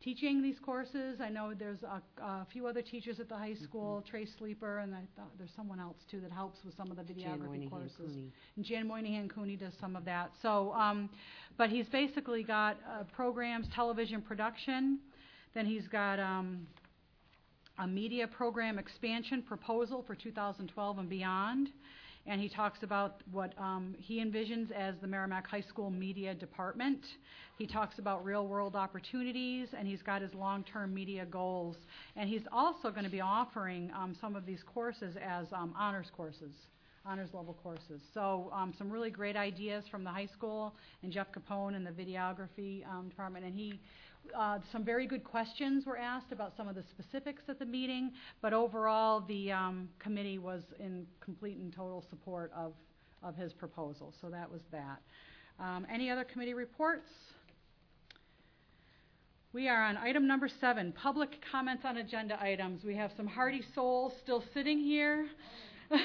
[0.04, 1.22] teaching these courses.
[1.22, 4.94] I know there's a, a few other teachers at the high school, Trace Sleeper, and
[4.94, 7.96] I thought there's someone else too that helps with some of the videography Moynihan courses.
[7.98, 8.32] Cooney.
[8.58, 10.32] And Jan Moynihan Cooney does some of that.
[10.42, 11.10] So, um,
[11.58, 15.00] but he's basically got uh, programs, television production.
[15.54, 16.68] Then he's got um,
[17.80, 21.70] a media program expansion proposal for 2012 and beyond.
[22.26, 27.06] And he talks about what um, he envisions as the Merrimack High School Media Department.
[27.58, 31.76] He talks about real world opportunities, and he's got his long term media goals.
[32.16, 36.08] And he's also going to be offering um, some of these courses as um, honors
[36.16, 36.54] courses
[37.06, 38.02] honors level courses.
[38.14, 41.92] So um, some really great ideas from the high school and Jeff Capone and the
[41.92, 43.46] videography um, department.
[43.46, 43.80] And he,
[44.36, 48.12] uh, some very good questions were asked about some of the specifics at the meeting.
[48.42, 52.74] But overall, the um, committee was in complete and total support of
[53.24, 54.14] of his proposal.
[54.22, 55.02] So that was that.
[55.60, 57.10] Um, any other committee reports?
[59.54, 62.84] We are on item number seven, public comments on agenda items.
[62.84, 65.28] We have some hardy souls still sitting here.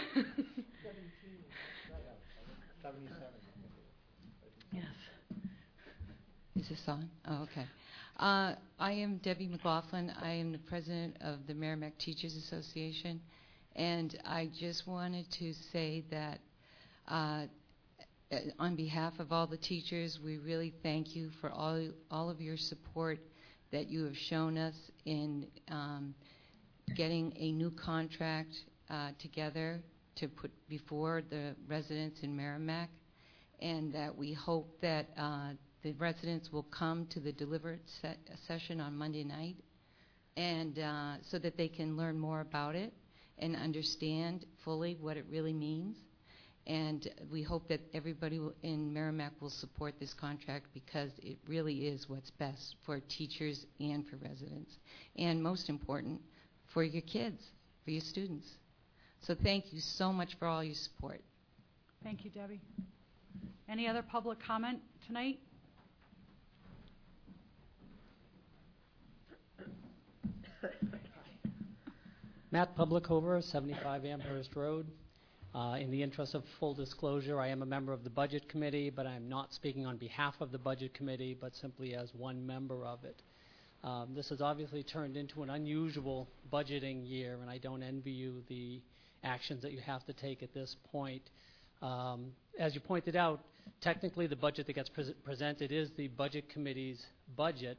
[4.72, 4.84] Yes.
[6.56, 7.08] Is this on?
[7.26, 7.66] Oh, okay.
[8.18, 10.12] Uh, I am Debbie McLaughlin.
[10.20, 13.20] I am the president of the Merrimack Teachers Association.
[13.76, 16.40] And I just wanted to say that
[17.06, 17.44] uh,
[18.58, 21.80] on behalf of all the teachers, we really thank you for all,
[22.10, 23.20] all of your support
[23.70, 24.74] that you have shown us
[25.05, 26.12] in um,
[26.97, 28.52] getting a new contract
[28.90, 29.80] uh, together
[30.16, 32.90] to put before the residents in Merrimack,
[33.60, 35.50] and that we hope that uh,
[35.82, 38.16] the residents will come to the deliberate se-
[38.47, 39.57] session on Monday night,
[40.36, 42.92] and uh, so that they can learn more about it
[43.39, 45.97] and understand fully what it really means.
[46.66, 51.86] And we hope that everybody will, in Merrimack will support this contract because it really
[51.86, 54.76] is what's best for teachers and for residents,
[55.16, 56.20] and most important,
[56.66, 57.42] for your kids,
[57.84, 58.48] for your students.
[59.20, 61.20] So thank you so much for all your support.
[62.05, 62.60] Thank you, Debbie.
[63.68, 65.39] Any other public comment tonight?
[72.50, 74.86] Matt Publicover, 75 Amherst Road.
[75.54, 78.90] Uh, in the interest of full disclosure, I am a member of the Budget Committee,
[78.90, 82.46] but I am not speaking on behalf of the Budget Committee, but simply as one
[82.46, 83.22] member of it.
[83.84, 88.42] Um, this has obviously turned into an unusual budgeting year, and I don't envy you
[88.48, 88.82] the
[89.24, 91.22] actions that you have to take at this point.
[91.80, 93.40] Um, as you pointed out,
[93.80, 97.04] technically the budget that gets pres presented is the Budget Committee's
[97.36, 97.78] budget,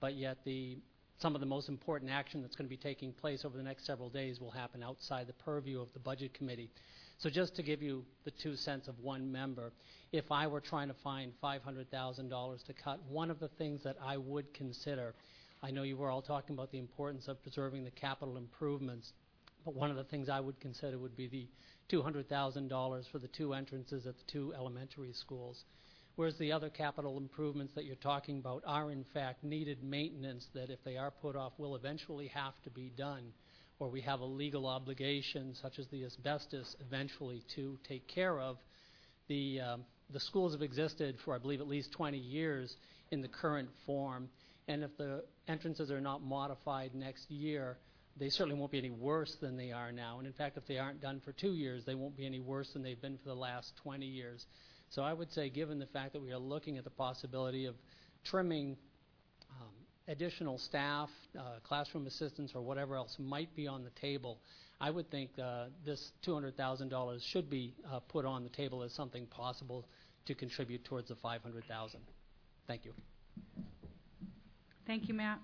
[0.00, 0.78] but yet the
[1.22, 3.86] some of the most important action that's going to be taking place over the next
[3.86, 6.68] several days will happen outside the purview of the Budget Committee.
[7.18, 9.72] So just to give you the two cents of one member,
[10.10, 14.16] if I were trying to find $500,000 to cut, one of the things that I
[14.16, 15.14] would consider,
[15.62, 19.12] I know you were all talking about the importance of preserving the capital improvements,
[19.64, 21.46] but one of the things I would consider would be the
[21.96, 25.66] $200,000 for the two entrances at the two elementary schools.
[26.16, 30.70] Whereas the other capital improvements that you're talking about are in fact needed maintenance that
[30.70, 33.32] if they are put off will eventually have to be done
[33.78, 38.58] or we have a legal obligation such as the asbestos eventually to take care of.
[39.28, 42.76] The, um, the schools have existed for I believe at least 20 years
[43.10, 44.28] in the current form
[44.68, 47.78] and if the entrances are not modified next year
[48.16, 50.18] they certainly won't be any worse than they are now.
[50.18, 52.70] And in fact, if they aren't done for two years, they won't be any worse
[52.72, 54.46] than they've been for the last 20 years.
[54.92, 57.76] So I would say, given the fact that we are looking at the possibility of
[58.24, 58.76] trimming
[59.50, 59.68] um,
[60.06, 64.38] additional staff, uh, classroom assistants, or whatever else might be on the table,
[64.82, 69.24] I would think uh, this $200,000 should be uh, put on the table as something
[69.26, 69.86] possible
[70.26, 72.00] to contribute towards the 500,000.
[72.66, 72.92] Thank you.
[74.86, 75.38] Thank you, Matt.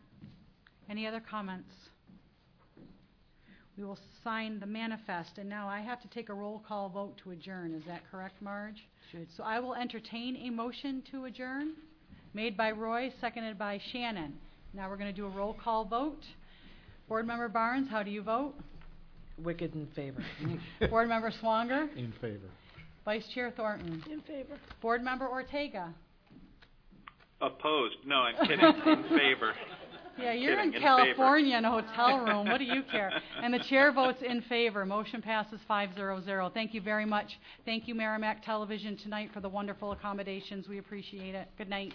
[0.90, 1.72] Any other comments?
[3.78, 7.14] We will sign the manifest, and now I have to take a roll call vote
[7.22, 7.72] to adjourn.
[7.74, 8.84] Is that correct, Marge?
[9.12, 9.28] Should.
[9.36, 11.74] So I will entertain a motion to adjourn,
[12.34, 14.34] made by Roy, seconded by Shannon.
[14.74, 16.24] Now we're going to do a roll call vote.
[17.08, 18.54] Board Member Barnes, how do you vote?
[19.38, 20.24] Wicked in favor.
[20.90, 21.88] Board Member Swanger?
[21.96, 22.50] In favor.
[23.04, 24.02] Vice Chair Thornton?
[24.10, 24.58] In favor.
[24.82, 25.94] Board Member Ortega?
[27.40, 27.94] Opposed?
[28.04, 28.58] No, I'm kidding.
[28.58, 29.54] in favor.
[30.18, 32.48] Yeah, you're Kidding, in California in a hotel room.
[32.48, 33.12] What do you care?
[33.42, 34.84] And the chair votes in favor.
[34.84, 36.52] Motion passes 500.
[36.52, 37.38] Thank you very much.
[37.64, 40.68] Thank you, Merrimack Television, tonight for the wonderful accommodations.
[40.68, 41.48] We appreciate it.
[41.56, 41.92] Good night.